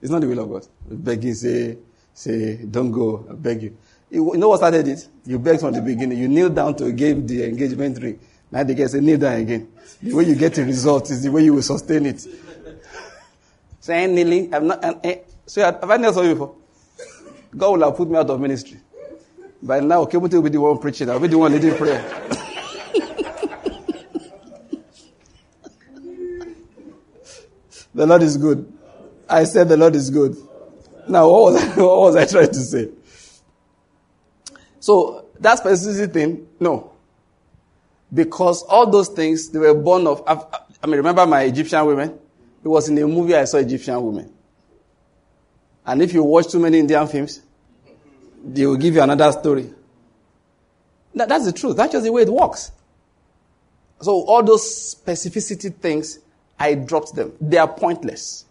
It's 0.01 0.11
not 0.11 0.21
the 0.21 0.27
will 0.27 0.39
of 0.39 0.49
God. 0.49 0.65
Begging, 0.89 1.33
say, 1.33 1.77
say, 2.13 2.57
don't 2.65 2.91
go. 2.91 3.25
I 3.29 3.33
beg 3.33 3.63
you. 3.63 3.77
You 4.11 4.35
know 4.35 4.49
what 4.49 4.57
started 4.57 4.87
it? 4.87 5.07
You 5.25 5.37
begged 5.39 5.61
from 5.61 5.73
the 5.73 5.81
beginning. 5.81 6.17
You 6.17 6.27
kneel 6.27 6.49
down 6.49 6.75
to 6.77 6.91
give 6.91 7.27
the 7.27 7.45
engagement 7.45 8.01
ring. 8.01 8.19
Now 8.51 8.63
they 8.63 8.73
get 8.73 8.89
say, 8.89 8.99
kneel 8.99 9.17
down 9.19 9.39
again. 9.41 9.71
The 10.01 10.13
way 10.13 10.23
you 10.23 10.35
get 10.35 10.55
the 10.55 10.65
result 10.65 11.11
is 11.11 11.21
the 11.21 11.31
way 11.31 11.43
you 11.43 11.53
will 11.53 11.61
sustain 11.61 12.05
it. 12.05 12.25
So 13.81 13.93
I 13.93 13.99
ain't 13.99 14.13
kneeling. 14.13 14.53
I'm 14.53 14.67
not. 14.67 14.83
I'm, 14.83 14.99
eh. 15.05 15.19
So 15.45 15.61
have 15.61 15.89
I 15.89 15.95
knelt 15.95 16.13
for 16.13 16.23
you 16.25 16.33
before? 16.33 16.53
God 17.55 17.71
will 17.71 17.85
have 17.85 17.95
put 17.95 18.09
me 18.09 18.17
out 18.17 18.29
of 18.29 18.39
ministry. 18.39 18.77
By 19.63 19.79
now, 19.79 20.03
Kemuti 20.03 20.33
will 20.33 20.41
be 20.41 20.49
the 20.49 20.59
one 20.59 20.77
preaching. 20.79 21.09
I'll 21.09 21.17
be 21.17 21.29
the 21.29 21.37
one 21.37 21.53
leading 21.53 21.75
prayer. 21.75 22.03
The 27.99 28.05
Lord 28.05 28.21
is 28.21 28.37
good. 28.37 28.71
I 29.27 29.43
said 29.43 29.67
the 29.67 29.75
Lord 29.75 29.95
is 29.95 30.09
good. 30.09 30.37
Now, 31.07 31.29
what 31.29 31.53
was 31.53 31.63
I, 31.63 31.67
what 31.81 31.99
was 31.99 32.15
I 32.15 32.25
trying 32.25 32.47
to 32.47 32.59
say? 32.59 32.89
So, 34.89 35.25
that 35.39 35.59
specific 35.59 36.11
thing, 36.11 36.47
no. 36.59 36.93
Because 38.11 38.63
all 38.63 38.89
those 38.89 39.09
things, 39.09 39.49
they 39.49 39.59
were 39.59 39.75
born 39.75 40.07
of, 40.07 40.23
I 40.25 40.87
mean, 40.87 40.95
remember 40.95 41.27
my 41.27 41.43
Egyptian 41.43 41.85
women? 41.85 42.17
It 42.63 42.67
was 42.67 42.89
in 42.89 42.97
a 42.97 43.05
movie 43.07 43.35
I 43.35 43.43
saw 43.43 43.57
Egyptian 43.57 44.01
women. 44.01 44.33
And 45.85 46.01
if 46.01 46.11
you 46.11 46.23
watch 46.23 46.47
too 46.47 46.57
many 46.57 46.79
Indian 46.79 47.07
films, 47.07 47.39
they 48.43 48.65
will 48.65 48.77
give 48.77 48.95
you 48.95 49.03
another 49.03 49.31
story. 49.31 49.71
That, 51.13 51.29
that's 51.29 51.45
the 51.45 51.53
truth. 51.53 51.77
That's 51.77 51.91
just 51.91 52.03
the 52.03 52.11
way 52.11 52.23
it 52.23 52.29
works. 52.29 52.71
So 54.01 54.23
all 54.23 54.41
those 54.41 54.95
specificity 54.95 55.71
things, 55.71 56.17
I 56.57 56.73
dropped 56.73 57.13
them. 57.13 57.33
They 57.39 57.57
are 57.57 57.71
pointless. 57.71 58.43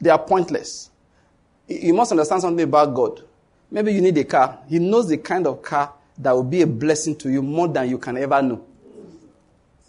They 0.00 0.10
are 0.10 0.18
pointless. 0.24 0.90
You 1.66 1.92
must 1.92 2.12
understand 2.12 2.40
something 2.42 2.62
about 2.62 2.94
God. 2.94 3.24
Maybe 3.74 3.92
you 3.92 4.00
need 4.00 4.16
a 4.18 4.22
car. 4.22 4.60
He 4.68 4.78
knows 4.78 5.08
the 5.08 5.18
kind 5.18 5.48
of 5.48 5.60
car 5.60 5.92
that 6.18 6.30
will 6.30 6.44
be 6.44 6.62
a 6.62 6.66
blessing 6.66 7.16
to 7.16 7.28
you 7.28 7.42
more 7.42 7.66
than 7.66 7.90
you 7.90 7.98
can 7.98 8.16
ever 8.16 8.40
know. 8.40 8.64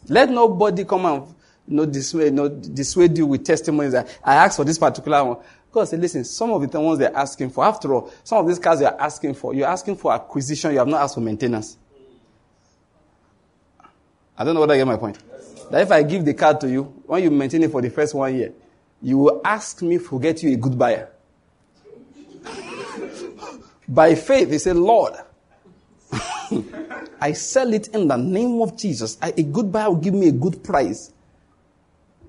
Let 0.08 0.32
nobody 0.32 0.86
come 0.86 1.06
and 1.06 1.28
you 1.68 1.76
know, 1.76 1.86
dissuade, 1.86 2.26
you 2.26 2.32
know, 2.32 2.50
dissuade 2.50 3.16
you 3.16 3.28
with 3.28 3.46
testimonies 3.46 3.92
that 3.92 4.20
I 4.24 4.38
asked 4.38 4.58
for 4.58 4.66
this 4.66 4.80
particular 4.80 5.24
one. 5.24 5.38
God 5.72 5.88
said, 5.88 6.02
listen, 6.02 6.24
some 6.24 6.50
of 6.50 6.72
the 6.72 6.82
ones 6.82 6.98
they're 6.98 7.16
asking 7.16 7.52
for, 7.52 7.64
after 7.64 7.94
all, 7.94 8.12
some 8.24 8.40
of 8.40 8.48
these 8.48 8.58
cars 8.58 8.82
you're 8.82 9.00
asking 9.00 9.36
for, 9.36 9.54
you're 9.54 9.68
asking 9.68 9.98
for 9.98 10.14
acquisition, 10.14 10.72
you 10.72 10.80
have 10.80 10.88
not 10.88 11.04
asked 11.04 11.14
for 11.14 11.22
maintenance. 11.22 11.78
I 14.36 14.44
don't 14.44 14.56
know 14.56 14.62
whether 14.62 14.74
I 14.74 14.78
get 14.78 14.88
my 14.88 14.98
point. 14.98 15.20
That 15.70 15.84
if 15.84 15.92
I 15.92 16.02
give 16.02 16.26
the 16.26 16.34
car 16.34 16.58
to 16.58 16.68
you, 16.68 16.86
when 17.06 17.22
you 17.22 17.30
maintain 17.30 17.62
it 17.62 17.70
for 17.70 17.84
the 17.84 17.92
first 17.92 18.16
one 18.16 18.36
year, 18.36 18.52
you 19.00 19.20
will 19.20 19.42
ask 19.46 19.84
me 19.84 20.00
to 20.00 20.20
get 20.20 20.42
you 20.42 20.54
a 20.54 20.56
good 20.56 20.76
buyer. 20.76 21.10
By 23.88 24.16
faith, 24.16 24.50
he 24.50 24.58
said, 24.58 24.76
Lord, 24.76 25.14
I 27.22 27.34
sell 27.34 27.74
it 27.74 27.88
in 27.90 28.08
the 28.08 28.16
name 28.16 28.62
of 28.62 28.78
Jesus. 28.78 29.18
I, 29.22 29.34
a 29.36 29.44
good 29.44 29.72
buyer 29.72 29.90
will 29.90 29.98
give 29.98 30.14
me 30.14 30.28
a 30.30 30.32
good 30.32 30.64
price. 30.64 31.12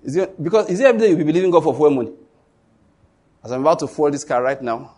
Is 0.05 0.17
it, 0.17 0.43
because 0.43 0.71
is 0.71 0.81
it 0.81 0.87
every 0.87 1.01
day 1.01 1.09
you'll 1.09 1.19
be 1.19 1.25
believing 1.25 1.51
God 1.51 1.65
for 1.65 1.75
fuel 1.75 1.91
money? 1.91 2.13
As 3.43 3.53
I'm 3.53 3.61
about 3.61 3.79
to 3.81 3.89
fuel 3.89 4.11
this 4.11 4.25
car 4.25 4.43
right 4.43 4.61
now, 4.61 4.95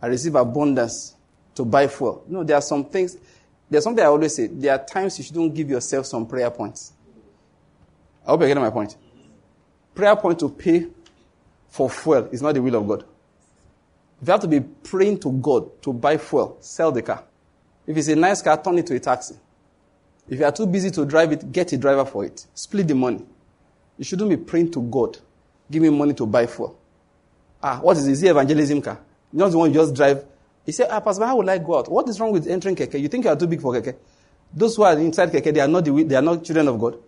I 0.00 0.06
receive 0.06 0.34
abundance 0.34 1.14
to 1.54 1.64
buy 1.64 1.86
fuel. 1.86 2.24
No, 2.28 2.42
there 2.44 2.56
are 2.56 2.62
some 2.62 2.84
things. 2.84 3.16
There's 3.68 3.84
something 3.84 4.02
I 4.02 4.08
always 4.08 4.34
say. 4.34 4.46
There 4.46 4.72
are 4.72 4.84
times 4.84 5.18
you 5.18 5.24
shouldn't 5.24 5.54
give 5.54 5.70
yourself 5.70 6.06
some 6.06 6.26
prayer 6.26 6.50
points. 6.50 6.92
I 8.26 8.30
hope 8.30 8.40
you're 8.40 8.48
getting 8.48 8.62
my 8.62 8.70
point. 8.70 8.96
Prayer 9.94 10.16
point 10.16 10.38
to 10.40 10.48
pay 10.48 10.86
for 11.68 11.88
fuel 11.90 12.28
is 12.32 12.42
not 12.42 12.54
the 12.54 12.62
will 12.62 12.74
of 12.74 12.88
God. 12.88 13.04
If 14.20 14.28
you 14.28 14.32
have 14.32 14.40
to 14.40 14.48
be 14.48 14.60
praying 14.60 15.20
to 15.20 15.32
God 15.32 15.82
to 15.82 15.92
buy 15.92 16.18
fuel, 16.18 16.58
sell 16.60 16.92
the 16.92 17.02
car. 17.02 17.24
If 17.86 17.96
it's 17.96 18.08
a 18.08 18.16
nice 18.16 18.42
car, 18.42 18.62
turn 18.62 18.78
it 18.78 18.86
to 18.86 18.94
a 18.94 19.00
taxi. 19.00 19.34
If 20.28 20.38
you 20.38 20.44
are 20.44 20.52
too 20.52 20.66
busy 20.66 20.90
to 20.92 21.04
drive 21.04 21.32
it, 21.32 21.50
get 21.50 21.72
a 21.72 21.76
driver 21.78 22.04
for 22.04 22.24
it. 22.24 22.46
Split 22.54 22.86
the 22.86 22.94
money. 22.94 23.24
You 23.96 24.04
shouldn't 24.04 24.30
be 24.30 24.36
praying 24.36 24.70
to 24.72 24.82
God. 24.82 25.18
Give 25.70 25.82
me 25.82 25.90
money 25.90 26.14
to 26.14 26.26
buy 26.26 26.46
fuel. 26.46 26.78
Ah, 27.62 27.80
what 27.80 27.96
is 27.96 28.06
this? 28.06 28.22
evangelism 28.22 28.82
car? 28.82 29.00
You 29.32 29.48
the 29.48 29.58
one 29.58 29.70
you 29.70 29.80
just 29.80 29.94
drive. 29.94 30.24
He 30.66 30.72
said, 30.72 30.88
ah, 30.90 31.00
Pastor, 31.00 31.26
how 31.26 31.36
will 31.36 31.48
I 31.48 31.58
go 31.58 31.78
out? 31.78 31.90
What 31.90 32.08
is 32.08 32.20
wrong 32.20 32.32
with 32.32 32.46
entering 32.46 32.76
Keke? 32.76 33.00
You 33.00 33.08
think 33.08 33.24
you 33.24 33.30
are 33.30 33.36
too 33.36 33.46
big 33.46 33.60
for 33.60 33.72
Keke? 33.74 33.96
Those 34.52 34.76
who 34.76 34.82
are 34.82 34.98
inside 34.98 35.30
Keke, 35.30 35.52
they 35.52 35.60
are 35.60 35.68
not, 35.68 35.84
the, 35.84 36.02
they 36.04 36.16
are 36.16 36.22
not 36.22 36.44
children 36.44 36.68
of 36.68 36.78
God. 36.78 36.98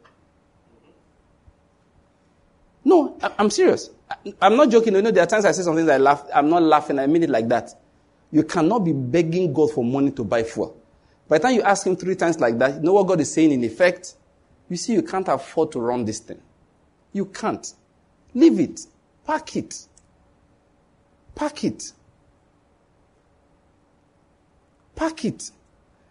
No, 2.93 3.17
I'm 3.39 3.49
serious. 3.49 3.89
I'm 4.41 4.55
not 4.55 4.69
joking. 4.69 4.95
You 4.95 5.01
know, 5.01 5.11
there 5.11 5.23
are 5.23 5.27
times 5.27 5.47
I 5.47 5.53
say 5.53 5.63
something 5.63 5.89
I 5.89 5.97
laugh. 5.97 6.25
I'm 6.35 6.51
not 6.51 6.63
laughing. 6.63 6.99
I 6.99 7.07
mean 7.07 7.23
it 7.23 7.31
like 7.31 7.49
that. 7.49 7.75
You 8.31 8.43
cannot 8.43 8.81
be 8.81 8.93
begging 8.93 9.51
God 9.51 9.73
for 9.73 9.83
money 9.83 10.11
to 10.11 10.23
buy 10.23 10.43
fuel. 10.43 10.77
By 11.27 11.39
the 11.39 11.45
time 11.45 11.55
you 11.55 11.63
ask 11.63 11.87
Him 11.87 11.97
three 11.97 12.17
times 12.17 12.39
like 12.39 12.59
that, 12.59 12.75
you 12.75 12.81
know 12.81 12.93
what 12.93 13.07
God 13.07 13.19
is 13.21 13.33
saying 13.33 13.51
in 13.51 13.65
effect? 13.65 14.15
You 14.69 14.77
see, 14.77 14.93
you 14.93 15.03
can't 15.03 15.27
afford 15.29 15.73
to 15.73 15.81
run 15.81 16.05
this 16.05 16.19
thing. 16.19 16.41
You 17.15 17.25
can't. 17.27 17.73
Leave 18.35 18.61
it. 18.61 18.81
Pack 19.27 19.57
it. 19.57 19.87
Pack 21.35 21.65
it. 21.65 21.93
Pack 24.95 25.25
it. 25.25 25.51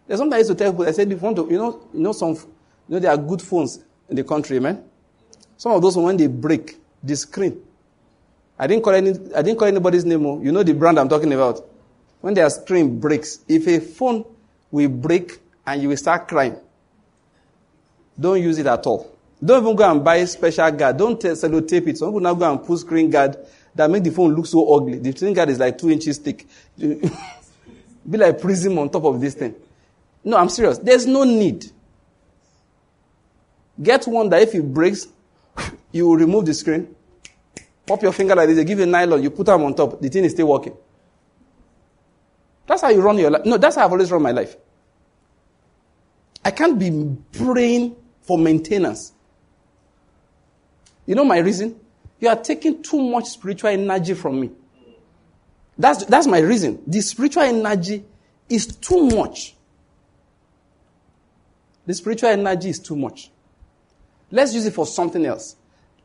There's 0.08 0.18
something 0.18 0.34
I 0.34 0.38
used 0.38 0.50
to 0.50 0.56
tell 0.56 0.72
people. 0.72 0.86
I 0.86 0.90
said, 0.90 1.12
if 1.12 1.20
you 1.20 1.24
want 1.24 1.36
to, 1.36 1.48
you 1.48 1.58
know, 1.58 1.88
you 1.94 2.00
know, 2.00 2.12
some, 2.12 2.30
you 2.30 2.46
know, 2.88 2.98
there 2.98 3.12
are 3.12 3.16
good 3.16 3.40
phones 3.40 3.78
in 4.08 4.16
the 4.16 4.24
country, 4.24 4.58
man. 4.58 4.82
Some 5.62 5.70
of 5.70 5.80
those 5.80 5.96
when 5.96 6.16
they 6.16 6.26
break 6.26 6.76
the 7.04 7.14
screen. 7.14 7.62
I 8.58 8.66
didn't 8.66 8.82
call 8.82 8.94
any 8.94 9.10
I 9.32 9.42
didn't 9.42 9.60
call 9.60 9.68
anybody's 9.68 10.04
name. 10.04 10.26
Oh. 10.26 10.42
You 10.42 10.50
know 10.50 10.64
the 10.64 10.74
brand 10.74 10.98
I'm 10.98 11.08
talking 11.08 11.32
about. 11.32 11.64
When 12.20 12.34
their 12.34 12.50
screen 12.50 12.98
breaks, 12.98 13.38
if 13.46 13.68
a 13.68 13.78
phone 13.78 14.24
will 14.72 14.88
break 14.88 15.38
and 15.64 15.80
you 15.80 15.90
will 15.90 15.96
start 15.96 16.26
crying, 16.26 16.56
don't 18.18 18.42
use 18.42 18.58
it 18.58 18.66
at 18.66 18.84
all. 18.88 19.16
Don't 19.44 19.62
even 19.62 19.76
go 19.76 19.88
and 19.88 20.02
buy 20.04 20.24
special 20.24 20.68
guard. 20.72 20.96
Don't 20.96 21.20
sellotape 21.20 21.86
it. 21.86 21.98
Some 21.98 22.08
people 22.08 22.18
now 22.18 22.34
go 22.34 22.50
and 22.50 22.66
put 22.66 22.80
screen 22.80 23.08
guard 23.08 23.36
that 23.76 23.88
make 23.88 24.02
the 24.02 24.10
phone 24.10 24.34
look 24.34 24.46
so 24.46 24.68
ugly. 24.74 24.98
The 24.98 25.12
screen 25.12 25.32
guard 25.32 25.48
is 25.48 25.60
like 25.60 25.78
two 25.78 25.90
inches 25.90 26.18
thick. 26.18 26.44
Be 26.76 28.18
like 28.18 28.40
prism 28.40 28.80
on 28.80 28.90
top 28.90 29.04
of 29.04 29.20
this 29.20 29.34
thing. 29.34 29.54
No, 30.24 30.38
I'm 30.38 30.48
serious. 30.48 30.78
There's 30.78 31.06
no 31.06 31.22
need. 31.22 31.70
Get 33.80 34.08
one 34.08 34.28
that 34.30 34.42
if 34.42 34.56
it 34.56 34.62
breaks, 34.62 35.06
you 35.92 36.08
will 36.08 36.16
remove 36.16 36.46
the 36.46 36.54
screen, 36.54 36.94
pop 37.86 38.02
your 38.02 38.12
finger 38.12 38.34
like 38.34 38.48
this, 38.48 38.56
they 38.56 38.64
give 38.64 38.78
you 38.78 38.86
nylon, 38.86 39.22
you 39.22 39.30
put 39.30 39.46
them 39.46 39.62
on 39.62 39.74
top, 39.74 40.00
the 40.00 40.08
thing 40.08 40.24
is 40.24 40.32
still 40.32 40.48
working. 40.48 40.76
That's 42.66 42.82
how 42.82 42.88
you 42.88 43.02
run 43.02 43.18
your 43.18 43.30
life. 43.30 43.44
No, 43.44 43.56
that's 43.58 43.76
how 43.76 43.84
I've 43.84 43.92
always 43.92 44.10
run 44.10 44.22
my 44.22 44.30
life. 44.30 44.56
I 46.44 46.50
can't 46.50 46.78
be 46.78 47.16
praying 47.32 47.96
for 48.22 48.38
maintenance. 48.38 49.12
You 51.06 51.14
know 51.14 51.24
my 51.24 51.38
reason? 51.38 51.78
You 52.20 52.28
are 52.28 52.36
taking 52.36 52.82
too 52.82 53.00
much 53.00 53.26
spiritual 53.26 53.70
energy 53.70 54.14
from 54.14 54.40
me. 54.40 54.50
That's, 55.76 56.04
that's 56.04 56.26
my 56.26 56.38
reason. 56.38 56.82
The 56.86 57.00
spiritual 57.00 57.42
energy 57.42 58.04
is 58.48 58.66
too 58.66 59.08
much. 59.08 59.56
The 61.86 61.94
spiritual 61.94 62.28
energy 62.28 62.70
is 62.70 62.78
too 62.78 62.94
much. 62.94 63.30
Let's 64.30 64.54
use 64.54 64.66
it 64.66 64.72
for 64.72 64.86
something 64.86 65.26
else. 65.26 65.56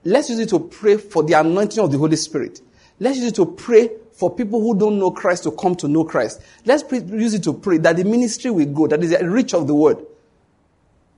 Let's 0.04 0.30
use 0.30 0.40
it 0.40 0.50
to 0.50 0.60
pray 0.60 0.98
for 0.98 1.24
the 1.24 1.34
anointing 1.34 1.84
of 1.84 1.92
the 1.92 1.98
Holy 1.98 2.16
Spirit. 2.16 2.62
Let's 3.00 3.18
use 3.18 3.28
it 3.28 3.36
to 3.36 3.46
pray 3.46 3.90
for 4.14 4.34
people 4.34 4.60
who 4.62 4.78
don't 4.78 4.98
know 4.98 5.12
Christ 5.12 5.44
to 5.44 5.52
come 5.52 5.76
to 5.76 5.88
know 5.88 6.04
Christ. 6.04 6.42
Let's 6.66 6.84
use 6.92 7.36
it 7.36 7.44
to 7.44 7.54
pray 7.54 7.78
that 7.80 7.98
the 7.98 8.04
ministry 8.04 8.50
will 8.50 8.66
go, 8.66 8.88
that 8.88 9.04
is 9.04 9.12
the 9.12 9.30
reach 9.30 9.54
of 9.54 9.68
the 9.68 9.76
word. 9.76 10.04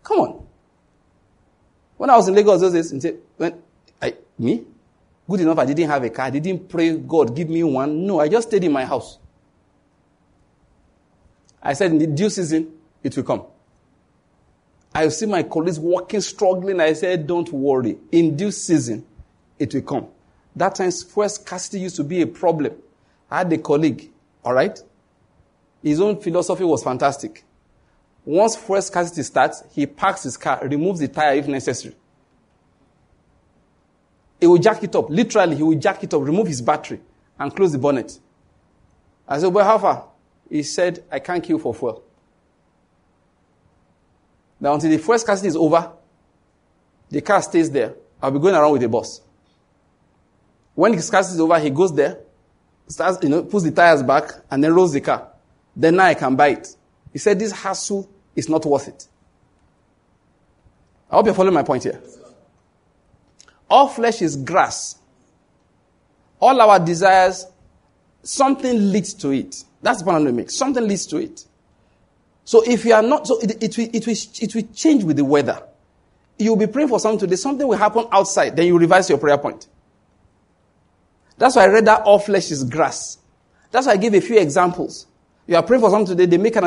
Come 0.04 0.20
on. 0.20 0.48
When 1.98 2.10
I 2.10 2.18
was 2.18 2.28
in 2.28 2.36
Lagos 2.36 2.62
those 2.62 2.92
days, 2.92 3.14
when 3.38 3.62
I, 4.02 4.16
me, 4.38 4.66
good 5.30 5.42
enough, 5.42 5.60
I 5.60 5.66
didn't 5.66 5.90
have 5.90 6.04
a 6.04 6.10
car. 6.10 6.26
I 6.26 6.30
didn't 6.30 6.68
pray, 6.68 6.98
God, 6.98 7.36
give 7.36 7.50
me 7.50 7.64
one. 7.64 8.06
No, 8.06 8.20
I 8.20 8.28
just 8.28 8.48
stayed 8.48 8.64
in 8.64 8.72
my 8.72 8.86
house. 8.86 9.18
I 11.62 11.74
said, 11.74 11.92
in 11.92 11.98
the 11.98 12.08
due 12.08 12.30
season, 12.30 12.72
it 13.04 13.16
will 13.16 13.24
come. 13.24 13.44
I 15.00 15.08
see 15.08 15.28
my 15.28 15.44
colleagues 15.44 15.80
working, 15.80 16.20
struggling. 16.20 16.82
I 16.82 16.92
said, 16.92 17.26
don't 17.26 17.50
worry. 17.54 17.98
In 18.12 18.36
due 18.36 18.52
season, 18.52 19.06
it 19.58 19.74
will 19.74 19.82
come. 19.82 20.08
That 20.54 20.76
time, 20.76 20.92
fuel 20.92 21.30
scarcity 21.30 21.80
used 21.80 21.96
to 21.96 22.04
be 22.04 22.22
a 22.22 22.28
problem. 22.28 22.74
I 23.32 23.38
had 23.38 23.54
a 23.54 23.58
colleague, 23.60 24.12
all 24.44 24.54
right? 24.54 24.78
His 25.82 26.02
own 26.02 26.20
philosophy 26.20 26.66
was 26.66 26.84
fantastic. 26.84 27.46
Once 28.26 28.58
fuel 28.58 28.82
scarcity 28.82 29.24
starts, 29.24 29.64
he 29.72 29.86
parks 29.86 30.24
his 30.24 30.36
car, 30.36 30.60
removes 30.64 31.00
the 31.00 31.08
tire 31.08 31.36
if 31.36 31.48
necessary. 31.48 31.96
He 34.42 34.48
will 34.48 34.58
jack 34.58 34.84
it 34.84 34.94
up. 34.98 35.10
Literally, 35.10 35.56
he 35.56 35.64
will 35.64 35.80
jack 35.80 36.04
it 36.04 36.14
up, 36.14 36.22
remove 36.22 36.48
his 36.48 36.62
battery, 36.62 37.00
and 37.40 37.56
close 37.56 37.72
the 37.72 37.78
bonnet. 37.78 38.20
I 39.26 39.40
said, 39.40 39.54
Well, 39.54 39.64
how 39.64 39.78
far? 39.78 40.10
He 40.50 40.62
said, 40.64 41.06
I 41.10 41.20
can't 41.20 41.42
queue 41.42 41.58
for 41.58 41.74
fuel. 41.74 42.04
Now, 44.60 44.74
until 44.74 44.90
the 44.90 44.98
fuel 44.98 45.18
scarcity 45.18 45.48
is 45.48 45.56
over, 45.56 45.92
the 47.10 47.22
car 47.22 47.42
stays 47.42 47.72
there. 47.72 47.96
I'll 48.22 48.32
be 48.32 48.40
going 48.40 48.56
around 48.56 48.74
with 48.74 48.82
the 48.82 48.90
boss. 48.90 49.22
When 50.76 50.96
the 50.96 51.02
scarcity 51.02 51.36
is 51.36 51.42
over, 51.42 51.60
he 51.60 51.70
goes 51.70 51.94
there, 51.94 52.20
starts, 52.88 53.24
you 53.24 53.30
know, 53.30 53.44
puts 53.44 53.64
the 53.64 53.72
tires 53.72 54.04
back, 54.04 54.32
and 54.52 54.64
then 54.64 54.74
rolls 54.74 54.94
the 54.94 55.02
car. 55.02 55.30
Then 55.76 55.96
now 55.96 56.06
I 56.06 56.14
can 56.14 56.36
buy 56.36 56.50
it. 56.50 56.76
He 57.14 57.20
said 57.20 57.40
this 57.40 57.52
hassle 57.52 58.10
is 58.36 58.50
not 58.50 58.66
worth 58.66 58.88
it. 58.88 59.08
I 61.10 61.16
hope 61.16 61.26
you're 61.26 61.36
following 61.36 61.56
my 61.56 61.64
point 61.64 61.84
here. 61.84 62.02
All 63.70 63.88
flesh 63.88 64.22
is 64.22 64.36
grass. 64.36 65.00
All 66.40 66.60
our 66.62 66.80
desires, 66.80 67.46
something 68.24 68.92
leads 68.92 69.14
to 69.16 69.32
it. 69.32 69.64
That's 69.82 70.00
the 70.00 70.06
point 70.06 70.18
I'm 70.18 70.24
going 70.24 70.36
to 70.36 70.42
make. 70.42 70.52
Something 70.52 70.88
leads 70.88 71.06
to 71.08 71.18
it. 71.18 71.46
So 72.50 72.64
if 72.64 72.84
you 72.84 72.96
are 72.96 73.04
not, 73.04 73.28
so 73.28 73.38
it, 73.42 73.62
it, 73.62 73.78
will, 73.78 73.90
it, 73.94 74.08
will, 74.08 74.16
it 74.42 74.56
will 74.56 74.74
change 74.74 75.04
with 75.04 75.18
the 75.18 75.24
weather. 75.24 75.62
You'll 76.40 76.56
be 76.56 76.66
praying 76.66 76.88
for 76.90 77.00
something 77.00 77.20
today, 77.20 77.36
something 77.36 77.68
will 77.68 77.78
happen 77.78 78.08
outside, 78.12 78.56
then 78.56 78.66
you 78.66 78.76
revise 78.76 79.08
your 79.08 79.20
prayer 79.20 79.38
point. 79.38 79.68
That's 81.38 81.56
why 81.56 81.66
I 81.66 81.68
read 81.68 81.86
that 81.86 82.02
all 82.02 82.18
flesh 82.18 82.50
is 82.50 82.64
grass. 82.64 83.20
That's 83.70 83.86
why 83.86 83.94
I 83.94 83.98
give 83.98 84.16
a 84.16 84.20
few 84.20 84.40
examples. 84.40 85.06
You 85.46 85.58
are 85.58 85.62
praying 85.62 85.82
for 85.82 85.92
something 85.92 86.18
today, 86.18 86.26
they 86.26 86.42
make 86.42 86.56
an 86.56 86.64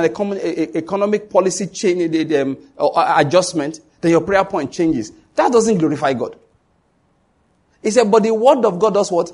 economic 0.76 1.28
policy 1.28 1.66
change, 1.66 2.32
um, 2.32 2.56
adjustment, 2.94 3.80
then 4.00 4.12
your 4.12 4.20
prayer 4.20 4.44
point 4.44 4.70
changes. 4.70 5.10
That 5.34 5.50
doesn't 5.50 5.78
glorify 5.78 6.12
God. 6.12 6.36
He 7.82 7.90
said, 7.90 8.08
but 8.08 8.22
the 8.22 8.32
word 8.32 8.64
of 8.64 8.78
God 8.78 8.94
does 8.94 9.10
what? 9.10 9.32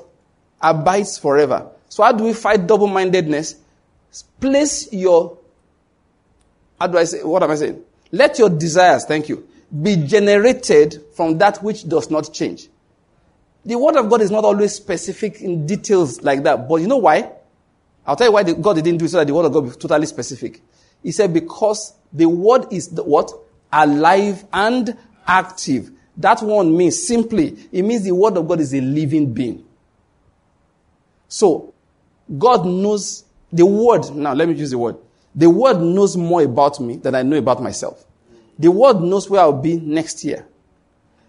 Abides 0.59 1.19
forever. 1.19 1.69
So 1.89 2.01
how 2.01 2.11
do 2.11 2.23
we 2.23 2.33
fight 2.33 2.65
double-mindedness? 2.65 3.55
Place 4.39 4.91
your 4.91 5.37
how 6.79 6.87
do 6.87 6.97
I 6.97 7.03
say, 7.03 7.23
what 7.23 7.43
am 7.43 7.51
I 7.51 7.55
saying? 7.55 7.83
Let 8.11 8.39
your 8.39 8.49
desires, 8.49 9.05
thank 9.05 9.29
you, 9.29 9.47
be 9.81 9.95
generated 9.97 11.03
from 11.15 11.37
that 11.37 11.61
which 11.61 11.87
does 11.87 12.09
not 12.09 12.33
change. 12.33 12.67
The 13.65 13.77
word 13.77 13.97
of 13.97 14.09
God 14.09 14.21
is 14.21 14.31
not 14.31 14.45
always 14.45 14.73
specific 14.73 15.41
in 15.41 15.65
details 15.67 16.21
like 16.21 16.43
that. 16.43 16.67
But 16.67 16.75
you 16.75 16.87
know 16.87 16.97
why? 16.97 17.31
I'll 18.05 18.15
tell 18.15 18.27
you 18.27 18.33
why 18.33 18.43
God 18.43 18.75
didn't 18.77 18.97
do 18.97 19.05
it 19.05 19.09
so 19.09 19.17
that 19.17 19.27
the 19.27 19.33
word 19.33 19.45
of 19.45 19.53
God 19.53 19.61
be 19.61 19.71
totally 19.71 20.05
specific. 20.05 20.61
He 21.03 21.11
said, 21.11 21.33
because 21.33 21.93
the 22.11 22.25
word 22.25 22.67
is 22.71 22.87
the, 22.87 23.03
what? 23.03 23.31
Alive 23.71 24.43
and 24.51 24.97
active. 25.27 25.91
That 26.17 26.41
one 26.41 26.75
means 26.75 27.05
simply, 27.05 27.57
it 27.71 27.83
means 27.83 28.03
the 28.03 28.15
word 28.15 28.37
of 28.37 28.47
God 28.47 28.59
is 28.59 28.73
a 28.73 28.81
living 28.81 29.33
being. 29.33 29.65
So, 31.27 31.73
God 32.37 32.65
knows 32.65 33.23
the 33.51 33.65
word. 33.65 34.09
Now, 34.15 34.33
let 34.33 34.49
me 34.49 34.55
use 34.55 34.71
the 34.71 34.77
word. 34.77 34.97
The 35.35 35.49
world 35.49 35.81
knows 35.81 36.17
more 36.17 36.41
about 36.41 36.79
me 36.79 36.97
than 36.97 37.15
I 37.15 37.21
know 37.21 37.37
about 37.37 37.61
myself. 37.61 38.03
The 38.57 38.69
world 38.69 39.03
knows 39.03 39.29
where 39.29 39.41
I'll 39.41 39.53
be 39.53 39.77
next 39.77 40.23
year. 40.23 40.45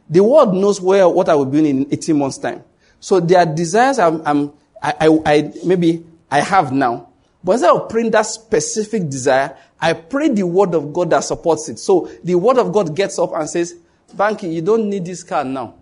The 0.09 0.23
world 0.25 0.55
knows 0.55 0.81
where 0.81 1.09
what 1.09 1.29
I 1.29 1.35
will 1.35 1.47
be 1.47 1.69
in 1.69 1.87
18 1.93 2.19
months 2.19 2.39
time. 2.39 2.65
So 2.99 3.21
there 3.21 3.39
are 3.39 3.47
desires 3.47 3.99
I'm, 3.99 4.23
I'm 4.27 4.53
I, 4.83 4.95
I, 5.01 5.21
I, 5.27 5.53
maybe 5.65 6.05
I 6.31 6.41
have 6.41 6.73
now. 6.73 7.09
But 7.43 7.53
instead 7.53 7.71
of 7.71 7.89
praying 7.89 8.11
that 8.11 8.27
specific 8.27 9.09
desire, 9.09 9.57
I 9.81 9.95
pray 9.95 10.29
the 10.29 10.43
word 10.47 10.75
of 10.75 10.93
God 10.93 11.11
that 11.11 11.21
supports 11.25 11.69
it. 11.69 11.79
So 11.79 12.11
the 12.23 12.35
word 12.35 12.59
of 12.59 12.73
God 12.73 12.95
gets 12.95 13.19
up 13.19 13.33
and 13.35 13.49
says, 13.49 13.77
Banky, 14.15 14.53
you 14.53 14.61
don't 14.63 14.89
need 14.91 15.05
this 15.05 15.23
car 15.23 15.45
now. 15.45 15.75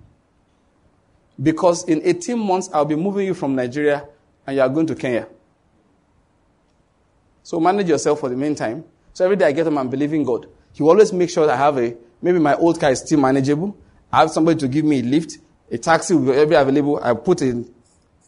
Because 1.40 1.84
in 1.88 2.02
18 2.04 2.38
months, 2.38 2.68
I'll 2.72 2.84
be 2.84 2.96
moving 2.96 3.26
you 3.26 3.34
from 3.34 3.54
Nigeria 3.54 4.06
and 4.46 4.56
you 4.56 4.62
are 4.62 4.68
going 4.68 4.86
to 4.86 4.94
Kenya. 4.94 5.28
So 7.48 7.58
manage 7.58 7.88
yourself 7.88 8.20
for 8.20 8.28
the 8.28 8.36
meantime. 8.36 8.84
So 9.14 9.24
every 9.24 9.36
day 9.36 9.46
I 9.46 9.52
get 9.52 9.64
home, 9.64 9.78
I'm 9.78 9.88
believing 9.88 10.22
God. 10.22 10.48
He 10.74 10.82
always 10.84 11.14
make 11.14 11.30
sure 11.30 11.46
that 11.46 11.54
I 11.54 11.56
have 11.56 11.78
a, 11.78 11.96
maybe 12.20 12.38
my 12.38 12.54
old 12.54 12.78
car 12.78 12.90
is 12.90 12.98
still 13.00 13.18
manageable. 13.20 13.74
I 14.12 14.18
have 14.18 14.30
somebody 14.32 14.60
to 14.60 14.68
give 14.68 14.84
me 14.84 15.00
a 15.00 15.02
lift. 15.02 15.38
A 15.70 15.78
taxi 15.78 16.12
will 16.12 16.46
be 16.46 16.54
available. 16.54 17.00
I 17.02 17.14
put 17.14 17.40
in 17.40 17.72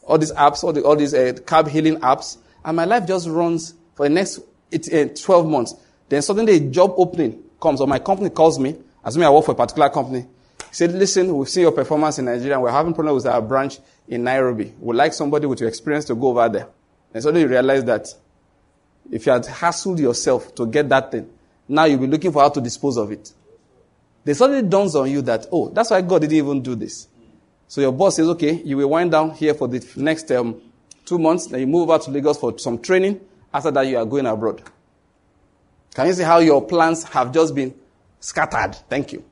all 0.05 0.16
these 0.16 0.32
apps, 0.32 0.64
all, 0.64 0.72
the, 0.72 0.82
all 0.84 0.97
these 0.97 1.12
uh, 1.12 1.34
cab 1.47 1.68
hailing 1.68 2.01
apps. 2.01 2.38
And 2.64 2.78
my 2.78 2.86
life 2.86 3.06
just 3.06 3.28
runs 3.28 3.74
for 3.94 4.09
the 4.09 4.14
next 4.14 4.38
uh, 4.72 5.05
12 5.14 5.47
months. 5.47 5.74
Then 6.09 6.22
suddenly 6.22 6.56
a 6.56 6.60
job 6.60 6.94
opening 6.97 7.42
comes 7.60 7.82
or 7.82 7.86
my 7.86 7.98
company 7.98 8.30
calls 8.30 8.59
me. 8.59 8.74
Assuming 9.05 9.26
I 9.26 9.32
work 9.32 9.44
for 9.44 9.52
a 9.52 9.55
particular 9.55 9.90
company. 9.90 10.20
He 10.22 10.74
said, 10.74 10.92
listen, 10.92 11.36
we've 11.36 11.47
seen 11.47 11.64
your 11.64 11.72
performance 11.72 12.18
in 12.18 12.24
Nigeria. 12.24 12.59
We're 12.59 12.70
having 12.70 12.94
problems 12.94 13.24
with 13.24 13.34
our 13.34 13.42
branch 13.42 13.80
in 14.09 14.24
Nairobi. 14.24 14.72
We'd 14.80 14.97
like 14.97 15.12
somebody 15.12 15.44
with 15.44 15.60
your 15.60 15.68
experience 15.68 16.06
to 16.06 16.14
go 16.14 16.28
over 16.28 16.48
there. 16.48 16.68
And 17.12 17.22
suddenly 17.22 17.42
you 17.42 17.48
realize 17.48 17.84
that 17.84 18.06
if 19.10 19.27
you 19.27 19.32
had 19.32 19.44
hassled 19.44 19.98
yourself 19.98 20.55
to 20.56 20.66
get 20.66 20.89
that 20.89 21.10
thing, 21.10 21.31
now 21.68 21.85
you'll 21.85 22.01
be 22.01 22.06
looking 22.06 22.32
for 22.32 22.43
how 22.43 22.48
to 22.48 22.60
dispose 22.60 22.97
of 22.97 23.12
it. 23.12 23.32
Then 24.24 24.35
suddenly 24.35 24.62
dawns 24.62 24.94
on 24.97 25.10
you 25.10 25.22
that, 25.22 25.47
oh, 25.51 25.68
that's 25.70 25.90
why 25.90 26.01
God 26.02 26.22
didn't 26.22 26.36
even 26.36 26.62
do 26.62 26.74
this. 26.74 27.09
So 27.68 27.81
your 27.81 27.93
boss 27.93 28.16
says, 28.16 28.27
okay, 28.28 28.60
you 28.64 28.77
will 28.77 28.90
wind 28.90 29.12
down 29.12 29.31
here 29.31 29.55
for 29.55 29.68
the 29.68 29.86
next 29.97 30.31
um, 30.32 30.60
two 31.05 31.18
months, 31.18 31.47
then 31.47 31.60
you 31.60 31.66
move 31.66 31.89
over 31.89 32.02
to 32.05 32.10
Lagos 32.10 32.39
for 32.39 32.59
some 32.59 32.81
training. 32.81 33.20
After 33.55 33.70
that, 33.70 33.82
you 33.82 33.97
are 33.97 34.05
going 34.05 34.27
abroad. 34.27 34.62
Can 35.94 36.06
you 36.06 36.12
see 36.12 36.22
how 36.22 36.39
your 36.39 36.66
plans 36.66 37.05
have 37.05 37.32
just 37.32 37.55
been 37.55 37.74
scattered? 38.20 38.74
Thank 38.89 39.12
you. 39.12 39.24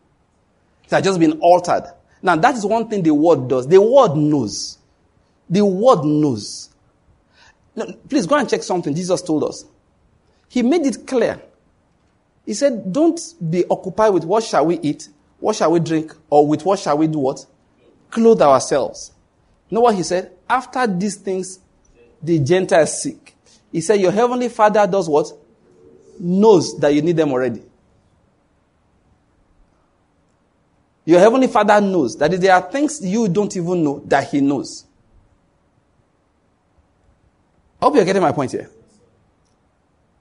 It 0.84 0.90
has 0.90 1.04
just 1.04 1.20
been 1.20 1.40
altered. 1.40 1.92
Now, 2.22 2.36
that 2.36 2.56
is 2.56 2.64
one 2.64 2.88
thing 2.88 3.02
the 3.02 3.14
word 3.14 3.48
does. 3.48 3.66
The 3.66 3.80
word 3.80 4.16
knows. 4.16 4.78
The 5.48 5.64
word 5.64 6.04
knows. 6.04 6.70
Please 8.08 8.26
go 8.26 8.36
and 8.36 8.48
check 8.48 8.62
something 8.62 8.94
Jesus 8.94 9.22
told 9.22 9.44
us. 9.44 9.64
He 10.48 10.62
made 10.62 10.86
it 10.86 11.06
clear. 11.06 11.40
He 12.46 12.54
said, 12.54 12.92
Don't 12.92 13.20
be 13.50 13.64
occupied 13.70 14.14
with 14.14 14.24
what 14.24 14.42
shall 14.42 14.66
we 14.66 14.78
eat, 14.80 15.08
what 15.38 15.56
shall 15.56 15.70
we 15.70 15.80
drink, 15.80 16.14
or 16.30 16.46
with 16.46 16.64
what 16.64 16.78
shall 16.78 16.96
we 16.96 17.06
do 17.06 17.18
what? 17.18 17.44
Clothe 18.10 18.40
ourselves. 18.40 19.12
You 19.68 19.76
know 19.76 19.82
what 19.82 19.94
he 19.94 20.02
said? 20.02 20.32
After 20.48 20.86
these 20.86 21.16
things, 21.16 21.60
the 22.22 22.38
Gentiles 22.38 23.02
seek. 23.02 23.36
He 23.70 23.80
said, 23.80 24.00
Your 24.00 24.12
heavenly 24.12 24.48
Father 24.48 24.86
does 24.86 25.08
what? 25.08 25.30
Knows 26.18 26.78
that 26.78 26.94
you 26.94 27.02
need 27.02 27.16
them 27.16 27.32
already. 27.32 27.62
Your 31.04 31.20
heavenly 31.20 31.46
Father 31.48 31.80
knows 31.80 32.16
that 32.16 32.30
there 32.40 32.54
are 32.54 32.70
things 32.70 33.00
you 33.04 33.28
don't 33.28 33.54
even 33.56 33.84
know 33.84 34.02
that 34.06 34.28
He 34.30 34.40
knows. 34.40 34.84
Hope 37.80 37.94
you're 37.94 38.04
getting 38.04 38.22
my 38.22 38.32
point 38.32 38.52
here. 38.52 38.70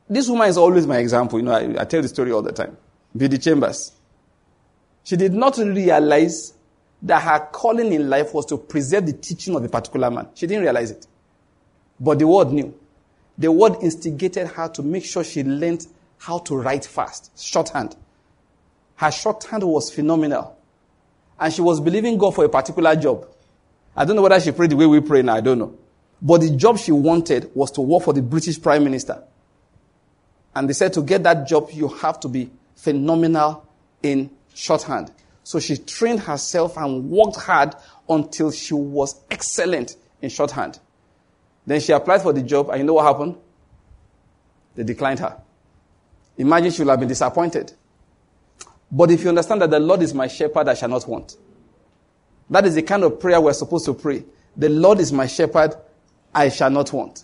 This 0.10 0.30
woman 0.30 0.48
is 0.48 0.58
always 0.58 0.88
my 0.88 0.98
example. 0.98 1.40
You 1.40 1.46
know, 1.46 1.54
I, 1.54 1.82
I 1.82 1.86
tell 1.86 2.02
the 2.02 2.08
story 2.08 2.32
all 2.32 2.42
the 2.42 2.52
time. 2.52 2.78
Biddy 3.16 3.38
Chambers. 3.38 3.92
She 5.04 5.16
did 5.16 5.34
not 5.34 5.58
realize 5.58 6.54
that 7.02 7.22
her 7.22 7.48
calling 7.52 7.94
in 7.94 8.10
life 8.10 8.34
was 8.34 8.46
to 8.48 8.58
preserve 8.58 9.06
the 9.06 9.14
teaching 9.14 9.56
of 9.56 9.64
a 9.64 9.70
particular 9.70 10.10
man. 10.10 10.28
She 10.34 10.48
didn't 10.48 10.64
realize 10.64 10.92
it. 10.92 11.08
But 12.00 12.20
the 12.20 12.28
word 12.28 12.52
knew. 12.52 12.78
The 13.38 13.52
word 13.52 13.78
instigated 13.82 14.48
her 14.48 14.68
to 14.70 14.84
make 14.84 15.06
sure 15.06 15.24
she 15.24 15.44
learned 15.44 15.88
how 16.18 16.40
to 16.40 16.56
write 16.56 16.86
fast, 16.86 17.38
shorthand. 17.40 17.96
Her 18.96 19.12
shorthand 19.12 19.64
was 19.64 19.94
phenomenal. 19.94 20.58
And 21.40 21.54
she 21.54 21.62
was 21.62 21.80
believing 21.80 22.18
God 22.18 22.34
for 22.34 22.46
a 22.46 22.50
particular 22.50 22.96
job. 22.96 23.28
I 23.96 24.06
don't 24.06 24.16
know 24.16 24.24
whether 24.24 24.40
she 24.40 24.52
prayed 24.52 24.72
the 24.72 24.76
way 24.76 24.88
we 24.88 25.02
pray 25.02 25.22
now, 25.22 25.36
I 25.36 25.42
don't 25.42 25.60
know. 25.60 25.78
But 26.22 26.42
the 26.42 26.52
job 26.56 26.78
she 26.78 26.92
wanted 26.92 27.52
was 27.54 27.72
to 27.72 27.82
work 27.82 28.04
for 28.04 28.14
the 28.14 28.22
British 28.22 28.62
Prime 28.62 28.84
Minister. 28.84 29.24
And 30.56 30.68
they 30.68 30.74
said 30.74 30.94
to 30.94 31.02
get 31.02 31.24
that 31.24 31.48
job, 31.48 31.70
you 31.72 31.88
have 31.88 32.20
to 32.22 32.28
be 32.28 32.50
phenomenal 32.76 33.68
in 34.02 34.32
shorthand. 34.54 35.12
So 35.44 35.60
she 35.60 35.78
trained 35.78 36.22
herself 36.22 36.78
and 36.78 37.10
worked 37.10 37.38
hard 37.38 37.76
until 38.10 38.52
she 38.52 38.74
was 38.74 39.20
excellent 39.30 39.96
in 40.22 40.30
shorthand. 40.30 40.80
Then 41.66 41.80
she 41.80 41.92
applied 41.92 42.22
for 42.22 42.34
the 42.34 42.42
job, 42.42 42.70
and 42.70 42.80
you 42.80 42.86
know 42.86 42.94
what 42.94 43.06
happened? 43.06 43.38
They 44.76 44.84
declined 44.84 45.20
her. 45.20 45.40
Imagine 46.38 46.72
she 46.72 46.82
would 46.82 46.90
have 46.90 47.00
been 47.00 47.10
disappointed. 47.10 47.74
But 48.92 49.12
if 49.12 49.24
you 49.24 49.30
understand 49.30 49.62
that 49.62 49.70
the 49.70 49.80
Lord 49.80 50.02
is 50.02 50.14
my 50.14 50.28
shepherd, 50.28 50.68
I 50.68 50.74
shall 50.74 50.90
not 50.90 51.08
want. 51.08 51.36
That 52.50 52.66
is 52.66 52.76
the 52.76 52.84
kind 52.84 53.04
of 53.04 53.20
prayer 53.20 53.42
we're 53.42 53.54
supposed 53.54 53.86
to 53.86 53.94
pray. 53.94 54.24
The 54.56 54.70
Lord 54.70 55.00
is 55.00 55.12
my 55.12 55.28
shepherd, 55.28 55.76
I 56.34 56.50
shall 56.50 56.70
not 56.70 56.92
want. 56.94 57.24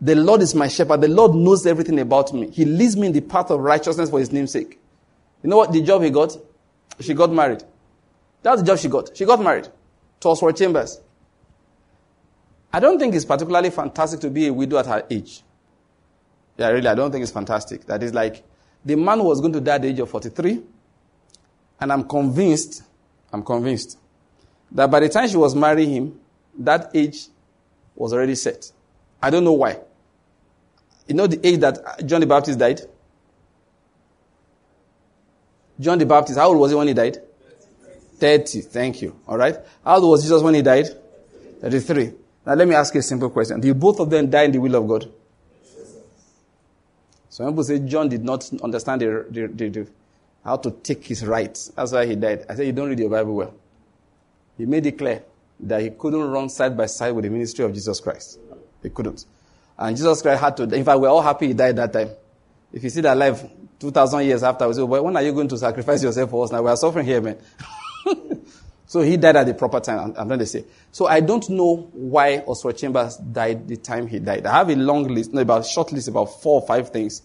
The 0.00 0.14
Lord 0.14 0.42
is 0.42 0.54
my 0.54 0.68
shepherd. 0.68 1.00
The 1.00 1.08
Lord 1.08 1.34
knows 1.34 1.66
everything 1.66 1.98
about 1.98 2.32
me. 2.34 2.50
He 2.50 2.64
leads 2.64 2.96
me 2.96 3.06
in 3.06 3.12
the 3.12 3.20
path 3.20 3.50
of 3.50 3.60
righteousness 3.60 4.10
for 4.10 4.18
his 4.18 4.32
name's 4.32 4.52
sake. 4.52 4.78
You 5.42 5.50
know 5.50 5.56
what 5.56 5.72
the 5.72 5.82
job 5.82 6.02
he 6.02 6.10
got? 6.10 6.36
She 7.00 7.14
got 7.14 7.32
married. 7.32 7.62
That's 8.42 8.60
the 8.60 8.66
job 8.66 8.78
she 8.78 8.88
got. 8.88 9.16
She 9.16 9.24
got 9.24 9.40
married 9.40 9.68
to 10.20 10.28
Oswald 10.28 10.56
Chambers. 10.56 11.00
I 12.72 12.80
don't 12.80 12.98
think 12.98 13.14
it's 13.14 13.24
particularly 13.24 13.70
fantastic 13.70 14.20
to 14.20 14.30
be 14.30 14.48
a 14.48 14.52
widow 14.52 14.78
at 14.78 14.86
her 14.86 15.06
age. 15.08 15.42
Yeah, 16.56 16.68
really, 16.68 16.88
I 16.88 16.94
don't 16.94 17.10
think 17.10 17.22
it's 17.22 17.32
fantastic. 17.32 17.86
That 17.86 18.02
is 18.02 18.12
like, 18.12 18.44
the 18.84 18.96
man 18.96 19.22
was 19.22 19.40
going 19.40 19.52
to 19.54 19.60
die 19.60 19.76
at 19.76 19.82
the 19.82 19.88
age 19.88 19.98
of 20.00 20.10
43, 20.10 20.60
and 21.80 21.92
I'm 21.92 22.04
convinced, 22.04 22.82
I'm 23.32 23.42
convinced, 23.42 23.98
that 24.72 24.90
by 24.90 25.00
the 25.00 25.08
time 25.08 25.28
she 25.28 25.36
was 25.36 25.54
marrying 25.54 25.90
him, 25.90 26.20
that 26.58 26.90
age 26.94 27.28
was 27.94 28.12
already 28.12 28.34
set. 28.34 28.70
I 29.22 29.30
don't 29.30 29.44
know 29.44 29.52
why. 29.52 29.78
You 31.06 31.14
know 31.14 31.26
the 31.26 31.46
age 31.46 31.60
that 31.60 32.06
John 32.06 32.20
the 32.20 32.26
Baptist 32.26 32.58
died? 32.58 32.80
John 35.78 35.98
the 35.98 36.06
Baptist, 36.06 36.38
how 36.38 36.48
old 36.48 36.58
was 36.58 36.70
he 36.70 36.76
when 36.76 36.88
he 36.88 36.94
died? 36.94 37.18
30. 38.18 38.60
Thank 38.62 39.02
you. 39.02 39.18
All 39.26 39.36
right. 39.36 39.56
How 39.84 39.96
old 39.96 40.10
was 40.10 40.22
Jesus 40.22 40.42
when 40.42 40.54
he 40.54 40.62
died? 40.62 40.86
33. 41.60 42.12
Now 42.46 42.54
let 42.54 42.68
me 42.68 42.74
ask 42.74 42.94
you 42.94 43.00
a 43.00 43.02
simple 43.02 43.30
question. 43.30 43.60
Do 43.60 43.72
both 43.74 44.00
of 44.00 44.10
them 44.10 44.30
die 44.30 44.44
in 44.44 44.52
the 44.52 44.58
will 44.58 44.74
of 44.76 44.86
God? 44.86 45.12
Some 47.28 47.48
people 47.48 47.64
say 47.64 47.80
John 47.80 48.08
did 48.08 48.22
not 48.22 48.48
understand 48.62 49.00
the, 49.00 49.26
the, 49.28 49.46
the, 49.48 49.68
the, 49.68 49.88
how 50.44 50.56
to 50.56 50.70
take 50.70 51.04
his 51.04 51.26
rights. 51.26 51.72
That's 51.74 51.92
why 51.92 52.06
he 52.06 52.14
died. 52.14 52.46
I 52.48 52.54
said, 52.54 52.66
You 52.66 52.72
don't 52.72 52.88
read 52.88 52.98
your 53.00 53.10
Bible 53.10 53.34
well. 53.34 53.54
He 54.56 54.66
made 54.66 54.86
it 54.86 54.96
clear 54.96 55.22
that 55.60 55.80
he 55.82 55.90
couldn't 55.90 56.20
run 56.20 56.48
side 56.48 56.76
by 56.76 56.86
side 56.86 57.12
with 57.12 57.24
the 57.24 57.30
ministry 57.30 57.64
of 57.64 57.72
Jesus 57.72 58.00
Christ. 58.00 58.38
He 58.82 58.90
couldn't. 58.90 59.24
And 59.78 59.96
Jesus 59.96 60.22
Christ 60.22 60.40
had 60.40 60.56
to, 60.58 60.62
in 60.64 60.84
fact, 60.84 61.00
we're 61.00 61.08
all 61.08 61.22
happy 61.22 61.48
he 61.48 61.54
died 61.54 61.76
that 61.76 61.92
time. 61.92 62.10
If 62.72 62.82
you 62.82 62.90
see 62.90 63.00
that 63.02 63.16
life 63.16 63.44
2,000 63.80 64.24
years 64.24 64.42
after, 64.42 64.66
we 64.66 64.74
say, 64.74 64.82
well, 64.82 65.04
when 65.04 65.16
are 65.16 65.22
you 65.22 65.32
going 65.32 65.48
to 65.48 65.58
sacrifice 65.58 66.02
yourself 66.02 66.30
for 66.30 66.44
us 66.44 66.52
now? 66.52 66.62
We 66.62 66.70
are 66.70 66.76
suffering 66.76 67.06
here, 67.06 67.20
man. 67.20 67.38
so 68.86 69.00
he 69.00 69.16
died 69.16 69.36
at 69.36 69.46
the 69.46 69.54
proper 69.54 69.80
time, 69.80 70.14
I'm, 70.16 70.28
going 70.28 70.40
to 70.40 70.46
say. 70.46 70.64
So 70.92 71.06
I 71.06 71.20
don't 71.20 71.48
know 71.50 71.88
why 71.92 72.38
Oswald 72.38 72.76
Chambers 72.76 73.16
died 73.16 73.68
the 73.68 73.76
time 73.76 74.06
he 74.06 74.18
died. 74.18 74.46
I 74.46 74.52
have 74.58 74.70
a 74.70 74.76
long 74.76 75.08
list, 75.08 75.32
no, 75.32 75.40
about 75.40 75.66
short 75.66 75.92
list, 75.92 76.08
about 76.08 76.26
four 76.42 76.60
or 76.60 76.66
five 76.66 76.90
things 76.90 77.22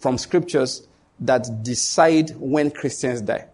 from 0.00 0.18
scriptures 0.18 0.86
that 1.20 1.62
decide 1.62 2.30
when 2.36 2.70
Christians 2.70 3.20
die. 3.20 3.46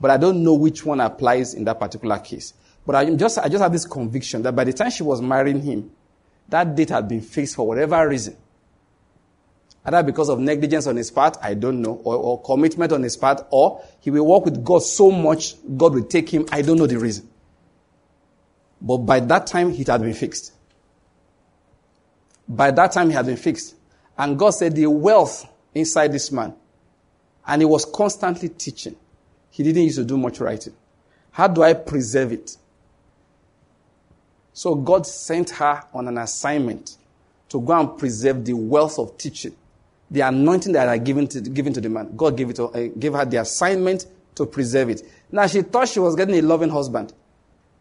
But 0.00 0.10
I 0.10 0.16
don't 0.16 0.42
know 0.42 0.54
which 0.54 0.84
one 0.84 1.00
applies 1.00 1.54
in 1.54 1.64
that 1.64 1.78
particular 1.78 2.18
case. 2.18 2.54
But 2.86 2.94
I 2.94 3.14
just, 3.14 3.38
I 3.38 3.48
just 3.48 3.62
have 3.62 3.72
this 3.72 3.84
conviction 3.84 4.42
that 4.42 4.54
by 4.54 4.64
the 4.64 4.72
time 4.72 4.90
she 4.90 5.02
was 5.02 5.20
marrying 5.20 5.60
him, 5.60 5.90
that 6.48 6.76
date 6.76 6.90
had 6.90 7.08
been 7.08 7.20
fixed 7.20 7.56
for 7.56 7.66
whatever 7.66 8.08
reason. 8.08 8.36
Either 9.84 10.02
because 10.02 10.28
of 10.28 10.38
negligence 10.38 10.86
on 10.86 10.96
his 10.96 11.10
part, 11.10 11.36
I 11.42 11.54
don't 11.54 11.80
know, 11.80 12.00
or, 12.04 12.16
or 12.16 12.42
commitment 12.42 12.92
on 12.92 13.02
his 13.02 13.16
part, 13.16 13.42
or 13.50 13.82
he 14.00 14.10
will 14.10 14.26
walk 14.26 14.44
with 14.44 14.64
God 14.64 14.80
so 14.82 15.10
much, 15.10 15.54
God 15.76 15.94
will 15.94 16.04
take 16.04 16.28
him. 16.28 16.46
I 16.50 16.62
don't 16.62 16.76
know 16.76 16.86
the 16.86 16.98
reason. 16.98 17.28
But 18.80 18.98
by 18.98 19.20
that 19.20 19.46
time, 19.46 19.70
it 19.70 19.86
had 19.86 20.02
been 20.02 20.14
fixed. 20.14 20.52
By 22.48 22.70
that 22.72 22.92
time, 22.92 23.10
it 23.10 23.14
had 23.14 23.26
been 23.26 23.36
fixed. 23.36 23.74
And 24.18 24.38
God 24.38 24.50
said, 24.50 24.74
the 24.74 24.86
wealth 24.86 25.46
inside 25.74 26.12
this 26.12 26.30
man. 26.30 26.54
And 27.46 27.62
he 27.62 27.66
was 27.66 27.84
constantly 27.84 28.48
teaching. 28.48 28.96
He 29.50 29.62
didn't 29.62 29.84
used 29.84 29.98
to 29.98 30.04
do 30.04 30.18
much 30.18 30.40
writing. 30.40 30.74
How 31.30 31.48
do 31.48 31.62
I 31.62 31.74
preserve 31.74 32.32
it? 32.32 32.56
So 34.56 34.74
God 34.74 35.06
sent 35.06 35.50
her 35.50 35.84
on 35.92 36.08
an 36.08 36.16
assignment 36.16 36.96
to 37.50 37.60
go 37.60 37.78
and 37.78 37.98
preserve 37.98 38.42
the 38.42 38.54
wealth 38.54 38.98
of 38.98 39.18
teaching, 39.18 39.54
the 40.10 40.22
anointing 40.22 40.72
that 40.72 40.88
I 40.88 40.96
given 40.96 41.28
to, 41.28 41.42
given 41.42 41.74
to 41.74 41.80
the 41.82 41.90
man. 41.90 42.16
God 42.16 42.38
gave, 42.38 42.48
it 42.48 42.58
uh, 42.58 42.70
gave 42.98 43.12
her 43.12 43.26
the 43.26 43.36
assignment 43.36 44.06
to 44.34 44.46
preserve 44.46 44.88
it. 44.88 45.02
Now 45.30 45.46
she 45.46 45.60
thought 45.60 45.90
she 45.90 46.00
was 46.00 46.16
getting 46.16 46.36
a 46.36 46.40
loving 46.40 46.70
husband. 46.70 47.12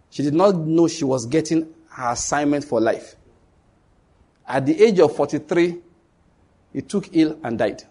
She 0.10 0.22
did 0.22 0.34
not 0.34 0.58
know 0.58 0.90
she 0.90 1.06
was 1.06 1.26
getting 1.26 1.74
her 1.92 2.12
assignment 2.12 2.66
for 2.66 2.82
life. 2.82 3.16
At 4.46 4.66
the 4.66 4.84
age 4.84 5.00
of 5.00 5.16
43, 5.16 5.78
he 6.74 6.82
took 6.82 7.08
ill 7.16 7.40
and 7.42 7.58
died. 7.58 7.84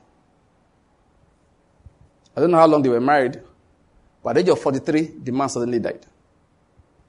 I 2.36 2.40
don't 2.42 2.50
know 2.50 2.58
how 2.58 2.66
long 2.66 2.82
they 2.82 2.90
were 2.90 3.00
married, 3.00 3.40
but 4.22 4.36
at 4.36 4.44
the 4.44 4.52
age 4.52 4.58
of 4.58 4.60
43, 4.60 5.00
the 5.24 5.32
man 5.32 5.48
suddenly 5.48 5.78
died. 5.78 6.04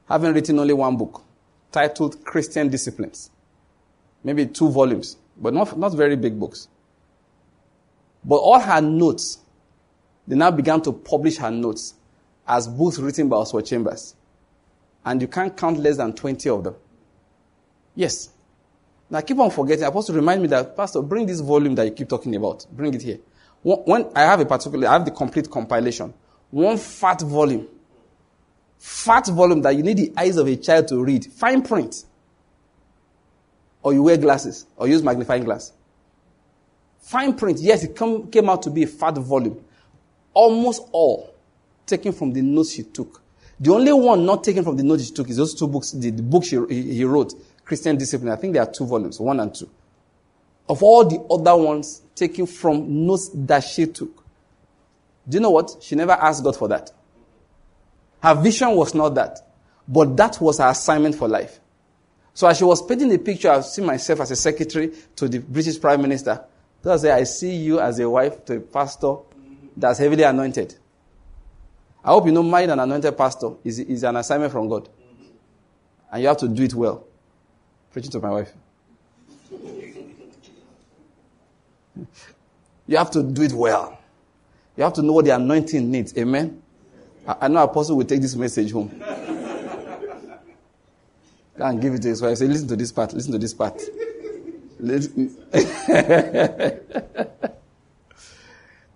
Having 0.08 0.36
written 0.36 0.60
only 0.60 0.74
one 0.74 0.96
book 0.96 1.25
titled 1.76 2.24
Christian 2.24 2.70
Disciplines. 2.70 3.30
Maybe 4.24 4.46
two 4.46 4.70
volumes, 4.70 5.18
but 5.36 5.54
not, 5.54 5.78
not 5.78 5.94
very 5.94 6.16
big 6.16 6.40
books. 6.40 6.70
But 8.24 8.38
all 8.38 8.60
her 8.60 8.80
notes, 8.80 9.40
they 10.26 10.38
now 10.38 10.52
began 10.52 10.82
to 10.84 10.94
publish 10.94 11.36
her 11.38 11.52
notes 11.52 11.96
as 12.48 12.70
books 12.70 12.98
written 12.98 13.28
by 13.28 13.36
Oswald 13.36 13.66
Chambers. 13.66 14.16
And 15.04 15.22
you 15.22 15.28
can't 15.28 15.56
count 15.56 15.78
less 15.78 15.98
than 15.98 16.14
20 16.14 16.50
of 16.50 16.64
them. 16.64 16.76
Yes. 17.94 18.30
Now 19.10 19.18
I 19.18 19.22
keep 19.22 19.38
on 19.38 19.52
forgetting. 19.52 19.84
I'm 19.84 19.90
supposed 19.90 20.08
to 20.08 20.14
remind 20.14 20.42
me 20.42 20.48
that, 20.48 20.78
Pastor, 20.78 21.02
bring 21.02 21.26
this 21.26 21.42
volume 21.42 21.76
that 21.76 21.86
you 21.86 21.92
keep 21.92 22.08
talking 22.08 22.36
about. 22.36 22.66
Bring 22.72 22.94
it 22.94 23.02
here. 23.02 23.20
When 23.62 24.10
I 24.16 24.22
have 24.22 24.40
a 24.40 24.46
particular, 24.46 24.88
I 24.88 24.94
have 24.94 25.04
the 25.04 25.12
complete 25.12 25.52
compilation. 25.52 26.14
One 26.52 26.78
fat 26.78 27.22
volume. 27.22 27.68
Fat 28.86 29.26
volume 29.30 29.64
that 29.64 29.76
you 29.76 29.82
need 29.82 29.98
the 29.98 30.14
eyes 30.16 30.38
of 30.38 30.46
a 30.46 30.56
child 30.56 30.88
to 30.90 31.04
read. 31.04 31.26
Fine 31.26 31.64
print. 31.64 32.06
Or 33.82 33.94
you 33.94 34.04
wear 34.04 34.16
glasses. 34.16 34.68
Or 34.78 34.88
use 34.88 35.02
magnifying 35.02 35.44
glass. 35.44 35.74
Fine 37.00 37.34
print. 37.34 37.60
Yes, 37.62 37.84
it 37.84 37.96
come, 37.96 38.30
came 38.30 38.48
out 38.48 38.62
to 38.62 38.70
be 38.70 38.84
a 38.84 38.88
fat 38.88 39.16
volume. 39.16 39.60
Almost 40.36 40.84
all 40.92 41.34
taken 41.88 42.12
from 42.12 42.32
the 42.32 42.44
notes 42.44 42.74
she 42.74 42.84
took. 42.84 43.24
The 43.60 43.74
only 43.74 43.92
one 43.92 44.24
not 44.24 44.44
taken 44.44 44.64
from 44.64 44.78
the 44.78 44.84
notes 44.84 45.08
she 45.08 45.14
took 45.14 45.32
is 45.32 45.38
those 45.38 45.56
two 45.56 45.68
books, 45.68 45.90
the, 45.90 46.12
the 46.12 46.22
book 46.22 46.44
she, 46.46 46.56
he 46.70 47.04
wrote, 47.06 47.34
Christian 47.64 47.98
Discipline. 47.98 48.32
I 48.32 48.36
think 48.36 48.54
there 48.54 48.62
are 48.62 48.72
two 48.72 48.86
volumes, 48.86 49.20
one 49.20 49.40
and 49.40 49.54
two. 49.54 49.68
Of 50.70 50.84
all 50.84 51.06
the 51.06 51.20
other 51.32 51.56
ones 51.56 52.04
taken 52.14 52.46
from 52.46 53.08
notes 53.08 53.32
that 53.34 53.64
she 53.64 53.88
took. 53.88 54.24
Do 55.28 55.38
you 55.38 55.42
know 55.42 55.50
what? 55.50 55.78
She 55.82 55.96
never 55.96 56.12
asked 56.12 56.44
God 56.44 56.56
for 56.56 56.68
that. 56.68 56.92
Her 58.26 58.34
vision 58.34 58.72
was 58.72 58.96
not 58.96 59.14
that. 59.14 59.40
But 59.88 60.18
that 60.18 60.42
was 60.42 60.58
her 60.58 60.68
assignment 60.70 61.14
for 61.14 61.28
life. 61.28 61.60
So 62.34 62.48
as 62.48 62.58
she 62.58 62.64
was 62.64 62.82
painting 62.82 63.10
the 63.10 63.20
picture, 63.20 63.52
I 63.52 63.62
see 63.62 63.84
myself 63.84 64.22
as 64.22 64.32
a 64.32 64.36
secretary 64.36 64.92
to 65.18 65.30
the 65.30 65.38
British 65.38 65.80
Prime 65.80 66.02
Minister. 66.02 66.44
So 66.84 66.92
I 66.92 66.98
say, 66.98 67.12
I 67.12 67.24
see 67.26 67.56
you 67.56 67.80
as 67.80 68.00
a 68.00 68.10
wife 68.10 68.44
to 68.46 68.56
a 68.56 68.60
pastor 68.60 69.18
that's 69.78 70.00
heavily 70.00 70.24
anointed. 70.24 70.74
I 72.04 72.10
hope 72.10 72.26
you 72.26 72.32
know 72.32 72.42
marrying 72.42 72.72
an 72.72 72.80
anointed 72.80 73.16
pastor 73.16 73.52
is, 73.64 73.78
is 73.78 74.04
an 74.04 74.16
assignment 74.16 74.52
from 74.52 74.70
God. 74.70 74.90
And 76.12 76.24
you 76.24 76.28
have 76.28 76.38
to 76.38 76.48
do 76.48 76.64
it 76.64 76.74
well. 76.74 77.06
Preaching 77.92 78.12
to 78.12 78.20
my 78.20 78.32
wife. 78.32 78.52
You 82.88 82.98
have 82.98 83.10
to 83.12 83.24
do 83.24 83.42
it 83.42 83.52
well. 83.52 83.98
You 84.78 84.84
have 84.84 84.94
to 84.94 85.02
know 85.02 85.14
what 85.14 85.26
the 85.26 85.34
anointing 85.34 85.90
needs. 85.90 86.16
Amen. 86.16 86.62
I, 87.28 87.48
know 87.48 87.64
Apostle 87.64 87.98
will 87.98 88.06
take 88.06 88.22
this 88.22 88.36
message 88.36 88.72
home. 88.72 88.90
Go 91.58 91.66
and 91.66 91.82
give 91.82 91.94
it 91.94 92.02
to 92.04 92.10
his 92.10 92.22
wife. 92.22 92.38
Say, 92.38 92.48
listen 92.48 92.68
to 92.68 92.76
this 92.76 92.92
part. 92.92 93.14
Listen 93.14 93.32
to 93.32 93.40
this 93.40 93.54
part. 93.54 93.82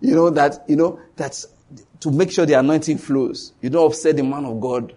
you 0.01 0.15
know 0.15 0.29
that 0.29 0.63
you 0.67 0.75
know 0.75 0.99
that's 1.15 1.47
to 2.01 2.11
make 2.11 2.31
sure 2.31 2.45
the 2.45 2.53
anointing 2.53 2.97
flows. 2.97 3.53
You 3.61 3.69
don't 3.69 3.87
upset 3.87 4.17
the 4.17 4.23
man 4.23 4.45
of 4.45 4.59
God 4.59 4.93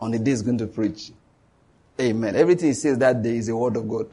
on 0.00 0.10
the 0.10 0.18
day 0.18 0.30
he's 0.30 0.42
going 0.42 0.58
to 0.58 0.66
preach. 0.66 1.12
Amen. 2.00 2.34
Everything 2.34 2.68
he 2.68 2.74
says 2.74 2.98
that 2.98 3.22
day 3.22 3.36
is 3.36 3.48
a 3.48 3.56
word 3.56 3.76
of 3.76 3.88
God. 3.88 4.10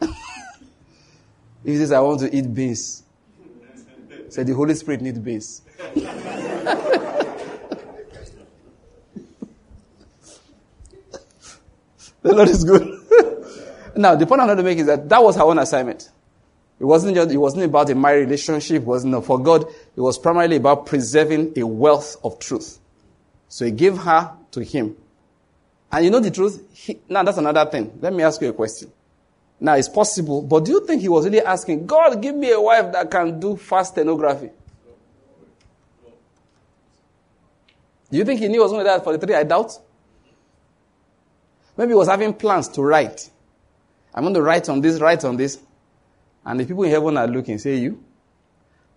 he 1.64 1.76
says, 1.76 1.92
I 1.92 2.00
want 2.00 2.20
to 2.20 2.36
eat 2.36 2.52
beans, 2.52 3.04
say 4.28 4.42
the 4.42 4.52
Holy 4.52 4.74
Spirit 4.74 5.00
needs 5.00 5.18
beans. 5.18 5.62
the 12.22 12.24
Lord 12.34 12.48
is 12.48 12.64
good. 12.64 13.00
now, 13.96 14.14
the 14.14 14.26
point 14.26 14.42
I'm 14.42 14.48
trying 14.48 14.58
to 14.58 14.62
make 14.62 14.78
is 14.78 14.86
that 14.86 15.08
that 15.08 15.22
was 15.22 15.36
her 15.36 15.42
own 15.42 15.58
assignment. 15.58 16.10
It 16.78 16.84
wasn't 16.84 17.14
just, 17.14 17.30
it 17.30 17.38
wasn't 17.38 17.64
about 17.64 17.88
a 17.88 17.94
married 17.94 18.26
relationship. 18.26 18.82
It 18.82 18.86
wasn't, 18.86 19.24
for 19.24 19.38
God, 19.38 19.64
it 19.96 20.00
was 20.00 20.18
primarily 20.18 20.56
about 20.56 20.84
preserving 20.84 21.54
a 21.56 21.66
wealth 21.66 22.16
of 22.22 22.38
truth. 22.38 22.78
So 23.48 23.64
he 23.64 23.70
gave 23.70 23.96
her 23.96 24.32
to 24.50 24.60
him. 24.62 24.96
And 25.90 26.04
you 26.04 26.10
know 26.10 26.20
the 26.20 26.30
truth? 26.30 26.62
He, 26.74 26.98
now 27.08 27.22
that's 27.22 27.38
another 27.38 27.64
thing. 27.70 27.98
Let 28.02 28.12
me 28.12 28.22
ask 28.22 28.42
you 28.42 28.50
a 28.50 28.52
question. 28.52 28.92
Now 29.58 29.74
it's 29.74 29.88
possible, 29.88 30.42
but 30.42 30.66
do 30.66 30.72
you 30.72 30.86
think 30.86 31.00
he 31.00 31.08
was 31.08 31.24
really 31.24 31.40
asking, 31.40 31.86
God, 31.86 32.20
give 32.20 32.34
me 32.34 32.52
a 32.52 32.60
wife 32.60 32.92
that 32.92 33.10
can 33.10 33.40
do 33.40 33.56
fast 33.56 33.92
stenography? 33.92 34.50
Do 38.10 38.18
you 38.18 38.24
think 38.24 38.40
he 38.40 38.48
knew 38.48 38.54
he 38.54 38.60
was 38.60 38.72
only 38.72 38.84
that 38.84 39.02
for 39.02 39.16
the 39.16 39.24
three? 39.24 39.34
I 39.34 39.42
doubt. 39.42 39.78
Maybe 41.76 41.90
he 41.90 41.94
was 41.94 42.08
having 42.08 42.32
plans 42.34 42.68
to 42.68 42.82
write. 42.82 43.30
I'm 44.14 44.22
going 44.22 44.34
to 44.34 44.42
write 44.42 44.68
on 44.68 44.80
this, 44.80 45.00
write 45.00 45.24
on 45.24 45.36
this. 45.36 45.58
And 46.44 46.60
the 46.60 46.64
people 46.64 46.84
in 46.84 46.90
heaven 46.90 47.16
are 47.16 47.26
looking, 47.26 47.58
say 47.58 47.76
you. 47.76 48.02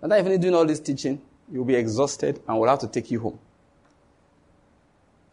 And 0.01 0.11
then 0.11 0.25
even 0.25 0.39
doing 0.39 0.55
all 0.55 0.65
this 0.65 0.79
teaching, 0.79 1.21
you'll 1.51 1.65
be 1.65 1.75
exhausted 1.75 2.39
and 2.47 2.59
we'll 2.59 2.69
have 2.69 2.79
to 2.79 2.87
take 2.87 3.11
you 3.11 3.19
home. 3.19 3.39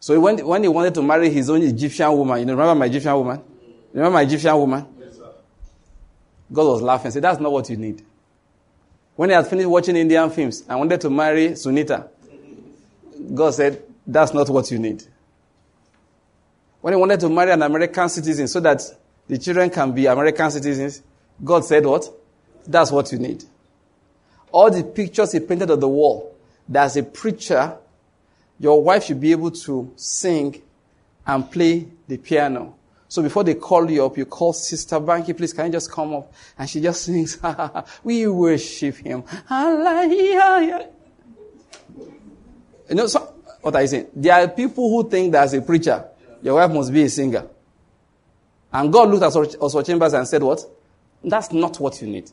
So 0.00 0.18
when, 0.18 0.44
when 0.44 0.62
he 0.62 0.68
wanted 0.68 0.94
to 0.94 1.02
marry 1.02 1.30
his 1.30 1.50
own 1.50 1.62
Egyptian 1.62 2.12
woman, 2.12 2.40
you 2.40 2.44
know, 2.46 2.54
remember 2.54 2.74
my 2.74 2.86
Egyptian 2.86 3.14
woman? 3.14 3.42
Remember 3.92 4.14
my 4.14 4.22
Egyptian 4.22 4.56
woman? 4.56 4.86
Yes, 4.98 5.18
God 6.52 6.64
was 6.64 6.82
laughing, 6.82 7.10
said, 7.10 7.22
that's 7.22 7.40
not 7.40 7.52
what 7.52 7.68
you 7.70 7.76
need. 7.76 8.04
When 9.14 9.30
he 9.30 9.34
had 9.34 9.46
finished 9.46 9.68
watching 9.68 9.96
Indian 9.96 10.30
films 10.30 10.64
and 10.68 10.78
wanted 10.78 11.00
to 11.00 11.10
marry 11.10 11.50
Sunita, 11.50 12.08
God 13.34 13.54
said, 13.54 13.82
that's 14.06 14.32
not 14.32 14.48
what 14.48 14.70
you 14.70 14.78
need. 14.78 15.02
When 16.80 16.94
he 16.94 17.00
wanted 17.00 17.20
to 17.20 17.28
marry 17.28 17.50
an 17.50 17.62
American 17.62 18.08
citizen 18.08 18.46
so 18.46 18.60
that 18.60 18.82
the 19.26 19.38
children 19.38 19.70
can 19.70 19.92
be 19.92 20.06
American 20.06 20.50
citizens, 20.50 21.02
God 21.42 21.64
said 21.64 21.84
what? 21.84 22.08
That's 22.66 22.92
what 22.92 23.10
you 23.12 23.18
need. 23.18 23.44
All 24.52 24.70
the 24.70 24.84
pictures 24.84 25.32
he 25.32 25.40
painted 25.40 25.70
on 25.70 25.80
the 25.80 25.88
wall, 25.88 26.34
that 26.68 26.84
as 26.84 26.96
a 26.96 27.02
preacher, 27.02 27.76
your 28.58 28.82
wife 28.82 29.04
should 29.04 29.20
be 29.20 29.32
able 29.32 29.50
to 29.50 29.92
sing 29.96 30.62
and 31.26 31.50
play 31.50 31.88
the 32.06 32.16
piano. 32.16 32.74
So 33.08 33.22
before 33.22 33.44
they 33.44 33.54
call 33.54 33.90
you 33.90 34.04
up, 34.04 34.16
you 34.16 34.26
call 34.26 34.52
Sister 34.52 34.96
Banky, 34.96 35.36
please 35.36 35.52
can 35.52 35.66
you 35.66 35.72
just 35.72 35.90
come 35.90 36.14
up? 36.14 36.32
And 36.58 36.68
she 36.68 36.80
just 36.80 37.02
sings, 37.04 37.38
we 38.02 38.26
worship 38.26 38.96
him. 38.96 39.24
You 42.88 42.94
know, 42.94 43.06
so, 43.06 43.20
what 43.60 43.76
I 43.76 43.86
say? 43.86 44.06
There 44.14 44.32
are 44.32 44.48
people 44.48 44.90
who 44.90 45.08
think 45.08 45.32
that 45.32 45.44
as 45.44 45.54
a 45.54 45.62
preacher, 45.62 46.04
your 46.42 46.54
wife 46.54 46.70
must 46.70 46.92
be 46.92 47.02
a 47.02 47.08
singer. 47.08 47.46
And 48.72 48.92
God 48.92 49.08
looked 49.08 49.22
at 49.22 49.56
Oswald 49.60 49.86
Chambers 49.86 50.12
and 50.12 50.26
said, 50.28 50.42
what? 50.42 50.60
That's 51.24 51.52
not 51.52 51.80
what 51.80 52.00
you 52.00 52.08
need. 52.08 52.30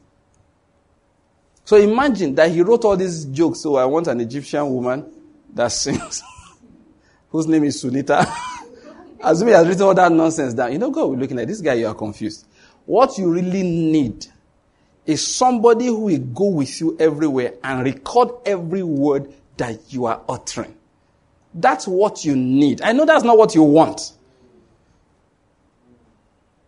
So 1.65 1.77
imagine 1.77 2.35
that 2.35 2.51
he 2.51 2.61
wrote 2.61 2.83
all 2.85 2.97
these 2.97 3.25
jokes. 3.25 3.61
So 3.61 3.77
I 3.77 3.85
want 3.85 4.07
an 4.07 4.19
Egyptian 4.19 4.69
woman 4.69 5.05
that 5.53 5.71
sings, 5.71 6.21
whose 7.29 7.47
name 7.47 7.63
is 7.63 7.81
Sunita. 7.83 8.27
Assuming 9.23 9.53
he 9.53 9.57
has 9.57 9.67
written 9.67 9.83
all 9.83 9.93
that 9.93 10.11
nonsense 10.11 10.53
down. 10.53 10.73
You 10.73 10.79
know, 10.79 10.91
God 10.91 11.05
will 11.09 11.17
looking 11.17 11.39
at 11.39 11.47
this 11.47 11.61
guy, 11.61 11.75
you 11.75 11.87
are 11.87 11.95
confused. 11.95 12.45
What 12.85 13.17
you 13.17 13.31
really 13.31 13.63
need 13.63 14.27
is 15.05 15.25
somebody 15.25 15.85
who 15.85 16.01
will 16.01 16.19
go 16.19 16.49
with 16.49 16.81
you 16.81 16.97
everywhere 16.99 17.53
and 17.63 17.85
record 17.85 18.29
every 18.45 18.83
word 18.83 19.33
that 19.63 19.79
you 19.93 20.05
are 20.05 20.21
uttering. 20.27 20.75
That's 21.53 21.87
what 21.87 22.25
you 22.25 22.35
need. 22.35 22.81
I 22.81 22.91
know 22.91 23.05
that's 23.05 23.23
not 23.23 23.37
what 23.37 23.55
you 23.55 23.63
want. 23.63 24.11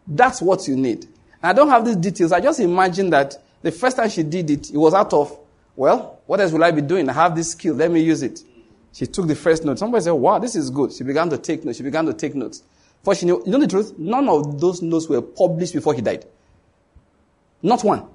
That's 0.07 0.41
what 0.41 0.65
you 0.67 0.77
need. 0.77 1.07
I 1.43 1.51
don't 1.51 1.67
have 1.67 1.83
these 1.83 1.97
details. 1.97 2.31
I 2.31 2.39
just 2.39 2.61
imagine 2.61 3.09
that 3.09 3.35
the 3.61 3.71
first 3.71 3.97
time 3.97 4.09
she 4.09 4.23
did 4.23 4.49
it, 4.49 4.71
it 4.71 4.77
was 4.77 4.93
out 4.93 5.11
of, 5.11 5.37
well, 5.75 6.21
what 6.25 6.39
else 6.39 6.53
will 6.53 6.63
I 6.63 6.71
be 6.71 6.81
doing? 6.81 7.09
I 7.09 7.13
have 7.13 7.35
this 7.35 7.51
skill. 7.51 7.75
Let 7.75 7.91
me 7.91 7.99
use 7.99 8.21
it. 8.21 8.39
She 8.93 9.05
took 9.07 9.27
the 9.27 9.35
first 9.35 9.65
note. 9.65 9.77
Somebody 9.77 10.03
said, 10.03 10.11
wow, 10.11 10.39
this 10.39 10.55
is 10.55 10.69
good. 10.69 10.93
She 10.93 11.03
began 11.03 11.29
to 11.31 11.37
take 11.37 11.65
notes. 11.65 11.77
She 11.77 11.83
began 11.83 12.05
to 12.05 12.13
take 12.13 12.33
notes. 12.33 12.63
For 13.03 13.13
she 13.13 13.25
knew, 13.25 13.43
you 13.45 13.51
know 13.51 13.59
the 13.59 13.67
truth? 13.67 13.93
None 13.97 14.29
of 14.29 14.61
those 14.61 14.81
notes 14.81 15.09
were 15.09 15.21
published 15.21 15.73
before 15.73 15.93
he 15.93 16.01
died. 16.01 16.25
Not 17.61 17.83
one. 17.83 18.07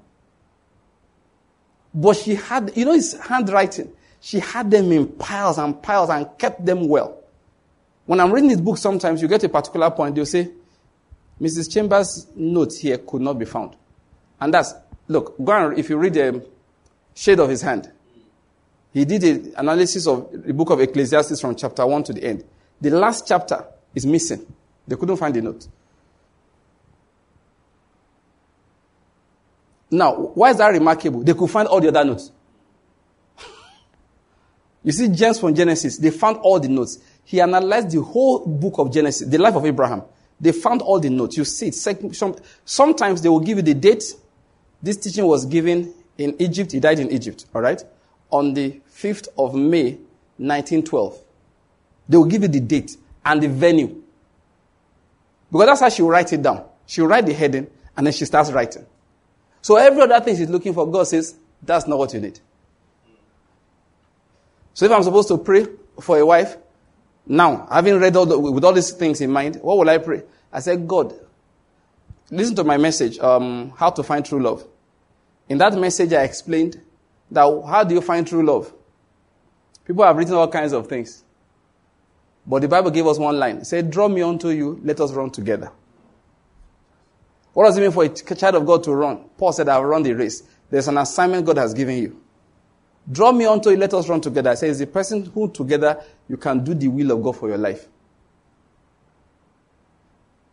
But 1.92 2.16
she 2.16 2.36
had, 2.36 2.72
you 2.76 2.86
know 2.86 2.92
his 2.92 3.18
handwriting. 3.20 3.92
She 4.20 4.38
had 4.38 4.70
them 4.70 4.92
in 4.92 5.08
piles 5.08 5.58
and 5.58 5.82
piles 5.82 6.10
and 6.10 6.26
kept 6.38 6.64
them 6.64 6.88
well. 6.88 7.16
When 8.06 8.20
I'm 8.20 8.32
reading 8.32 8.50
his 8.50 8.60
book, 8.60 8.76
sometimes 8.76 9.22
you 9.22 9.28
get 9.28 9.44
a 9.44 9.48
particular 9.48 9.90
point, 9.90 10.14
they'll 10.14 10.26
say, 10.26 10.50
Mrs. 11.40 11.72
Chambers' 11.72 12.26
notes 12.36 12.78
here 12.78 12.98
could 12.98 13.22
not 13.22 13.38
be 13.38 13.46
found. 13.46 13.76
And 14.40 14.52
that's, 14.52 14.74
look, 15.08 15.36
go 15.42 15.52
and, 15.68 15.78
if 15.78 15.88
you 15.88 15.96
read 15.96 16.14
the 16.14 16.46
shade 17.14 17.40
of 17.40 17.48
his 17.48 17.62
hand, 17.62 17.90
he 18.92 19.04
did 19.04 19.22
an 19.22 19.54
analysis 19.56 20.06
of 20.06 20.28
the 20.32 20.52
book 20.52 20.70
of 20.70 20.80
Ecclesiastes 20.80 21.40
from 21.40 21.54
chapter 21.54 21.86
1 21.86 22.04
to 22.04 22.12
the 22.12 22.24
end. 22.24 22.44
The 22.80 22.90
last 22.90 23.26
chapter 23.26 23.64
is 23.94 24.04
missing. 24.04 24.44
They 24.86 24.96
couldn't 24.96 25.16
find 25.16 25.34
the 25.34 25.42
note. 25.42 25.66
Now, 29.90 30.14
why 30.14 30.50
is 30.50 30.58
that 30.58 30.68
remarkable? 30.68 31.22
They 31.22 31.34
could 31.34 31.50
find 31.50 31.68
all 31.68 31.80
the 31.80 31.88
other 31.88 32.04
notes. 32.04 32.30
You 34.82 34.92
see, 34.92 35.08
James 35.08 35.38
from 35.38 35.54
Genesis, 35.54 35.98
they 35.98 36.10
found 36.10 36.38
all 36.38 36.58
the 36.58 36.68
notes. 36.68 36.98
He 37.24 37.40
analyzed 37.40 37.90
the 37.90 38.02
whole 38.02 38.46
book 38.46 38.74
of 38.78 38.92
Genesis, 38.92 39.28
the 39.28 39.38
life 39.38 39.54
of 39.54 39.64
Abraham. 39.66 40.02
They 40.40 40.52
found 40.52 40.80
all 40.82 40.98
the 40.98 41.10
notes. 41.10 41.36
You 41.36 41.44
see. 41.44 41.70
Sometimes 42.64 43.20
they 43.22 43.28
will 43.28 43.40
give 43.40 43.58
you 43.58 43.62
the 43.62 43.74
date. 43.74 44.04
This 44.82 44.96
teaching 44.96 45.26
was 45.26 45.44
given 45.44 45.92
in 46.16 46.34
Egypt. 46.40 46.72
He 46.72 46.80
died 46.80 46.98
in 46.98 47.10
Egypt, 47.10 47.44
all 47.54 47.60
right? 47.60 47.82
On 48.30 48.54
the 48.54 48.80
5th 48.90 49.28
of 49.36 49.54
May, 49.54 49.98
1912. 50.38 51.18
They 52.08 52.16
will 52.16 52.24
give 52.24 52.42
you 52.42 52.48
the 52.48 52.60
date 52.60 52.96
and 53.24 53.42
the 53.42 53.48
venue. 53.48 54.02
Because 55.52 55.66
that's 55.66 55.80
how 55.80 55.88
she 55.90 56.00
will 56.00 56.10
write 56.10 56.32
it 56.32 56.40
down. 56.42 56.64
She 56.86 57.02
will 57.02 57.08
write 57.08 57.26
the 57.26 57.34
heading 57.34 57.66
and 57.96 58.06
then 58.06 58.14
she 58.14 58.24
starts 58.24 58.50
writing. 58.50 58.86
So 59.60 59.76
every 59.76 60.00
other 60.02 60.20
thing 60.20 60.36
she's 60.36 60.48
looking 60.48 60.72
for, 60.72 60.90
God 60.90 61.04
says, 61.04 61.34
that's 61.62 61.86
not 61.86 61.98
what 61.98 62.14
you 62.14 62.20
need. 62.20 62.40
So 64.74 64.86
if 64.86 64.92
I'm 64.92 65.02
supposed 65.02 65.28
to 65.28 65.38
pray 65.38 65.66
for 66.00 66.18
a 66.18 66.24
wife, 66.24 66.56
now, 67.26 67.68
having 67.70 67.98
read 67.98 68.16
all 68.16 68.26
the, 68.26 68.38
with 68.38 68.64
all 68.64 68.72
these 68.72 68.90
things 68.90 69.20
in 69.20 69.30
mind, 69.30 69.56
what 69.62 69.78
will 69.78 69.88
I 69.88 69.98
pray? 69.98 70.22
I 70.52 70.60
said, 70.60 70.88
God, 70.88 71.14
listen 72.30 72.56
to 72.56 72.64
my 72.64 72.76
message, 72.76 73.18
um, 73.20 73.72
how 73.76 73.90
to 73.90 74.02
find 74.02 74.24
true 74.24 74.42
love. 74.42 74.66
In 75.48 75.58
that 75.58 75.74
message, 75.74 76.12
I 76.12 76.24
explained 76.24 76.80
that 77.30 77.42
how 77.42 77.84
do 77.84 77.94
you 77.94 78.00
find 78.00 78.26
true 78.26 78.44
love? 78.44 78.72
People 79.84 80.04
have 80.04 80.16
written 80.16 80.34
all 80.34 80.48
kinds 80.48 80.72
of 80.72 80.88
things. 80.88 81.22
But 82.46 82.62
the 82.62 82.68
Bible 82.68 82.90
gave 82.90 83.06
us 83.06 83.18
one 83.18 83.38
line. 83.38 83.58
It 83.58 83.66
said, 83.66 83.90
Draw 83.90 84.08
me 84.08 84.22
unto 84.22 84.48
you, 84.48 84.80
let 84.82 85.00
us 85.00 85.12
run 85.12 85.30
together. 85.30 85.70
What 87.52 87.66
does 87.66 87.76
it 87.76 87.80
mean 87.80 87.90
for 87.90 88.04
a 88.04 88.08
child 88.08 88.54
of 88.54 88.66
God 88.66 88.82
to 88.84 88.94
run? 88.94 89.24
Paul 89.36 89.52
said, 89.52 89.68
I've 89.68 89.84
run 89.84 90.02
the 90.02 90.14
race. 90.14 90.42
There's 90.70 90.88
an 90.88 90.98
assignment 90.98 91.44
God 91.44 91.58
has 91.58 91.74
given 91.74 91.98
you. 91.98 92.20
Draw 93.10 93.32
me 93.32 93.46
unto 93.46 93.70
you, 93.70 93.76
let 93.76 93.92
us 93.94 94.08
run 94.08 94.20
together. 94.20 94.50
I 94.50 94.54
say, 94.54 94.68
it's 94.68 94.78
the 94.78 94.86
person 94.86 95.24
who 95.26 95.50
together 95.50 96.02
you 96.28 96.36
can 96.36 96.62
do 96.62 96.74
the 96.74 96.88
will 96.88 97.10
of 97.10 97.22
God 97.22 97.36
for 97.36 97.48
your 97.48 97.58
life. 97.58 97.86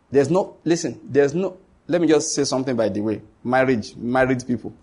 There's 0.10 0.30
no, 0.30 0.58
listen, 0.64 1.00
there's 1.04 1.34
no, 1.34 1.58
let 1.88 2.02
me 2.02 2.08
just 2.08 2.34
say 2.34 2.44
something 2.46 2.76
by 2.76 2.90
the 2.90 3.02
way. 3.02 3.22
Marriage, 3.44 3.96
married 3.96 4.46
people. 4.48 4.74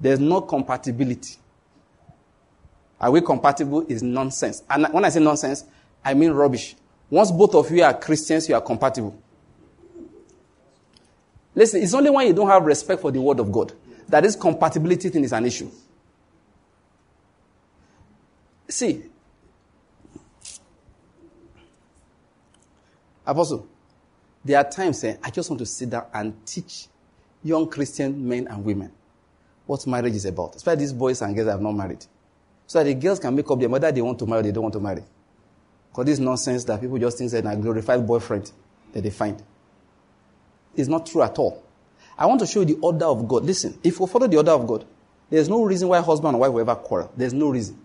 There's 0.00 0.18
no 0.18 0.40
compatibility. 0.40 1.36
Are 3.00 3.10
we 3.10 3.20
compatible 3.20 3.86
is 3.88 4.02
nonsense. 4.02 4.62
And 4.68 4.86
when 4.92 5.04
I 5.04 5.10
say 5.10 5.20
nonsense, 5.20 5.64
I 6.04 6.14
mean 6.14 6.32
rubbish. 6.32 6.74
Once 7.10 7.30
both 7.30 7.54
of 7.54 7.70
you 7.70 7.82
are 7.82 7.94
Christians, 7.94 8.48
you 8.48 8.54
are 8.54 8.60
compatible. 8.60 9.16
Listen, 11.54 11.82
it's 11.82 11.94
only 11.94 12.10
when 12.10 12.26
you 12.26 12.32
don't 12.32 12.48
have 12.48 12.64
respect 12.64 13.00
for 13.00 13.12
the 13.12 13.20
word 13.20 13.38
of 13.38 13.52
God 13.52 13.72
that 14.08 14.22
this 14.22 14.36
compatibility 14.36 15.08
thing 15.08 15.24
is 15.24 15.32
an 15.32 15.46
issue. 15.46 15.70
See, 18.68 19.02
Apostle, 23.26 23.66
There 24.44 24.58
are 24.58 24.70
times 24.70 25.02
eh, 25.04 25.16
I 25.22 25.30
just 25.30 25.48
want 25.48 25.58
to 25.60 25.66
sit 25.66 25.90
down 25.90 26.04
and 26.12 26.46
teach 26.46 26.88
young 27.42 27.68
Christian 27.68 28.28
men 28.28 28.46
and 28.48 28.62
women 28.64 28.92
what 29.66 29.86
marriage 29.86 30.14
is 30.14 30.26
about. 30.26 30.54
Especially 30.56 30.80
these 30.80 30.92
boys 30.92 31.22
and 31.22 31.34
girls 31.34 31.46
that 31.46 31.52
have 31.52 31.62
not 31.62 31.72
married. 31.72 32.04
So 32.66 32.78
that 32.78 32.84
the 32.84 32.94
girls 32.94 33.18
can 33.18 33.34
make 33.34 33.50
up 33.50 33.58
their 33.58 33.68
mind 33.68 33.82
they 33.84 34.02
want 34.02 34.18
to 34.18 34.26
marry 34.26 34.40
or 34.40 34.42
they 34.42 34.52
don't 34.52 34.64
want 34.64 34.74
to 34.74 34.80
marry. 34.80 35.02
Because 35.90 36.04
this 36.04 36.18
nonsense 36.18 36.64
that 36.64 36.80
people 36.80 36.98
just 36.98 37.16
think 37.18 37.30
that 37.30 37.46
a 37.46 37.56
glorified 37.56 38.06
boyfriend 38.06 38.50
that 38.92 39.02
they 39.02 39.10
find. 39.10 39.42
is 40.76 40.88
not 40.88 41.06
true 41.06 41.22
at 41.22 41.38
all. 41.38 41.62
I 42.18 42.26
want 42.26 42.40
to 42.40 42.46
show 42.46 42.60
you 42.60 42.66
the 42.66 42.78
order 42.80 43.06
of 43.06 43.26
God. 43.26 43.44
Listen, 43.44 43.78
if 43.82 43.98
we 43.98 44.06
follow 44.06 44.26
the 44.26 44.36
order 44.36 44.52
of 44.52 44.66
God, 44.66 44.84
there's 45.30 45.48
no 45.48 45.64
reason 45.64 45.88
why 45.88 46.00
husband 46.00 46.34
and 46.34 46.40
wife 46.40 46.52
will 46.52 46.60
ever 46.60 46.74
quarrel. 46.74 47.10
There's 47.16 47.32
no 47.32 47.48
reason. 47.48 47.80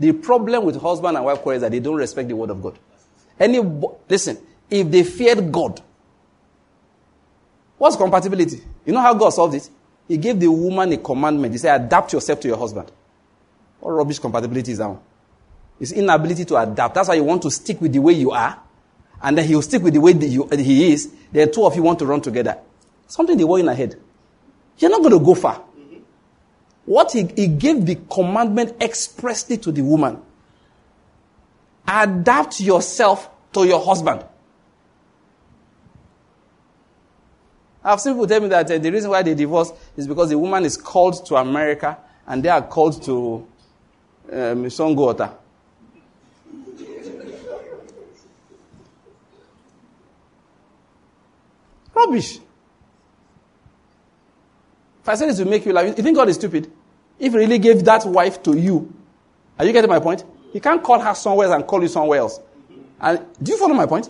The 0.00 0.12
problem 0.12 0.64
with 0.64 0.80
husband 0.80 1.16
and 1.16 1.24
wife 1.24 1.40
quarrel 1.40 1.56
is 1.56 1.62
that 1.62 1.70
they 1.70 1.80
don't 1.80 1.96
respect 1.96 2.28
the 2.28 2.36
word 2.36 2.50
of 2.50 2.62
God. 2.62 2.78
Any, 3.38 3.60
listen, 4.08 4.38
if 4.68 4.90
they 4.90 5.04
feared 5.04 5.52
God, 5.52 5.80
what's 7.78 7.96
compatibility? 7.96 8.62
You 8.84 8.92
know 8.92 9.00
how 9.00 9.14
God 9.14 9.30
solved 9.30 9.54
it? 9.54 9.68
He 10.08 10.16
gave 10.16 10.40
the 10.40 10.50
woman 10.50 10.92
a 10.92 10.96
commandment. 10.96 11.52
He 11.52 11.58
said, 11.58 11.80
adapt 11.82 12.12
yourself 12.12 12.40
to 12.40 12.48
your 12.48 12.56
husband. 12.56 12.90
What 13.80 13.92
rubbish 13.92 14.18
compatibility 14.18 14.72
is 14.72 14.78
that 14.78 14.88
one? 14.88 15.00
It's 15.80 15.92
inability 15.92 16.44
to 16.46 16.56
adapt. 16.56 16.94
That's 16.94 17.08
why 17.08 17.14
you 17.14 17.24
want 17.24 17.42
to 17.42 17.50
stick 17.50 17.80
with 17.80 17.92
the 17.92 17.98
way 17.98 18.12
you 18.12 18.30
are, 18.30 18.60
and 19.20 19.38
then 19.38 19.46
he'll 19.46 19.62
stick 19.62 19.82
with 19.82 19.94
the 19.94 20.00
way 20.00 20.12
you, 20.12 20.48
he 20.52 20.92
is. 20.92 21.12
Then 21.32 21.50
two 21.50 21.64
of 21.64 21.74
you 21.74 21.82
want 21.82 21.98
to 22.00 22.06
run 22.06 22.20
together. 22.20 22.58
Something 23.06 23.36
they 23.36 23.44
were 23.44 23.58
in 23.58 23.68
ahead. 23.68 23.96
You're 24.78 24.90
not 24.90 25.00
going 25.00 25.18
to 25.18 25.24
go 25.24 25.34
far. 25.34 25.62
What 26.84 27.12
he, 27.12 27.28
he 27.36 27.46
gave 27.46 27.86
the 27.86 27.96
commandment 28.10 28.76
expressly 28.80 29.56
to 29.58 29.72
the 29.72 29.82
woman. 29.82 30.20
Adapt 31.86 32.60
yourself 32.60 33.30
to 33.52 33.64
your 33.64 33.84
husband. 33.84 34.24
I've 37.84 38.00
seen 38.00 38.12
people 38.14 38.28
tell 38.28 38.40
me 38.40 38.48
that 38.48 38.70
uh, 38.70 38.78
the 38.78 38.90
reason 38.90 39.10
why 39.10 39.22
they 39.22 39.34
divorce 39.34 39.72
is 39.96 40.06
because 40.06 40.30
the 40.30 40.38
woman 40.38 40.64
is 40.64 40.76
called 40.76 41.26
to 41.26 41.36
America 41.36 41.98
and 42.26 42.42
they 42.42 42.48
are 42.48 42.62
called 42.62 43.02
to 43.04 43.46
um. 44.32 44.68
Rubbish. 51.94 52.38
If 55.02 55.08
I 55.08 55.14
said 55.16 55.28
this 55.28 55.38
to 55.38 55.44
make 55.44 55.66
you 55.66 55.72
laugh, 55.72 55.86
you 55.86 56.02
think 56.02 56.16
God 56.16 56.28
is 56.28 56.36
stupid? 56.36 56.70
If 57.18 57.32
he 57.32 57.38
really 57.38 57.58
gave 57.58 57.84
that 57.84 58.06
wife 58.06 58.42
to 58.44 58.56
you, 58.56 58.92
are 59.58 59.64
you 59.64 59.72
getting 59.72 59.90
my 59.90 59.98
point? 59.98 60.24
He 60.52 60.60
can't 60.60 60.82
call 60.82 61.00
her 61.00 61.14
somewhere 61.14 61.48
else 61.48 61.56
and 61.56 61.66
call 61.66 61.82
you 61.82 61.88
somewhere 61.88 62.20
else. 62.20 62.40
And 63.00 63.20
do 63.42 63.52
you 63.52 63.58
follow 63.58 63.74
my 63.74 63.86
point? 63.86 64.08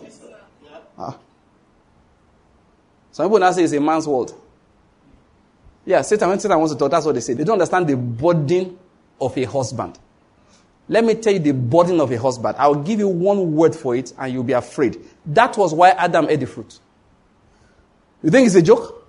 Ah. 0.99 1.17
Some 3.11 3.27
people 3.27 3.39
now 3.39 3.53
say 3.53 3.65
it's 3.65 3.73
a 3.73 3.81
man's 3.81 4.07
world. 4.07 4.39
Yeah, 5.85 6.03
Satan, 6.03 6.29
when 6.29 6.39
Satan 6.39 6.59
wants 6.59 6.75
to 6.75 6.79
talk, 6.79 6.91
that's 6.91 7.07
what 7.07 7.15
they 7.15 7.21
say. 7.21 7.35
They 7.35 7.45
don't 7.45 7.55
understand 7.55 7.87
the 7.89 7.97
burden 7.97 8.79
of 9.21 9.37
a 9.37 9.45
husband. 9.45 9.99
Let 10.89 11.05
me 11.05 11.15
tell 11.15 11.33
you 11.33 11.39
the 11.39 11.53
burden 11.53 12.01
of 12.01 12.13
a 12.13 12.19
husband. 12.19 12.57
I'll 12.59 12.75
give 12.75 12.99
you 12.99 13.09
one 13.09 13.55
word 13.55 13.75
for 13.75 13.97
it 13.97 14.13
and 14.19 14.33
you'll 14.33 14.45
be 14.45 14.53
afraid. 14.53 15.03
That 15.27 15.57
was 15.57 15.73
why 15.73 15.91
Adam 15.91 16.29
ate 16.29 16.41
the 16.41 16.47
fruit. 16.47 16.79
You 18.23 18.31
think 18.31 18.47
it's 18.47 18.55
a 18.57 18.63
joke? 18.63 19.02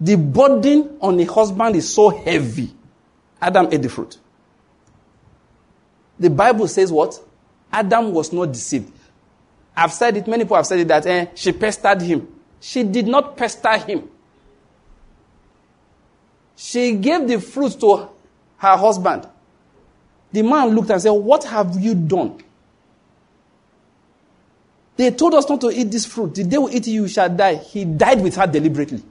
The 0.00 0.16
burden 0.16 0.98
on 1.00 1.18
a 1.20 1.24
husband 1.24 1.76
is 1.76 1.92
so 1.92 2.10
heavy. 2.10 2.72
Adam 3.40 3.68
ate 3.72 3.82
the 3.82 3.88
fruit. 3.88 4.18
The 6.18 6.30
Bible 6.30 6.68
says 6.68 6.90
what? 6.92 7.18
Adam 7.72 8.12
was 8.12 8.32
not 8.32 8.52
deceived. 8.52 8.92
I've 9.76 9.92
said 9.92 10.16
it, 10.16 10.26
many 10.26 10.44
people 10.44 10.56
have 10.56 10.66
said 10.66 10.80
it 10.80 10.88
that 10.88 11.06
eh, 11.06 11.26
she 11.34 11.52
pestered 11.52 12.00
him. 12.00 12.26
She 12.60 12.82
did 12.82 13.06
not 13.06 13.36
pester 13.36 13.76
him. 13.78 14.08
She 16.56 16.92
gave 16.92 17.28
the 17.28 17.38
fruit 17.40 17.78
to 17.80 18.08
her 18.56 18.76
husband. 18.76 19.28
The 20.32 20.42
man 20.42 20.68
looked 20.74 20.90
and 20.90 21.00
said, 21.00 21.10
What 21.10 21.44
have 21.44 21.78
you 21.78 21.94
done? 21.94 22.42
They 24.96 25.10
told 25.10 25.34
us 25.34 25.46
not 25.48 25.60
to 25.60 25.70
eat 25.70 25.90
this 25.90 26.06
fruit. 26.06 26.34
The 26.34 26.44
day 26.44 26.56
we 26.56 26.72
eat 26.72 26.86
it, 26.88 26.90
you 26.92 27.06
shall 27.08 27.28
die. 27.28 27.56
He 27.56 27.84
died 27.84 28.22
with 28.22 28.36
her 28.36 28.46
deliberately. 28.46 29.02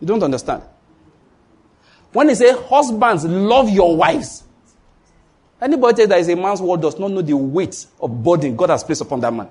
You 0.00 0.06
don't 0.06 0.22
understand. 0.22 0.62
When 2.12 2.28
he 2.28 2.34
say 2.34 2.52
husbands, 2.52 3.24
love 3.24 3.68
your 3.68 3.96
wives. 3.96 4.44
Anybody 5.60 6.06
that 6.06 6.18
is 6.18 6.28
a 6.28 6.36
man's 6.36 6.60
word 6.60 6.80
does 6.80 6.98
not 6.98 7.10
know 7.10 7.22
the 7.22 7.36
weight 7.36 7.86
of 8.00 8.22
burden 8.22 8.56
God 8.56 8.70
has 8.70 8.82
placed 8.82 9.02
upon 9.02 9.20
that 9.20 9.32
man. 9.32 9.48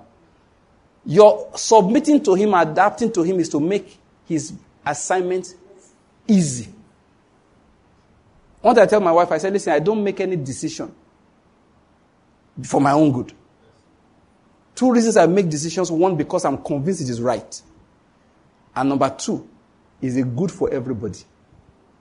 Your 1.05 1.49
submitting 1.55 2.23
to 2.23 2.33
him, 2.33 2.53
adapting 2.53 3.11
to 3.13 3.23
him 3.23 3.39
is 3.39 3.49
to 3.49 3.59
make 3.59 3.97
his 4.25 4.53
assignment 4.85 5.53
easy. 6.27 6.67
Once 8.61 8.77
I 8.77 8.85
tell 8.85 8.99
my 8.99 9.11
wife, 9.11 9.31
I 9.31 9.37
said, 9.37 9.53
listen, 9.53 9.71
I 9.71 9.79
don't 9.79 10.03
make 10.03 10.19
any 10.19 10.35
decision 10.35 10.93
for 12.63 12.81
my 12.81 12.91
own 12.91 13.11
good. 13.11 13.33
Two 14.75 14.91
reasons 14.91 15.17
I 15.17 15.25
make 15.27 15.49
decisions. 15.49 15.91
One, 15.91 16.15
because 16.15 16.45
I'm 16.45 16.57
convinced 16.57 17.01
it 17.01 17.09
is 17.09 17.21
right. 17.21 17.61
And 18.75 18.89
number 18.89 19.09
two, 19.09 19.48
is 20.01 20.17
it 20.17 20.35
good 20.35 20.51
for 20.51 20.69
everybody? 20.71 21.19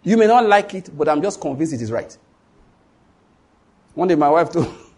You 0.02 0.16
may 0.16 0.26
not 0.26 0.46
like 0.46 0.74
it, 0.74 0.96
but 0.96 1.08
I'm 1.08 1.20
just 1.22 1.40
convinced 1.40 1.72
it 1.72 1.82
is 1.82 1.90
right. 1.90 2.16
One 3.94 4.08
day 4.08 4.14
my 4.14 4.28
wife 4.30 4.50
told 4.50 4.66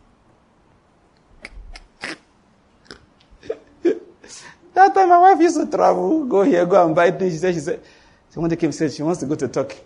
That 4.74 4.94
time 4.94 5.08
my 5.08 5.18
wife 5.18 5.40
used 5.40 5.56
to 5.56 5.66
travel, 5.66 6.24
go 6.24 6.42
here, 6.42 6.64
go 6.64 6.86
and 6.86 6.94
buy 6.94 7.10
things. 7.10 7.32
She 7.34 7.38
said, 7.38 7.54
she 7.54 7.60
said, 7.60 7.82
so 8.30 8.40
one 8.40 8.48
day 8.48 8.56
came 8.56 8.72
said 8.72 8.92
she 8.92 9.02
wants 9.02 9.20
to 9.20 9.26
go 9.26 9.34
to 9.34 9.48
Turkey. 9.48 9.78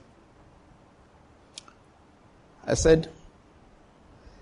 I 2.67 2.75
said, 2.75 3.09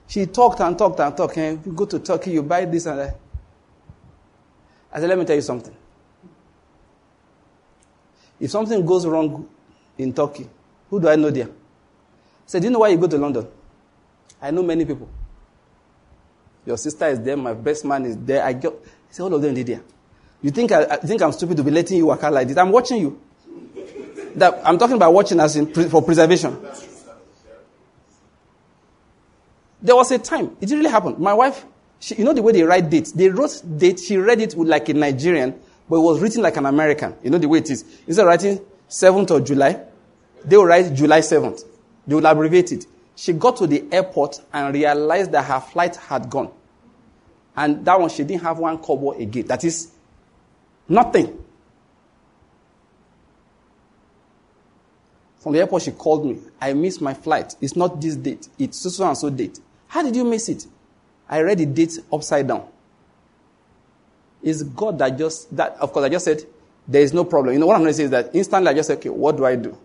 she 0.07 0.27
talked 0.27 0.61
and 0.61 0.77
talked 0.77 1.01
and 1.01 1.17
talked. 1.17 1.39
Eh, 1.39 1.49
and 1.51 1.65
you 1.67 1.73
go 1.73 1.87
to 1.87 1.99
Turkey, 1.99 2.33
you 2.33 2.43
buy 2.43 2.65
this 2.65 2.87
and 2.87 2.99
that. 2.99 3.17
I 4.93 5.01
said, 5.01 5.09
let 5.09 5.19
me 5.19 5.25
tell 5.25 5.37
you 5.37 5.43
something. 5.43 5.75
If 8.43 8.51
something 8.51 8.85
goes 8.85 9.07
wrong 9.07 9.49
in 9.97 10.13
Turkey, 10.13 10.49
who 10.91 11.01
do 11.01 11.09
I 11.09 11.15
know 11.15 11.31
there? 11.31 11.47
I 11.47 11.51
said, 12.45 12.61
do 12.61 12.67
you 12.67 12.73
know 12.73 12.81
why 12.81 12.89
you 12.89 12.99
go 12.99 13.07
to 13.07 13.17
London? 13.17 13.47
I 14.43 14.51
know 14.51 14.65
many 14.65 14.85
people. 14.85 15.09
Your 16.67 16.77
sister 16.77 17.07
is 17.07 17.21
there, 17.21 17.37
my 17.37 17.55
best 17.55 17.85
man 17.85 18.05
is 18.05 18.17
there. 18.17 18.45
I 18.45 18.53
got, 18.55 18.73
I 18.73 19.13
said, 19.13 19.23
all 19.23 19.35
of 19.35 19.43
them 19.43 19.57
are 19.57 19.63
there. 19.63 19.81
You 20.43 20.51
think 20.51 20.73
I, 20.73 20.83
I, 20.83 20.97
think 20.97 21.23
I'm 21.23 21.31
stupid 21.31 21.57
to 21.59 21.63
be 21.63 21.71
letting 21.71 21.97
you 21.97 22.07
work 22.07 22.25
out 22.25 22.33
like 22.33 22.49
this? 22.49 22.57
I'm 22.57 22.73
watching 22.73 23.01
you. 23.01 23.21
That, 24.35 24.61
I'm 24.65 24.77
talking 24.77 24.97
about 24.97 25.15
watching 25.15 25.39
as 25.39 25.55
in 25.55 25.73
pre, 25.73 25.89
for 25.89 26.03
preservation. 26.03 26.59
There 29.81 29.95
was 29.95 30.11
a 30.11 30.19
time, 30.19 30.57
it 30.61 30.69
really 30.69 30.91
happened. 30.91 31.19
My 31.19 31.33
wife, 31.35 31.65
she, 32.01 32.17
you 32.17 32.25
know 32.25 32.33
the 32.33 32.43
way 32.43 32.51
they 32.51 32.65
write 32.65 32.91
dates? 32.91 33.13
They 33.13 33.29
wrote 33.29 33.63
date, 33.77 34.01
she 34.01 34.17
read 34.17 34.41
it 34.41 34.57
with 34.57 34.67
like 34.69 34.89
a 34.89 34.95
Nigerian, 34.95 35.61
but 35.93 35.99
it 35.99 36.05
was 36.05 36.21
written 36.21 36.41
like 36.41 36.57
an 36.57 36.65
American. 36.65 37.15
You 37.23 37.29
know 37.29 37.37
the 37.37 37.47
way 37.47 37.59
it 37.59 37.69
is. 37.69 37.85
Instead 38.07 38.23
of 38.23 38.29
writing 38.29 38.61
7th 38.89 39.31
of 39.31 39.45
July, 39.45 39.79
they 40.43 40.57
will 40.57 40.65
write 40.65 40.95
July 40.95 41.21
7th. 41.21 41.67
They 42.07 42.15
will 42.15 42.25
abbreviate 42.25 42.73
it. 42.73 42.87
She 43.15 43.35
got 43.35 43.59
to 43.59 43.67
the 43.67 43.85
airport 43.93 44.41
and 44.55 44.73
realized 44.73 45.33
that 45.33 45.45
her 45.45 45.61
flight 45.61 45.97
had 45.97 46.31
gone. 46.31 46.51
And 47.55 47.85
that 47.85 48.01
one, 48.01 48.09
she 48.09 48.25
didn't 48.25 48.41
have 48.41 48.59
one 48.59 48.79
kobo 48.79 49.13
again. 49.13 49.47
That 49.49 49.65
is 49.65 49.93
nothing. 50.89 51.45
From 55.41 55.53
the 55.53 55.59
airport, 55.59 55.83
she 55.83 55.91
called 55.91 56.25
me. 56.25 56.39
I 56.59 56.73
missed 56.73 57.03
my 57.03 57.13
flight. 57.13 57.55
It's 57.61 57.77
not 57.77 58.01
this 58.01 58.17
date. 58.17 58.49
It's 58.59 58.79
so, 58.79 58.89
so 58.89 59.07
and 59.09 59.19
so 59.19 59.29
date. 59.29 59.61
How 59.89 60.03
did 60.03 60.17
you 60.17 60.25
miss 60.25 60.49
it? 60.49 60.67
I 61.29 61.43
read 61.43 61.59
the 61.59 61.67
date 61.67 61.99
upside 62.11 62.49
down. 62.49 62.72
It's 64.43 64.63
God 64.63 64.99
that 64.99 65.17
just, 65.17 65.55
that, 65.57 65.77
of 65.81 65.93
course, 65.93 66.05
I 66.05 66.09
just 66.09 66.25
said, 66.25 66.43
there 66.87 67.03
is 67.03 67.13
no 67.13 67.25
problem. 67.25 67.55
You 67.55 67.61
know 67.61 67.67
what 67.67 67.75
I'm 67.75 67.83
going 67.83 67.91
to 67.91 67.97
say 67.97 68.05
is 68.05 68.11
that 68.11 68.31
instantly 68.35 68.71
I 68.71 68.75
just 68.75 68.89
said, 68.89 68.99
okay, 68.99 69.09
what 69.09 69.37
do 69.37 69.45
I 69.45 69.57
do? 69.57 69.77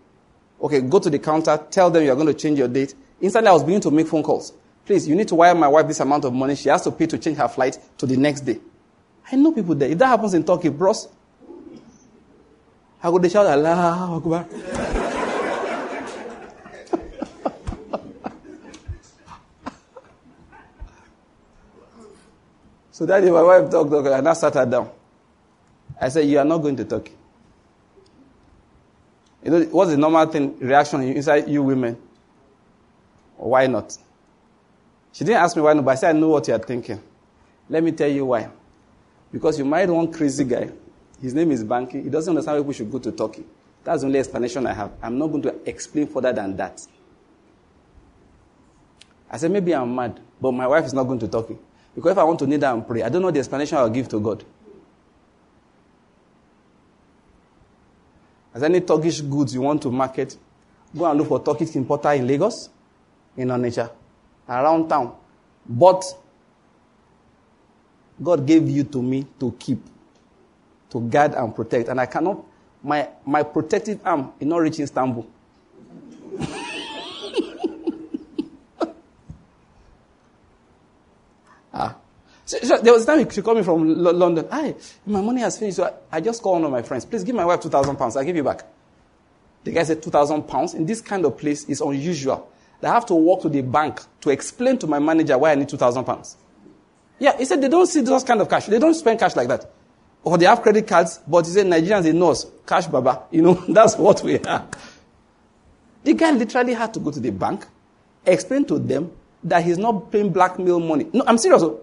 Okay, 0.62 0.82
go 0.82 1.00
to 1.00 1.10
the 1.10 1.20
counter, 1.20 1.64
tell 1.70 1.92
them 1.92 2.04
you're 2.04 2.16
going 2.16 2.28
to 2.28 2.34
change 2.34 2.58
your 2.58 2.68
date. 2.68 2.96
Instantly 3.22 3.50
I 3.50 3.54
was 3.54 3.64
beginning 3.64 3.82
to 3.82 3.92
make 3.92 4.08
phone 4.08 4.24
calls. 4.24 4.54
Please, 4.86 5.08
you 5.08 5.16
need 5.16 5.28
to 5.28 5.36
wire 5.36 5.54
my 5.54 5.68
wife 5.68 5.88
this 5.88 6.00
amount 6.00 6.26
of 6.26 6.34
money. 6.34 6.56
She 6.56 6.70
has 6.70 6.82
to 6.84 6.92
pay 6.92 7.06
to 7.08 7.18
change 7.18 7.38
her 7.38 7.48
flight 7.48 7.78
to 7.98 8.06
the 8.06 8.18
next 8.18 8.42
day. 8.42 8.60
I 9.32 9.36
know 9.36 9.52
people 9.52 9.76
there. 9.76 9.90
If 9.90 9.98
that 9.98 10.08
happens 10.08 10.34
in 10.34 10.44
Turkey, 10.44 10.70
bros, 10.70 11.08
I 13.04 13.10
go 13.10 13.20
to 13.20 13.30
shout 13.30 13.46
Allah 13.46 14.16
Akbar. 14.16 15.07
So 22.98 23.06
that 23.06 23.20
day 23.20 23.30
my 23.30 23.44
wife 23.44 23.70
talked, 23.70 23.94
okay, 23.94 24.12
and 24.12 24.28
I 24.28 24.34
sat 24.34 24.56
her 24.56 24.66
down. 24.66 24.90
I 26.02 26.10
said, 26.10 26.28
You 26.28 26.40
are 26.40 26.44
not 26.44 26.58
going 26.58 26.76
to 26.78 26.84
Turkey. 26.84 27.12
You 29.44 29.52
know, 29.52 29.62
what's 29.66 29.92
the 29.92 29.98
normal 29.98 30.26
thing, 30.26 30.58
reaction 30.58 31.04
inside 31.04 31.48
you 31.48 31.62
women? 31.62 31.96
Why 33.36 33.68
not? 33.68 33.96
She 35.14 35.24
didn't 35.24 35.44
ask 35.44 35.56
me 35.56 35.62
why 35.62 35.74
not, 35.74 35.86
but 35.86 35.92
I 35.92 35.94
said, 35.94 36.16
I 36.16 36.20
know 36.20 36.30
what 36.30 36.48
you 36.48 36.56
are 36.56 36.58
thinking. 36.58 37.00
Let 37.70 37.84
me 37.84 37.92
tell 37.92 38.10
you 38.10 38.26
why. 38.26 38.50
Because 39.32 39.60
you 39.60 39.66
married 39.66 39.92
one 39.92 40.12
crazy 40.12 40.44
guy 40.44 40.72
His 41.22 41.36
name 41.36 41.52
is 41.52 41.64
Banky. 41.64 42.04
He 42.04 42.10
doesn't 42.10 42.32
understand 42.32 42.58
why 42.58 42.62
people 42.62 42.74
should 42.74 42.92
go 42.92 42.98
to 42.98 43.12
Turkey. 43.12 43.44
That's 43.84 44.02
the 44.02 44.08
only 44.08 44.18
explanation 44.18 44.66
I 44.66 44.74
have. 44.74 44.94
I'm 45.04 45.20
not 45.20 45.28
going 45.28 45.44
to 45.44 45.70
explain 45.70 46.08
further 46.08 46.34
than 46.34 46.58
that. 46.58 46.82
I 49.30 49.38
said, 49.38 49.52
maybe 49.52 49.76
I'm 49.76 49.94
mad, 49.94 50.20
but 50.42 50.52
my 50.52 50.66
wife 50.66 50.86
is 50.86 50.96
not 50.96 51.04
going 51.04 51.20
to 51.20 51.28
Turkey. 51.28 51.60
Because 51.98 52.12
if 52.12 52.18
I 52.20 52.24
want 52.26 52.38
to 52.38 52.46
kneel 52.46 52.60
down 52.60 52.78
and 52.78 52.88
pray, 52.88 53.02
I 53.02 53.10
don't 53.10 53.24
know 53.24 53.32
the 53.32 53.40
explanation 53.40 53.76
I'll 53.76 53.90
give 53.90 54.08
to 54.10 54.20
God. 54.20 54.44
As 58.54 58.62
any 58.62 58.82
Turkish 58.82 59.22
goods 59.22 59.56
you 59.56 59.62
want 59.62 59.82
to 59.82 59.90
market, 59.90 60.38
go 60.96 61.06
and 61.10 61.18
look 61.18 61.28
for 61.28 61.44
Turkish 61.44 61.76
importer 61.76 62.12
in 62.12 62.28
Lagos, 62.28 62.70
in 63.36 63.48
Onitsha, 63.48 63.90
around 64.48 64.88
town. 64.88 65.16
But 65.68 66.06
God 68.22 68.46
gave 68.46 68.70
you 68.70 68.84
to 68.84 69.02
me 69.02 69.26
to 69.40 69.52
keep, 69.58 69.80
to 70.92 71.02
guard 71.02 71.34
and 71.34 71.56
protect. 71.56 71.90
And 71.90 72.00
I 72.00 72.06
cannot, 72.06 72.46
my, 72.84 73.10
my 73.26 73.42
protective 73.42 74.02
arm 74.06 74.34
is 74.40 74.46
not 74.46 74.58
reaching 74.58 74.84
Istanbul. 74.84 75.26
Ah. 81.78 81.96
So, 82.46 82.58
so 82.60 82.78
there 82.78 82.94
was 82.94 83.04
a 83.04 83.06
time 83.08 83.30
she 83.30 83.42
called 83.42 83.58
me 83.58 83.64
from 83.64 83.96
London. 84.02 84.48
Hi, 84.50 84.74
my 85.06 85.22
money 85.22 85.42
has 85.42 85.60
finished. 85.60 85.78
So 85.78 85.84
I, 85.84 86.18
I 86.18 86.22
just 86.22 86.42
called 86.42 86.62
one 86.62 86.66
of 86.66 86.72
my 86.72 86.82
friends. 86.82 87.04
Please 87.04 87.24
give 87.24 87.36
my 87.36 87.44
wife 87.46 87.60
2,000 87.60 87.98
pounds. 87.98 88.16
I'll 88.16 88.24
give 88.24 88.36
you 88.36 88.44
back. 88.44 88.64
The 89.66 89.72
guy 89.72 89.84
said 89.84 90.02
2,000 90.02 90.44
pounds. 90.44 90.74
In 90.74 90.86
this 90.86 91.02
kind 91.02 91.26
of 91.26 91.38
place, 91.38 91.68
it's 91.68 91.82
unusual. 91.82 92.50
I 92.82 92.88
have 92.88 93.06
to 93.08 93.16
walk 93.16 93.42
to 93.42 93.50
the 93.50 93.62
bank 93.62 94.02
to 94.22 94.30
explain 94.30 94.78
to 94.80 94.88
my 94.88 95.00
manager 95.00 95.38
why 95.38 95.52
I 95.52 95.56
need 95.56 95.68
2,000 95.68 96.06
pounds. 96.06 96.38
Yeah, 97.20 97.38
he 97.38 97.44
said 97.44 97.62
they 97.62 97.68
don't 97.68 97.88
see 97.88 98.02
those 98.02 98.24
kind 98.24 98.40
of 98.40 98.50
cash. 98.50 98.68
They 98.68 98.80
don't 98.80 98.94
spend 98.94 99.20
cash 99.20 99.36
like 99.36 99.50
that. 99.50 99.70
Or 100.24 100.38
they 100.38 100.46
have 100.46 100.62
credit 100.62 100.88
cards, 100.88 101.20
but 101.28 101.46
he 101.46 101.52
said 101.52 101.66
Nigerians, 101.66 102.04
they 102.04 102.14
know 102.14 102.32
us. 102.32 102.46
Cash 102.66 102.88
baba. 102.88 103.24
You 103.32 103.42
know, 103.42 103.54
that's 103.68 103.98
what 103.98 104.24
we 104.24 104.40
are. 104.40 104.68
The 106.04 106.14
guy 106.14 106.32
literally 106.32 106.74
had 106.76 106.94
to 106.94 107.02
go 107.02 107.12
to 107.12 107.20
the 107.20 107.32
bank, 107.32 107.66
explain 108.26 108.64
to 108.66 108.80
them 108.80 109.12
that 109.44 109.64
he's 109.64 109.78
not 109.78 110.12
paying 110.12 110.32
blackmail 110.32 110.80
money. 110.80 111.08
No, 111.14 111.24
I'm 111.28 111.38
serious. 111.38 111.62
Oh. 111.64 111.80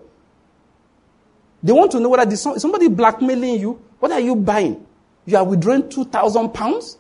They 1.63 1.73
want 1.73 1.93
to 1.93 2.01
know 2.01 2.11
whether 2.11 2.29
this, 2.29 2.43
somebody 2.43 2.89
blackmailing 2.89 3.61
you. 3.61 3.81
What 3.99 4.13
are 4.13 4.21
you 4.21 4.37
buying? 4.37 4.85
You 5.25 5.37
are 5.39 5.45
withdrawing 5.45 5.89
2,000 5.89 6.51
pounds? 6.51 6.99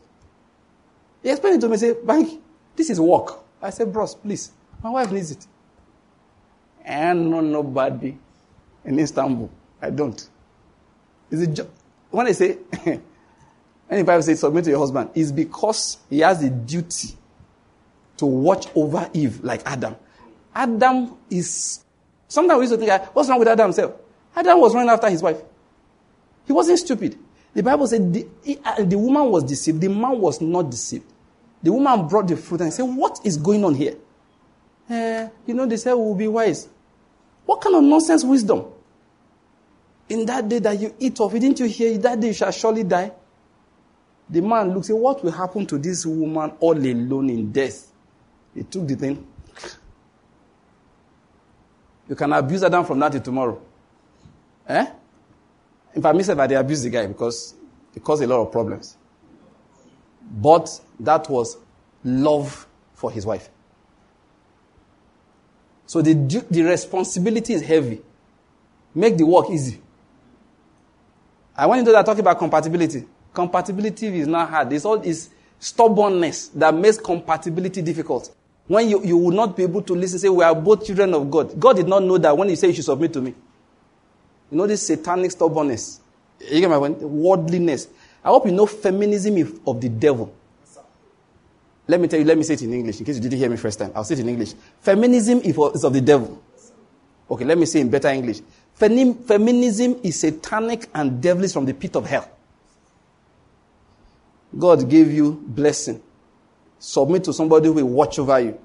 He 1.22 1.30
explained 1.30 1.56
it 1.58 1.60
to 1.62 1.68
me, 1.68 1.76
say, 1.76 1.94
bank, 1.94 2.40
this 2.76 2.90
is 2.90 3.00
work. 3.00 3.40
I 3.60 3.70
said, 3.70 3.92
bros, 3.92 4.14
please, 4.14 4.52
my 4.82 4.90
wife 4.90 5.10
needs 5.10 5.30
it. 5.30 5.46
And 6.84 7.30
no 7.30 7.40
nobody 7.40 8.16
in 8.84 8.98
Istanbul. 8.98 9.50
I 9.80 9.90
don't. 9.90 10.28
Is 11.30 11.42
it 11.42 11.60
when 12.10 12.26
I 12.26 12.32
say, 12.32 12.52
when 12.84 13.00
the 13.88 14.04
Bible 14.04 14.22
says 14.22 14.40
submit 14.40 14.64
to 14.64 14.70
your 14.70 14.78
husband, 14.78 15.10
is 15.14 15.32
because 15.32 15.98
he 16.08 16.20
has 16.20 16.40
the 16.40 16.50
duty 16.50 17.08
to 18.18 18.26
watch 18.26 18.68
over 18.74 19.10
Eve 19.12 19.42
like 19.42 19.62
Adam. 19.66 19.96
Adam 20.54 21.16
is, 21.30 21.84
sometimes 22.28 22.58
we 22.58 22.64
used 22.66 22.80
to 22.80 22.86
think, 22.86 23.14
what's 23.14 23.28
wrong 23.28 23.38
with 23.38 23.48
Adam 23.48 23.66
himself? 23.66 23.94
Adam 24.36 24.60
was 24.60 24.74
running 24.74 24.90
after 24.90 25.10
his 25.10 25.22
wife. 25.22 25.40
He 26.46 26.52
wasn't 26.52 26.78
stupid. 26.78 27.18
The 27.54 27.62
Bible 27.62 27.86
said 27.86 28.12
the, 28.12 28.26
he, 28.42 28.58
uh, 28.64 28.82
the 28.82 28.98
woman 28.98 29.30
was 29.30 29.44
deceived, 29.44 29.80
the 29.80 29.88
man 29.88 30.18
was 30.18 30.40
not 30.40 30.70
deceived. 30.70 31.06
The 31.62 31.72
woman 31.72 32.06
brought 32.08 32.28
the 32.28 32.36
fruit 32.36 32.60
and 32.60 32.72
said, 32.72 32.82
What 32.82 33.20
is 33.24 33.36
going 33.36 33.64
on 33.64 33.74
here? 33.74 33.96
Uh, 34.90 35.28
you 35.46 35.54
know, 35.54 35.64
they 35.64 35.76
said 35.76 35.94
we 35.94 36.02
will 36.02 36.14
be 36.14 36.28
wise. 36.28 36.68
What 37.46 37.60
kind 37.60 37.76
of 37.76 37.82
nonsense 37.82 38.24
wisdom? 38.24 38.66
In 40.08 40.26
that 40.26 40.48
day 40.48 40.58
that 40.58 40.78
you 40.78 40.94
eat 40.98 41.18
of 41.20 41.34
it, 41.34 41.40
didn't 41.40 41.60
you 41.60 41.66
hear? 41.66 41.96
That 41.98 42.20
day 42.20 42.28
you 42.28 42.32
shall 42.34 42.50
surely 42.50 42.84
die. 42.84 43.12
The 44.28 44.42
man 44.42 44.74
looks, 44.74 44.88
say, 44.88 44.92
What 44.92 45.22
will 45.24 45.30
happen 45.32 45.64
to 45.66 45.78
this 45.78 46.04
woman 46.04 46.52
all 46.60 46.76
alone 46.76 47.30
in 47.30 47.52
death? 47.52 47.90
He 48.54 48.62
took 48.64 48.86
the 48.86 48.96
thing. 48.96 49.26
You 52.08 52.14
can 52.14 52.32
abuse 52.32 52.62
Adam 52.62 52.84
from 52.84 52.98
now 52.98 53.08
to 53.08 53.20
tomorrow. 53.20 53.60
Eh? 54.68 54.86
In 55.94 56.02
fact, 56.02 56.16
me 56.16 56.22
said 56.22 56.36
that 56.36 56.48
they 56.48 56.56
abused 56.56 56.84
the 56.84 56.90
guy 56.90 57.06
because 57.06 57.54
it 57.94 58.02
caused 58.02 58.22
a 58.22 58.26
lot 58.26 58.40
of 58.40 58.52
problems. 58.52 58.96
But 60.22 60.68
that 61.00 61.28
was 61.30 61.56
love 62.02 62.66
for 62.94 63.10
his 63.10 63.24
wife. 63.24 63.48
So 65.86 66.02
the, 66.02 66.14
the 66.50 66.62
responsibility 66.62 67.54
is 67.54 67.62
heavy. 67.62 68.00
Make 68.94 69.16
the 69.16 69.26
work 69.26 69.50
easy. 69.50 69.80
I 71.56 71.66
want 71.66 71.80
you 71.80 71.84
to 71.86 71.92
that 71.92 72.06
talking 72.06 72.20
about 72.20 72.38
compatibility. 72.38 73.04
Compatibility 73.32 74.06
is 74.18 74.26
not 74.26 74.50
hard. 74.50 74.72
It's 74.72 74.84
all 74.84 75.00
is 75.02 75.30
stubbornness 75.58 76.48
that 76.48 76.74
makes 76.74 76.98
compatibility 76.98 77.82
difficult. 77.82 78.34
When 78.66 78.88
you, 78.88 79.04
you 79.04 79.16
will 79.16 79.32
not 79.32 79.56
be 79.56 79.62
able 79.64 79.82
to 79.82 79.94
listen, 79.94 80.18
say, 80.18 80.28
We 80.28 80.42
are 80.42 80.54
both 80.54 80.86
children 80.86 81.12
of 81.14 81.30
God. 81.30 81.58
God 81.60 81.76
did 81.76 81.86
not 81.88 82.02
know 82.02 82.16
that 82.18 82.36
when 82.36 82.48
He 82.48 82.56
said 82.56 82.68
you 82.68 82.74
should 82.74 82.84
submit 82.84 83.12
to 83.12 83.20
me. 83.20 83.34
You 84.50 84.58
know 84.58 84.66
this 84.66 84.86
satanic 84.86 85.30
stubbornness. 85.32 86.00
You 86.40 86.60
get 86.60 86.70
my 86.70 86.78
point? 86.78 86.98
Worldliness. 87.00 87.88
I 88.24 88.28
hope 88.28 88.46
you 88.46 88.52
know 88.52 88.66
feminism 88.66 89.60
of 89.66 89.80
the 89.80 89.88
devil. 89.88 90.34
Let 91.86 92.00
me 92.00 92.08
tell 92.08 92.18
you, 92.18 92.24
let 92.24 92.38
me 92.38 92.44
say 92.44 92.54
it 92.54 92.62
in 92.62 92.72
English 92.72 92.98
in 92.98 93.04
case 93.04 93.16
you 93.16 93.20
didn't 93.20 93.38
hear 93.38 93.50
me 93.50 93.56
first 93.56 93.78
time. 93.78 93.92
I'll 93.94 94.04
say 94.04 94.14
it 94.14 94.20
in 94.20 94.28
English. 94.28 94.54
Feminism 94.80 95.40
is 95.40 95.84
of 95.84 95.92
the 95.92 96.00
devil. 96.00 96.42
Okay, 97.30 97.44
let 97.44 97.58
me 97.58 97.66
say 97.66 97.80
in 97.80 97.90
better 97.90 98.08
English. 98.08 98.40
Feminism 98.74 100.00
is 100.02 100.20
satanic 100.20 100.88
and 100.94 101.20
devilish 101.20 101.52
from 101.52 101.66
the 101.66 101.74
pit 101.74 101.94
of 101.96 102.06
hell. 102.06 102.28
God 104.58 104.88
gave 104.88 105.12
you 105.12 105.32
blessing. 105.46 106.02
Submit 106.84 107.24
to 107.24 107.32
somebody 107.32 107.66
who 107.66 107.72
will 107.72 107.88
watch 107.88 108.18
over 108.18 108.38
you. 108.38 108.60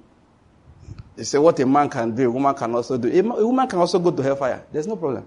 They 1.16 1.24
say 1.24 1.38
what 1.38 1.58
a 1.62 1.66
man 1.66 1.90
can 1.90 2.14
do, 2.14 2.28
a 2.28 2.32
woman 2.32 2.54
can 2.54 2.76
also 2.76 2.98
do. 2.98 3.08
A 3.08 3.22
woman 3.46 3.66
can 3.66 3.80
also 3.80 3.98
go 3.98 4.12
to 4.12 4.22
hellfire. 4.22 4.62
There's 4.74 4.88
no 4.88 4.98
problem. 4.98 5.26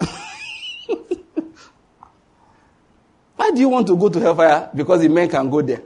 Why 3.36 3.52
do 3.52 3.60
you 3.60 3.68
want 3.68 3.86
to 3.86 3.96
go 3.96 4.08
to 4.08 4.18
hellfire? 4.18 4.68
Because 4.74 5.00
the 5.00 5.08
men 5.08 5.28
can 5.28 5.48
go 5.48 5.62
there. 5.62 5.82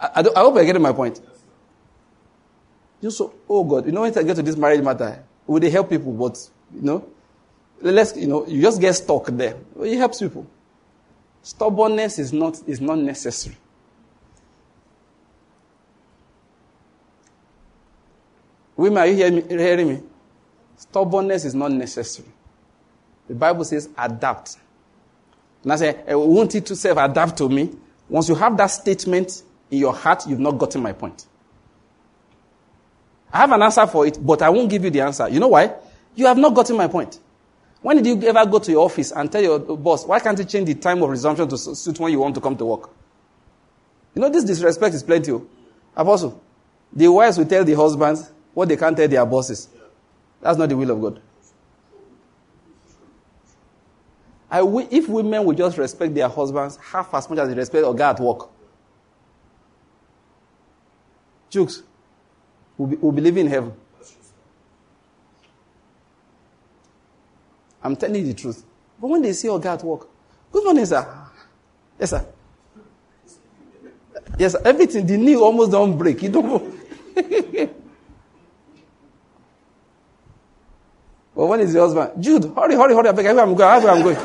I, 0.00 0.06
I, 0.06 0.20
I 0.20 0.40
hope 0.40 0.56
I 0.56 0.64
get 0.64 0.80
my 0.80 0.92
point. 0.94 1.20
You 3.02 3.10
so, 3.10 3.34
oh 3.46 3.64
God, 3.64 3.84
you 3.84 3.92
know, 3.92 4.00
when 4.00 4.16
I 4.16 4.22
get 4.22 4.36
to 4.36 4.42
this 4.42 4.56
marriage 4.56 4.80
matter, 4.82 5.22
will 5.46 5.60
they 5.60 5.68
help 5.68 5.90
people? 5.90 6.12
But, 6.12 6.38
you 6.74 6.80
know, 6.80 7.06
let's, 7.82 8.16
you 8.16 8.28
know, 8.28 8.46
you 8.46 8.62
just 8.62 8.80
get 8.80 8.94
stuck 8.94 9.26
there. 9.26 9.56
It 9.82 9.98
helps 9.98 10.20
people. 10.20 10.46
Stubbornness 11.42 12.18
is 12.18 12.32
not, 12.32 12.62
is 12.66 12.80
not 12.80 12.96
necessary. 12.96 13.58
Women, 18.76 18.98
are 18.98 19.06
you 19.06 19.14
hearing 19.14 19.34
me, 19.36 19.42
hearing 19.48 19.88
me? 19.88 20.02
Stubbornness 20.76 21.44
is 21.44 21.54
not 21.54 21.70
necessary. 21.72 22.28
The 23.28 23.34
Bible 23.34 23.64
says 23.64 23.88
adapt. 23.96 24.56
And 25.62 25.72
I 25.72 25.76
say, 25.76 26.02
I 26.08 26.14
want 26.14 26.54
you 26.54 26.60
to 26.60 26.76
self 26.76 26.98
adapt 26.98 27.38
to 27.38 27.48
me. 27.48 27.70
Once 28.08 28.28
you 28.28 28.34
have 28.34 28.56
that 28.56 28.66
statement 28.66 29.42
in 29.70 29.78
your 29.78 29.94
heart, 29.94 30.26
you've 30.26 30.40
not 30.40 30.58
gotten 30.58 30.82
my 30.82 30.92
point. 30.92 31.26
I 33.32 33.38
have 33.38 33.52
an 33.52 33.62
answer 33.62 33.86
for 33.86 34.06
it, 34.06 34.18
but 34.24 34.42
I 34.42 34.50
won't 34.50 34.68
give 34.70 34.84
you 34.84 34.90
the 34.90 35.00
answer. 35.00 35.28
You 35.28 35.40
know 35.40 35.48
why? 35.48 35.74
You 36.14 36.26
have 36.26 36.38
not 36.38 36.54
gotten 36.54 36.76
my 36.76 36.86
point. 36.86 37.18
When 37.82 38.00
did 38.02 38.06
you 38.06 38.28
ever 38.28 38.48
go 38.48 38.58
to 38.60 38.70
your 38.70 38.84
office 38.84 39.10
and 39.12 39.30
tell 39.30 39.42
your 39.42 39.58
boss, 39.58 40.06
why 40.06 40.20
can't 40.20 40.38
you 40.38 40.44
change 40.44 40.66
the 40.66 40.74
time 40.74 41.02
of 41.02 41.10
resumption 41.10 41.48
to 41.48 41.58
suit 41.58 41.98
when 41.98 42.12
you 42.12 42.20
want 42.20 42.34
to 42.36 42.40
come 42.40 42.56
to 42.56 42.64
work? 42.64 42.90
You 44.14 44.22
know, 44.22 44.28
this 44.28 44.44
disrespect 44.44 44.94
is 44.94 45.02
plenty. 45.02 45.32
Oh. 45.32 45.46
Apostle, 45.96 46.40
the 46.92 47.08
wives 47.08 47.36
will 47.36 47.46
tell 47.46 47.64
the 47.64 47.74
husbands 47.74 48.30
what 48.54 48.68
they 48.68 48.76
can't 48.76 48.96
tell 48.96 49.08
their 49.08 49.26
bosses. 49.26 49.68
That's 50.40 50.56
not 50.56 50.68
the 50.68 50.76
will 50.76 50.90
of 50.90 51.00
God. 51.00 51.20
I 54.50 54.60
if 54.90 55.08
women 55.08 55.44
would 55.44 55.56
just 55.56 55.76
respect 55.76 56.14
their 56.14 56.28
husbands 56.28 56.76
half 56.76 57.12
as 57.12 57.28
much 57.28 57.40
as 57.40 57.48
they 57.48 57.54
respect 57.54 57.84
a 57.86 57.92
guy 57.92 58.10
at 58.10 58.20
work, 58.20 58.50
Jukes, 61.50 61.82
we'll 62.78 62.88
be, 62.88 62.96
we'll 62.96 63.12
be 63.12 63.20
living 63.20 63.46
in 63.46 63.52
heaven. 63.52 63.72
I'm 67.82 67.96
telling 67.96 68.16
you 68.16 68.32
the 68.32 68.34
truth. 68.34 68.64
But 69.00 69.08
when 69.08 69.22
they 69.22 69.32
see 69.32 69.48
a 69.48 69.58
guy 69.58 69.74
at 69.74 69.82
work, 69.82 70.06
good 70.52 70.64
morning, 70.64 70.86
sir. 70.86 71.06
Yes, 71.98 72.10
sir. 72.10 72.26
Yes, 74.38 74.52
sir. 74.52 74.62
everything, 74.64 75.06
the 75.06 75.16
knee 75.16 75.36
almost 75.36 75.70
don't 75.72 75.96
break. 75.98 76.22
You 76.22 76.28
don't 76.30 76.80
But 81.44 81.48
when 81.48 81.60
is 81.60 81.74
the 81.74 81.80
husband? 81.80 82.24
Jude, 82.24 82.44
hurry, 82.56 82.74
hurry, 82.74 82.94
hurry. 82.94 83.08
I 83.10 83.12
beg, 83.12 83.26
I'm 83.26 83.54
going. 83.54 83.86
I'm 83.86 84.02
going. 84.02 84.16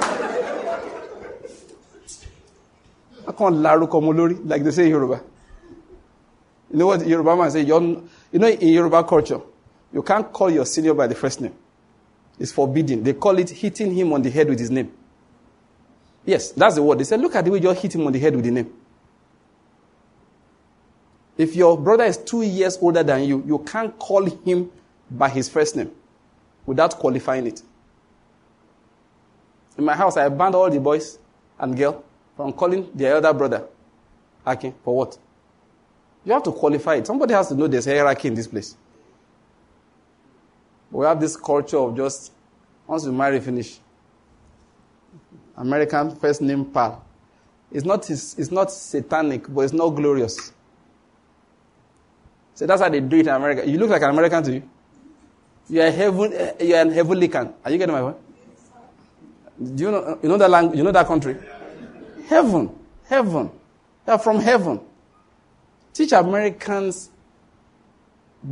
I 3.28 3.32
can't 3.34 3.56
laruko 3.58 4.02
molori, 4.02 4.40
like 4.48 4.64
they 4.64 4.72
say 4.72 4.84
in 4.86 4.92
Yoruba. 4.92 5.22
You 6.72 6.78
know 6.78 6.86
what 6.88 7.06
Yoruba 7.06 7.36
man 7.36 7.52
say? 7.52 7.64
You're, 7.64 7.82
know, 7.82 8.48
in 8.48 8.70
Yoruba 8.70 9.04
culture, 9.04 9.42
you 9.92 10.02
can't 10.02 10.32
call 10.32 10.50
your 10.50 10.66
senior 10.66 10.94
by 10.94 11.08
the 11.08 11.16
first 11.16 11.42
name. 11.42 11.54
It's 12.40 12.54
forbidden. 12.54 13.04
They 13.04 13.12
call 13.12 13.38
it 13.38 13.50
hitting 13.50 13.94
him 13.94 14.14
on 14.14 14.22
the 14.22 14.30
head 14.30 14.48
with 14.48 14.60
his 14.60 14.72
name. 14.72 14.90
Yes, 16.26 16.52
that's 16.54 16.76
the 16.76 16.84
word. 16.84 17.00
They 17.00 17.04
said, 17.04 17.20
look 17.20 17.36
at 17.36 17.44
the 17.44 17.52
way 17.52 17.58
you 17.58 17.64
just 17.64 17.82
hit 17.82 17.96
him 17.96 18.08
on 18.08 18.14
the 18.14 18.20
head 18.20 18.34
with 18.34 18.46
the 18.46 18.52
name. 18.52 18.74
If 21.38 21.54
your 21.54 21.78
brother 21.78 22.06
is 22.06 22.16
two 22.16 22.44
years 22.44 22.78
older 22.82 23.04
than 23.04 23.26
you, 23.26 23.44
you 23.46 23.60
can't 23.60 24.00
call 24.00 24.24
him 24.24 24.72
by 25.12 25.28
his 25.28 25.50
first 25.50 25.76
name 25.76 25.92
without 26.70 26.96
qualifying 27.00 27.48
it. 27.48 27.64
In 29.76 29.84
my 29.84 29.96
house, 29.96 30.18
I 30.18 30.30
banned 30.30 30.54
all 30.54 30.70
the 30.70 30.80
boys 30.80 31.18
and 31.58 31.76
girls 31.76 32.04
from 32.36 32.54
calling 32.54 32.92
their 32.94 33.16
elder 33.16 33.34
brother 33.34 33.68
Akin 34.46 34.76
for 34.84 34.96
what? 34.96 35.18
You 36.24 36.34
have 36.34 36.44
to 36.44 36.52
qualify 36.52 36.96
it. 36.98 37.08
Somebody 37.08 37.34
has 37.34 37.48
to 37.48 37.56
know 37.56 37.66
there's 37.68 37.86
hierarchy 37.86 38.28
in 38.28 38.36
this 38.36 38.46
place. 38.46 38.78
We 40.92 41.06
have 41.08 41.20
this 41.20 41.36
culture 41.36 41.78
of 41.78 41.98
just 41.98 42.34
once 42.86 43.04
you 43.04 43.14
marry, 43.14 43.40
finish. 43.40 43.80
American 45.58 46.16
first 46.18 46.40
name 46.40 46.66
pal. 46.66 47.04
It's 47.72 47.86
not, 47.86 48.08
it's 48.12 48.52
not 48.52 48.72
satanic, 48.72 49.52
but 49.52 49.62
it's 49.62 49.74
not 49.74 49.90
glorious. 49.90 50.54
So 52.54 52.68
that's 52.68 52.82
how 52.82 52.90
they 52.90 53.00
do 53.00 53.18
it 53.18 53.28
in 53.28 53.34
America. 53.34 53.68
You 53.68 53.80
look 53.80 53.90
like 53.90 54.04
an 54.04 54.12
American 54.12 54.44
to 54.44 54.54
you. 54.54 54.70
You 55.70 55.82
are 55.82 55.92
heaven. 55.92 56.32
You 56.60 56.76
are 56.76 56.82
an 56.82 56.92
heavenly 56.92 57.28
can. 57.28 57.54
Are 57.64 57.72
you 57.72 57.78
getting 57.78 57.94
my 57.94 58.02
point? 58.02 58.18
Do 59.76 59.84
you 59.84 59.92
know? 59.92 60.20
You 60.24 60.30
know 60.30 60.38
that 60.38 60.50
language? 60.50 60.78
You 60.78 60.84
know 60.84 60.92
that 60.92 61.06
country? 61.06 61.38
Heaven, 62.28 62.70
heaven. 63.06 63.52
They 64.06 64.12
are 64.12 64.20
from 64.20 64.40
heaven. 64.40 64.80
Teach 65.94 66.12
Americans 66.12 67.10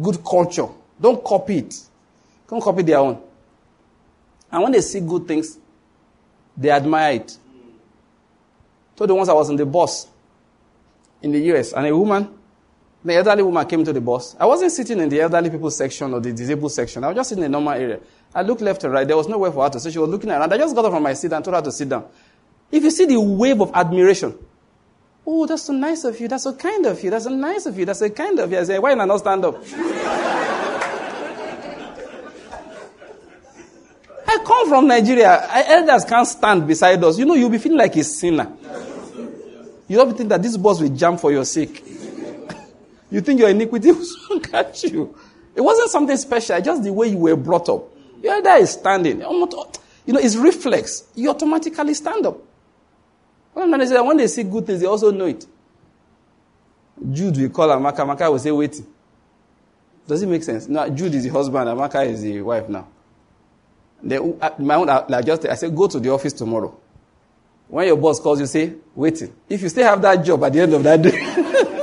good 0.02 0.24
culture. 0.24 0.68
Don't 1.00 1.24
copy 1.24 1.60
it. 1.60 1.80
Don't 2.50 2.62
copy 2.62 2.84
their 2.84 3.00
own. 3.00 3.22
And 4.52 4.64
when 4.64 4.72
they 4.72 4.82
see 4.82 5.00
good 5.00 5.28
things, 5.28 5.58
they 6.56 6.70
admire 6.70 7.16
it. 7.16 7.38
So 8.98 9.06
the 9.06 9.16
ones 9.16 9.30
I 9.30 9.34
was 9.34 9.50
in 9.50 9.56
the 9.56 9.66
bus 9.66 10.08
in 11.22 11.32
the 11.32 11.40
US, 11.54 11.74
and 11.74 11.88
a 11.88 11.96
woman, 11.96 12.37
the 13.08 13.16
elderly 13.16 13.42
woman 13.44 13.66
came 13.66 13.84
to 13.86 13.94
the 13.94 14.02
bus. 14.02 14.36
I 14.38 14.46
wasn't 14.46 14.72
sitting 14.72 15.00
in 15.00 15.08
the 15.08 15.22
elderly 15.22 15.50
people 15.50 15.72
section 15.72 16.14
or 16.14 16.20
the 16.20 16.34
disabled 16.34 16.72
section. 16.74 17.04
I 17.04 17.08
was 17.08 17.16
just 17.16 17.32
in 17.32 17.40
the 17.40 17.48
normal 17.48 17.74
area. 17.74 18.00
I 18.36 18.42
looked 18.42 18.62
left 18.62 18.84
and 18.84 18.92
right. 18.94 19.08
There 19.08 19.16
was 19.16 19.30
nowhere 19.30 19.52
for 19.52 19.64
her 19.64 19.70
to 19.70 19.80
sit. 19.80 19.94
She 19.94 20.00
was 20.00 20.10
looking 20.10 20.30
around. 20.30 20.52
I 20.52 20.58
just 20.58 20.76
got 20.76 20.84
up 20.86 20.92
from 20.92 21.04
my 21.04 21.14
seat 21.14 21.32
and 21.32 21.44
told 21.44 21.56
her 21.56 21.62
to 21.62 21.72
sit 21.72 21.88
down. 21.88 22.06
If 22.70 22.84
you 22.84 22.92
see 22.92 23.06
the 23.06 23.20
wave 23.20 23.62
of 23.62 23.72
admiration, 23.74 24.38
oh, 25.26 25.46
that's 25.46 25.64
so 25.64 25.74
nice 25.74 26.04
of 26.04 26.20
you. 26.20 26.28
That's 26.28 26.44
so 26.44 26.54
kind 26.54 26.86
of 26.86 27.02
you. 27.02 27.10
That's 27.10 27.24
so 27.24 27.30
nice 27.30 27.66
of 27.66 27.80
you. 27.80 27.86
That's 27.86 28.00
so 28.00 28.10
kind 28.10 28.38
of 28.40 28.52
you. 28.52 28.60
I 28.60 28.64
say, 28.64 28.78
why 28.78 28.94
not 28.94 29.20
stand 29.20 29.46
up? 29.46 29.56
I 34.30 34.44
come 34.46 34.68
from 34.68 34.88
Nigeria. 34.88 35.48
Elders 35.50 36.04
can't 36.04 36.28
stand 36.28 36.68
beside 36.68 37.02
us. 37.02 37.18
You 37.18 37.26
know, 37.26 37.36
you'll 37.36 37.50
be 37.50 37.58
feeling 37.58 37.78
like 37.78 37.96
a 37.96 38.04
sinner. 38.04 38.52
You 39.88 39.96
don't 39.96 40.16
think 40.18 40.28
that 40.28 40.44
this 40.44 40.58
boss 40.58 40.82
will 40.82 40.90
jump 40.90 41.22
for 41.22 41.32
your 41.32 41.46
sake. 41.46 41.86
You 43.10 43.22
think 43.22 43.40
your 43.40 43.50
iniquity 43.50 43.92
will 44.30 44.40
catch 44.40 44.84
you. 44.86 45.16
It 45.56 45.62
wasn't 45.62 45.90
something 45.90 46.18
special, 46.18 46.62
just 46.62 46.84
the 46.84 46.94
way 46.94 47.08
you 47.08 47.18
were 47.18 47.36
brought 47.36 47.70
up. 47.70 47.86
Your 48.22 48.34
elder 48.34 48.62
is 48.62 48.72
standing. 48.72 49.22
You 49.22 50.14
know, 50.14 50.20
it's 50.20 50.36
reflex. 50.36 51.06
You 51.16 51.30
automatically 51.30 51.94
stand 51.94 52.26
up. 52.26 52.38
When 53.54 54.18
they 54.18 54.28
see 54.28 54.44
good 54.44 54.68
things, 54.68 54.82
they 54.82 54.86
also 54.86 55.12
know 55.12 55.26
it. 55.26 55.46
Jude 57.12 57.38
will 57.38 57.50
call 57.50 57.70
Amaka. 57.70 57.98
Amaka 57.98 58.32
will 58.32 58.40
say, 58.40 58.52
wait. 58.52 58.82
Does 60.08 60.22
it 60.22 60.28
make 60.28 60.44
sense? 60.44 60.68
No, 60.68 60.88
Jude 60.90 61.16
is 61.16 61.24
the 61.24 61.30
husband. 61.30 61.68
Amaka 61.68 62.06
is 62.08 62.22
the 62.22 62.42
wife 62.42 62.70
now. 62.70 62.88
They, 64.02 64.20
my 64.60 64.76
own, 64.76 64.88
like 65.10 65.26
just, 65.26 65.46
I 65.48 65.56
said, 65.56 65.76
go 65.76 65.88
to 65.88 66.00
the 66.00 66.10
office 66.12 66.34
tomorrow. 66.34 66.78
When 67.68 67.88
your 67.88 67.98
boss 67.98 68.20
calls 68.20 68.40
you, 68.40 68.46
say, 68.46 68.74
waiting. 68.96 69.34
If 69.50 69.62
you 69.62 69.70
still 69.70 69.86
have 69.86 70.02
that 70.04 70.24
job 70.24 70.44
at 70.44 70.54
the 70.54 70.62
end 70.62 70.74
of 70.74 70.84
that 70.84 71.02
day, 71.02 71.12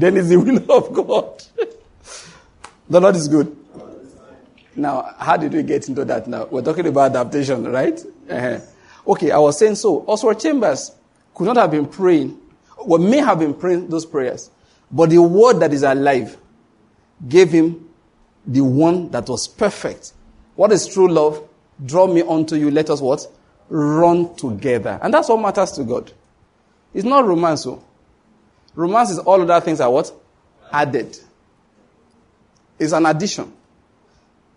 then 0.00 0.16
it's 0.16 0.28
the 0.28 0.36
will 0.36 0.72
of 0.72 0.92
God. 0.92 1.42
the 2.88 3.00
Lord 3.00 3.16
is 3.16 3.28
good. 3.28 3.56
Now, 4.76 5.14
how 5.18 5.36
did 5.36 5.52
we 5.52 5.62
get 5.62 5.88
into 5.88 6.04
that 6.04 6.28
now? 6.28 6.46
We're 6.46 6.62
talking 6.62 6.86
about 6.86 7.10
adaptation, 7.16 7.64
right? 7.70 8.00
Uh-huh. 8.30 8.60
Okay, 9.06 9.30
I 9.30 9.38
was 9.38 9.58
saying 9.58 9.74
so. 9.74 10.04
Oswald 10.06 10.40
Chambers 10.40 10.92
could 11.34 11.46
not 11.46 11.56
have 11.56 11.70
been 11.70 11.86
praying, 11.86 12.38
or 12.76 12.98
may 12.98 13.18
have 13.18 13.40
been 13.40 13.54
praying 13.54 13.88
those 13.88 14.06
prayers, 14.06 14.50
but 14.90 15.10
the 15.10 15.20
word 15.20 15.60
that 15.60 15.72
is 15.72 15.82
alive 15.82 16.36
gave 17.28 17.50
him 17.50 17.88
the 18.46 18.60
one 18.60 19.10
that 19.10 19.28
was 19.28 19.48
perfect 19.48 20.12
what 20.58 20.72
is 20.72 20.88
true 20.88 21.06
love? 21.06 21.48
Draw 21.86 22.08
me 22.08 22.22
unto 22.22 22.56
you. 22.56 22.72
Let 22.72 22.90
us 22.90 23.00
what? 23.00 23.24
Run 23.68 24.34
together. 24.34 24.98
And 25.00 25.14
that's 25.14 25.28
what 25.28 25.40
matters 25.40 25.70
to 25.72 25.84
God. 25.84 26.10
It's 26.92 27.04
not 27.04 27.24
romance. 27.24 27.64
Oh. 27.64 27.80
Romance 28.78 29.10
is 29.10 29.18
all 29.18 29.42
other 29.42 29.60
things 29.60 29.80
are 29.80 29.90
what? 29.90 30.12
Added. 30.70 31.18
It's 32.78 32.92
an 32.92 33.06
addition. 33.06 33.52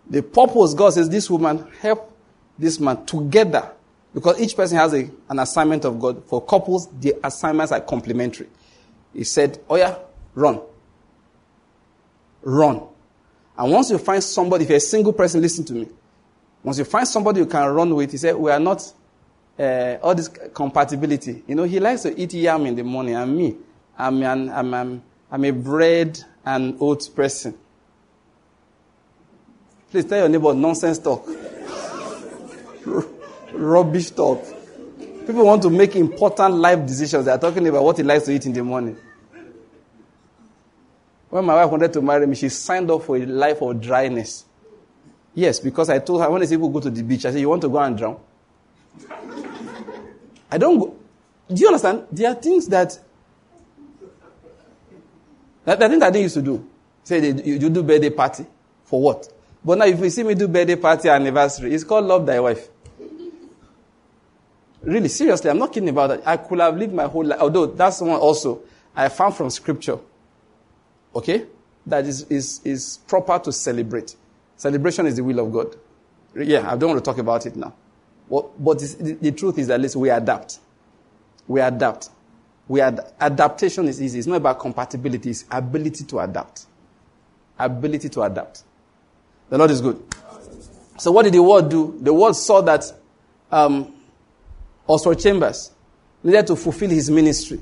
The 0.08 0.22
purpose, 0.22 0.74
God 0.74 0.90
says, 0.90 1.10
this 1.10 1.28
woman 1.28 1.68
help 1.80 2.16
this 2.56 2.78
man 2.78 3.04
together. 3.04 3.72
Because 4.14 4.40
each 4.40 4.54
person 4.54 4.78
has 4.78 4.94
a, 4.94 5.10
an 5.28 5.40
assignment 5.40 5.84
of 5.84 5.98
God. 5.98 6.24
For 6.26 6.40
couples, 6.40 6.88
the 7.00 7.16
assignments 7.24 7.72
are 7.72 7.80
complementary. 7.80 8.46
He 9.12 9.24
said, 9.24 9.58
Oh 9.68 9.74
yeah, 9.74 9.98
run. 10.36 10.60
Run. 12.42 12.80
And 13.58 13.72
once 13.72 13.90
you 13.90 13.98
find 13.98 14.22
somebody, 14.22 14.62
if 14.62 14.70
you're 14.70 14.76
a 14.76 14.80
single 14.80 15.12
person, 15.12 15.40
listen 15.40 15.64
to 15.64 15.72
me. 15.72 15.88
Once 16.62 16.78
you 16.78 16.84
find 16.84 17.08
somebody 17.08 17.40
you 17.40 17.46
can 17.46 17.66
run 17.74 17.92
with, 17.92 18.12
he 18.12 18.18
said, 18.18 18.36
we 18.36 18.52
are 18.52 18.60
not, 18.60 18.92
uh, 19.58 19.96
all 20.00 20.14
this 20.14 20.28
compatibility. 20.28 21.42
You 21.48 21.56
know, 21.56 21.64
he 21.64 21.80
likes 21.80 22.02
to 22.02 22.16
eat 22.16 22.32
yam 22.34 22.66
in 22.66 22.76
the 22.76 22.84
morning, 22.84 23.16
and 23.16 23.36
me, 23.36 23.56
I'm, 23.98 24.22
an, 24.22 24.50
I'm, 24.50 24.74
I'm, 24.74 25.02
I'm 25.30 25.44
a 25.44 25.50
bread 25.50 26.22
and 26.44 26.76
oats 26.80 27.08
person. 27.08 27.56
Please 29.90 30.04
tell 30.06 30.18
your 30.18 30.28
neighbor 30.28 30.54
nonsense 30.54 30.98
talk. 30.98 31.26
Rubbish 33.52 34.10
talk. 34.10 34.42
People 35.26 35.44
want 35.44 35.62
to 35.62 35.70
make 35.70 35.94
important 35.94 36.54
life 36.54 36.84
decisions. 36.86 37.26
They 37.26 37.30
are 37.30 37.38
talking 37.38 37.66
about 37.68 37.84
what 37.84 37.96
he 37.96 38.02
likes 38.02 38.24
to 38.24 38.32
eat 38.32 38.44
in 38.46 38.52
the 38.52 38.64
morning. 38.64 38.96
When 41.30 41.44
my 41.44 41.54
wife 41.54 41.70
wanted 41.70 41.92
to 41.94 42.02
marry 42.02 42.26
me, 42.26 42.34
she 42.36 42.48
signed 42.48 42.90
up 42.90 43.02
for 43.04 43.16
a 43.16 43.24
life 43.24 43.62
of 43.62 43.80
dryness. 43.80 44.44
Yes, 45.34 45.60
because 45.60 45.88
I 45.88 45.98
told 45.98 46.20
her 46.20 46.30
when 46.30 46.46
say 46.46 46.56
people 46.56 46.68
go 46.68 46.80
to 46.80 46.90
the 46.90 47.02
beach, 47.02 47.24
I 47.24 47.30
said, 47.30 47.40
You 47.40 47.48
want 47.48 47.62
to 47.62 47.68
go 47.68 47.78
and 47.78 47.96
drown? 47.96 48.18
I 50.50 50.58
don't 50.58 50.78
go. 50.78 50.94
Do 51.48 51.60
you 51.60 51.68
understand? 51.68 52.06
There 52.12 52.30
are 52.30 52.34
things 52.34 52.68
that. 52.68 52.98
That, 55.64 55.78
that 55.78 55.88
things 55.88 56.00
that 56.00 56.12
they 56.12 56.22
used 56.22 56.34
to 56.34 56.42
do. 56.42 56.68
Say 57.04 57.20
they, 57.20 57.42
you, 57.42 57.54
you 57.58 57.70
do 57.70 57.82
birthday 57.82 58.10
party. 58.10 58.46
For 58.84 59.00
what? 59.00 59.32
But 59.64 59.78
now 59.78 59.86
if 59.86 59.98
you 60.00 60.10
see 60.10 60.22
me 60.22 60.34
do 60.34 60.48
birthday 60.48 60.76
party 60.76 61.08
anniversary, 61.08 61.72
it's 61.74 61.84
called 61.84 62.04
love 62.06 62.26
thy 62.26 62.40
wife. 62.40 62.68
Really, 64.82 65.08
seriously, 65.08 65.48
I'm 65.48 65.58
not 65.58 65.72
kidding 65.72 65.88
about 65.88 66.08
that. 66.08 66.22
I 66.26 66.36
could 66.36 66.58
have 66.58 66.76
lived 66.76 66.92
my 66.92 67.04
whole 67.04 67.24
life. 67.24 67.38
Although 67.40 67.66
that's 67.66 68.00
one 68.00 68.18
also 68.18 68.62
I 68.94 69.08
found 69.08 69.36
from 69.36 69.50
scripture. 69.50 69.98
Okay? 71.14 71.46
That 71.86 72.06
is, 72.06 72.22
is, 72.24 72.60
is 72.64 72.98
proper 73.06 73.38
to 73.40 73.52
celebrate. 73.52 74.16
Celebration 74.56 75.06
is 75.06 75.16
the 75.16 75.24
will 75.24 75.40
of 75.40 75.52
God. 75.52 75.76
Yeah, 76.36 76.70
I 76.70 76.76
don't 76.76 76.90
want 76.90 77.04
to 77.04 77.10
talk 77.10 77.18
about 77.18 77.46
it 77.46 77.56
now. 77.56 77.74
Well, 78.28 78.52
but 78.58 78.78
the, 78.78 79.18
the, 79.20 79.32
truth 79.32 79.58
is 79.58 79.66
that 79.66 79.80
least 79.80 79.96
we 79.96 80.08
adapt. 80.08 80.58
We 81.46 81.60
adapt. 81.60 82.08
We 82.72 82.80
ad- 82.80 83.04
adaptation 83.20 83.86
is 83.86 84.00
easy. 84.00 84.18
It's 84.18 84.26
not 84.26 84.36
about 84.36 84.58
compatibility, 84.58 85.28
it's 85.28 85.44
ability 85.50 86.04
to 86.04 86.20
adapt. 86.20 86.64
Ability 87.58 88.08
to 88.08 88.22
adapt. 88.22 88.62
The 89.50 89.58
Lord 89.58 89.70
is 89.72 89.82
good. 89.82 90.02
So 90.96 91.12
what 91.12 91.24
did 91.24 91.34
the 91.34 91.42
world 91.42 91.70
do? 91.70 91.98
The 92.00 92.14
world 92.14 92.34
saw 92.34 92.62
that 92.62 92.90
um, 93.50 93.94
Oswald 94.86 95.20
Chambers 95.20 95.70
needed 96.22 96.46
to 96.46 96.56
fulfill 96.56 96.88
his 96.88 97.10
ministry. 97.10 97.60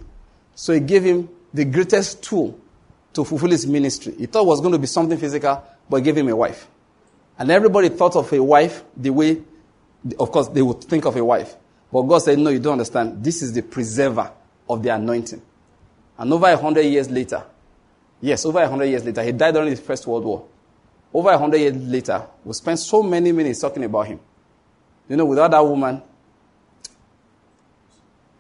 So 0.55 0.75
he 0.75 0.79
gave 0.79 1.03
him 1.03 1.29
the 1.53 1.65
greatest 1.65 2.23
tool 2.23 2.57
to 3.13 3.25
fulfill 3.25 3.51
his 3.51 3.67
ministry. 3.67 4.15
He 4.17 4.27
thought 4.27 4.43
it 4.43 4.47
was 4.47 4.61
going 4.61 4.75
to 4.75 4.79
be 4.79 4.87
something 4.87 5.19
physical, 5.19 5.61
but 5.89 5.97
he 5.97 6.03
gave 6.05 6.19
him 6.19 6.29
a 6.29 6.37
wife. 6.37 6.69
And 7.37 7.51
everybody 7.51 7.89
thought 7.89 8.15
of 8.15 8.33
a 8.33 8.41
wife 8.41 8.85
the 8.97 9.11
way, 9.11 9.43
of 10.21 10.31
course, 10.31 10.47
they 10.47 10.63
would 10.63 10.85
think 10.85 11.05
of 11.05 11.17
a 11.17 11.25
wife. 11.25 11.57
But 11.93 12.03
God 12.03 12.19
said, 12.19 12.39
no, 12.39 12.51
you 12.51 12.61
don't 12.61 12.75
understand. 12.75 13.25
This 13.25 13.43
is 13.43 13.53
the 13.53 13.63
preserver 13.63 14.31
of 14.73 14.83
the 14.83 14.95
anointing. 14.95 15.43
And 16.19 16.33
over 16.33 16.47
a 16.47 16.57
hundred 16.57 16.83
years 16.83 17.11
later, 17.11 17.43
yes, 18.21 18.45
over 18.45 18.61
a 18.61 18.69
hundred 18.69 18.87
years 18.87 19.05
later, 19.05 19.23
he 19.23 19.33
died 19.33 19.55
during 19.55 19.71
the 19.71 19.77
First 19.77 20.07
World 20.07 20.25
War. 20.25 20.47
Over 21.13 21.31
a 21.31 21.39
hundred 21.39 21.59
years 21.59 21.77
later, 21.77 22.27
we 22.45 22.53
spent 22.53 22.79
so 22.79 23.03
many 23.03 23.33
minutes 23.33 23.61
talking 23.61 23.85
about 23.85 24.07
him. 24.07 24.21
You 25.09 25.17
know, 25.17 25.25
without 25.25 25.51
that 25.51 25.61
woman, 25.61 26.03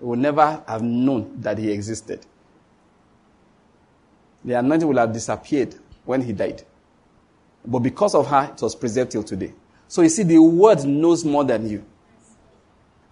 we 0.01 0.09
would 0.09 0.19
never 0.19 0.63
have 0.67 0.83
known 0.83 1.41
that 1.41 1.59
he 1.59 1.71
existed 1.71 2.25
the 4.45 4.55
anointing 4.55 4.89
will 4.89 4.99
have 4.99 5.13
disappeared 5.13 5.75
when 6.05 6.23
he 6.23 6.33
died. 6.33 6.63
But 7.65 7.81
because 7.81 8.15
of 8.15 8.27
her, 8.29 8.51
it 8.55 8.63
was 8.63 8.75
preserved 8.75 9.13
till 9.13 9.23
today. 9.23 9.53
So 9.87 10.03
you 10.03 10.09
see, 10.09 10.23
the 10.23 10.39
word 10.39 10.85
knows 10.85 11.25
more 11.25 11.45
than 11.45 11.69
you. 11.69 11.85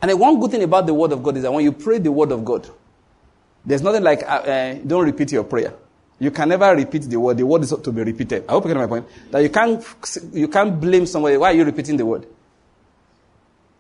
And 0.01 0.11
the 0.11 0.16
one 0.16 0.39
good 0.40 0.53
thing 0.53 0.62
about 0.62 0.86
the 0.86 0.95
word 0.95 1.12
of 1.12 1.23
God 1.23 1.36
is 1.36 1.43
that 1.43 1.53
when 1.53 1.65
you 1.65 1.73
pray 1.73 1.99
the 1.99 2.12
word 2.12 2.32
of 2.32 2.45
God, 2.45 2.69
there's 3.64 3.82
nothing 3.82 4.02
like, 4.02 4.22
uh, 4.22 4.26
uh, 4.26 4.74
don't 4.86 5.05
repeat 5.05 5.32
your 5.32 5.44
prayer. 5.44 5.74
You 6.20 6.30
can 6.30 6.48
never 6.48 6.74
repeat 6.74 7.02
the 7.02 7.18
word. 7.18 7.36
The 7.36 7.47
word 7.47 7.62
is 7.62 7.70
to 7.70 7.93
be 7.93 8.02
repeated. 8.02 8.44
I 8.48 8.52
hope 8.52 8.64
you 8.64 8.74
get 8.74 8.76
my 8.76 8.86
point. 8.86 9.06
That 9.30 9.40
you 9.40 9.51
can't, 9.51 9.85
you 10.32 10.48
can't 10.48 10.80
blame 10.80 11.06
somebody. 11.06 11.36
Why 11.36 11.52
are 11.52 11.55
you 11.55 11.64
repeating 11.64 11.97
the 11.97 12.06
word? 12.06 12.26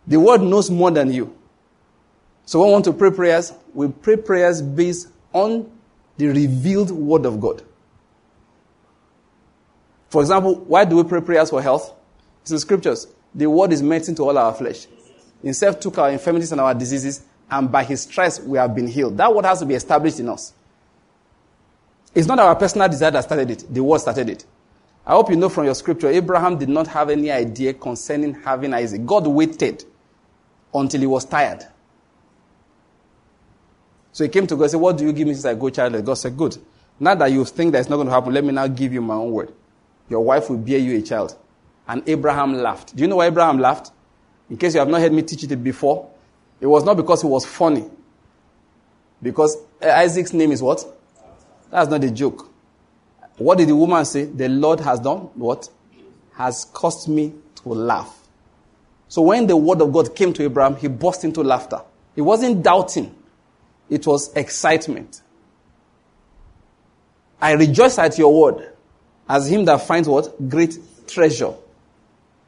The 0.06 0.20
word 0.20 0.42
knows 0.42 0.70
more 0.70 0.90
than 0.90 1.12
you. 1.12 1.36
So 2.46 2.60
when 2.60 2.68
we 2.68 2.72
want 2.72 2.84
to 2.86 2.92
pray 2.92 3.10
prayers, 3.10 3.52
we 3.74 3.88
pray 3.88 4.16
prayers 4.16 4.62
based 4.62 5.08
on 5.32 5.70
the 6.16 6.28
revealed 6.28 6.90
word 6.90 7.26
of 7.26 7.40
God. 7.40 7.62
For 10.08 10.22
example, 10.22 10.54
why 10.54 10.84
do 10.84 10.96
we 10.96 11.04
pray 11.04 11.20
prayers 11.20 11.50
for 11.50 11.60
health? 11.60 11.92
It's 12.42 12.50
in 12.50 12.58
scriptures. 12.58 13.06
The 13.34 13.46
word 13.46 13.72
is 13.72 13.82
medicine 13.82 14.14
to 14.14 14.22
all 14.22 14.38
our 14.38 14.54
flesh. 14.54 14.86
Himself 15.42 15.78
took 15.78 15.98
our 15.98 16.10
infirmities 16.10 16.50
and 16.52 16.60
our 16.60 16.74
diseases, 16.74 17.22
and 17.50 17.70
by 17.70 17.84
his 17.84 18.02
stripes 18.02 18.40
we 18.40 18.58
have 18.58 18.74
been 18.74 18.86
healed. 18.86 19.16
That 19.16 19.34
word 19.34 19.44
has 19.44 19.60
to 19.60 19.66
be 19.66 19.74
established 19.74 20.20
in 20.20 20.28
us. 20.28 20.52
It's 22.14 22.26
not 22.26 22.38
our 22.38 22.56
personal 22.56 22.88
desire 22.88 23.10
that 23.12 23.24
started 23.24 23.50
it, 23.50 23.64
the 23.72 23.82
word 23.82 24.00
started 24.00 24.28
it. 24.28 24.44
I 25.06 25.12
hope 25.12 25.30
you 25.30 25.36
know 25.36 25.48
from 25.48 25.64
your 25.64 25.74
scripture, 25.74 26.08
Abraham 26.08 26.58
did 26.58 26.68
not 26.68 26.86
have 26.88 27.08
any 27.08 27.30
idea 27.30 27.72
concerning 27.72 28.34
having 28.34 28.74
Isaac. 28.74 29.06
God 29.06 29.26
waited 29.26 29.84
until 30.74 31.00
he 31.00 31.06
was 31.06 31.24
tired. 31.24 31.64
So 34.12 34.24
he 34.24 34.30
came 34.30 34.46
to 34.48 34.54
God 34.56 34.64
and 34.64 34.70
said, 34.72 34.80
What 34.80 34.98
do 34.98 35.04
you 35.06 35.12
give 35.12 35.26
me 35.26 35.32
since 35.34 35.46
I 35.46 35.54
go 35.54 35.70
childless? 35.70 36.02
God 36.02 36.14
said, 36.14 36.36
Good. 36.36 36.58
Now 37.00 37.14
that 37.14 37.30
you 37.30 37.44
think 37.44 37.72
that 37.72 37.78
it's 37.78 37.88
not 37.88 37.96
going 37.96 38.08
to 38.08 38.12
happen, 38.12 38.34
let 38.34 38.44
me 38.44 38.52
now 38.52 38.66
give 38.66 38.92
you 38.92 39.00
my 39.00 39.14
own 39.14 39.30
word. 39.30 39.52
Your 40.10 40.20
wife 40.20 40.50
will 40.50 40.58
bear 40.58 40.78
you 40.78 40.98
a 40.98 41.02
child. 41.02 41.36
And 41.86 42.06
Abraham 42.06 42.54
laughed. 42.54 42.94
Do 42.94 43.02
you 43.02 43.08
know 43.08 43.16
why 43.16 43.26
Abraham 43.28 43.58
laughed? 43.58 43.92
In 44.50 44.56
case 44.56 44.74
you 44.74 44.80
have 44.80 44.88
not 44.88 45.00
heard 45.00 45.12
me 45.12 45.22
teach 45.22 45.44
it 45.44 45.56
before, 45.62 46.10
it 46.60 46.66
was 46.66 46.84
not 46.84 46.96
because 46.96 47.22
he 47.22 47.28
was 47.28 47.46
funny. 47.46 47.88
Because 49.22 49.56
eh, 49.80 49.90
Isaac's 50.02 50.32
name 50.32 50.52
is 50.52 50.62
what? 50.62 50.84
That's 51.70 51.90
not 51.90 52.02
a 52.04 52.10
joke. 52.10 52.50
What 53.36 53.58
did 53.58 53.68
the 53.68 53.76
woman 53.76 54.04
say? 54.04 54.24
The 54.24 54.48
Lord 54.48 54.80
has 54.80 55.00
done 55.00 55.18
what? 55.34 55.68
Has 56.34 56.64
caused 56.66 57.08
me 57.08 57.34
to 57.62 57.68
laugh. 57.68 58.14
So 59.08 59.22
when 59.22 59.46
the 59.46 59.56
word 59.56 59.80
of 59.80 59.92
God 59.92 60.14
came 60.14 60.32
to 60.34 60.44
Abraham, 60.44 60.76
he 60.76 60.88
burst 60.88 61.24
into 61.24 61.42
laughter. 61.42 61.80
He 62.14 62.20
wasn't 62.20 62.62
doubting. 62.62 63.14
It 63.88 64.06
was 64.06 64.32
excitement. 64.34 65.22
I 67.40 67.52
rejoice 67.52 67.98
at 67.98 68.18
your 68.18 68.38
word 68.38 68.72
as 69.28 69.50
him 69.50 69.64
that 69.66 69.82
finds 69.82 70.08
what? 70.08 70.48
Great 70.48 70.76
treasure. 71.06 71.54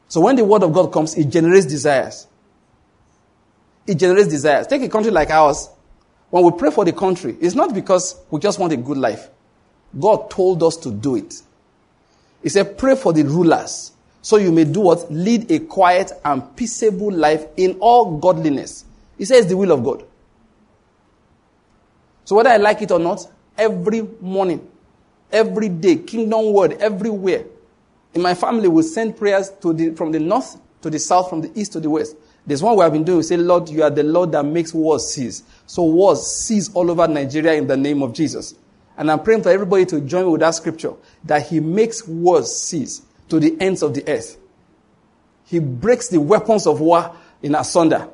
So 0.07 0.21
when 0.21 0.35
the 0.35 0.43
word 0.43 0.63
of 0.63 0.73
God 0.73 0.91
comes, 0.91 1.15
it 1.15 1.29
generates 1.29 1.65
desires. 1.65 2.27
It 3.87 3.95
generates 3.95 4.29
desires. 4.29 4.67
Take 4.67 4.83
a 4.83 4.89
country 4.89 5.11
like 5.11 5.29
ours. 5.29 5.69
When 6.29 6.43
we 6.43 6.51
pray 6.51 6.71
for 6.71 6.85
the 6.85 6.93
country, 6.93 7.35
it's 7.41 7.55
not 7.55 7.73
because 7.73 8.15
we 8.29 8.39
just 8.39 8.59
want 8.59 8.71
a 8.73 8.77
good 8.77 8.97
life. 8.97 9.29
God 9.99 10.29
told 10.29 10.63
us 10.63 10.77
to 10.77 10.91
do 10.91 11.15
it. 11.15 11.41
He 12.41 12.49
said, 12.49 12.77
pray 12.77 12.95
for 12.95 13.11
the 13.11 13.23
rulers 13.23 13.91
so 14.21 14.37
you 14.37 14.51
may 14.51 14.65
do 14.65 14.81
what? 14.81 15.11
Lead 15.11 15.51
a 15.51 15.59
quiet 15.59 16.11
and 16.23 16.55
peaceable 16.55 17.11
life 17.11 17.45
in 17.57 17.77
all 17.79 18.17
godliness. 18.19 18.85
He 19.17 19.25
says 19.25 19.47
the 19.47 19.57
will 19.57 19.71
of 19.71 19.83
God. 19.83 20.03
So 22.25 22.35
whether 22.35 22.51
I 22.51 22.57
like 22.57 22.81
it 22.81 22.91
or 22.91 22.99
not, 22.99 23.27
every 23.57 24.07
morning, 24.21 24.67
every 25.31 25.69
day, 25.69 25.97
kingdom 25.97 26.53
word, 26.53 26.73
everywhere, 26.73 27.45
in 28.13 28.21
my 28.21 28.35
family, 28.35 28.67
we 28.67 28.83
send 28.83 29.17
prayers 29.17 29.49
the, 29.49 29.93
from 29.95 30.11
the 30.11 30.19
north 30.19 30.59
to 30.81 30.89
the 30.89 30.99
south, 30.99 31.29
from 31.29 31.41
the 31.41 31.59
east 31.59 31.73
to 31.73 31.79
the 31.79 31.89
west. 31.89 32.15
There's 32.45 32.63
one 32.63 32.75
we 32.75 32.83
have 32.83 32.93
been 32.93 33.03
doing. 33.03 33.17
We 33.17 33.23
say, 33.23 33.37
Lord, 33.37 33.69
you 33.69 33.83
are 33.83 33.89
the 33.89 34.03
Lord 34.03 34.31
that 34.31 34.43
makes 34.43 34.73
wars 34.73 35.13
cease. 35.13 35.43
So 35.67 35.83
wars 35.83 36.25
cease 36.25 36.73
all 36.73 36.89
over 36.89 37.07
Nigeria 37.07 37.53
in 37.53 37.67
the 37.67 37.77
name 37.77 38.01
of 38.01 38.13
Jesus. 38.13 38.55
And 38.97 39.11
I'm 39.11 39.21
praying 39.23 39.43
for 39.43 39.49
everybody 39.49 39.85
to 39.87 40.01
join 40.01 40.29
with 40.31 40.41
that 40.41 40.51
scripture 40.51 40.93
that 41.25 41.47
He 41.47 41.59
makes 41.59 42.07
wars 42.07 42.55
cease 42.55 43.01
to 43.29 43.39
the 43.39 43.55
ends 43.59 43.83
of 43.83 43.93
the 43.93 44.07
earth. 44.07 44.37
He 45.45 45.59
breaks 45.59 46.07
the 46.07 46.19
weapons 46.19 46.65
of 46.65 46.79
war 46.81 47.15
in 47.41 47.55
asunder. 47.55 48.09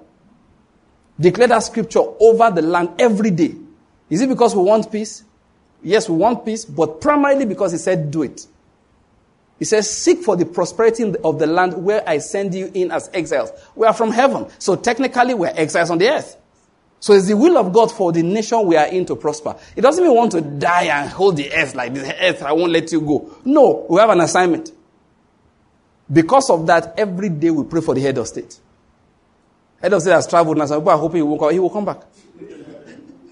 Declare 1.19 1.47
that 1.47 1.59
scripture 1.63 2.01
over 2.19 2.51
the 2.51 2.61
land 2.61 2.89
every 2.99 3.31
day. 3.31 3.55
Is 4.09 4.21
it 4.21 4.29
because 4.29 4.55
we 4.55 4.63
want 4.63 4.91
peace? 4.91 5.23
Yes, 5.81 6.09
we 6.09 6.15
want 6.17 6.45
peace, 6.45 6.65
but 6.65 7.01
primarily 7.01 7.45
because 7.45 7.71
He 7.71 7.77
said, 7.77 8.11
do 8.11 8.23
it. 8.23 8.45
He 9.59 9.65
says, 9.65 9.89
Seek 9.89 10.23
for 10.23 10.35
the 10.35 10.45
prosperity 10.45 11.13
of 11.23 11.39
the 11.39 11.47
land 11.47 11.73
where 11.73 12.07
I 12.07 12.19
send 12.19 12.53
you 12.53 12.71
in 12.73 12.91
as 12.91 13.09
exiles. 13.13 13.51
We 13.75 13.87
are 13.87 13.93
from 13.93 14.11
heaven. 14.11 14.47
So 14.59 14.75
technically, 14.75 15.33
we're 15.33 15.53
exiles 15.55 15.89
on 15.89 15.97
the 15.97 16.09
earth. 16.09 16.37
So 16.99 17.13
it's 17.13 17.27
the 17.27 17.37
will 17.37 17.57
of 17.57 17.73
God 17.73 17.91
for 17.91 18.11
the 18.11 18.23
nation 18.23 18.65
we 18.65 18.75
are 18.75 18.87
in 18.87 19.05
to 19.05 19.15
prosper. 19.15 19.55
It 19.75 19.81
doesn't 19.81 20.03
mean 20.03 20.15
want 20.15 20.31
to 20.31 20.41
die 20.41 20.85
and 20.85 21.09
hold 21.09 21.37
the 21.37 21.53
earth 21.53 21.75
like 21.75 21.93
this 21.93 22.11
earth, 22.19 22.43
I 22.43 22.53
won't 22.53 22.71
let 22.71 22.91
you 22.91 23.01
go. 23.01 23.37
No, 23.45 23.85
we 23.89 23.99
have 23.99 24.09
an 24.09 24.21
assignment. 24.21 24.71
Because 26.11 26.49
of 26.49 26.65
that, 26.67 26.95
every 26.97 27.29
day 27.29 27.51
we 27.51 27.63
pray 27.65 27.81
for 27.81 27.93
the 27.93 28.01
head 28.01 28.17
of 28.17 28.27
state. 28.27 28.59
Head 29.81 29.93
of 29.93 30.01
state 30.01 30.11
has 30.11 30.25
traveled 30.25 30.57
now, 30.57 30.65
so 30.65 30.79
people 30.79 30.91
are 30.91 30.97
hoping 30.97 31.17
he 31.17 31.21
will 31.21 31.37
come, 31.37 31.51
he 31.51 31.59
will 31.59 31.69
come 31.69 31.85
back. 31.85 32.01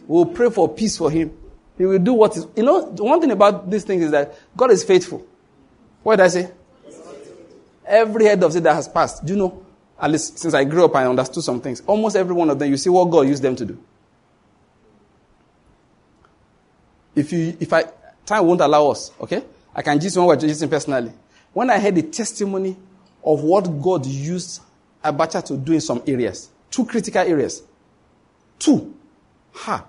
We'll 0.07 0.27
pray 0.27 0.51
for 0.51 0.69
peace 0.69 0.97
for 0.97 1.09
him. 1.09 1.35
He 1.77 1.85
will 1.85 1.99
do 1.99 2.13
what 2.13 2.37
is, 2.37 2.47
you 2.55 2.63
know, 2.63 2.85
one 2.85 3.19
thing 3.19 3.31
about 3.31 3.69
these 3.69 3.83
things 3.83 4.03
is 4.03 4.11
that 4.11 4.37
God 4.55 4.71
is 4.71 4.83
faithful. 4.83 5.25
What 6.05 6.17
did 6.17 6.25
I 6.25 6.27
say? 6.27 6.51
Every 7.83 8.25
head 8.25 8.43
of 8.43 8.51
state 8.51 8.61
that 8.61 8.75
has 8.75 8.87
passed, 8.87 9.25
do 9.25 9.33
you 9.33 9.39
know? 9.39 9.65
At 9.99 10.11
least 10.11 10.37
since 10.37 10.53
I 10.53 10.63
grew 10.63 10.85
up, 10.85 10.95
I 10.95 11.07
understood 11.07 11.43
some 11.43 11.59
things. 11.59 11.81
Almost 11.87 12.15
every 12.15 12.35
one 12.35 12.47
of 12.51 12.59
them, 12.59 12.69
you 12.69 12.77
see 12.77 12.91
what 12.91 13.05
God 13.05 13.27
used 13.27 13.41
them 13.41 13.55
to 13.55 13.65
do. 13.65 13.83
If 17.15 17.33
you, 17.33 17.57
if 17.59 17.73
I, 17.73 17.85
time 18.23 18.45
won't 18.45 18.61
allow 18.61 18.91
us, 18.91 19.11
okay? 19.19 19.45
I 19.73 19.81
can 19.81 19.99
just 19.99 20.15
one 20.15 20.27
we're 20.27 20.39
using 20.41 20.69
personally. 20.69 21.11
When 21.53 21.71
I 21.71 21.79
heard 21.79 21.95
the 21.95 22.03
testimony 22.03 22.77
of 23.23 23.41
what 23.41 23.63
God 23.81 24.05
used 24.05 24.61
Abacha 25.03 25.43
to 25.45 25.57
do 25.57 25.73
in 25.73 25.81
some 25.81 26.03
areas, 26.05 26.51
two 26.69 26.85
critical 26.85 27.23
areas, 27.23 27.63
two, 28.59 28.93
ha. 29.53 29.83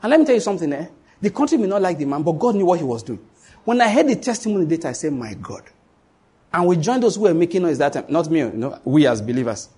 And 0.00 0.10
let 0.10 0.20
me 0.20 0.26
tell 0.26 0.36
you 0.36 0.40
something, 0.40 0.72
eh? 0.72 0.86
The 1.20 1.30
country 1.30 1.58
may 1.58 1.66
not 1.66 1.82
like 1.82 1.98
the 1.98 2.04
man, 2.04 2.22
but 2.22 2.34
God 2.34 2.54
knew 2.54 2.66
what 2.66 2.78
he 2.78 2.84
was 2.84 3.02
doing. 3.02 3.18
When 3.66 3.80
I 3.80 3.88
heard 3.90 4.06
the 4.06 4.14
testimony 4.14 4.64
data, 4.64 4.90
I 4.90 4.92
said, 4.92 5.12
My 5.12 5.34
God. 5.34 5.64
And 6.52 6.66
we 6.68 6.76
joined 6.76 7.02
those 7.02 7.16
who 7.16 7.22
were 7.22 7.34
making 7.34 7.62
noise 7.62 7.78
that 7.78 7.92
time. 7.92 8.04
Not 8.08 8.30
me, 8.30 8.38
you 8.38 8.50
know, 8.50 8.80
we 8.84 9.08
as 9.08 9.20
believers. 9.20 9.68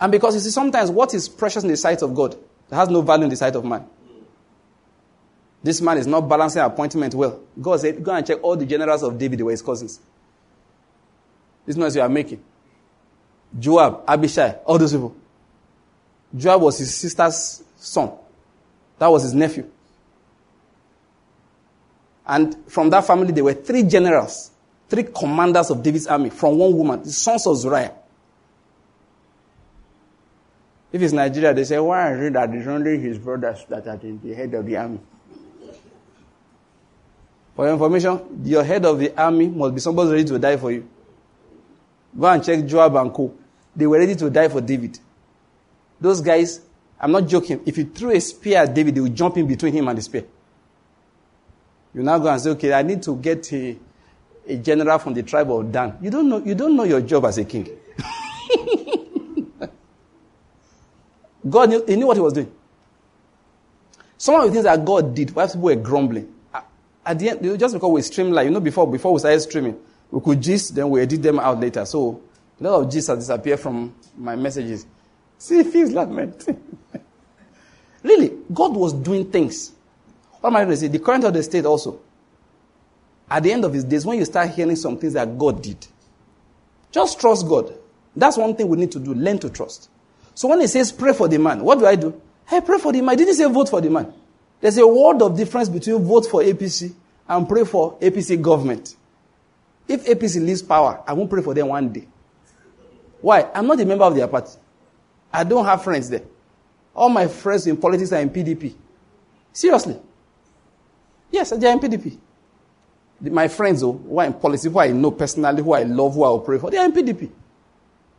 And 0.00 0.10
because 0.10 0.34
you 0.34 0.40
see, 0.40 0.50
sometimes 0.50 0.90
what 0.90 1.14
is 1.14 1.28
precious 1.28 1.62
in 1.62 1.70
the 1.70 1.76
sight 1.76 2.02
of 2.02 2.12
God 2.16 2.36
has 2.68 2.88
no 2.88 3.00
value 3.00 3.24
in 3.24 3.30
the 3.30 3.36
sight 3.36 3.54
of 3.54 3.64
man. 3.64 3.86
This 5.62 5.80
man 5.80 5.98
is 5.98 6.06
not 6.08 6.22
balancing 6.22 6.62
appointment 6.62 7.14
well. 7.14 7.40
God 7.60 7.78
said, 7.78 8.02
Go 8.02 8.12
and 8.12 8.26
check 8.26 8.42
all 8.42 8.56
the 8.56 8.66
generals 8.66 9.04
of 9.04 9.16
David, 9.16 9.40
were 9.42 9.52
his 9.52 9.62
cousins. 9.62 10.00
This 11.64 11.76
noise 11.76 11.94
you 11.94 12.02
are 12.02 12.08
making. 12.08 12.42
Joab, 13.56 14.02
Abishai, 14.08 14.56
all 14.64 14.78
those 14.78 14.92
people. 14.92 15.14
Joab 16.36 16.62
was 16.62 16.78
his 16.78 16.92
sister's 16.92 17.62
son. 17.76 18.10
That 18.98 19.06
was 19.06 19.22
his 19.22 19.34
nephew. 19.34 19.70
And 22.26 22.56
from 22.68 22.90
that 22.90 23.06
family, 23.06 23.32
there 23.32 23.44
were 23.44 23.54
three 23.54 23.82
generals, 23.82 24.50
three 24.88 25.04
commanders 25.04 25.70
of 25.70 25.82
David's 25.82 26.06
army 26.06 26.30
from 26.30 26.56
one 26.58 26.76
woman, 26.76 27.02
the 27.02 27.10
sons 27.10 27.46
of 27.46 27.56
Zeruiah. 27.56 27.92
If 30.92 31.00
it's 31.00 31.12
Nigeria, 31.12 31.54
they 31.54 31.64
say, 31.64 31.78
why 31.78 32.12
is 32.12 32.20
it 32.20 32.32
that 32.34 32.52
it's 32.54 32.66
only 32.66 32.98
his 32.98 33.18
brothers 33.18 33.64
that 33.68 33.86
are 33.86 33.98
in 34.02 34.20
the 34.22 34.34
head 34.34 34.52
of 34.54 34.66
the 34.66 34.76
army? 34.76 35.00
For 37.56 37.64
your 37.64 37.74
information, 37.74 38.42
your 38.44 38.62
head 38.62 38.84
of 38.84 38.98
the 38.98 39.14
army 39.20 39.48
must 39.48 39.74
be 39.74 39.80
somebody 39.80 40.10
ready 40.10 40.24
to 40.24 40.38
die 40.38 40.56
for 40.56 40.70
you. 40.70 40.88
Go 42.18 42.26
and 42.26 42.44
check 42.44 42.64
Joab 42.66 42.94
and 42.96 43.12
Co. 43.12 43.34
They 43.74 43.86
were 43.86 43.98
ready 43.98 44.14
to 44.16 44.28
die 44.28 44.48
for 44.48 44.60
David. 44.60 44.98
Those 46.00 46.20
guys, 46.20 46.60
I'm 47.00 47.12
not 47.12 47.26
joking. 47.26 47.62
If 47.64 47.78
you 47.78 47.84
threw 47.84 48.10
a 48.10 48.20
spear 48.20 48.58
at 48.58 48.74
David, 48.74 48.94
they 48.94 49.00
would 49.00 49.14
jump 49.14 49.36
in 49.38 49.46
between 49.46 49.72
him 49.72 49.88
and 49.88 49.96
the 49.96 50.02
spear. 50.02 50.24
You 51.94 52.02
now 52.02 52.18
go 52.18 52.28
and 52.28 52.40
say, 52.40 52.50
okay, 52.50 52.72
I 52.72 52.82
need 52.82 53.02
to 53.02 53.16
get 53.16 53.52
a, 53.52 53.76
a 54.46 54.56
general 54.56 54.98
from 54.98 55.14
the 55.14 55.22
tribe 55.22 55.50
of 55.52 55.70
Dan. 55.70 55.98
You 56.00 56.10
don't 56.10 56.28
know, 56.28 56.38
you 56.38 56.54
don't 56.54 56.74
know 56.76 56.84
your 56.84 57.02
job 57.02 57.26
as 57.26 57.38
a 57.38 57.44
king. 57.44 57.68
God 61.48 61.68
knew, 61.68 61.84
he 61.86 61.96
knew 61.96 62.06
what 62.06 62.16
he 62.16 62.22
was 62.22 62.32
doing. 62.32 62.50
Some 64.16 64.36
of 64.36 64.46
the 64.46 64.52
things 64.52 64.64
that 64.64 64.84
God 64.84 65.14
did, 65.14 65.34
perhaps 65.34 65.52
people 65.52 65.64
were 65.64 65.74
grumbling. 65.74 66.32
At 67.04 67.18
the 67.18 67.30
end, 67.30 67.58
just 67.58 67.74
because 67.74 67.90
we 67.90 68.00
streamline, 68.02 68.46
you 68.46 68.52
know, 68.52 68.60
before, 68.60 68.90
before 68.90 69.12
we 69.12 69.18
started 69.18 69.40
streaming, 69.40 69.76
we 70.10 70.20
could 70.20 70.40
gist, 70.40 70.74
then 70.76 70.88
we 70.88 71.00
edit 71.00 71.20
them 71.20 71.40
out 71.40 71.58
later. 71.58 71.84
So, 71.84 72.22
a 72.60 72.62
lot 72.62 72.82
of 72.84 72.90
gist 72.92 73.08
has 73.08 73.18
disappeared 73.18 73.58
from 73.58 73.92
my 74.16 74.36
messages. 74.36 74.86
See, 75.38 75.64
feels 75.64 75.90
lamenting. 75.90 76.62
really, 78.04 78.32
God 78.52 78.76
was 78.76 78.92
doing 78.92 79.28
things. 79.30 79.72
What 80.42 80.50
am 80.50 80.56
I 80.56 80.64
going 80.64 80.70
to 80.70 80.76
say? 80.76 80.88
The 80.88 80.98
current 80.98 81.22
of 81.22 81.32
the 81.32 81.40
state 81.40 81.64
also. 81.64 82.00
At 83.30 83.44
the 83.44 83.52
end 83.52 83.64
of 83.64 83.72
his 83.72 83.84
days, 83.84 84.04
when 84.04 84.18
you 84.18 84.24
start 84.24 84.50
hearing 84.50 84.74
some 84.74 84.98
things 84.98 85.12
that 85.12 85.38
God 85.38 85.62
did, 85.62 85.86
just 86.90 87.20
trust 87.20 87.46
God. 87.48 87.72
That's 88.16 88.36
one 88.36 88.56
thing 88.56 88.66
we 88.66 88.76
need 88.76 88.90
to 88.90 88.98
do 88.98 89.14
learn 89.14 89.38
to 89.38 89.48
trust. 89.50 89.88
So 90.34 90.48
when 90.48 90.60
he 90.60 90.66
says 90.66 90.90
pray 90.90 91.12
for 91.12 91.28
the 91.28 91.38
man, 91.38 91.62
what 91.62 91.78
do 91.78 91.86
I 91.86 91.94
do? 91.94 92.20
Hey, 92.44 92.60
pray 92.60 92.78
for 92.78 92.92
the 92.92 93.00
man. 93.02 93.16
Didn't 93.16 93.28
he 93.28 93.34
say 93.34 93.48
vote 93.48 93.68
for 93.68 93.80
the 93.80 93.88
man. 93.88 94.12
There's 94.60 94.78
a 94.78 94.86
world 94.86 95.22
of 95.22 95.36
difference 95.36 95.68
between 95.68 96.02
vote 96.02 96.26
for 96.26 96.42
APC 96.42 96.92
and 97.28 97.48
pray 97.48 97.64
for 97.64 97.96
APC 98.00 98.42
government. 98.42 98.96
If 99.86 100.06
APC 100.06 100.44
leaves 100.44 100.60
power, 100.60 101.04
I 101.06 101.12
won't 101.12 101.30
pray 101.30 101.42
for 101.42 101.54
them 101.54 101.68
one 101.68 101.92
day. 101.92 102.08
Why? 103.20 103.48
I'm 103.54 103.68
not 103.68 103.78
a 103.78 103.84
member 103.86 104.04
of 104.04 104.16
their 104.16 104.26
party. 104.26 104.58
I 105.32 105.44
don't 105.44 105.64
have 105.64 105.84
friends 105.84 106.10
there. 106.10 106.24
All 106.96 107.08
my 107.08 107.28
friends 107.28 107.68
in 107.68 107.76
politics 107.76 108.12
are 108.12 108.20
in 108.20 108.28
PDP. 108.28 108.74
Seriously. 109.52 110.00
Yes, 111.32 111.50
they 111.50 111.66
are 111.66 111.72
in 111.72 111.80
PDP. 111.80 112.18
My 113.22 113.48
friends 113.48 113.82
oh, 113.82 113.92
who 113.92 114.18
are 114.18 114.26
in 114.26 114.34
politics, 114.34 114.64
who 114.72 114.78
I 114.78 114.88
know 114.88 115.10
personally, 115.12 115.62
who 115.62 115.72
I 115.72 115.84
love, 115.84 116.14
who 116.14 116.24
I 116.24 116.28
will 116.28 116.40
pray 116.40 116.58
for, 116.58 116.70
they 116.70 116.76
are 116.76 116.84
in 116.84 116.92
PDP. 116.92 117.30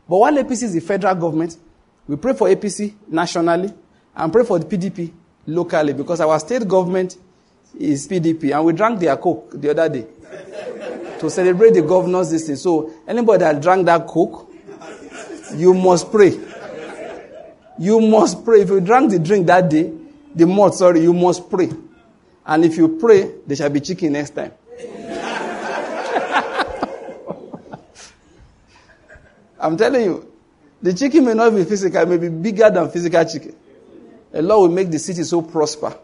But 0.09 0.17
while 0.17 0.33
APC 0.33 0.63
is 0.63 0.73
the 0.73 0.79
federal 0.79 1.13
government, 1.15 1.57
we 2.07 2.15
pray 2.15 2.33
for 2.33 2.47
APC 2.47 2.93
nationally 3.07 3.71
and 4.15 4.33
pray 4.33 4.43
for 4.43 4.59
the 4.59 4.65
PDP 4.65 5.11
locally 5.45 5.93
because 5.93 6.21
our 6.21 6.39
state 6.39 6.67
government 6.67 7.17
is 7.77 8.07
PDP 8.07 8.55
and 8.55 8.65
we 8.65 8.73
drank 8.73 8.99
their 8.99 9.15
coke 9.17 9.51
the 9.53 9.69
other 9.69 9.89
day 9.89 10.05
to 11.19 11.29
celebrate 11.29 11.73
the 11.73 11.81
governor's 11.81 12.31
this 12.31 12.61
So 12.61 12.91
anybody 13.07 13.39
that 13.39 13.61
drank 13.61 13.85
that 13.85 14.07
coke, 14.07 14.49
you 15.55 15.73
must 15.73 16.11
pray. 16.11 16.39
You 17.77 17.99
must 18.01 18.43
pray. 18.43 18.61
If 18.61 18.69
you 18.69 18.79
drank 18.81 19.11
the 19.11 19.19
drink 19.19 19.47
that 19.47 19.69
day, 19.69 19.91
the 20.35 20.45
malt, 20.45 20.75
sorry, 20.75 21.01
you 21.01 21.13
must 21.13 21.49
pray. 21.49 21.69
And 22.45 22.65
if 22.65 22.77
you 22.77 22.97
pray, 22.99 23.31
there 23.47 23.55
shall 23.55 23.69
be 23.69 23.79
chicken 23.79 24.13
next 24.13 24.31
time. 24.31 24.51
I'm 29.59 29.77
telling 29.77 30.03
you, 30.03 30.31
the 30.81 30.93
chicken 30.93 31.23
may 31.23 31.33
not 31.33 31.55
be 31.55 31.63
physical, 31.63 32.01
it 32.01 32.09
may 32.09 32.17
be 32.17 32.29
bigger 32.29 32.69
than 32.69 32.89
physical 32.89 33.23
chicken. 33.23 33.55
The 34.31 34.41
Lord 34.41 34.69
will 34.69 34.75
make 34.75 34.91
the 34.91 34.99
city 34.99 35.23
so 35.23 35.41
prosper 35.41 35.97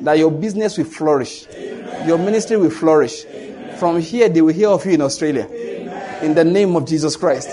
that 0.00 0.16
your 0.16 0.30
business 0.30 0.78
will 0.78 0.86
flourish, 0.86 1.46
your 2.06 2.16
ministry 2.16 2.56
will 2.56 2.70
flourish. 2.70 3.24
From 3.78 4.00
here, 4.00 4.28
they 4.28 4.40
will 4.40 4.54
hear 4.54 4.68
of 4.68 4.84
you 4.86 4.92
in 4.92 5.02
Australia. 5.02 5.46
In 6.22 6.34
the 6.34 6.44
name 6.44 6.76
of 6.76 6.86
Jesus 6.86 7.16
Christ. 7.16 7.50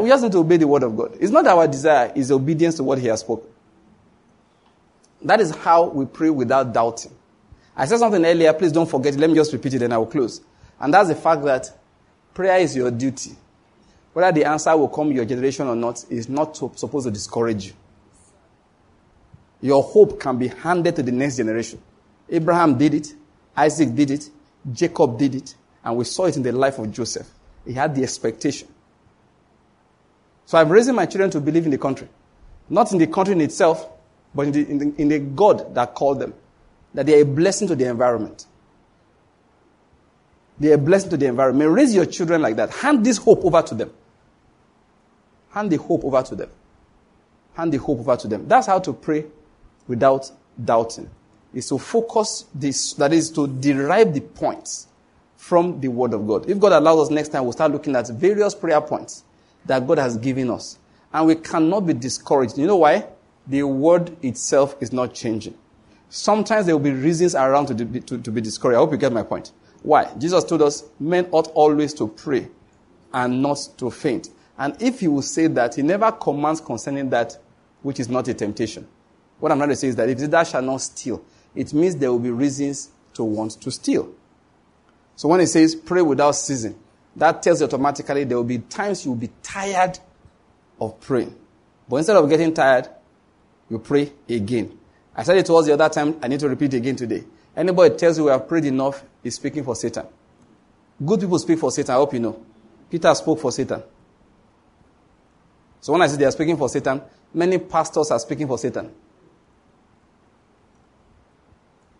We 0.00 0.08
just 0.08 0.22
need 0.22 0.32
to 0.32 0.38
obey 0.38 0.56
the 0.56 0.66
word 0.66 0.82
of 0.82 0.96
God. 0.96 1.16
It's 1.20 1.30
not 1.30 1.46
our 1.46 1.68
desire, 1.68 2.12
it's 2.14 2.30
obedience 2.30 2.76
to 2.76 2.84
what 2.84 2.98
He 2.98 3.08
has 3.08 3.20
spoken. 3.20 3.51
That 5.24 5.40
is 5.40 5.54
how 5.54 5.84
we 5.88 6.04
pray 6.06 6.30
without 6.30 6.72
doubting. 6.72 7.12
I 7.76 7.86
said 7.86 7.98
something 7.98 8.24
earlier, 8.24 8.52
please 8.52 8.72
don't 8.72 8.88
forget. 8.88 9.14
Let 9.14 9.30
me 9.30 9.36
just 9.36 9.52
repeat 9.52 9.74
it 9.74 9.82
and 9.82 9.94
I 9.94 9.98
will 9.98 10.06
close. 10.06 10.40
And 10.80 10.92
that's 10.92 11.08
the 11.08 11.14
fact 11.14 11.44
that 11.44 11.70
prayer 12.34 12.58
is 12.58 12.76
your 12.76 12.90
duty. 12.90 13.32
Whether 14.12 14.40
the 14.40 14.44
answer 14.44 14.76
will 14.76 14.88
come 14.88 15.10
your 15.12 15.24
generation 15.24 15.68
or 15.68 15.76
not 15.76 16.04
is 16.10 16.28
not 16.28 16.56
supposed 16.56 17.06
to 17.06 17.10
discourage 17.10 17.66
you. 17.66 17.72
Your 19.62 19.82
hope 19.82 20.20
can 20.20 20.38
be 20.38 20.48
handed 20.48 20.96
to 20.96 21.02
the 21.02 21.12
next 21.12 21.36
generation. 21.36 21.80
Abraham 22.28 22.76
did 22.76 22.94
it, 22.94 23.14
Isaac 23.56 23.94
did 23.94 24.10
it, 24.10 24.28
Jacob 24.72 25.18
did 25.18 25.36
it, 25.36 25.54
and 25.84 25.96
we 25.96 26.04
saw 26.04 26.26
it 26.26 26.36
in 26.36 26.42
the 26.42 26.52
life 26.52 26.78
of 26.78 26.90
Joseph. 26.90 27.28
He 27.64 27.72
had 27.72 27.94
the 27.94 28.02
expectation. 28.02 28.68
So 30.46 30.58
I'm 30.58 30.68
raising 30.68 30.94
my 30.94 31.06
children 31.06 31.30
to 31.30 31.40
believe 31.40 31.64
in 31.64 31.70
the 31.70 31.78
country. 31.78 32.08
Not 32.68 32.92
in 32.92 32.98
the 32.98 33.06
country 33.06 33.34
in 33.34 33.40
itself, 33.40 33.88
but 34.34 34.46
in 34.46 34.52
the, 34.52 34.68
in 34.68 35.08
the, 35.08 35.16
in 35.16 35.34
God 35.34 35.74
that 35.74 35.94
called 35.94 36.20
them. 36.20 36.34
That 36.94 37.06
they 37.06 37.18
are 37.18 37.22
a 37.22 37.26
blessing 37.26 37.68
to 37.68 37.76
the 37.76 37.88
environment. 37.88 38.46
They 40.58 40.70
are 40.70 40.74
a 40.74 40.78
blessing 40.78 41.10
to 41.10 41.16
the 41.16 41.26
environment. 41.26 41.70
Raise 41.70 41.94
your 41.94 42.06
children 42.06 42.42
like 42.42 42.56
that. 42.56 42.70
Hand 42.70 43.04
this 43.04 43.16
hope 43.16 43.44
over 43.44 43.62
to 43.62 43.74
them. 43.74 43.90
Hand 45.50 45.70
the 45.70 45.76
hope 45.76 46.04
over 46.04 46.22
to 46.22 46.34
them. 46.34 46.50
Hand 47.54 47.72
the 47.72 47.78
hope 47.78 48.00
over 48.00 48.16
to 48.16 48.28
them. 48.28 48.46
That's 48.46 48.66
how 48.66 48.78
to 48.78 48.92
pray 48.92 49.26
without 49.86 50.30
doubting. 50.62 51.10
Is 51.52 51.68
to 51.68 51.78
focus 51.78 52.46
this, 52.54 52.94
that 52.94 53.12
is 53.12 53.30
to 53.32 53.46
derive 53.46 54.14
the 54.14 54.20
points 54.20 54.86
from 55.36 55.80
the 55.80 55.88
Word 55.88 56.14
of 56.14 56.26
God. 56.26 56.48
If 56.48 56.58
God 56.58 56.72
allows 56.72 57.08
us 57.08 57.10
next 57.10 57.28
time, 57.28 57.42
we'll 57.42 57.52
start 57.52 57.72
looking 57.72 57.96
at 57.96 58.08
various 58.08 58.54
prayer 58.54 58.80
points 58.80 59.24
that 59.66 59.86
God 59.86 59.98
has 59.98 60.16
given 60.16 60.50
us. 60.50 60.78
And 61.12 61.26
we 61.26 61.34
cannot 61.34 61.80
be 61.80 61.92
discouraged. 61.92 62.56
You 62.56 62.66
know 62.66 62.76
why? 62.76 63.06
The 63.46 63.64
Word 63.64 64.16
itself 64.22 64.76
is 64.80 64.92
not 64.92 65.14
changing. 65.14 65.56
Sometimes 66.08 66.66
there 66.66 66.76
will 66.76 66.84
be 66.84 66.92
reasons 66.92 67.34
around 67.34 67.66
to, 67.66 67.74
be, 67.74 68.00
to, 68.00 68.18
to 68.18 68.30
be 68.30 68.40
discouraged. 68.40 68.76
I 68.76 68.78
hope 68.78 68.92
you 68.92 68.98
get 68.98 69.12
my 69.12 69.22
point. 69.22 69.52
Why? 69.82 70.12
Jesus 70.18 70.44
told 70.44 70.62
us 70.62 70.84
men 71.00 71.26
ought 71.32 71.48
always 71.48 71.94
to 71.94 72.06
pray 72.06 72.48
and 73.12 73.42
not 73.42 73.68
to 73.78 73.90
faint. 73.90 74.28
And 74.58 74.80
if 74.80 75.00
he 75.00 75.08
will 75.08 75.22
say 75.22 75.46
that, 75.48 75.74
he 75.74 75.82
never 75.82 76.12
commands 76.12 76.60
concerning 76.60 77.10
that 77.10 77.36
which 77.82 77.98
is 77.98 78.08
not 78.08 78.28
a 78.28 78.34
temptation. 78.34 78.86
What 79.40 79.50
I'm 79.50 79.58
trying 79.58 79.70
to 79.70 79.76
say 79.76 79.88
is 79.88 79.96
that 79.96 80.08
if 80.08 80.18
that 80.18 80.46
shall 80.46 80.62
not 80.62 80.82
steal, 80.82 81.24
it 81.54 81.74
means 81.74 81.96
there 81.96 82.12
will 82.12 82.20
be 82.20 82.30
reasons 82.30 82.90
to 83.14 83.24
want 83.24 83.52
to 83.60 83.70
steal. 83.70 84.12
So 85.16 85.28
when 85.28 85.40
he 85.40 85.46
says 85.46 85.74
pray 85.74 86.02
without 86.02 86.32
ceasing, 86.32 86.78
that 87.16 87.42
tells 87.42 87.60
you 87.60 87.66
automatically 87.66 88.24
there 88.24 88.36
will 88.36 88.44
be 88.44 88.58
times 88.58 89.04
you 89.04 89.12
will 89.12 89.18
be 89.18 89.30
tired 89.42 89.98
of 90.80 90.98
praying. 91.00 91.34
But 91.88 91.96
instead 91.96 92.16
of 92.16 92.28
getting 92.28 92.54
tired, 92.54 92.88
you 93.72 93.78
pray 93.78 94.12
again. 94.28 94.78
I 95.16 95.22
said 95.22 95.38
it 95.38 95.48
was 95.48 95.64
the 95.64 95.72
other 95.72 95.88
time, 95.88 96.18
I 96.22 96.28
need 96.28 96.40
to 96.40 96.48
repeat 96.48 96.74
again 96.74 96.94
today. 96.94 97.24
Anybody 97.56 97.96
tells 97.96 98.18
you 98.18 98.24
we 98.24 98.30
have 98.30 98.46
prayed 98.46 98.66
enough 98.66 99.02
is 99.24 99.36
speaking 99.36 99.64
for 99.64 99.74
Satan. 99.74 100.06
Good 101.04 101.20
people 101.20 101.38
speak 101.38 101.58
for 101.58 101.70
Satan, 101.70 101.94
I 101.94 101.96
hope 101.96 102.12
you 102.12 102.20
know. 102.20 102.44
Peter 102.90 103.14
spoke 103.14 103.40
for 103.40 103.50
Satan. 103.50 103.82
So 105.80 105.94
when 105.94 106.02
I 106.02 106.06
say 106.06 106.18
they 106.18 106.26
are 106.26 106.30
speaking 106.30 106.58
for 106.58 106.68
Satan, 106.68 107.00
many 107.32 107.56
pastors 107.56 108.10
are 108.10 108.18
speaking 108.18 108.46
for 108.46 108.58
Satan. 108.58 108.92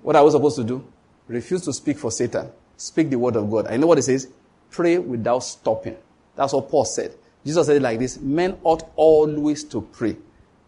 What 0.02 0.14
are 0.14 0.24
we 0.24 0.30
supposed 0.30 0.56
to 0.56 0.64
do? 0.64 0.84
Refuse 1.26 1.62
to 1.62 1.72
speak 1.72 1.96
for 1.96 2.10
Satan. 2.10 2.50
Speak 2.76 3.08
the 3.08 3.18
word 3.18 3.36
of 3.36 3.50
God. 3.50 3.66
I 3.66 3.78
know 3.78 3.86
what 3.86 3.98
it 3.98 4.02
says. 4.02 4.28
Pray 4.70 4.98
without 4.98 5.38
stopping. 5.38 5.96
That's 6.36 6.52
what 6.52 6.68
Paul 6.68 6.84
said. 6.84 7.14
Jesus 7.46 7.66
said 7.66 7.76
it 7.76 7.82
like 7.82 7.98
this 7.98 8.18
Men 8.18 8.58
ought 8.62 8.84
always 8.94 9.64
to 9.64 9.80
pray 9.80 10.16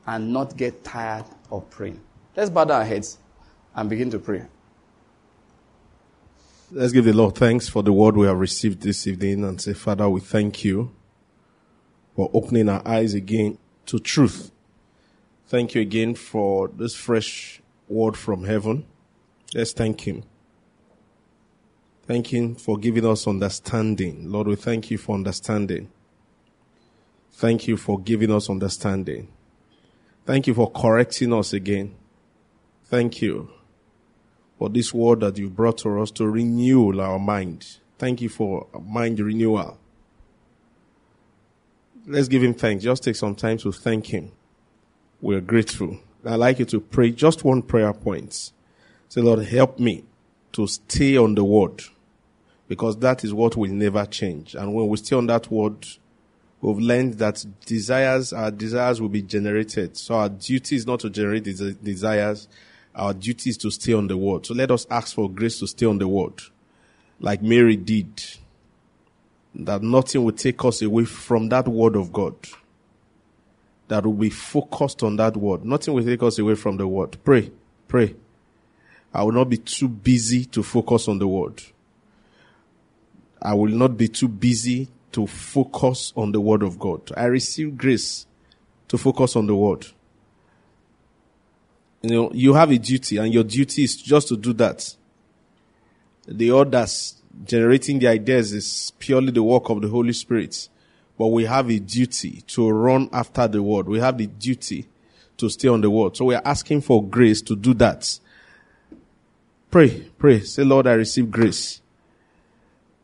and 0.06 0.32
not 0.32 0.56
get 0.56 0.84
tired 0.84 1.24
of 1.50 1.68
praying. 1.70 2.00
Let's 2.36 2.50
bow 2.50 2.64
our 2.64 2.84
heads 2.84 3.18
and 3.74 3.88
begin 3.88 4.10
to 4.10 4.18
pray. 4.18 4.44
Let's 6.70 6.92
give 6.92 7.04
the 7.04 7.12
Lord 7.12 7.36
thanks 7.36 7.68
for 7.68 7.82
the 7.82 7.92
word 7.92 8.16
we 8.16 8.26
have 8.26 8.38
received 8.38 8.82
this 8.82 9.06
evening 9.06 9.44
and 9.44 9.60
say, 9.60 9.74
Father, 9.74 10.08
we 10.08 10.20
thank 10.20 10.64
you 10.64 10.92
for 12.16 12.30
opening 12.32 12.68
our 12.68 12.86
eyes 12.86 13.14
again 13.14 13.58
to 13.86 13.98
truth. 13.98 14.50
Thank 15.46 15.74
you 15.74 15.82
again 15.82 16.14
for 16.14 16.68
this 16.68 16.94
fresh 16.94 17.62
word 17.86 18.16
from 18.16 18.44
heaven. 18.44 18.86
Let's 19.54 19.72
thank 19.72 20.00
Him. 20.00 20.24
Thank 22.06 22.32
Him 22.32 22.54
for 22.54 22.76
giving 22.76 23.06
us 23.06 23.26
understanding. 23.26 24.30
Lord, 24.30 24.48
we 24.48 24.56
thank 24.56 24.90
you 24.90 24.98
for 24.98 25.14
understanding. 25.14 25.90
Thank 27.32 27.68
you 27.68 27.76
for 27.76 28.00
giving 28.00 28.30
us 28.32 28.50
understanding. 28.50 29.28
Thank 30.26 30.46
you 30.46 30.54
for 30.54 30.70
correcting 30.70 31.32
us 31.32 31.52
again. 31.52 31.94
Thank 32.86 33.20
you 33.20 33.50
for 34.58 34.70
this 34.70 34.94
word 34.94 35.20
that 35.20 35.36
you 35.36 35.50
brought 35.50 35.78
to 35.78 36.00
us 36.00 36.10
to 36.12 36.26
renew 36.26 36.98
our 36.98 37.18
mind. 37.18 37.78
Thank 37.98 38.22
you 38.22 38.30
for 38.30 38.66
mind 38.82 39.20
renewal. 39.20 39.78
Let's 42.06 42.28
give 42.28 42.42
him 42.42 42.54
thanks. 42.54 42.84
Just 42.84 43.02
take 43.02 43.16
some 43.16 43.34
time 43.34 43.58
to 43.58 43.72
thank 43.72 44.06
him. 44.06 44.32
We're 45.20 45.40
grateful. 45.40 45.98
I'd 46.24 46.36
like 46.36 46.58
you 46.58 46.64
to 46.66 46.80
pray 46.80 47.10
just 47.10 47.44
one 47.44 47.62
prayer 47.62 47.92
point. 47.92 48.52
Say, 49.08 49.20
Lord, 49.20 49.44
help 49.44 49.78
me 49.78 50.04
to 50.52 50.66
stay 50.66 51.16
on 51.16 51.34
the 51.34 51.44
word 51.44 51.82
because 52.66 52.96
that 52.98 53.24
is 53.24 53.34
what 53.34 53.56
will 53.56 53.70
never 53.70 54.06
change. 54.06 54.54
And 54.54 54.74
when 54.74 54.88
we 54.88 54.96
stay 54.96 55.16
on 55.16 55.26
that 55.26 55.50
word, 55.50 55.86
we've 56.64 56.78
learned 56.78 57.14
that 57.14 57.44
desires, 57.66 58.32
our 58.32 58.50
desires 58.50 58.98
will 58.98 59.10
be 59.10 59.20
generated. 59.20 59.98
So 59.98 60.14
our 60.14 60.30
duty 60.30 60.76
is 60.76 60.86
not 60.86 61.00
to 61.00 61.10
generate 61.10 61.44
desires. 61.44 62.48
Our 62.94 63.12
duty 63.12 63.50
is 63.50 63.58
to 63.58 63.70
stay 63.70 63.92
on 63.92 64.06
the 64.06 64.16
word. 64.16 64.46
So 64.46 64.54
let 64.54 64.70
us 64.70 64.86
ask 64.90 65.14
for 65.14 65.30
grace 65.30 65.58
to 65.58 65.66
stay 65.66 65.84
on 65.84 65.98
the 65.98 66.08
word 66.08 66.40
like 67.20 67.42
Mary 67.42 67.76
did. 67.76 68.24
That 69.54 69.82
nothing 69.82 70.24
will 70.24 70.32
take 70.32 70.64
us 70.64 70.80
away 70.80 71.04
from 71.04 71.50
that 71.50 71.68
word 71.68 71.96
of 71.96 72.12
God. 72.12 72.34
That 73.88 74.06
will 74.06 74.14
be 74.14 74.30
focused 74.30 75.02
on 75.02 75.16
that 75.16 75.36
word. 75.36 75.66
Nothing 75.66 75.92
will 75.92 76.04
take 76.04 76.22
us 76.22 76.38
away 76.38 76.54
from 76.54 76.78
the 76.78 76.88
word. 76.88 77.18
Pray, 77.24 77.52
pray. 77.88 78.14
I 79.12 79.22
will 79.22 79.32
not 79.32 79.50
be 79.50 79.58
too 79.58 79.88
busy 79.88 80.46
to 80.46 80.62
focus 80.62 81.08
on 81.08 81.18
the 81.18 81.28
word. 81.28 81.62
I 83.40 83.52
will 83.52 83.70
not 83.70 83.98
be 83.98 84.08
too 84.08 84.28
busy 84.28 84.88
to 85.14 85.26
focus 85.26 86.12
on 86.16 86.32
the 86.32 86.40
word 86.40 86.62
of 86.62 86.78
God. 86.78 87.10
I 87.16 87.24
receive 87.24 87.76
grace 87.76 88.26
to 88.88 88.98
focus 88.98 89.36
on 89.36 89.46
the 89.46 89.54
word. 89.54 89.86
You 92.02 92.10
know, 92.10 92.30
you 92.32 92.54
have 92.54 92.70
a 92.70 92.78
duty 92.78 93.16
and 93.16 93.32
your 93.32 93.44
duty 93.44 93.84
is 93.84 93.96
just 93.96 94.28
to 94.28 94.36
do 94.36 94.52
that. 94.54 94.94
The 96.28 96.50
others 96.50 97.22
generating 97.44 97.98
the 97.98 98.08
ideas 98.08 98.52
is 98.52 98.92
purely 98.98 99.32
the 99.32 99.42
work 99.42 99.70
of 99.70 99.82
the 99.82 99.88
Holy 99.88 100.12
Spirit. 100.12 100.68
but 101.16 101.28
we 101.28 101.44
have 101.44 101.70
a 101.70 101.78
duty 101.78 102.42
to 102.48 102.70
run 102.70 103.08
after 103.12 103.46
the 103.46 103.62
word. 103.62 103.88
We 103.88 104.00
have 104.00 104.18
the 104.18 104.26
duty 104.26 104.88
to 105.36 105.48
stay 105.48 105.68
on 105.68 105.80
the 105.80 105.90
word. 105.90 106.16
So 106.16 106.26
we 106.26 106.34
are 106.34 106.42
asking 106.44 106.80
for 106.80 107.06
grace 107.06 107.40
to 107.42 107.56
do 107.56 107.74
that. 107.74 108.18
Pray, 109.70 110.08
pray. 110.18 110.40
Say, 110.40 110.64
Lord, 110.64 110.86
I 110.86 110.92
receive 110.92 111.30
grace. 111.30 111.80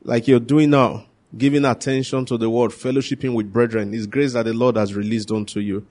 Like 0.02 0.28
you're 0.28 0.40
doing 0.40 0.70
now, 0.70 1.06
giving 1.36 1.64
attention 1.64 2.24
to 2.26 2.36
the 2.36 2.50
word, 2.50 2.70
fellowshipping 2.70 3.34
with 3.34 3.52
brethren, 3.52 3.94
is 3.94 4.06
grace 4.06 4.32
that 4.32 4.44
the 4.44 4.54
Lord 4.54 4.76
has 4.76 4.94
released 4.94 5.30
unto 5.30 5.60
you. 5.60 5.86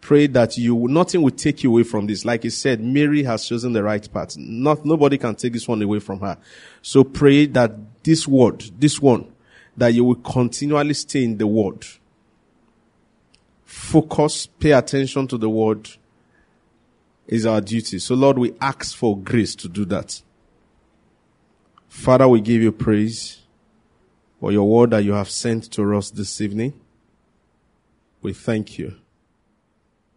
Pray 0.00 0.26
that 0.26 0.58
you, 0.58 0.86
nothing 0.88 1.22
will 1.22 1.30
take 1.30 1.62
you 1.62 1.70
away 1.70 1.82
from 1.82 2.06
this. 2.06 2.24
Like 2.24 2.42
he 2.42 2.50
said, 2.50 2.80
Mary 2.80 3.22
has 3.22 3.48
chosen 3.48 3.72
the 3.72 3.82
right 3.82 4.06
path. 4.12 4.36
Not, 4.36 4.84
nobody 4.84 5.16
can 5.16 5.34
take 5.34 5.54
this 5.54 5.66
one 5.66 5.80
away 5.80 5.98
from 5.98 6.20
her. 6.20 6.36
So 6.82 7.04
pray 7.04 7.46
that 7.46 7.72
this 8.02 8.28
word, 8.28 8.64
this 8.78 9.00
one, 9.00 9.32
that 9.76 9.94
you 9.94 10.04
will 10.04 10.16
continually 10.16 10.94
stay 10.94 11.24
in 11.24 11.38
the 11.38 11.46
word. 11.46 11.86
Focus, 13.64 14.46
pay 14.46 14.72
attention 14.72 15.26
to 15.28 15.38
the 15.38 15.48
word 15.48 15.88
is 17.26 17.46
our 17.46 17.60
duty. 17.60 17.98
So 17.98 18.14
Lord, 18.14 18.38
we 18.38 18.54
ask 18.60 18.94
for 18.94 19.16
grace 19.16 19.54
to 19.56 19.68
do 19.68 19.86
that. 19.86 20.20
Father, 21.88 22.28
we 22.28 22.40
give 22.40 22.60
you 22.60 22.72
praise 22.72 23.43
for 24.44 24.52
your 24.52 24.68
word 24.68 24.90
that 24.90 25.02
you 25.02 25.14
have 25.14 25.30
sent 25.30 25.72
to 25.72 25.96
us 25.96 26.10
this 26.10 26.38
evening. 26.38 26.78
We 28.20 28.34
thank 28.34 28.78
you. 28.78 28.94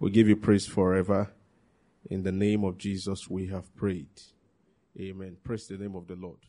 We 0.02 0.12
give 0.12 0.28
you 0.28 0.36
praise 0.36 0.66
forever. 0.66 1.32
In 2.10 2.24
the 2.24 2.34
name 2.34 2.66
of 2.66 2.78
Jesus, 2.78 3.30
we 3.30 3.48
have 3.48 3.74
prayed. 3.78 4.10
Amen. 5.00 5.38
Praise 5.46 5.68
the 5.68 5.78
name 5.78 5.96
of 5.96 6.08
the 6.08 6.16
Lord. 6.16 6.40